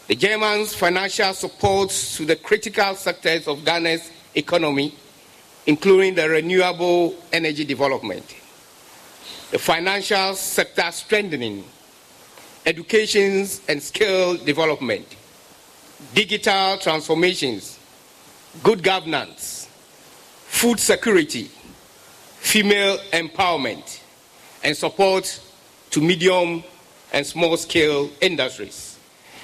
the 0.07 0.15
Germans' 0.15 0.75
financial 0.75 1.33
support 1.33 1.89
to 1.89 2.25
the 2.25 2.35
critical 2.35 2.95
sectors 2.95 3.47
of 3.47 3.63
Ghana's 3.63 4.11
economy, 4.35 4.93
including 5.65 6.15
the 6.15 6.27
renewable 6.27 7.15
energy 7.31 7.63
development, 7.63 8.25
the 9.51 9.57
financial 9.57 10.35
sector 10.35 10.91
strengthening, 10.91 11.63
education 12.65 13.47
and 13.69 13.81
skill 13.81 14.35
development, 14.35 15.07
digital 16.13 16.77
transformations, 16.77 17.74
good 18.63 18.83
governance, 18.83 19.67
food 20.47 20.79
security, 20.79 21.49
female 22.37 22.97
empowerment, 23.11 24.01
and 24.63 24.75
support 24.75 25.39
to 25.91 26.01
medium 26.01 26.63
and 27.13 27.25
small 27.25 27.57
scale 27.57 28.09
industries. 28.21 28.97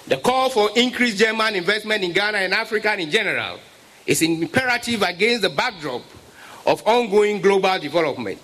The 0.07 0.17
call 0.17 0.49
for 0.49 0.69
increased 0.75 1.17
German 1.17 1.55
investment 1.55 2.03
in 2.03 2.11
Ghana 2.11 2.39
and 2.39 2.53
Africa 2.53 2.99
in 2.99 3.09
general 3.11 3.59
is 4.05 4.21
imperative 4.21 5.03
against 5.03 5.43
the 5.43 5.49
backdrop 5.49 6.01
of 6.65 6.85
ongoing 6.87 7.41
global 7.41 7.77
development, 7.79 8.39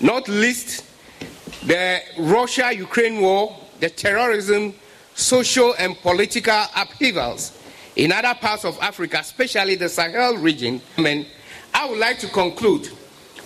not 0.00 0.28
least 0.28 0.84
the 1.64 2.00
Russia 2.18 2.72
Ukraine 2.74 3.20
war, 3.20 3.56
the 3.80 3.90
terrorism, 3.90 4.74
social 5.14 5.74
and 5.78 5.96
political 5.98 6.64
upheavals 6.76 7.58
in 7.96 8.12
other 8.12 8.34
parts 8.34 8.64
of 8.64 8.78
Africa, 8.80 9.18
especially 9.20 9.74
the 9.74 9.88
Sahel 9.88 10.36
region. 10.36 10.80
I 11.74 11.88
would 11.88 11.98
like 11.98 12.18
to 12.20 12.28
conclude 12.28 12.90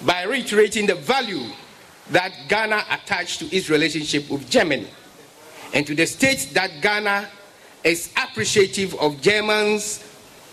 by 0.04 0.24
reiterating 0.24 0.86
the 0.86 0.94
value 0.94 1.50
that 2.10 2.32
Ghana 2.48 2.84
attached 2.90 3.40
to 3.40 3.56
its 3.56 3.68
relationship 3.68 4.30
with 4.30 4.48
Germany 4.48 4.88
and 5.72 5.86
to 5.86 5.94
the 5.94 6.06
state 6.06 6.50
that 6.54 6.80
Ghana 6.80 7.28
is 7.82 8.12
appreciative 8.16 8.94
of 8.96 9.20
Germany's 9.20 10.02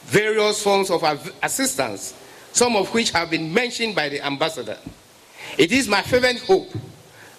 various 0.05 0.61
forms 0.61 0.89
of 0.89 1.03
assistance, 1.41 2.13
some 2.51 2.75
of 2.75 2.93
which 2.93 3.11
have 3.11 3.29
been 3.29 3.53
mentioned 3.53 3.95
by 3.95 4.09
the 4.09 4.25
ambassador. 4.25 4.77
It 5.57 5.71
is 5.71 5.87
my 5.87 6.01
fervent 6.01 6.39
hope 6.39 6.71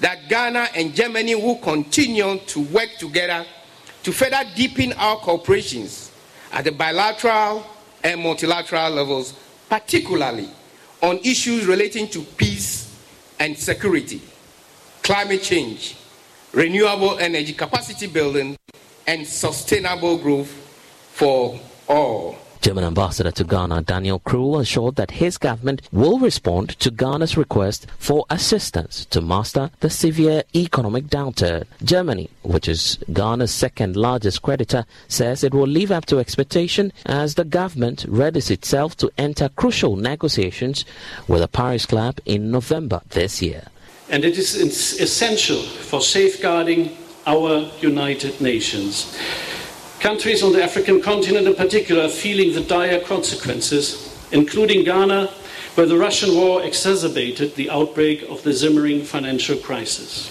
that 0.00 0.28
Ghana 0.28 0.68
and 0.74 0.94
Germany 0.94 1.34
will 1.34 1.56
continue 1.56 2.38
to 2.38 2.60
work 2.60 2.90
together 2.98 3.44
to 4.02 4.12
further 4.12 4.42
deepen 4.54 4.92
our 4.94 5.16
cooperations 5.18 6.03
at 6.54 6.62
the 6.64 6.70
bilateral 6.70 7.66
and 8.04 8.20
multilateral 8.20 8.90
levels, 8.90 9.34
particularly 9.68 10.48
on 11.02 11.18
issues 11.18 11.66
relating 11.66 12.08
to 12.08 12.22
peace 12.22 12.96
and 13.40 13.58
security, 13.58 14.22
climate 15.02 15.42
change, 15.42 15.96
renewable 16.52 17.18
energy 17.18 17.52
capacity 17.52 18.06
building, 18.06 18.56
and 19.06 19.26
sustainable 19.26 20.16
growth 20.16 20.48
for 21.12 21.58
all. 21.88 22.38
German 22.64 22.84
ambassador 22.84 23.30
to 23.30 23.44
Ghana, 23.44 23.82
Daniel 23.82 24.20
Krull, 24.20 24.58
assured 24.58 24.96
that 24.96 25.10
his 25.10 25.36
government 25.36 25.82
will 25.92 26.18
respond 26.18 26.70
to 26.78 26.90
Ghana's 26.90 27.36
request 27.36 27.86
for 27.98 28.24
assistance 28.30 29.04
to 29.10 29.20
master 29.20 29.70
the 29.80 29.90
severe 29.90 30.44
economic 30.54 31.08
downturn. 31.08 31.66
Germany, 31.82 32.30
which 32.42 32.66
is 32.66 32.98
Ghana's 33.12 33.52
second 33.52 33.96
largest 33.96 34.40
creditor, 34.40 34.86
says 35.08 35.44
it 35.44 35.52
will 35.52 35.66
live 35.66 35.92
up 35.92 36.06
to 36.06 36.18
expectation 36.18 36.90
as 37.04 37.34
the 37.34 37.44
government 37.44 38.06
readies 38.08 38.50
itself 38.50 38.96
to 38.96 39.12
enter 39.18 39.50
crucial 39.50 39.96
negotiations 39.96 40.86
with 41.28 41.42
the 41.42 41.48
Paris 41.48 41.84
Club 41.84 42.18
in 42.24 42.50
November 42.50 43.02
this 43.10 43.42
year. 43.42 43.64
And 44.08 44.24
it 44.24 44.38
is 44.38 44.54
essential 45.02 45.60
for 45.60 46.00
safeguarding 46.00 46.96
our 47.26 47.70
United 47.82 48.40
Nations. 48.40 49.14
Countries 50.04 50.42
on 50.42 50.52
the 50.52 50.62
African 50.62 51.00
continent, 51.00 51.46
in 51.46 51.54
particular, 51.54 52.04
are 52.04 52.08
feeling 52.10 52.52
the 52.52 52.60
dire 52.60 53.00
consequences, 53.00 54.14
including 54.32 54.84
Ghana, 54.84 55.28
where 55.76 55.86
the 55.86 55.96
Russian 55.96 56.36
war 56.36 56.62
exacerbated 56.62 57.54
the 57.54 57.70
outbreak 57.70 58.20
of 58.28 58.42
the 58.42 58.50
Zimmering 58.50 59.06
financial 59.06 59.56
crisis. 59.56 60.28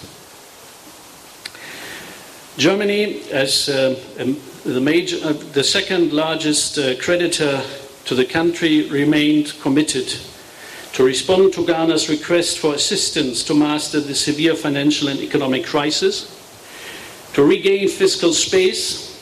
Germany, 2.55 3.23
as 3.31 3.67
uh, 3.67 3.99
the, 4.63 4.79
major, 4.79 5.17
uh, 5.25 5.33
the 5.53 5.63
second 5.63 6.13
largest 6.13 6.77
uh, 6.77 6.93
creditor 6.97 7.63
to 8.05 8.13
the 8.13 8.25
country, 8.25 8.87
remained 8.91 9.59
committed 9.59 10.13
to 10.91 11.03
respond 11.03 11.51
to 11.53 11.65
Ghana's 11.65 12.09
request 12.09 12.59
for 12.59 12.75
assistance 12.75 13.43
to 13.45 13.55
master 13.55 13.99
the 13.99 14.13
severe 14.13 14.53
financial 14.53 15.07
and 15.07 15.19
economic 15.19 15.65
crisis, 15.65 16.29
to 17.33 17.43
regain 17.43 17.89
fiscal 17.89 18.33
space 18.33 19.12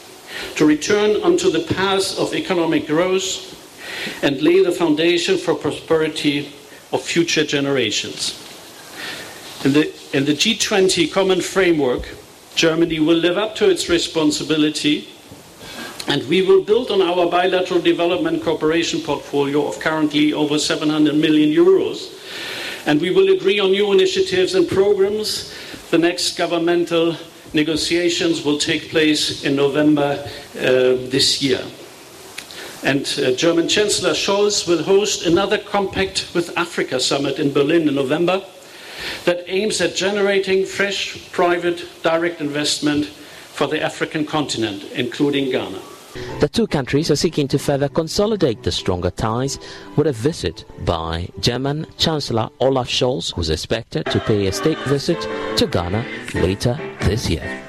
to 0.56 0.66
return 0.66 1.22
onto 1.24 1.52
the 1.52 1.74
path 1.74 2.18
of 2.20 2.34
economic 2.34 2.88
growth 2.88 3.52
and 4.24 4.42
lay 4.42 4.64
the 4.64 4.72
foundation 4.72 5.38
for 5.38 5.56
prosperity 5.56 6.54
of 6.92 7.02
future 7.02 7.46
generations. 7.46 8.38
In 9.64 9.74
the, 9.74 9.94
in 10.14 10.26
the 10.26 10.34
G20 10.34 11.12
common 11.12 11.42
framework, 11.42 12.10
Germany 12.56 13.00
will 13.00 13.18
live 13.18 13.38
up 13.38 13.56
to 13.56 13.70
its 13.70 13.90
responsibility 13.90 15.08
and 16.08 16.28
we 16.28 16.42
will 16.42 16.64
build 16.64 16.92
on 16.92 17.02
our 17.02 17.30
bilateral 17.30 17.80
development 17.80 18.44
cooperation 18.44 19.02
portfolio 19.02 19.68
of 19.68 19.80
currently 19.80 20.34
over 20.34 20.58
700 20.58 21.16
million 21.16 21.50
euros. 21.50 22.18
And 22.88 23.00
we 23.00 23.12
will 23.12 23.32
agree 23.34 23.60
on 23.60 23.72
new 23.72 23.92
initiatives 23.92 24.56
and 24.56 24.68
programs. 24.68 25.54
The 25.92 26.00
next 26.00 26.38
governmental 26.38 27.16
Negotiations 27.54 28.46
will 28.46 28.58
take 28.58 28.90
place 28.90 29.44
in 29.44 29.56
November 29.56 30.24
uh, 30.56 30.62
this 31.10 31.42
year. 31.42 31.62
And 32.84 33.02
uh, 33.20 33.32
German 33.36 33.68
Chancellor 33.68 34.12
Scholz 34.12 34.68
will 34.68 34.84
host 34.84 35.26
another 35.26 35.58
Compact 35.58 36.32
with 36.34 36.58
Africa 36.58 37.00
summit 37.00 37.40
in 37.40 37.52
Berlin 37.52 37.88
in 37.88 37.96
November 37.96 38.44
that 39.26 39.44
aims 39.48 39.82
at 39.82 39.96
generating 39.96 40.66
fresh 40.66 41.32
private 41.32 41.88
direct 42.02 42.42
investment 42.42 43.06
for 43.06 43.68
the 43.68 43.82
African 43.82 44.26
continent, 44.26 44.84
including 44.94 45.52
Ghana. 45.52 45.91
The 46.14 46.50
two 46.52 46.68
countries 46.68 47.10
are 47.10 47.16
seeking 47.16 47.48
to 47.50 47.60
further 47.60 47.88
consolidate 47.88 48.64
the 48.64 48.72
stronger 48.72 49.12
ties 49.12 49.60
with 49.96 50.08
a 50.08 50.12
visit 50.12 50.66
by 50.86 51.30
German 51.40 51.86
Chancellor 51.98 52.50
Olaf 52.60 52.90
Scholz, 52.90 53.34
who's 53.34 53.50
expected 53.50 54.06
to 54.08 54.20
pay 54.20 54.48
a 54.48 54.52
state 54.52 54.80
visit 54.80 55.22
to 55.58 55.68
Ghana 55.68 56.06
later 56.34 56.78
this 57.02 57.30
year. 57.30 57.62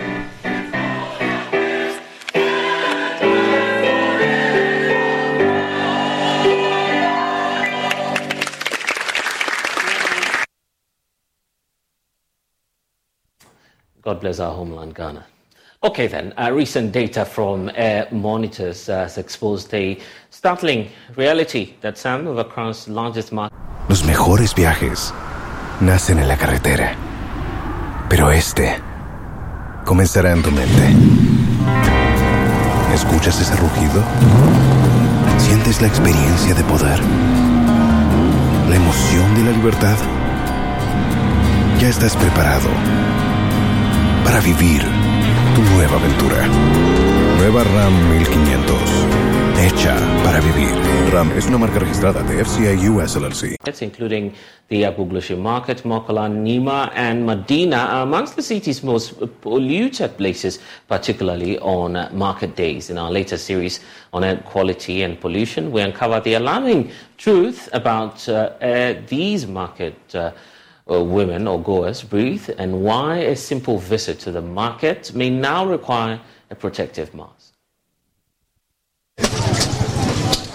God 14.02 14.20
bless 14.20 14.40
our 14.40 14.52
homeland, 14.52 14.96
Ghana. 14.96 15.26
Okay, 15.84 16.06
then. 16.06 16.32
Uh, 16.38 16.52
recent 16.52 16.92
data 16.92 17.24
from 17.24 17.68
Air 17.74 18.06
Monitors 18.12 18.88
uh, 18.88 19.00
has 19.00 19.18
exposed 19.18 19.74
a 19.74 19.98
startling 20.30 20.88
reality 21.16 21.74
that 21.80 21.98
some 21.98 22.28
of 22.28 22.38
Accra's 22.38 22.88
largest 22.88 23.32
markets. 23.32 23.58
Los 23.88 24.04
mejores 24.04 24.54
viajes 24.54 25.12
nacen 25.80 26.20
en 26.20 26.28
la 26.28 26.36
carretera, 26.36 26.94
pero 28.08 28.30
este 28.30 28.80
comenzará 29.84 30.30
en 30.30 30.42
tu 30.44 30.52
mente. 30.52 30.94
¿Escuchas 32.94 33.40
ese 33.40 33.56
rugido? 33.56 34.04
¿Sientes 35.38 35.80
la 35.82 35.88
experiencia 35.88 36.54
de 36.54 36.62
poder? 36.62 37.00
¿La 38.70 38.76
emoción 38.76 39.34
de 39.34 39.50
la 39.50 39.50
libertad? 39.50 39.96
Ya 41.80 41.88
estás 41.88 42.16
preparado 42.16 42.68
para 44.24 44.38
vivir 44.38 45.11
tu 45.54 45.62
nueva 45.62 45.96
aventura. 45.96 46.46
Nueva 47.36 47.62
RAM 47.62 47.92
1500. 48.10 48.76
Hecha 49.58 49.96
para 50.24 50.40
vivir. 50.40 50.70
RAM 51.12 51.30
es 51.36 51.46
una 51.46 51.58
marca 51.58 51.78
registrada 51.78 52.22
de 52.22 52.42
FCA 52.42 52.72
US 52.90 53.16
LLC. 53.16 53.56
Including 53.80 54.32
the 54.68 54.86
Abu 54.86 55.04
Agbogbloshie 55.04 55.36
Market, 55.36 55.84
Makola, 55.84 56.28
Nima, 56.28 56.90
and 56.94 57.26
Medina 57.26 57.76
are 57.76 58.02
amongst 58.02 58.36
the 58.36 58.42
city's 58.42 58.82
most 58.82 59.14
polluted 59.40 60.16
places, 60.16 60.58
particularly 60.88 61.58
on 61.58 62.08
market 62.16 62.56
days. 62.56 62.88
In 62.88 62.96
our 62.96 63.10
latest 63.10 63.44
series 63.44 63.80
on 64.12 64.24
air 64.24 64.36
quality 64.36 65.02
and 65.02 65.20
pollution, 65.20 65.70
we 65.70 65.82
uncover 65.82 66.20
the 66.20 66.34
alarming 66.34 66.90
truth 67.18 67.68
about 67.72 68.26
uh, 68.28 68.52
uh, 68.60 68.94
these 69.06 69.46
market. 69.46 69.96
Uh, 70.14 70.30
Uh, 70.92 71.02
women 71.02 71.48
or 71.48 71.58
goers 71.58 72.02
breathe 72.02 72.50
and 72.58 72.84
why 72.84 73.16
a 73.16 73.34
simple 73.34 73.78
visit 73.78 74.18
to 74.18 74.30
the 74.30 74.42
market 74.42 75.14
may 75.14 75.30
now 75.30 75.64
require 75.64 76.20
a 76.50 76.54
protective 76.54 77.14
mask. 77.14 77.54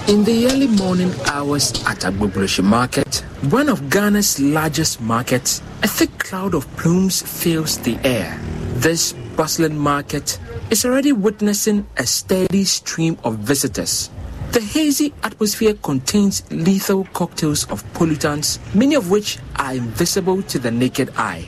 In 0.08 0.24
the 0.26 0.46
early 0.52 0.68
morning 0.68 1.12
hours 1.26 1.72
at 1.88 2.06
Agbogbloshie 2.06 2.64
Market, 2.64 3.24
one 3.50 3.68
of 3.68 3.90
Ghana's 3.90 4.40
largest 4.40 5.02
markets, 5.02 5.64
a 5.82 5.88
thick 5.88 6.16
cloud 6.20 6.54
of 6.54 6.70
plumes 6.78 7.24
fills 7.24 7.80
the 7.80 7.98
air. 8.04 8.40
This 8.76 9.14
bustling 9.36 9.78
market 9.78 10.38
is 10.70 10.86
already 10.86 11.14
witnessing 11.14 11.88
a 11.98 12.06
steady 12.06 12.64
stream 12.64 13.18
of 13.24 13.40
visitors 13.40 14.12
the 14.52 14.62
hazy 14.62 15.14
atmosphere 15.24 15.74
contains 15.76 16.44
lethal 16.52 17.06
cocktails 17.14 17.70
of 17.70 17.84
pollutants, 17.94 18.60
many 18.74 18.96
of 18.96 19.12
which 19.12 19.38
are 19.58 19.74
invisible 19.74 20.42
to 20.44 20.58
the 20.58 20.72
naked 20.72 21.12
eye. 21.18 21.48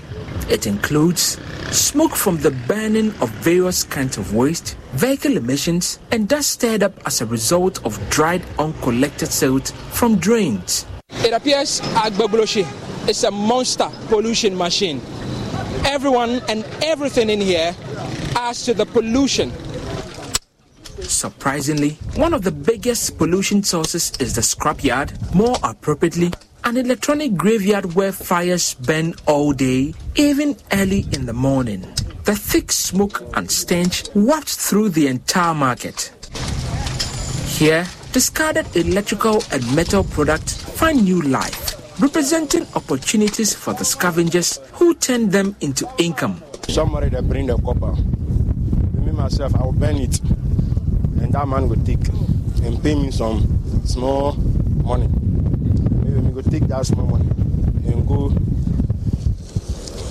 It 0.50 0.68
includes 0.68 1.38
smoke 1.72 2.16
from 2.16 2.38
the 2.38 2.52
burning 2.52 3.12
of 3.22 3.30
various 3.42 3.84
kinds 3.84 4.18
of 4.18 4.34
waste, 4.34 4.76
vehicle 4.94 5.38
emissions, 5.38 6.00
and 6.12 6.28
dust 6.28 6.52
stirred 6.52 6.84
up 6.84 6.94
as 7.06 7.22
a 7.22 7.26
result 7.26 7.84
of 7.86 7.98
dried 8.10 8.44
uncollected 8.58 9.30
silt 9.30 9.70
from 9.92 10.18
drains. 10.18 10.86
It 11.10 11.34
appears 11.34 11.82
Agbogbloshie 11.82 12.68
is 13.08 13.24
a 13.24 13.32
monster 13.32 13.90
pollution 14.08 14.58
machine. 14.58 15.02
Everyone 15.86 16.42
and 16.50 16.66
everything 16.84 17.30
in 17.30 17.42
here 17.42 17.76
adds 18.36 18.66
to 18.66 18.74
the 18.74 18.86
pollution 18.86 19.52
Surprisingly, 21.02 21.92
one 22.16 22.34
of 22.34 22.44
the 22.44 22.52
biggest 22.52 23.18
pollution 23.18 23.64
sources 23.64 24.12
is 24.20 24.36
the 24.36 24.42
scrapyard, 24.42 25.12
more 25.34 25.56
appropriately, 25.64 26.32
an 26.64 26.78
electronic 26.78 27.36
graveyard 27.36 27.96
where 27.96 28.12
fires 28.12 28.74
burn 28.76 29.14
all 29.26 29.54
day, 29.54 29.94
even 30.16 30.56
early 30.74 31.06
in 31.12 31.26
the 31.26 31.34
morning. 31.34 31.82
The 32.26 32.36
thick 32.36 32.72
smoke 32.72 33.24
and 33.36 33.50
stench 33.50 34.04
wafts 34.14 34.70
through 34.70 34.90
the 34.90 35.08
entire 35.08 35.54
market. 35.54 36.12
Here, 37.48 37.88
discarded 38.12 38.68
electrical 38.76 39.44
and 39.52 39.76
metal 39.76 40.04
products 40.04 40.54
find 40.62 41.04
new 41.04 41.22
life, 41.22 42.00
representing 42.00 42.68
opportunities 42.76 43.54
for 43.54 43.74
the 43.74 43.86
scavengers 43.86 44.60
who 44.74 44.94
turn 44.96 45.30
them 45.30 45.56
into 45.62 45.90
income. 45.98 46.44
Somebody 46.68 47.10
that 47.10 47.28
bring 47.28 47.48
the 47.48 47.58
copper. 47.58 47.94
Me 49.02 49.12
myself, 49.12 49.56
I 49.56 49.64
will 49.64 49.72
burn 49.72 49.96
it, 49.98 50.20
and 51.30 51.36
that 51.36 51.48
man 51.48 51.70
will 51.70 51.84
take 51.86 52.08
and 52.66 52.82
pay 52.82 52.96
me 52.96 53.12
some 53.12 53.46
small 53.86 54.34
money. 54.84 55.08
Maybe 56.04 56.32
go 56.32 56.42
take 56.42 56.68
that 56.68 56.88
small 56.88 57.06
money 57.06 57.30
and 57.86 58.08
go 58.08 58.34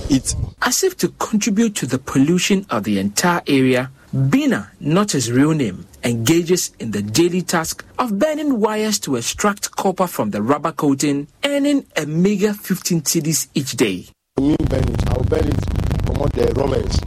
eat. 0.08 0.34
As 0.62 0.84
if 0.84 0.96
to 0.98 1.08
contribute 1.18 1.74
to 1.76 1.86
the 1.86 1.98
pollution 1.98 2.66
of 2.70 2.84
the 2.84 3.00
entire 3.00 3.42
area, 3.48 3.90
Bina, 4.30 4.70
not 4.80 5.12
his 5.12 5.32
real 5.32 5.52
name, 5.52 5.86
engages 6.04 6.72
in 6.78 6.92
the 6.92 7.02
daily 7.02 7.42
task 7.42 7.84
of 7.98 8.18
burning 8.18 8.60
wires 8.60 8.98
to 9.00 9.16
extract 9.16 9.72
copper 9.72 10.06
from 10.06 10.30
the 10.30 10.40
rubber 10.40 10.72
coating, 10.72 11.26
earning 11.44 11.84
a 11.96 12.06
meager 12.06 12.54
15 12.54 13.02
cedis 13.02 13.48
each 13.54 13.72
day. 13.72 14.06
Me 14.40 14.56
burn 14.68 14.84
it, 14.84 15.08
I'll 15.08 15.24
burn 15.24 15.48
it, 15.48 16.20
out 16.20 16.32
the 16.32 16.52
romance. 16.56 17.00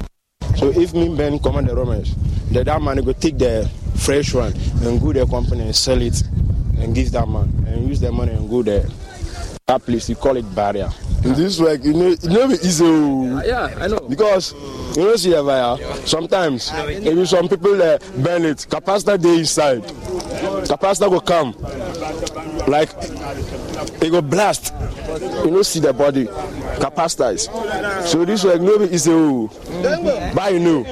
So 0.58 0.70
if 0.70 0.94
me 0.94 1.16
burn 1.16 1.40
command 1.40 1.70
the 1.70 1.76
Romans, 1.76 2.14
then 2.52 2.66
that 2.66 2.82
man 2.82 2.98
go 2.98 3.14
take 3.14 3.38
the 3.38 3.70
fresh 3.96 4.34
one 4.34 4.54
and 4.84 5.00
go 5.02 5.14
to 5.14 5.20
the 5.20 5.26
company 5.26 5.62
and 5.64 5.76
sell 5.76 6.02
it 6.02 6.22
and 6.80 6.96
give 6.96 7.12
that 7.12 7.28
man 7.28 7.52
and 7.68 7.88
use 7.88 8.00
the 8.00 8.12
money 8.12 8.32
and 8.34 8.50
go 8.50 8.64
there. 8.64 8.86
That 9.68 9.86
place, 9.86 10.10
you 10.10 10.16
call 10.16 10.36
it 10.38 10.56
barrier. 10.56 10.90
In 11.24 11.34
this 11.36 11.60
work, 11.60 11.84
you 11.84 11.94
know, 11.94 12.08
it 12.08 12.24
know 12.24 12.48
be 12.48 12.56
easy. 12.56 12.84
oh. 12.84 13.42
Yeah, 13.46 13.74
I 13.80 13.88
know. 13.88 14.00
Because 14.00 14.54
you 14.98 15.04
know, 15.04 15.16
see, 15.16 15.30
Evaya, 15.30 15.78
sometimes 16.08 16.74
maybe 16.74 17.26
some 17.26 17.48
people 17.48 17.82
uh, 17.82 18.00
burn 18.18 18.44
it, 18.46 18.58
capacitor 18.70 19.22
they 19.22 19.40
inside. 19.40 19.84
Capacitor 19.84 21.10
will 21.12 21.22
come, 21.22 21.54
like 22.68 22.90
it 24.02 24.10
go 24.12 24.22
blast. 24.22 24.74
You 25.44 25.52
know, 25.52 25.62
see 25.62 25.80
the 25.80 25.94
body, 25.94 26.26
capacitor 26.26 27.34
is. 27.34 27.50
So 28.10 28.26
this 28.26 28.44
work, 28.44 28.62
no 28.62 28.80
be 28.80 28.86
easy. 28.94 29.12
oh. 29.12 29.48
Buy 30.36 30.50
you 30.50 30.60
know, 30.60 30.86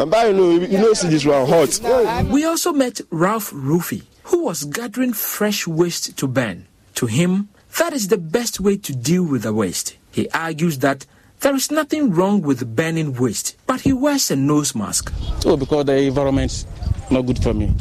and 0.00 0.10
buy 0.10 0.26
you 0.26 0.34
know, 0.34 0.50
you 0.50 0.78
know, 0.78 0.92
see 0.92 1.08
this 1.08 1.24
one 1.24 1.46
hot. 1.46 2.26
We 2.30 2.44
also 2.44 2.72
met 2.72 3.00
Ralph 3.10 3.50
Rufy, 3.52 4.02
who 4.24 4.44
was 4.44 4.64
gathering 4.64 5.12
fresh 5.12 5.66
waste 5.66 6.16
to 6.18 6.26
burn. 6.26 6.66
To 6.96 7.06
him, 7.06 7.48
that 7.78 7.92
is 7.92 8.08
the 8.08 8.18
best 8.18 8.60
way 8.60 8.76
to 8.76 8.92
deal 8.94 9.24
with 9.24 9.42
the 9.42 9.52
waste. 9.52 9.96
He 10.10 10.28
argues 10.30 10.78
that 10.78 11.06
there 11.40 11.54
is 11.56 11.70
nothing 11.70 12.12
wrong 12.12 12.42
with 12.42 12.76
burning 12.76 13.14
waste, 13.14 13.56
but 13.66 13.80
he 13.80 13.92
wears 13.92 14.30
a 14.30 14.36
nose 14.36 14.74
mask. 14.74 15.12
Oh, 15.44 15.56
because 15.56 15.86
the 15.86 15.96
environment's 15.96 16.66
not 17.10 17.22
good 17.22 17.42
for 17.42 17.52
me. 17.54 17.74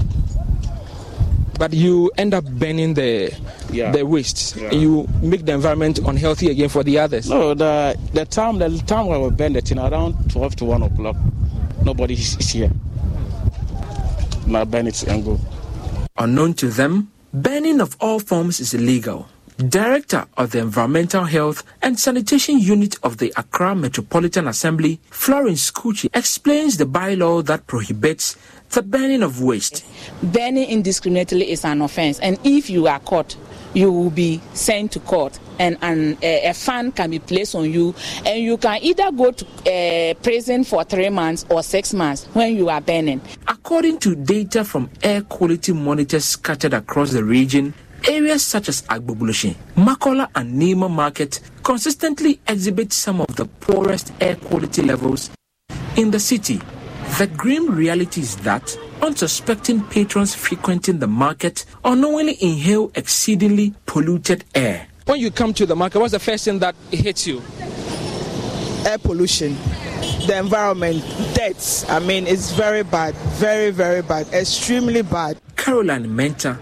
But 1.61 1.73
you 1.73 2.09
end 2.17 2.33
up 2.33 2.43
burning 2.43 2.95
the 2.95 3.31
Yeah. 3.71 3.91
the 3.91 4.03
waste. 4.03 4.55
Yeah. 4.57 4.71
You 4.73 5.07
make 5.21 5.45
the 5.45 5.51
environment 5.53 5.99
unhealthy 5.99 6.49
again 6.49 6.69
for 6.69 6.81
the 6.83 6.97
others. 6.97 7.29
No, 7.29 7.53
the 7.53 7.95
the 8.17 8.25
time 8.25 8.57
the 8.57 8.69
time 8.88 9.05
when 9.05 9.21
we 9.21 9.29
burn 9.29 9.53
the 9.53 9.61
thing 9.61 9.77
around 9.77 10.15
twelve 10.31 10.55
to 10.55 10.65
one 10.65 10.81
o'clock, 10.81 11.15
nobody 11.85 12.15
is 12.15 12.35
is 12.39 12.49
here. 12.49 12.71
Now 14.47 14.65
burn 14.65 14.88
it 14.88 15.03
and 15.03 15.23
go. 15.23 15.39
Unknown 16.17 16.55
to 16.55 16.69
them, 16.69 17.11
burning 17.31 17.79
of 17.79 17.95
all 17.99 18.17
forms 18.19 18.59
is 18.59 18.73
illegal. 18.73 19.27
Director 19.57 20.25
of 20.38 20.49
the 20.51 20.59
Environmental 20.59 21.25
Health 21.25 21.63
and 21.83 21.99
Sanitation 21.99 22.57
Unit 22.57 22.97
of 23.03 23.17
the 23.19 23.31
Accra 23.38 23.75
Metropolitan 23.75 24.47
Assembly, 24.47 24.99
Florence 25.11 25.69
Kuchi, 25.69 26.09
explains 26.15 26.77
the 26.77 26.85
bylaw 26.85 27.45
that 27.45 27.67
prohibits 27.67 28.35
the 28.72 28.81
burning 28.81 29.23
of 29.23 29.41
waste. 29.41 29.85
burning 30.23 30.69
indiscriminately 30.69 31.52
is 31.52 31.65
an 31.65 31.81
offense 31.81 32.19
and 32.19 32.39
if 32.43 32.69
you 32.69 32.88
are 32.88 32.99
caught 32.99 33.35
you 33.73 33.91
will 33.91 34.10
be 34.10 34.41
sent 34.53 34.91
to 34.91 34.99
court 34.99 35.39
and, 35.60 35.77
and 35.81 36.15
uh, 36.15 36.27
a 36.49 36.53
fine 36.53 36.91
can 36.91 37.10
be 37.10 37.19
placed 37.19 37.56
on 37.56 37.72
you 37.72 37.95
and 38.26 38.43
you 38.43 38.57
can 38.57 38.77
either 38.84 39.11
go 39.11 39.31
to 39.31 39.45
uh, 39.45 40.14
prison 40.15 40.64
for 40.64 40.84
three 40.84 41.10
months 41.10 41.45
or 41.49 41.64
six 41.64 41.93
months 41.93 42.26
when 42.34 42.56
you 42.56 42.69
are 42.69 42.81
burning 42.81 43.22
According 43.48 43.99
to 43.99 44.15
data 44.15 44.65
from 44.65 44.89
air 45.03 45.22
quality 45.22 45.72
monitors 45.72 46.26
scattered 46.26 46.73
across 46.73 47.11
the 47.11 47.23
region, 47.23 47.73
areas 48.07 48.43
such 48.43 48.68
as 48.68 48.81
Agbogbloshie, 48.84 49.56
Makola, 49.76 50.27
and 50.35 50.60
Nima 50.61 50.89
Market 50.89 51.39
consistently 51.64 52.39
exhibit 52.48 52.91
some 52.91 53.22
of 53.22 53.34
the 53.35 53.45
poorest 53.45 54.11
air 54.19 54.35
quality 54.35 54.81
levels 54.81 55.30
in 55.95 56.11
the 56.11 56.19
city. 56.19 56.60
The 57.17 57.29
grim 57.38 57.75
reality 57.75 58.21
is 58.21 58.38
that 58.38 58.77
unsuspecting 59.01 59.83
patrons 59.83 60.33
frequenting 60.33 60.99
the 60.99 61.07
market 61.07 61.65
unknowingly 61.83 62.38
inhale 62.41 62.91
exceedingly 62.95 63.73
polluted 63.85 64.43
air. 64.55 64.88
When 65.05 65.19
you 65.19 65.31
come 65.31 65.53
to 65.55 65.65
the 65.65 65.75
market, 65.75 65.99
what's 65.99 66.13
the 66.13 66.19
first 66.19 66.45
thing 66.45 66.59
that 66.59 66.75
hits 66.91 67.27
you? 67.27 67.41
air 68.85 68.97
pollution, 68.97 69.55
the 70.27 70.38
environment, 70.38 71.03
deaths. 71.33 71.88
I 71.89 71.99
mean, 71.99 72.27
it's 72.27 72.51
very 72.51 72.83
bad, 72.83 73.13
very, 73.38 73.71
very 73.71 74.01
bad, 74.01 74.27
extremely 74.33 75.01
bad. 75.01 75.39
Caroline 75.55 76.07
Menta 76.07 76.57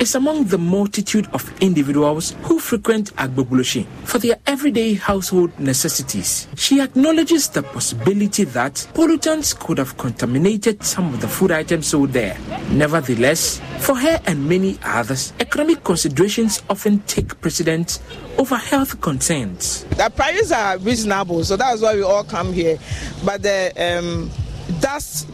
is 0.00 0.14
among 0.14 0.44
the 0.44 0.58
multitude 0.58 1.28
of 1.32 1.50
individuals 1.62 2.34
who 2.42 2.58
frequent 2.58 3.14
Agbogbloshie 3.16 3.86
for 4.04 4.18
their 4.18 4.38
everyday 4.46 4.94
household 4.94 5.58
necessities. 5.58 6.48
She 6.56 6.80
acknowledges 6.80 7.48
the 7.48 7.62
possibility 7.62 8.44
that 8.44 8.74
pollutants 8.94 9.58
could 9.58 9.78
have 9.78 9.96
contaminated 9.96 10.82
some 10.82 11.12
of 11.14 11.20
the 11.20 11.28
food 11.28 11.52
items 11.52 11.86
sold 11.88 12.10
there. 12.10 12.36
Nevertheless, 12.70 13.60
for 13.78 13.94
her 13.96 14.20
and 14.26 14.48
many 14.48 14.78
others, 14.82 15.32
economic 15.40 15.84
considerations 15.84 16.62
often 16.68 17.00
take 17.00 17.40
precedence 17.40 18.00
over 18.38 18.56
health 18.56 19.00
concerns. 19.00 19.84
The 19.96 20.10
prices 20.14 20.52
are 20.52 20.78
reasonable, 20.78 21.44
so 21.44 21.56
that's 21.56 21.80
why 21.80 21.94
we 21.94 22.02
all 22.02 22.24
come 22.24 22.52
here. 22.52 22.78
But 23.24 23.42
the 23.42 23.72
um, 23.76 24.30
dust 24.80 25.28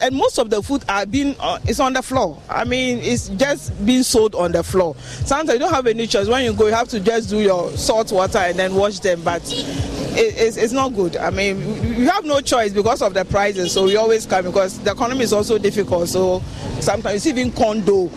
and 0.00 0.14
most 0.14 0.38
of 0.38 0.50
the 0.50 0.62
food 0.62 0.84
are 0.88 1.06
being 1.06 1.34
uh, 1.40 1.58
it's 1.64 1.80
on 1.80 1.92
the 1.92 2.02
floor. 2.02 2.40
I 2.48 2.64
mean, 2.64 2.98
it's 2.98 3.28
just 3.30 3.84
being 3.84 4.02
sold 4.02 4.34
on 4.34 4.52
the 4.52 4.62
floor. 4.62 4.94
Sometimes 5.24 5.54
you 5.54 5.58
don't 5.58 5.74
have 5.74 5.86
any 5.86 6.06
choice. 6.06 6.28
When 6.28 6.44
you 6.44 6.52
go, 6.52 6.66
you 6.66 6.74
have 6.74 6.88
to 6.88 7.00
just 7.00 7.30
do 7.30 7.40
your 7.40 7.70
salt 7.76 8.12
water 8.12 8.38
and 8.38 8.58
then 8.58 8.74
wash 8.74 9.00
them. 9.00 9.22
But 9.22 9.42
it, 9.52 10.34
it's, 10.36 10.56
it's 10.56 10.72
not 10.72 10.94
good. 10.94 11.16
I 11.16 11.30
mean, 11.30 11.58
you 11.98 12.08
have 12.10 12.24
no 12.24 12.40
choice 12.40 12.72
because 12.72 13.02
of 13.02 13.14
the 13.14 13.24
prices. 13.24 13.72
So 13.72 13.84
we 13.84 13.96
always 13.96 14.26
come 14.26 14.44
because 14.46 14.78
the 14.80 14.92
economy 14.92 15.24
is 15.24 15.32
also 15.32 15.58
difficult. 15.58 16.08
So 16.08 16.42
sometimes 16.80 17.26
even 17.26 17.52
condo 17.52 18.10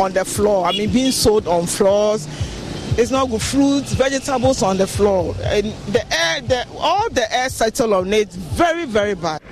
on 0.00 0.12
the 0.12 0.24
floor. 0.24 0.66
I 0.66 0.72
mean, 0.72 0.92
being 0.92 1.12
sold 1.12 1.46
on 1.46 1.66
floors. 1.66 2.26
It's 2.98 3.10
not 3.10 3.28
good. 3.28 3.42
Fruits, 3.42 3.92
vegetables 3.92 4.62
on 4.62 4.78
the 4.78 4.86
floor, 4.86 5.34
and 5.42 5.66
the 5.92 6.02
air, 6.10 6.40
the, 6.40 6.66
all 6.78 7.10
the 7.10 7.30
air 7.30 7.50
settle 7.50 7.92
on 7.92 8.10
it. 8.14 8.30
Very, 8.30 8.86
very 8.86 9.14
bad. 9.14 9.42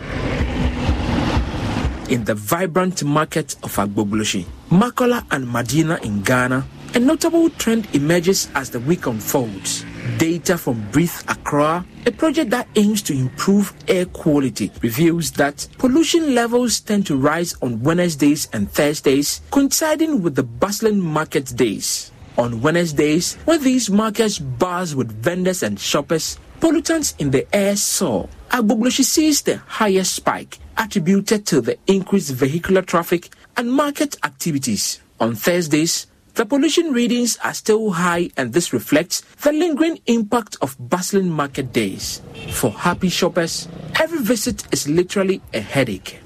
In 2.11 2.23
the 2.25 2.35
vibrant 2.35 3.03
market 3.03 3.57
of 3.63 3.75
Agbogbloshie, 3.77 4.45
Makola 4.69 5.25
and 5.31 5.51
Medina 5.51 5.99
in 6.03 6.21
Ghana, 6.21 6.63
a 6.95 6.99
notable 6.99 7.49
trend 7.49 7.89
emerges 7.95 8.51
as 8.55 8.69
the 8.69 8.79
week 8.81 9.07
unfolds. 9.07 9.87
Data 10.19 10.59
from 10.59 10.87
Breathe 10.91 11.17
Accra, 11.29 11.83
a 12.05 12.11
project 12.13 12.51
that 12.51 12.69
aims 12.77 13.01
to 13.03 13.15
improve 13.15 13.73
air 13.89 14.05
quality, 14.05 14.71
reveals 14.83 15.31
that 15.33 15.67
pollution 15.79 16.35
levels 16.35 16.79
tend 16.81 17.07
to 17.07 17.17
rise 17.17 17.57
on 17.63 17.83
Wednesdays 17.83 18.51
and 18.53 18.71
Thursdays, 18.71 19.41
coinciding 19.51 20.23
with 20.23 20.35
the 20.35 20.43
bustling 20.43 21.01
market 21.01 21.57
days. 21.57 22.13
On 22.37 22.61
Wednesdays, 22.61 23.37
when 23.47 23.63
these 23.63 23.89
markets 23.89 24.39
buzz 24.39 24.95
with 24.95 25.11
vendors 25.23 25.63
and 25.63 25.81
shoppers, 25.81 26.39
pollutants 26.61 27.19
in 27.19 27.31
the 27.31 27.47
air 27.57 27.77
soar. 27.77 28.29
Agbogbloshie 28.51 29.05
sees 29.05 29.41
the 29.41 29.57
highest 29.57 30.15
spike 30.15 30.59
attributed 30.77 31.47
to 31.47 31.61
the 31.61 31.79
increased 31.87 32.33
vehicular 32.33 32.83
traffic 32.83 33.31
and 33.57 33.73
market 33.73 34.17
activities. 34.25 35.01
On 35.21 35.35
Thursdays, 35.35 36.07
the 36.35 36.45
pollution 36.45 36.93
readings 36.93 37.37
are 37.45 37.55
still 37.55 37.91
high, 37.93 38.29
and 38.37 38.53
this 38.53 38.73
reflects 38.73 39.21
the 39.43 39.53
lingering 39.53 40.01
impact 40.07 40.57
of 40.63 40.77
bustling 40.81 41.31
market 41.31 41.73
days. 41.73 42.23
For 42.51 42.71
happy 42.71 43.09
shoppers, 43.09 43.69
every 44.01 44.19
visit 44.19 44.65
is 44.73 44.89
literally 44.89 45.41
a 45.53 45.61
headache. 45.61 46.19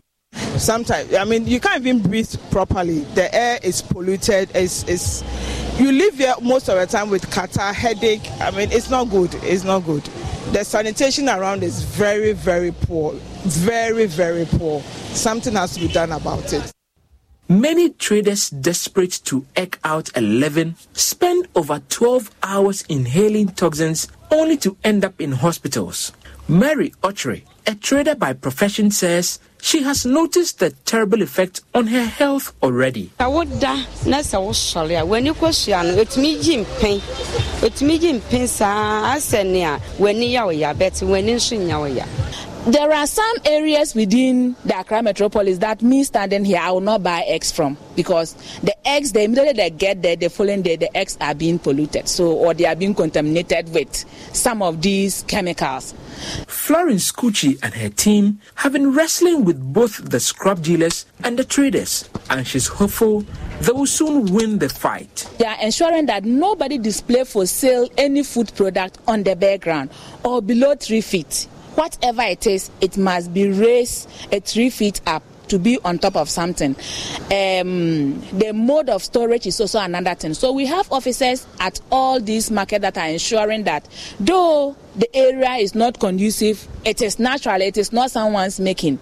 Sometimes, 0.56 1.14
I 1.14 1.24
mean, 1.24 1.46
you 1.46 1.60
can't 1.60 1.86
even 1.86 2.02
breathe 2.02 2.34
properly. 2.50 3.00
The 3.14 3.32
air 3.34 3.58
is 3.62 3.82
polluted. 3.82 4.50
It's, 4.54 4.82
it's, 4.84 5.22
you 5.78 5.92
live 5.92 6.14
here 6.14 6.34
most 6.40 6.68
of 6.68 6.78
the 6.78 6.86
time 6.86 7.10
with 7.10 7.30
catarrh, 7.30 7.74
headache. 7.74 8.26
I 8.40 8.50
mean, 8.50 8.72
it's 8.72 8.88
not 8.88 9.10
good. 9.10 9.34
It's 9.42 9.64
not 9.64 9.80
good. 9.80 10.08
The 10.52 10.64
sanitation 10.64 11.28
around 11.28 11.62
is 11.62 11.82
very, 11.82 12.32
very 12.32 12.72
poor. 12.72 13.12
Very, 13.44 14.06
very 14.06 14.46
poor. 14.46 14.80
Something 15.12 15.54
has 15.54 15.74
to 15.74 15.80
be 15.80 15.88
done 15.88 16.10
about 16.10 16.52
it. 16.54 16.72
Many 17.50 17.90
traders 17.90 18.48
desperate 18.48 19.20
to 19.24 19.44
eke 19.58 19.78
out 19.84 20.10
a 20.16 20.22
living 20.22 20.76
spend 20.94 21.48
over 21.54 21.80
12 21.90 22.30
hours 22.42 22.82
inhaling 22.88 23.48
toxins 23.48 24.08
only 24.30 24.56
to 24.58 24.76
end 24.84 25.04
up 25.04 25.20
in 25.20 25.32
hospitals. 25.32 26.12
Mary 26.48 26.94
Ochre, 27.02 27.42
a 27.68 27.74
trader 27.74 28.14
by 28.14 28.32
profession, 28.32 28.90
says 28.90 29.38
she 29.60 29.82
has 29.82 30.06
noticed 30.06 30.58
the 30.58 30.70
terrible 30.86 31.20
effect 31.20 31.60
on 31.74 31.86
her 31.88 32.04
health 32.04 32.54
already. 32.62 33.10
Woda 42.66 42.78
na 42.78 43.04
sɛ 43.04 43.22
wosɔre 43.22 43.22
a 43.22 43.22
w'ani 43.22 43.22
kɔsua 43.22 43.24
no 43.24 43.40
ɛtumi 43.40 44.14
gye 44.14 44.18
mpɛn 44.18 44.18
ɛtumi 44.18 44.18
gye 44.18 44.18
mpɛn 44.18 44.18
saa 44.18 44.18
asɛ 44.18 44.18
ne 44.18 44.18
a 44.18 44.18
w'ani 44.18 44.18
ya 44.18 44.22
wo 44.22 44.22
ya 44.22 44.22
bɛte 44.22 44.22
w'ani 44.22 44.22
nso 44.22 44.22
nya 44.22 44.22
wo 44.22 44.22
ya 44.22 44.28
There 44.28 44.32
are 44.32 44.36
some 44.36 44.44
areas 44.48 44.48
within 44.50 44.56
the 44.64 44.78
Accra 44.78 45.02
metropolis 45.02 45.58
that 45.58 45.82
me 45.82 46.04
standing 46.04 46.44
here, 46.44 46.58
I 46.60 46.70
will 46.70 46.80
not 46.80 47.02
buy 47.02 47.22
eggs 47.26 47.50
from 47.52 47.78
because 47.96 48.34
the 48.62 48.74
eggs, 48.86 49.12
they 49.12 49.24
immediately 49.24 49.52
they 49.54 49.70
get 49.70 50.02
there, 50.02 50.16
the 50.16 50.28
following 50.28 50.62
day, 50.62 50.76
the 50.76 50.94
eggs 50.96 51.16
are 51.20 51.34
being 51.34 51.58
polluted, 51.58 52.08
so 52.08 52.32
or 52.32 52.52
they 52.54 52.66
are 52.66 52.76
being 52.76 52.94
contaminated 52.94 53.72
with 53.72 53.96
some 54.34 54.60
of 54.62 54.82
these 54.82 55.22
chemicals. 55.28 55.94
Florence 56.46 57.10
Kuchi 57.12 57.58
and 57.62 57.72
her 57.74 57.88
team 57.88 58.40
have 58.56 58.72
been 58.74 58.92
wrestling 58.92 59.44
with 59.44 59.60
both 59.72 60.10
the 60.10 60.20
scrap 60.20 60.60
dealers 60.60 61.06
and 61.24 61.38
the 61.38 61.44
traders, 61.44 62.08
and 62.28 62.46
she's 62.46 62.66
hopeful 62.66 63.24
they 63.62 63.72
will 63.72 63.86
soon 63.86 64.26
win 64.34 64.58
the 64.58 64.68
fight. 64.68 65.26
They 65.38 65.46
are 65.46 65.56
ensuring 65.62 66.06
that 66.06 66.24
nobody 66.24 66.76
display 66.76 67.24
for 67.24 67.46
sale 67.46 67.88
any 67.96 68.22
food 68.24 68.54
product 68.54 68.98
on 69.06 69.22
the 69.22 69.34
background 69.36 69.90
or 70.22 70.42
below 70.42 70.74
three 70.74 71.00
feet. 71.00 71.48
Whatever 71.78 72.22
it 72.22 72.44
is, 72.48 72.72
it 72.80 72.98
must 72.98 73.32
be 73.32 73.48
raised 73.48 74.10
a 74.32 74.40
three 74.40 74.68
feet 74.68 75.00
up 75.06 75.22
to 75.46 75.60
be 75.60 75.78
on 75.84 76.00
top 76.00 76.16
of 76.16 76.28
something. 76.28 76.74
Um, 77.26 78.20
the 78.36 78.50
mode 78.52 78.88
of 78.88 79.04
storage 79.04 79.46
is 79.46 79.60
also 79.60 79.78
another 79.78 80.16
thing. 80.16 80.34
So 80.34 80.50
we 80.50 80.66
have 80.66 80.90
officers 80.90 81.46
at 81.60 81.80
all 81.92 82.18
these 82.18 82.50
markets 82.50 82.82
that 82.82 82.98
are 82.98 83.06
ensuring 83.06 83.62
that 83.62 83.88
though 84.18 84.76
the 84.96 85.08
area 85.14 85.52
is 85.52 85.76
not 85.76 86.00
conducive, 86.00 86.66
it 86.84 87.00
is 87.00 87.20
natural, 87.20 87.62
it 87.62 87.76
is 87.76 87.92
not 87.92 88.10
someone's 88.10 88.58
making. 88.58 88.98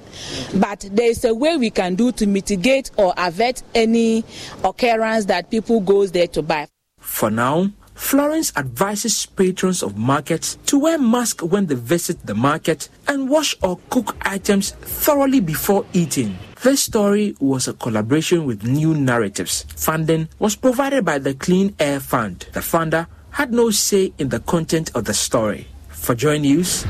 But 0.57 0.81
there 0.93 1.09
is 1.09 1.24
a 1.24 1.35
way 1.35 1.57
we 1.57 1.70
can 1.70 1.94
do 1.94 2.12
to 2.12 2.27
mitigate 2.27 2.90
or 2.98 3.15
avert 3.16 3.62
any 3.74 4.23
occurrence 4.62 5.24
that 5.24 5.51
people 5.51 5.81
goes 5.81 6.12
there 6.12 6.27
to 6.27 6.43
buy. 6.43 6.69
For 6.98 7.31
now, 7.31 7.70
Florence 7.97 8.52
advises 8.56 9.27
patrons 9.27 9.82
of 9.82 9.97
markets 9.97 10.59
to 10.66 10.78
wear 10.78 10.98
masks 10.98 11.43
when 11.43 11.66
they 11.66 11.74
visit 11.74 12.24
the 12.27 12.35
market 12.35 12.89
and 13.09 13.28
wash 13.28 13.56
or 13.62 13.81
cook 13.90 14.14
items 14.20 14.73
thoroughly 14.73 15.40
before 15.40 15.85
eating. 15.93 16.39
This 16.62 16.82
story 16.82 17.35
was 17.40 17.66
a 17.68 17.73
collaboration 17.73 18.44
with 18.44 18.64
New 18.64 18.94
Narratives. 18.94 19.64
Funding 19.77 20.28
was 20.39 20.55
provided 20.55 21.05
by 21.05 21.18
the 21.18 21.35
Clean 21.35 21.74
Air 21.81 21.98
Fund. 22.01 22.47
The 22.52 22.60
funder 22.60 23.06
had 23.31 23.52
no 23.52 23.70
say 23.70 24.12
in 24.18 24.28
the 24.28 24.40
content 24.40 24.90
of 24.94 25.05
the 25.05 25.14
story. 25.14 25.66
For 25.89 26.14
Joy 26.14 26.39
News, 26.39 26.85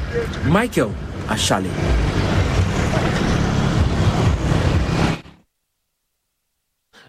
Michael 0.45 0.93
Ashali. 1.28 1.70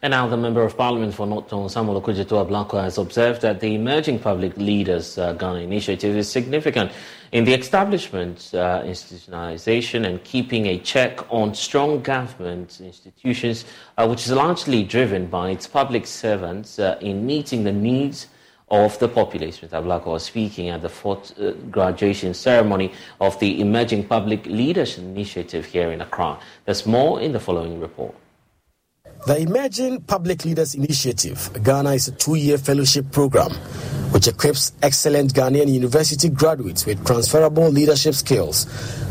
And 0.04 0.12
now 0.12 0.28
the 0.28 0.38
Member 0.38 0.62
of 0.62 0.78
Parliament 0.78 1.16
for 1.16 1.26
Northern 1.26 1.68
Samuel 1.70 2.00
Okudzeto 2.00 2.46
Ablakwa 2.46 2.84
has 2.84 3.00
observed 3.00 3.42
that 3.42 3.60
the 3.60 3.74
Emerging 3.74 4.20
Public 4.20 4.56
Leaders 4.56 5.18
uh, 5.18 5.34
Ghana 5.34 5.60
initiative 5.62 6.16
is 6.16 6.30
significant 6.30 6.92
in 7.32 7.46
the 7.46 7.54
establishment, 7.56 8.52
uh, 8.54 8.84
institutionalization 8.84 10.06
and 10.06 10.24
keeping 10.24 10.68
a 10.68 10.78
check 10.78 11.20
on 11.34 11.56
strong 11.56 12.04
government 12.04 12.80
institutions, 12.80 13.66
uh, 13.98 14.06
which 14.08 14.28
is 14.28 14.32
largely 14.32 14.84
driven 14.84 15.26
by 15.26 15.50
its 15.50 15.66
public 15.66 16.06
servants 16.06 16.78
uh, 16.78 17.00
in 17.02 17.26
meeting 17.26 17.64
the 17.64 17.72
needs 17.72 18.28
of 18.70 19.00
the 19.00 19.08
population. 19.08 19.68
Mr. 19.68 19.82
Ablakwa 19.82 20.12
was 20.12 20.24
speaking 20.24 20.70
at 20.70 20.84
the 20.84 20.90
fourth 20.90 21.34
uh, 21.40 21.54
graduation 21.72 22.36
ceremony 22.36 22.94
of 23.20 23.40
the 23.40 23.60
Emerging 23.62 24.06
Public 24.08 24.46
Leaders 24.46 25.00
Initiative 25.00 25.66
here 25.66 25.92
in 25.92 26.02
Accra. 26.02 26.38
There's 26.66 26.86
more 26.86 27.20
in 27.20 27.32
the 27.32 27.40
following 27.40 27.80
report. 27.80 28.14
The 29.26 29.40
Emerging 29.40 30.02
Public 30.02 30.46
Leaders 30.46 30.76
Initiative, 30.76 31.50
Ghana, 31.64 31.94
is 31.94 32.08
a 32.08 32.12
two 32.14 32.36
year 32.36 32.58
fellowship 32.58 33.12
program 33.12 33.52
which 34.12 34.28
equips 34.28 34.72
excellent 34.82 35.34
Ghanaian 35.34 35.68
university 35.72 36.30
graduates 36.30 36.86
with 36.86 37.06
transferable 37.06 37.68
leadership 37.68 38.14
skills 38.16 38.66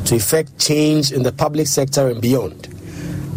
to 0.06 0.16
effect 0.16 0.58
change 0.58 1.12
in 1.12 1.22
the 1.22 1.32
public 1.32 1.66
sector 1.66 2.08
and 2.08 2.22
beyond. 2.22 2.62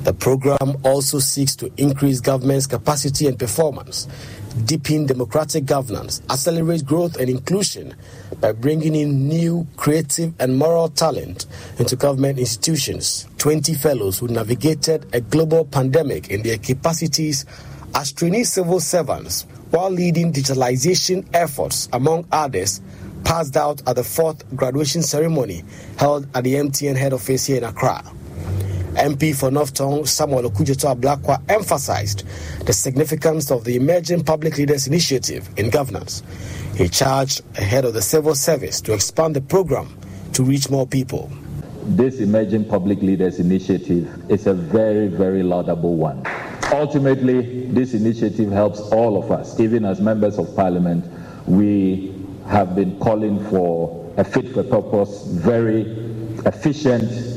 The 0.05 0.13
program 0.13 0.77
also 0.83 1.19
seeks 1.19 1.55
to 1.57 1.69
increase 1.75 2.21
government's 2.21 2.65
capacity 2.65 3.27
and 3.27 3.37
performance, 3.37 4.07
deepen 4.65 5.05
democratic 5.05 5.65
governance, 5.65 6.21
accelerate 6.29 6.85
growth 6.85 7.17
and 7.17 7.29
inclusion 7.29 7.95
by 8.39 8.51
bringing 8.51 8.95
in 8.95 9.27
new, 9.27 9.67
creative, 9.77 10.33
and 10.39 10.57
moral 10.57 10.89
talent 10.89 11.45
into 11.77 11.95
government 11.95 12.39
institutions. 12.39 13.27
20 13.37 13.73
fellows 13.75 14.19
who 14.19 14.27
navigated 14.27 15.05
a 15.13 15.21
global 15.21 15.65
pandemic 15.65 16.29
in 16.29 16.41
their 16.43 16.57
capacities 16.57 17.45
as 17.95 18.11
trainee 18.11 18.43
civil 18.43 18.79
servants 18.79 19.45
while 19.71 19.89
leading 19.89 20.33
digitalization 20.33 21.25
efforts, 21.33 21.89
among 21.93 22.27
others, 22.31 22.81
passed 23.23 23.55
out 23.57 23.81
at 23.87 23.95
the 23.95 24.03
fourth 24.03 24.43
graduation 24.55 25.03
ceremony 25.03 25.63
held 25.97 26.27
at 26.35 26.43
the 26.43 26.55
MTN 26.55 26.95
head 26.95 27.13
office 27.13 27.45
here 27.45 27.57
in 27.57 27.63
Accra. 27.63 28.03
MP 28.99 29.33
for 29.33 29.49
North 29.49 29.73
Tongu 29.73 30.05
Samuel 30.05 30.49
Okudzeto 30.49 30.93
Ablakwa 30.93 31.41
emphasized 31.47 32.25
the 32.65 32.73
significance 32.73 33.49
of 33.49 33.63
the 33.63 33.77
Emerging 33.77 34.25
Public 34.25 34.57
Leaders 34.57 34.87
Initiative 34.87 35.49
in 35.55 35.69
governance. 35.69 36.21
He 36.75 36.89
charged 36.89 37.41
ahead 37.57 37.85
of 37.85 37.93
the 37.93 38.01
civil 38.01 38.35
service 38.35 38.81
to 38.81 38.93
expand 38.93 39.37
the 39.37 39.41
program 39.41 39.97
to 40.33 40.43
reach 40.43 40.69
more 40.69 40.85
people. 40.85 41.31
This 41.85 42.19
Emerging 42.19 42.65
Public 42.65 43.01
Leaders 43.01 43.39
Initiative 43.39 44.29
is 44.29 44.47
a 44.47 44.53
very, 44.53 45.07
very 45.07 45.43
laudable 45.43 45.95
one. 45.95 46.21
Ultimately, 46.73 47.67
this 47.67 47.93
initiative 47.93 48.51
helps 48.51 48.81
all 48.81 49.17
of 49.23 49.31
us, 49.31 49.61
even 49.61 49.85
as 49.85 50.01
members 50.01 50.37
of 50.37 50.53
parliament. 50.57 51.05
We 51.47 52.13
have 52.47 52.75
been 52.75 52.99
calling 52.99 53.43
for 53.49 54.13
a 54.17 54.25
fit 54.25 54.53
for 54.53 54.63
purpose, 54.63 55.23
very 55.25 55.83
efficient 56.45 57.28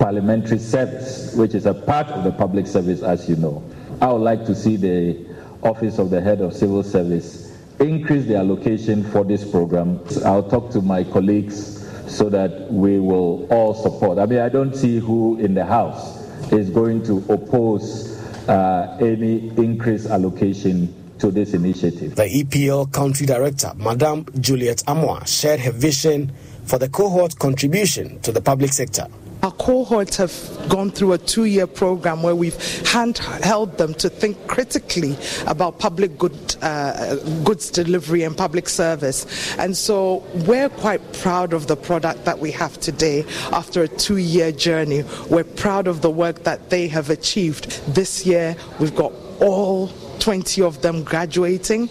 parliamentary 0.00 0.58
service, 0.58 1.34
which 1.34 1.54
is 1.54 1.66
a 1.66 1.74
part 1.74 2.08
of 2.08 2.24
the 2.24 2.32
public 2.32 2.66
service, 2.66 3.02
as 3.02 3.28
you 3.28 3.36
know. 3.36 3.62
I 4.00 4.10
would 4.10 4.22
like 4.22 4.46
to 4.46 4.54
see 4.54 4.76
the 4.76 5.26
Office 5.62 5.98
of 5.98 6.08
the 6.08 6.22
Head 6.22 6.40
of 6.40 6.54
Civil 6.54 6.82
Service 6.82 7.54
increase 7.78 8.24
the 8.26 8.36
allocation 8.36 9.04
for 9.10 9.24
this 9.24 9.48
program. 9.48 10.00
I'll 10.24 10.48
talk 10.48 10.70
to 10.72 10.80
my 10.80 11.04
colleagues 11.04 11.86
so 12.08 12.30
that 12.30 12.72
we 12.72 12.98
will 12.98 13.46
all 13.52 13.74
support. 13.74 14.18
I 14.18 14.24
mean, 14.24 14.40
I 14.40 14.48
don't 14.48 14.74
see 14.74 14.98
who 14.98 15.38
in 15.38 15.52
the 15.52 15.66
House 15.66 16.18
is 16.50 16.70
going 16.70 17.04
to 17.04 17.18
oppose 17.28 18.18
uh, 18.48 18.96
any 19.00 19.48
increased 19.58 20.06
allocation 20.06 20.94
to 21.18 21.30
this 21.30 21.52
initiative. 21.52 22.16
The 22.16 22.24
EPL 22.24 22.90
country 22.90 23.26
director, 23.26 23.72
Madame 23.76 24.24
Juliet 24.40 24.78
Amoa, 24.88 25.26
shared 25.28 25.60
her 25.60 25.72
vision 25.72 26.32
for 26.64 26.78
the 26.78 26.88
cohort 26.88 27.38
contribution 27.38 28.18
to 28.20 28.32
the 28.32 28.40
public 28.40 28.72
sector. 28.72 29.06
Our 29.42 29.52
cohorts 29.52 30.16
have 30.18 30.68
gone 30.68 30.90
through 30.90 31.14
a 31.14 31.18
two 31.18 31.46
year 31.46 31.66
program 31.66 32.22
where 32.22 32.34
we've 32.34 32.56
handheld 32.56 33.78
them 33.78 33.94
to 33.94 34.10
think 34.10 34.46
critically 34.46 35.16
about 35.46 35.78
public 35.78 36.18
good, 36.18 36.56
uh, 36.60 37.16
goods 37.42 37.70
delivery 37.70 38.22
and 38.22 38.36
public 38.36 38.68
service. 38.68 39.56
And 39.56 39.74
so 39.76 40.24
we're 40.46 40.68
quite 40.68 41.00
proud 41.14 41.54
of 41.54 41.68
the 41.68 41.76
product 41.76 42.26
that 42.26 42.38
we 42.38 42.50
have 42.50 42.78
today 42.80 43.24
after 43.52 43.82
a 43.82 43.88
two 43.88 44.18
year 44.18 44.52
journey. 44.52 45.04
We're 45.30 45.44
proud 45.44 45.86
of 45.86 46.02
the 46.02 46.10
work 46.10 46.44
that 46.44 46.68
they 46.68 46.88
have 46.88 47.08
achieved. 47.08 47.82
This 47.94 48.26
year, 48.26 48.56
we've 48.78 48.94
got 48.94 49.12
all 49.40 49.88
20 50.20 50.62
of 50.62 50.82
them 50.82 51.02
graduating. 51.02 51.88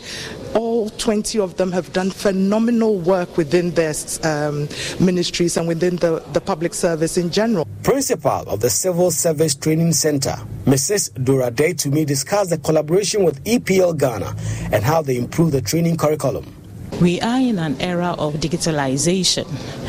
All 0.53 0.89
20 0.89 1.39
of 1.39 1.57
them 1.57 1.71
have 1.71 1.93
done 1.93 2.09
phenomenal 2.11 2.97
work 2.97 3.37
within 3.37 3.71
their 3.71 3.93
um, 4.23 4.67
ministries 4.99 5.57
and 5.57 5.67
within 5.67 5.97
the, 5.97 6.23
the 6.33 6.41
public 6.41 6.73
service 6.73 7.17
in 7.17 7.29
general. 7.31 7.67
Principal 7.83 8.49
of 8.49 8.59
the 8.59 8.69
Civil 8.69 9.11
Service 9.11 9.55
Training 9.55 9.93
Center, 9.93 10.35
Mrs. 10.65 11.23
Dora 11.23 11.51
Day 11.51 11.73
to 11.73 11.89
me 11.89 12.05
discussed 12.05 12.49
the 12.49 12.57
collaboration 12.57 13.23
with 13.23 13.43
EPL 13.45 13.97
Ghana 13.97 14.35
and 14.71 14.83
how 14.83 15.01
they 15.01 15.17
improve 15.17 15.51
the 15.51 15.61
training 15.61 15.97
curriculum. 15.97 16.58
We 17.01 17.21
are 17.21 17.39
in 17.39 17.59
an 17.59 17.79
era 17.79 18.13
of 18.17 18.35
digitalization, 18.35 19.47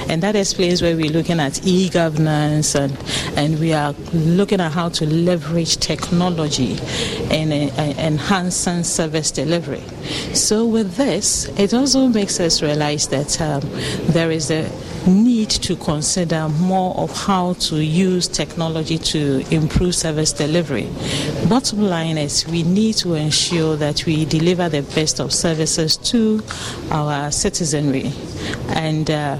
and 0.09 0.23
that 0.23 0.37
explains 0.37 0.81
where 0.81 0.95
we're 0.95 1.11
looking 1.11 1.41
at 1.41 1.67
e 1.67 1.89
governance 1.89 2.77
and, 2.77 2.97
and 3.37 3.59
we 3.59 3.73
are 3.73 3.95
looking 4.13 4.61
at 4.61 4.71
how 4.71 4.91
to 4.91 5.07
leverage 5.07 5.79
technology 5.79 6.79
and 7.31 7.53
uh, 7.53 7.83
enhancing 8.01 8.85
service 8.85 9.33
delivery. 9.33 9.83
So, 10.35 10.65
with 10.65 10.95
this, 10.95 11.47
it 11.59 11.75
also 11.75 12.07
makes 12.07 12.39
us 12.39 12.63
realize 12.63 13.09
that 13.09 13.41
um, 13.41 13.63
there 14.13 14.31
is 14.31 14.53
a 14.53 14.71
need 15.07 15.49
to 15.49 15.77
consider 15.77 16.49
more 16.49 16.95
of 16.97 17.11
how 17.27 17.55
to 17.55 17.83
use 17.83 18.29
technology 18.29 18.99
to 18.99 19.43
improve 19.51 19.95
service 19.95 20.33
delivery. 20.33 20.89
Bottom 21.49 21.83
line 21.83 22.19
is 22.19 22.47
we 22.47 22.63
need 22.63 22.95
to 22.97 23.15
ensure 23.15 23.77
that 23.77 24.05
we 24.05 24.25
deliver 24.27 24.69
the 24.69 24.83
best 24.83 25.19
of 25.19 25.33
services 25.33 25.97
to 25.97 26.43
our 26.91 27.00
citizenry. 27.31 28.13
And 28.69 29.11
uh, 29.11 29.39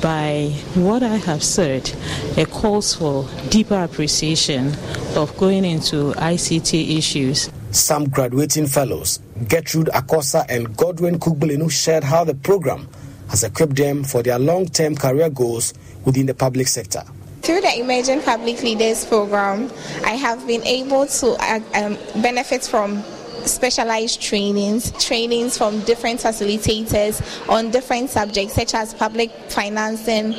by 0.00 0.54
what 0.74 1.02
I 1.02 1.16
have 1.16 1.42
said, 1.42 1.90
it 2.36 2.50
calls 2.50 2.94
for 2.94 3.28
deeper 3.50 3.82
appreciation 3.82 4.72
of 5.16 5.36
going 5.36 5.64
into 5.64 6.12
ICT 6.12 6.96
issues. 6.96 7.50
Some 7.70 8.08
graduating 8.08 8.66
fellows, 8.66 9.20
Gertrude 9.48 9.88
Akosa 9.88 10.44
and 10.48 10.76
Godwin 10.76 11.18
Kugbelinu, 11.18 11.70
shared 11.70 12.04
how 12.04 12.24
the 12.24 12.34
program 12.34 12.88
has 13.28 13.42
equipped 13.44 13.76
them 13.76 14.04
for 14.04 14.22
their 14.22 14.38
long 14.38 14.66
term 14.66 14.94
career 14.94 15.30
goals 15.30 15.74
within 16.04 16.26
the 16.26 16.34
public 16.34 16.68
sector. 16.68 17.02
Through 17.42 17.62
the 17.62 17.80
Emerging 17.80 18.22
Public 18.22 18.62
Leaders 18.62 19.04
Program, 19.04 19.70
I 20.04 20.12
have 20.12 20.46
been 20.46 20.62
able 20.64 21.06
to 21.06 21.30
uh, 21.40 21.60
um, 21.74 21.98
benefit 22.22 22.62
from 22.62 23.02
specialized 23.46 24.20
trainings, 24.20 24.92
trainings 25.04 25.58
from 25.58 25.80
different 25.82 26.20
facilitators 26.20 27.20
on 27.48 27.70
different 27.70 28.10
subjects 28.10 28.54
such 28.54 28.74
as 28.74 28.94
public 28.94 29.30
financing, 29.48 30.34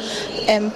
um, 0.50 0.72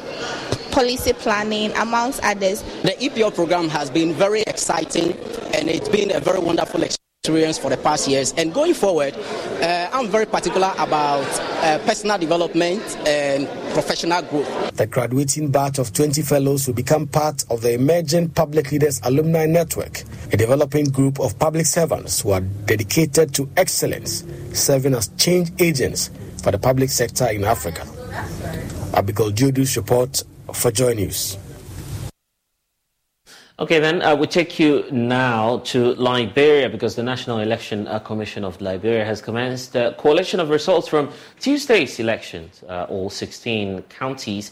policy 0.72 1.14
planning, 1.14 1.72
amongst 1.74 2.24
others. 2.24 2.62
The 2.84 2.96
EPO 3.00 3.34
program 3.36 3.70
has 3.70 3.90
been 3.90 4.14
very 4.14 4.42
exciting 4.42 5.14
and 5.54 5.70
it's 5.70 5.90
been 5.90 6.12
a 6.12 6.20
very 6.20 6.40
wonderful 6.40 6.84
experience 6.84 7.07
for 7.28 7.70
the 7.70 7.78
past 7.84 8.08
years. 8.08 8.34
And 8.38 8.54
going 8.54 8.74
forward, 8.74 9.14
uh, 9.14 9.90
I'm 9.92 10.08
very 10.08 10.26
particular 10.26 10.72
about 10.78 11.26
uh, 11.62 11.78
personal 11.86 12.18
development 12.18 12.82
and 13.06 13.48
professional 13.74 14.22
growth. 14.22 14.76
The 14.78 14.88
graduating 14.88 15.52
batch 15.52 15.78
of 15.78 15.92
20 15.92 16.22
fellows 16.22 16.68
will 16.68 16.74
become 16.74 17.06
part 17.06 17.44
of 17.50 17.62
the 17.62 17.74
Emerging 17.74 18.30
Public 18.30 18.72
Leaders 18.72 19.02
Alumni 19.04 19.46
Network, 19.46 20.04
a 20.32 20.38
developing 20.38 20.86
group 20.86 21.20
of 21.20 21.38
public 21.38 21.66
servants 21.66 22.22
who 22.22 22.32
are 22.32 22.42
dedicated 22.42 23.34
to 23.36 23.50
excellence, 23.58 24.24
serving 24.54 24.96
as 24.96 25.10
change 25.18 25.52
agents 25.60 26.10
for 26.42 26.52
the 26.52 26.58
public 26.60 26.90
sector 26.90 27.28
in 27.28 27.44
Africa. 27.44 27.86
Abigail 28.94 29.32
Judu's 29.32 29.76
report 29.76 30.24
for 30.54 30.72
Joy 30.72 30.94
News. 30.94 31.38
Okay, 33.60 33.80
then 33.80 34.04
uh, 34.04 34.16
we 34.16 34.28
take 34.28 34.60
you 34.60 34.86
now 34.92 35.58
to 35.66 35.96
Liberia 35.96 36.70
because 36.70 36.96
the 36.96 37.02
National 37.02 37.40
Election 37.40 37.88
uh, 37.88 37.98
Commission 37.98 38.44
of 38.44 38.62
Liberia 38.62 39.04
has 39.04 39.20
commenced 39.20 39.76
a 39.76 39.96
coalition 39.98 40.40
of 40.40 40.52
results 40.52 40.88
from 40.88 41.12
Tuesday's 41.40 42.00
elections. 42.00 42.64
Uh, 42.70 42.86
all 42.88 43.10
16 43.10 43.82
counties 43.90 44.52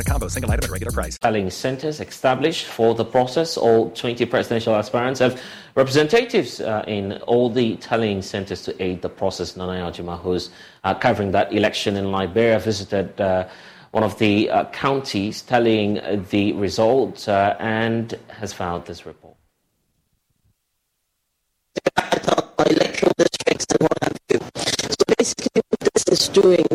in 0.01 0.07
a 0.07 0.11
combo. 0.11 0.27
Single 0.27 0.51
item 0.51 0.65
at 0.65 0.71
regular 0.71 0.91
price. 0.91 1.17
Tallying 1.17 1.49
centers 1.49 1.99
established 1.99 2.65
for 2.65 2.95
the 2.95 3.05
process. 3.05 3.57
All 3.57 3.91
20 3.91 4.25
presidential 4.25 4.75
aspirants 4.75 5.19
have 5.19 5.41
representatives 5.75 6.61
uh, 6.61 6.83
in 6.87 7.13
all 7.27 7.49
the 7.49 7.75
tallying 7.77 8.21
centers 8.21 8.63
to 8.63 8.83
aid 8.83 9.01
the 9.01 9.09
process. 9.09 9.55
Nana 9.55 9.73
Algema, 9.73 10.19
who's 10.19 10.49
uh, 10.83 10.93
covering 10.93 11.31
that 11.31 11.53
election 11.53 11.95
in 11.97 12.11
Liberia, 12.11 12.59
visited 12.59 13.19
uh, 13.19 13.47
one 13.91 14.03
of 14.03 14.17
the 14.19 14.49
uh, 14.49 14.65
counties 14.71 15.41
tallying 15.41 15.99
the 16.29 16.53
results 16.53 17.27
uh, 17.27 17.55
and 17.59 18.17
has 18.29 18.53
filed 18.53 18.85
this 18.85 19.05
report. 19.05 19.35
electoral 22.67 23.11
districts 23.17 23.65
and 23.71 23.81
what 23.81 23.97
have 24.03 24.17
you. 24.29 24.39
So 24.55 25.03
basically, 25.17 25.61
what 25.69 25.93
this 25.93 26.05
is 26.07 26.27
doing 26.29 26.65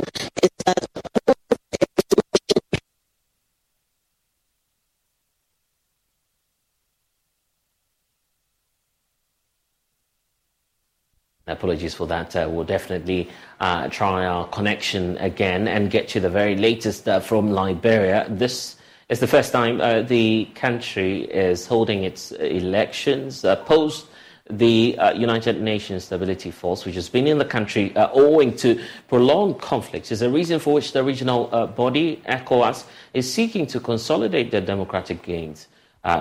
Apologies 11.49 11.95
for 11.95 12.09
that. 12.09 12.35
Uh, 12.35 12.49
we'll 12.51 12.65
definitely 12.65 13.31
uh, 13.61 13.87
try 13.87 14.27
our 14.27 14.49
connection 14.49 15.17
again 15.19 15.69
and 15.69 15.93
get 15.93 16.13
you 16.13 16.21
the 16.21 16.29
very 16.29 16.57
latest 16.57 17.09
uh, 17.09 17.21
from 17.21 17.53
Liberia. 17.53 18.27
This 18.29 18.75
is 19.09 19.21
the 19.21 19.29
first 19.29 19.53
time 19.53 19.81
uh, 19.81 20.03
the 20.03 20.47
country 20.57 21.23
is 21.27 21.65
holding 21.65 22.03
its 22.03 22.33
elections 22.33 23.45
uh, 23.45 23.55
post 23.55 24.09
the 24.51 24.99
uh, 24.99 25.13
United 25.13 25.63
Nations 25.63 26.07
Stability 26.07 26.51
Force, 26.51 26.85
which 26.85 26.97
has 26.97 27.09
been 27.09 27.29
in 27.29 27.39
the 27.39 27.45
country 27.45 27.93
owing 27.97 28.57
to 28.57 28.83
prolonged 29.07 29.61
conflicts, 29.61 30.11
is 30.11 30.23
a 30.23 30.31
reason 30.31 30.59
for 30.59 30.75
which 30.75 30.91
the 30.91 31.05
regional 31.05 31.47
body, 31.77 32.23
ECOWAS, 32.27 32.87
is 33.15 33.33
seeking 33.33 33.69
to 33.69 33.79
consolidate 33.79 34.51
the 34.51 34.61
democratic 34.61 35.23
gains 35.23 35.69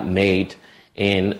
made 0.04 0.54
in 0.96 1.38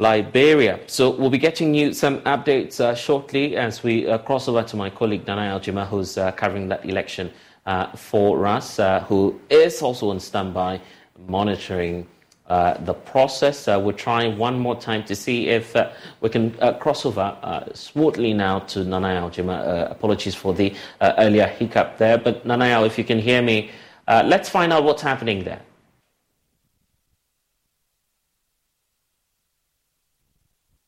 Liberia. 0.00 0.80
So 0.88 1.10
we'll 1.10 1.30
be 1.30 1.38
getting 1.38 1.72
you 1.72 1.92
some 1.92 2.18
updates 2.22 2.80
uh, 2.80 2.96
shortly 2.96 3.56
as 3.56 3.84
we 3.84 4.08
uh, 4.08 4.18
cross 4.18 4.48
over 4.48 4.64
to 4.64 4.76
my 4.76 4.90
colleague 4.90 5.24
Danai 5.24 5.48
Aljima, 5.54 5.86
who's 5.86 6.18
uh, 6.18 6.32
covering 6.32 6.66
that 6.68 6.84
election 6.84 7.30
uh, 7.64 7.92
for 7.94 8.44
us, 8.44 8.80
uh, 8.80 9.00
who 9.00 9.40
is 9.48 9.82
also 9.82 10.10
on 10.10 10.18
standby 10.18 10.80
monitoring 11.28 12.08
uh, 12.48 12.74
the 12.84 12.92
process. 12.92 13.68
we're 13.68 13.92
trying 13.92 14.36
one 14.36 14.58
more 14.58 14.74
time 14.74 15.04
to 15.04 15.14
see 15.14 15.46
if 15.46 15.76
we 16.20 16.28
can 16.28 16.50
cross 16.80 17.06
over 17.06 17.64
smoothly 17.72 18.34
now 18.34 18.58
to 18.58 18.80
Nanayal 18.80 19.30
Jima. 19.30 19.90
apologies 19.92 20.34
for 20.34 20.52
the 20.52 20.74
earlier 21.00 21.46
hiccup 21.46 21.98
there, 21.98 22.18
but 22.18 22.44
Nanayal, 22.44 22.84
if 22.84 22.98
you 22.98 23.04
can 23.04 23.20
hear 23.20 23.40
me, 23.40 23.70
let's 24.08 24.48
find 24.48 24.72
out 24.72 24.82
what's 24.82 25.02
happening 25.02 25.44
there. 25.44 25.62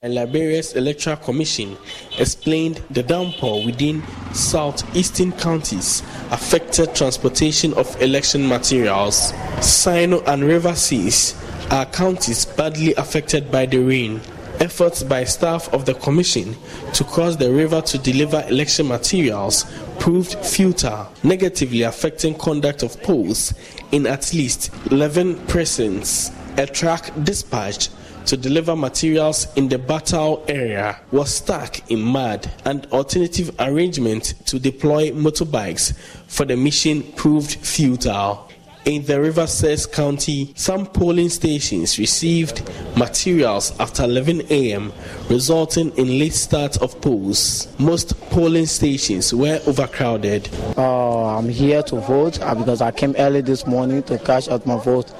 And 0.06 0.14
Liberia's 0.14 0.74
Electoral 0.74 1.16
Commission 1.16 1.76
explained 2.16 2.80
the 2.90 3.02
downpour 3.02 3.64
within 3.66 4.04
southeastern 4.32 5.32
counties 5.32 6.04
affected 6.30 6.94
transportation 6.94 7.74
of 7.74 8.00
election 8.00 8.46
materials. 8.46 9.32
Sinoe 9.58 10.22
and 10.28 10.44
River 10.44 10.76
Cess 10.76 11.34
are 11.72 11.86
counties 11.86 12.44
badly 12.44 12.94
affected 12.94 13.50
by 13.50 13.66
the 13.66 13.78
rain. 13.78 14.20
Efforts 14.60 15.02
by 15.02 15.24
staff 15.24 15.68
of 15.74 15.86
the 15.86 15.94
commission 15.94 16.54
to 16.92 17.02
cross 17.02 17.34
the 17.34 17.52
river 17.52 17.80
to 17.80 17.98
deliver 17.98 18.44
election 18.48 18.86
materials 18.86 19.64
proved 19.98 20.36
futile, 20.36 21.12
negatively 21.24 21.82
affecting 21.82 22.38
conduct 22.38 22.84
of 22.84 23.02
polls 23.02 23.54
in 23.90 24.06
at 24.06 24.32
least 24.32 24.72
11 24.92 25.46
precincts. 25.48 26.30
A 26.58 26.66
truck 26.66 27.10
dispatched 27.24 27.90
to 28.26 28.36
deliver 28.36 28.74
materials 28.76 29.46
in 29.56 29.68
the 29.68 29.78
battle 29.78 30.44
area 30.48 31.00
was 31.12 31.34
stuck 31.34 31.90
in 31.90 32.02
mud, 32.02 32.50
and 32.64 32.86
alternative 32.86 33.54
arrangements 33.58 34.32
to 34.44 34.58
deploy 34.58 35.10
motorbikes 35.10 35.96
for 36.26 36.44
the 36.44 36.56
mission 36.56 37.02
proved 37.12 37.54
futile. 37.54 38.50
In 38.86 39.04
the 39.04 39.20
River 39.20 39.48
Cess 39.48 39.84
County, 39.84 40.52
some 40.54 40.86
polling 40.86 41.28
stations 41.28 41.98
received 41.98 42.62
materials 42.96 43.76
after 43.80 44.04
11 44.04 44.42
a.m., 44.48 44.92
resulting 45.28 45.90
in 45.96 46.20
late 46.20 46.34
start 46.34 46.76
of 46.76 47.00
polls. 47.00 47.66
Most 47.80 48.14
polling 48.30 48.66
stations 48.66 49.34
were 49.34 49.60
overcrowded. 49.66 50.48
Uh, 50.76 51.36
I'm 51.36 51.48
here 51.48 51.82
to 51.82 51.96
vote 51.96 52.40
uh, 52.40 52.54
because 52.54 52.80
I 52.80 52.92
came 52.92 53.16
early 53.18 53.40
this 53.40 53.66
morning 53.66 54.04
to 54.04 54.20
cash 54.20 54.46
out 54.46 54.64
my 54.66 54.78
vote. 54.78 55.12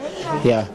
Yeah, 0.45 0.69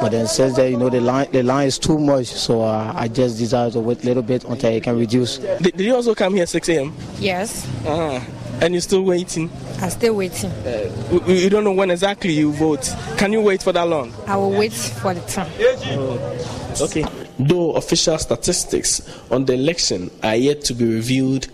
but 0.00 0.12
then 0.12 0.26
says 0.26 0.56
that 0.56 0.70
you 0.70 0.76
know 0.76 0.88
the 0.88 1.00
line 1.00 1.30
the 1.32 1.42
line 1.42 1.66
is 1.66 1.78
too 1.78 1.98
much, 1.98 2.26
so 2.26 2.62
uh, 2.62 2.92
I 2.94 3.08
just 3.08 3.38
decided 3.38 3.72
to 3.74 3.80
wait 3.80 4.02
a 4.02 4.06
little 4.06 4.22
bit 4.22 4.44
until 4.44 4.72
it 4.72 4.82
can 4.82 4.98
reduce. 4.98 5.38
Did, 5.38 5.76
did 5.76 5.80
you 5.80 5.94
also 5.94 6.14
come 6.14 6.34
here 6.34 6.46
6 6.46 6.68
a.m.? 6.68 6.94
Yes. 7.18 7.66
Uh-huh. 7.84 8.20
And 8.60 8.74
you're 8.74 8.80
still 8.80 9.02
waiting? 9.02 9.50
I'm 9.80 9.90
still 9.90 10.14
waiting. 10.14 10.50
Uh, 10.50 10.90
you 11.28 11.48
don't 11.48 11.62
know 11.62 11.72
when 11.72 11.90
exactly 11.90 12.32
you 12.32 12.52
vote. 12.52 12.92
Can 13.16 13.32
you 13.32 13.40
wait 13.40 13.62
for 13.62 13.72
that 13.72 13.86
long? 13.86 14.12
I 14.26 14.36
will 14.36 14.50
wait 14.50 14.72
for 14.72 15.14
the 15.14 15.20
time. 15.22 15.50
Oh. 15.60 16.76
Okay. 16.80 17.04
Though 17.38 17.72
official 17.72 18.18
statistics 18.18 19.00
on 19.30 19.44
the 19.44 19.54
election 19.54 20.10
are 20.24 20.34
yet 20.34 20.62
to 20.62 20.74
be 20.74 20.92
revealed, 20.92 21.48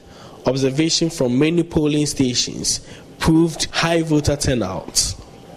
observation 0.47 1.11
from 1.11 1.39
many 1.39 1.63
polling 1.63 2.07
stations 2.07 2.81
proved 3.19 3.67
high 3.67 4.03
voter 4.03 4.37
turnout. 4.37 5.15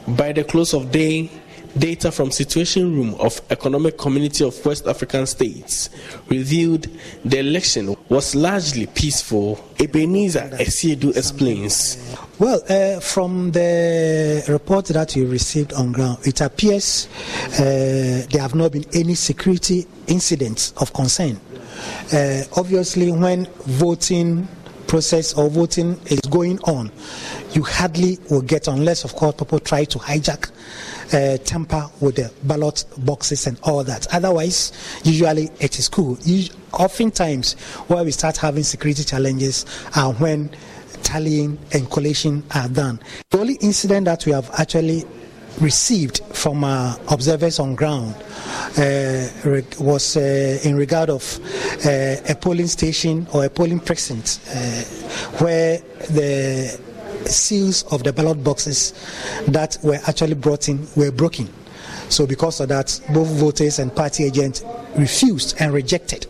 By 0.08 0.34
the 0.34 0.44
close 0.44 0.74
of 0.74 0.92
day, 0.92 1.30
Data 1.78 2.12
from 2.12 2.32
Situation 2.32 2.95
Room 2.95 3.16
of 3.16 3.40
Economic 3.52 3.98
Community 3.98 4.44
of 4.44 4.66
West 4.66 4.88
African 4.88 5.28
States 5.28 5.90
revealed 6.28 6.88
the 7.24 7.40
election 7.40 7.95
was 8.10 8.34
largely 8.34 8.88
peaceful. 8.88 9.64
Ebenezer 9.80 10.49
Asiedu 10.54 11.16
explains. 11.16 12.16
Well, 12.40 12.62
uh, 12.68 12.99
from 12.99 13.52
the 13.52 14.44
report 14.48 14.86
that 14.88 15.16
we 15.16 15.26
received 15.26 15.74
on 15.74 15.91
ground, 15.91 16.26
it 16.26 16.41
appears 16.41 17.08
uh, 17.54 18.26
there 18.32 18.41
have 18.41 18.56
not 18.56 18.72
been 18.72 18.86
any 18.94 19.14
security 19.14 19.86
incidents 20.08 20.74
of 20.78 20.94
concern. 20.94 21.40
Uh, 22.12 22.44
obviously, 22.56 23.12
when 23.12 23.45
voting 23.66 24.48
process 24.88 25.34
or 25.34 25.49
voting 25.49 25.99
is 26.06 26.22
going 26.22 26.60
on, 26.62 26.91
you 27.52 27.62
hardly 27.62 28.18
will 28.30 28.41
get, 28.41 28.68
unless 28.68 29.04
of 29.04 29.14
course 29.14 29.36
people 29.36 29.60
try 29.60 29.84
to 29.84 29.99
hijack, 29.99 30.49
uh, 31.14 31.38
tamper 31.38 31.90
with 32.00 32.16
the 32.16 32.32
ballot 32.44 32.86
boxes 33.00 33.48
and 33.48 33.60
all 33.64 33.84
that. 33.84 34.08
Otherwise, 34.14 34.74
usually 35.04 35.50
it 35.60 35.80
is 35.80 35.88
cool. 35.90 36.18
Oftentimes, 36.74 37.54
where 37.88 38.04
we 38.04 38.12
start 38.12 38.38
having 38.38 38.64
security 38.64 39.04
challenges 39.04 39.66
are 39.96 40.14
when 40.14 40.50
tallying 41.04 41.58
and 41.74 41.90
collation 41.90 42.44
are 42.54 42.68
done. 42.68 43.00
The 43.30 43.40
only 43.40 43.56
incident 43.56 44.06
that 44.06 44.26
we 44.26 44.32
have 44.34 44.50
actually 44.58 45.06
received 45.62 46.22
from 46.34 46.64
our 46.64 46.98
observers 47.10 47.60
on 47.60 47.76
ground 47.76 48.16
uh, 48.78 49.28
was 49.80 50.18
uh, 50.18 50.60
in 50.64 50.76
regard 50.76 51.10
of 51.10 51.40
uh, 51.86 52.16
a 52.30 52.36
polling 52.40 52.68
station 52.68 53.26
or 53.34 53.46
a 53.46 53.50
polling 53.50 53.80
precinct 53.80 54.40
uh, 54.50 54.84
where 55.40 55.80
the 56.10 56.80
seals 57.30 57.84
of 57.91 58.04
the 58.04 58.14
ballot 58.14 58.44
boxes 58.44 58.94
that 59.48 59.78
were 59.84 59.99
actually 60.08 60.36
brought 60.36 60.70
in 60.70 60.88
were 60.95 61.12
broken. 61.12 61.48
So 62.10 62.26
because 62.26 62.60
of 62.60 62.70
that, 62.70 62.99
both 63.14 63.28
voters 63.28 63.80
and 63.80 63.94
party 63.94 64.24
agents 64.24 64.64
refused 64.98 65.56
and 65.60 65.74
rejected. 65.74 66.26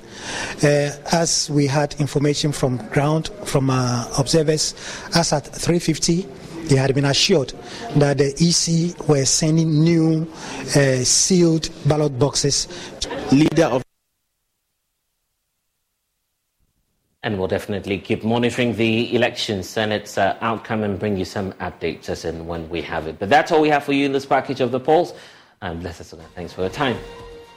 Uh, 0.63 0.91
as 1.11 1.49
we 1.49 1.67
had 1.67 1.93
information 1.99 2.51
from 2.51 2.77
ground 2.89 3.29
from 3.45 3.69
our 3.69 4.07
observers, 4.17 4.73
as 5.15 5.31
at 5.33 5.45
350, 5.45 6.27
they 6.67 6.75
had 6.75 6.93
been 6.93 7.05
assured 7.05 7.53
that 7.95 8.17
the 8.17 8.33
EC 8.39 9.07
were 9.07 9.25
sending 9.25 9.83
new 9.83 10.27
uh, 10.75 11.03
sealed 11.03 11.69
ballot 11.85 12.17
boxes. 12.19 12.67
Leader 13.31 13.65
of 13.65 13.86
And 17.27 17.37
we'll 17.37 17.49
definitely 17.49 17.99
keep 17.99 18.23
monitoring 18.23 18.73
the 18.77 19.13
elections 19.13 19.75
and 19.75 19.91
its 19.91 20.17
uh, 20.17 20.37
outcome 20.39 20.83
and 20.83 20.97
bring 20.97 21.17
you 21.17 21.25
some 21.25 21.51
updates 21.59 22.07
as 22.07 22.23
and 22.23 22.47
when 22.47 22.69
we 22.69 22.81
have 22.83 23.05
it. 23.05 23.19
But 23.19 23.27
that's 23.27 23.51
all 23.51 23.59
we 23.59 23.67
have 23.67 23.83
for 23.83 23.91
you 23.91 24.05
in 24.05 24.13
this 24.13 24.25
package 24.25 24.61
of 24.61 24.71
the 24.71 24.79
polls. 24.79 25.13
I'm 25.61 25.81
Blessed 25.81 26.03
Suga. 26.03 26.23
Thanks 26.35 26.53
for 26.53 26.61
your 26.61 26.69
time. 26.69 26.95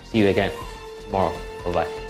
See 0.06 0.18
you 0.18 0.26
again 0.26 0.50
tomorrow. 1.04 1.32
Bye 1.64 1.72
bye. 1.72 2.09